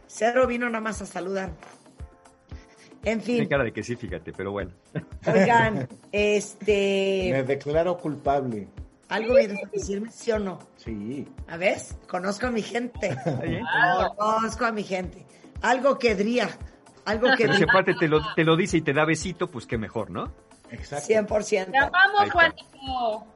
Cero 0.07 0.47
vino 0.47 0.67
nada 0.67 0.81
más 0.81 1.01
a 1.03 1.07
saludar. 1.07 1.51
En 3.05 3.21
Tiene 3.21 3.41
fin, 3.43 3.49
cara 3.49 3.65
de 3.65 3.73
que 3.73 3.83
sí, 3.83 3.95
fíjate, 3.95 4.33
pero 4.33 4.51
bueno. 4.51 4.73
oigan, 5.27 5.89
Me 6.13 6.37
este. 6.37 7.45
declaro 7.47 7.97
culpable. 7.97 8.69
¿Algo 9.09 9.37
vienes 9.37 9.65
a 9.65 9.69
decirme, 9.71 10.11
sí 10.11 10.33
o 10.33 10.39
no? 10.39 10.59
Sí. 10.77 11.27
A 11.47 11.57
ver, 11.57 11.79
conozco 12.09 12.47
a 12.47 12.51
mi 12.51 12.61
gente. 12.61 13.17
Conozco 14.19 14.67
a 14.67 14.73
mi 14.73 14.83
gente. 14.83 15.25
Algo 15.63 15.99
querría. 15.99 16.51
Algo 17.07 17.29
Pero 17.39 17.55
si 17.55 17.63
aparte 17.63 17.95
te 17.95 18.07
lo, 18.09 18.21
te 18.35 18.45
lo 18.45 18.55
dice 18.57 18.77
y 18.77 18.83
te 18.83 18.93
da 18.93 19.07
besito, 19.07 19.49
pues 19.49 19.67
qué 19.67 19.79
mejor, 19.79 20.11
¿no? 20.11 20.31
Exacto. 20.71 21.07
100%. 21.09 21.71
Te 21.71 21.79
amamos. 21.79 22.31
Juanito. 22.31 23.27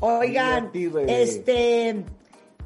Oigan, 0.00 0.70
este, 1.08 2.04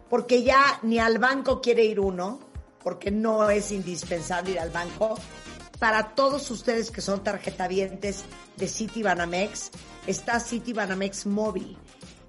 porque 0.08 0.42
ya 0.42 0.80
ni 0.82 0.98
al 0.98 1.18
banco 1.18 1.60
quiere 1.60 1.84
ir 1.84 2.00
uno, 2.00 2.40
porque 2.82 3.10
no 3.10 3.48
es 3.50 3.70
indispensable 3.70 4.52
ir 4.52 4.60
al 4.60 4.70
banco. 4.70 5.16
Para 5.78 6.14
todos 6.14 6.50
ustedes 6.50 6.90
que 6.90 7.00
son 7.00 7.22
tarjetavientes 7.22 8.24
de 8.56 8.68
City 8.68 9.02
Banamex, 9.02 9.70
está 10.06 10.40
City 10.40 10.72
Banamex 10.72 11.26
móvil. 11.26 11.78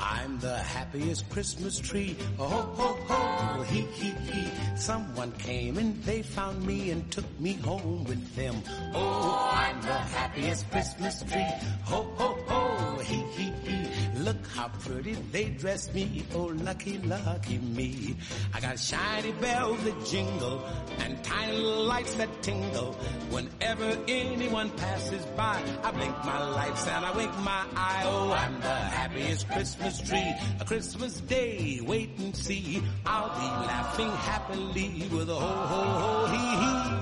I'm 0.00 0.38
the 0.38 0.56
happiest 0.56 1.28
Christmas 1.30 1.78
tree. 1.80 2.16
Oh, 2.38 2.46
ho, 2.46 2.98
ho, 3.06 3.14
ho, 3.14 3.62
he, 3.62 3.80
he, 3.80 4.10
he. 4.10 4.50
Someone 4.76 5.32
came 5.32 5.76
and 5.78 6.02
they 6.04 6.22
found 6.22 6.64
me 6.64 6.90
and 6.90 7.10
took 7.10 7.26
me 7.40 7.54
home 7.54 8.04
with 8.04 8.34
them. 8.36 8.62
Oh, 8.94 9.50
I'm 9.52 9.80
the 9.82 9.98
happiest 9.98 10.70
Christmas 10.70 11.22
tree. 11.24 11.46
Ho, 11.84 12.02
ho, 12.16 12.38
ho, 12.46 12.98
he, 13.00 13.16
he, 13.36 13.50
he. 13.64 13.88
Look 14.20 14.36
how 14.54 14.68
pretty 14.68 15.14
they 15.32 15.46
dressed 15.50 15.94
me. 15.94 16.24
Oh, 16.34 16.46
lucky, 16.62 16.98
lucky 16.98 17.58
me. 17.58 18.16
I 18.54 18.60
got 18.60 18.78
shiny 18.78 19.32
bells 19.32 19.82
that 19.84 20.04
jingle 20.06 20.64
and 20.98 21.22
tiny 21.24 21.56
lights 21.56 22.14
that 22.14 22.42
tingle. 22.42 22.92
Whenever 23.30 23.96
anyone 24.06 24.70
passes 24.70 25.24
by, 25.36 25.62
I 25.82 25.90
blink 25.90 26.16
my 26.24 26.48
lights 26.50 26.86
and 26.86 27.04
I 27.04 27.16
wink 27.16 27.36
my 27.38 27.64
eye. 27.74 28.02
Oh, 28.04 28.32
I'm 28.32 28.60
the 28.60 28.74
happiest 28.74 29.48
Christmas 29.48 29.87
Christmas 29.88 30.10
tree, 30.10 30.34
a 30.60 30.64
Christmas 30.66 31.20
day, 31.22 31.80
wait 31.82 32.10
and 32.18 32.36
see. 32.36 32.82
I'll 33.06 33.30
be 33.30 33.46
laughing 33.66 34.10
happily 34.10 35.08
with 35.10 35.30
a 35.30 35.34
ho 35.34 35.40
ho 35.40 35.82
ho 36.02 36.26
hee 36.26 36.56
hee. 36.60 36.92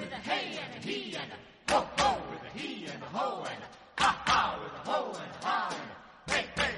With 0.00 0.10
a 0.10 0.16
hey 0.16 0.58
and 0.64 0.72
a 0.72 0.86
he 0.86 1.16
and 1.16 1.32
a 1.32 1.36
ho 1.70 1.86
ho, 1.98 2.16
with 2.30 2.42
a 2.42 2.58
he 2.58 2.86
and 2.86 3.02
a 3.02 3.06
ho 3.06 3.44
and 3.44 3.62
a 3.62 4.02
ha 4.02 4.22
ha, 4.24 4.58
with 4.62 4.72
a 4.72 4.82
ho 4.90 4.98
and 5.20 5.30
a 5.30 5.44
ha 5.44 5.76
and 5.76 5.90
a 5.92 6.32
hey 6.32 6.46
hey. 6.56 6.74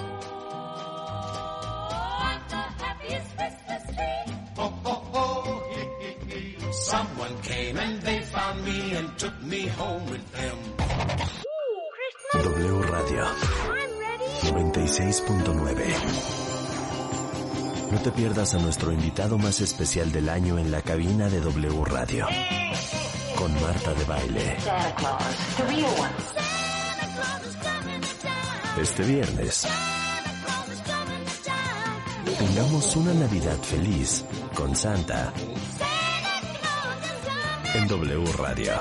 Oh, 0.00 0.04
the 2.50 2.62
happiest 2.84 3.28
Christmas 3.38 3.84
tree. 3.96 4.24
Ho 4.56 4.66
ho 4.84 4.94
ho, 5.14 5.24
hee 5.70 5.88
hee 6.04 6.50
hee. 6.60 6.72
Someone 6.72 7.40
came 7.40 7.78
and 7.78 8.02
they 8.02 8.20
found 8.20 8.62
me 8.66 8.92
and 8.96 9.18
took 9.18 9.42
me 9.44 9.66
home 9.66 10.04
with 10.10 10.32
them. 10.32 10.58
W 12.34 12.82
Radio. 12.82 13.85
96.9. 14.52 16.46
No 17.90 17.98
te 18.00 18.12
pierdas 18.12 18.54
a 18.54 18.58
nuestro 18.58 18.92
invitado 18.92 19.38
más 19.38 19.60
especial 19.60 20.12
del 20.12 20.28
año 20.28 20.58
en 20.58 20.70
la 20.70 20.82
cabina 20.82 21.28
de 21.28 21.40
W 21.40 21.84
Radio. 21.84 22.26
Con 23.36 23.52
Marta 23.60 23.94
de 23.94 24.04
Baile. 24.04 24.56
Este 28.80 29.02
viernes. 29.02 29.66
Tengamos 32.38 32.96
una 32.96 33.14
Navidad 33.14 33.58
feliz 33.58 34.24
con 34.54 34.76
Santa. 34.76 35.32
En 37.74 37.88
W 37.88 38.32
Radio. 38.38 38.72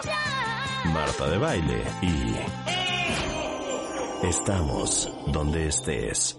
Marta 0.86 1.28
de 1.28 1.38
Baile 1.38 1.84
y... 2.02 2.75
Estamos 4.25 5.09
donde 5.27 5.67
estés. 5.69 6.37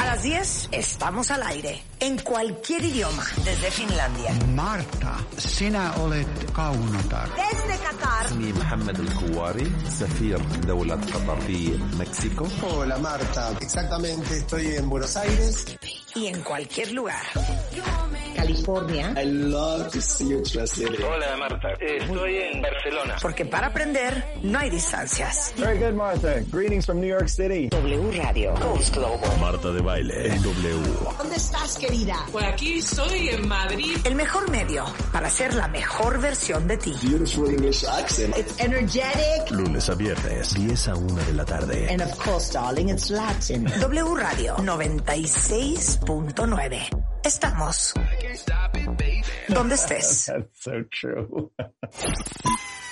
A 0.00 0.06
las 0.06 0.22
10 0.22 0.68
estamos 0.72 1.30
al 1.30 1.42
aire. 1.42 1.82
En 2.00 2.18
cualquier 2.18 2.82
idioma. 2.84 3.22
Desde 3.44 3.70
Finlandia. 3.70 4.32
Marta, 4.54 5.18
sinä 5.36 5.92
olet 6.02 6.52
kaunotar. 6.52 7.28
Desde 7.36 7.76
Qatar. 7.84 8.26
اسمي 8.26 8.52
محمد 8.52 9.00
الكواري 9.00 9.72
سفير 9.88 10.38
دولة 10.66 10.94
قطر 10.94 11.40
في 11.40 11.78
مكسيكو 11.98 12.44
Hola 12.62 12.98
Marta, 12.98 13.52
exactamente, 13.60 14.36
estoy 14.38 14.76
en 14.76 14.88
Buenos 14.88 15.16
Aires. 15.16 15.76
Y 16.17 16.25
en 16.25 16.41
cualquier 16.41 16.91
lugar. 16.93 17.21
California. 18.35 19.13
I 19.15 19.25
love 19.25 19.91
to 19.91 20.01
see 20.01 20.29
you. 20.29 20.43
Hola 21.03 21.37
Marta, 21.37 21.73
estoy 21.79 22.37
en 22.37 22.61
Barcelona. 22.61 23.15
Porque 23.21 23.45
para 23.45 23.67
aprender 23.67 24.23
no 24.43 24.59
hay 24.59 24.69
distancias. 24.69 25.53
Very 25.57 25.79
good, 25.79 25.93
Martha. 25.93 26.41
Greetings 26.51 26.85
from 26.85 26.99
New 26.99 27.09
York 27.09 27.29
City. 27.29 27.67
W 27.69 28.11
Radio. 28.11 28.53
Goes 28.55 28.91
Global. 28.91 29.39
Marta 29.39 29.71
de 29.71 29.81
Baile. 29.81 30.29
W. 30.39 31.17
¿Dónde 31.17 31.35
estás, 31.35 31.77
querida? 31.77 32.15
Pues 32.31 32.45
aquí 32.45 32.77
estoy 32.79 33.29
en 33.29 33.47
Madrid. 33.47 33.97
El 34.03 34.15
mejor 34.15 34.49
medio 34.49 34.85
para 35.11 35.29
ser 35.29 35.53
la 35.55 35.67
mejor 35.67 36.19
versión 36.21 36.67
de 36.67 36.77
ti. 36.77 36.93
Beautiful 37.01 37.49
English 37.49 37.83
accent. 37.85 38.37
It's 38.37 38.59
energetic. 38.59 39.51
Lunes 39.51 39.89
a 39.89 39.95
viernes, 39.95 40.53
10 40.53 40.87
a 40.87 40.95
1 40.95 41.25
de 41.25 41.33
la 41.33 41.45
tarde. 41.45 41.87
And 41.91 42.01
of 42.01 42.17
course, 42.17 42.53
darling, 42.53 42.89
it's 42.89 43.09
Latin. 43.09 43.65
W 43.65 44.15
Radio 44.15 44.55
96.9. 46.07 47.03
Estamos. 47.23 47.93
¿Dónde 49.49 49.75
estés? 49.75 50.25
That's 50.33 50.63
so 50.63 50.83
true. 50.89 51.51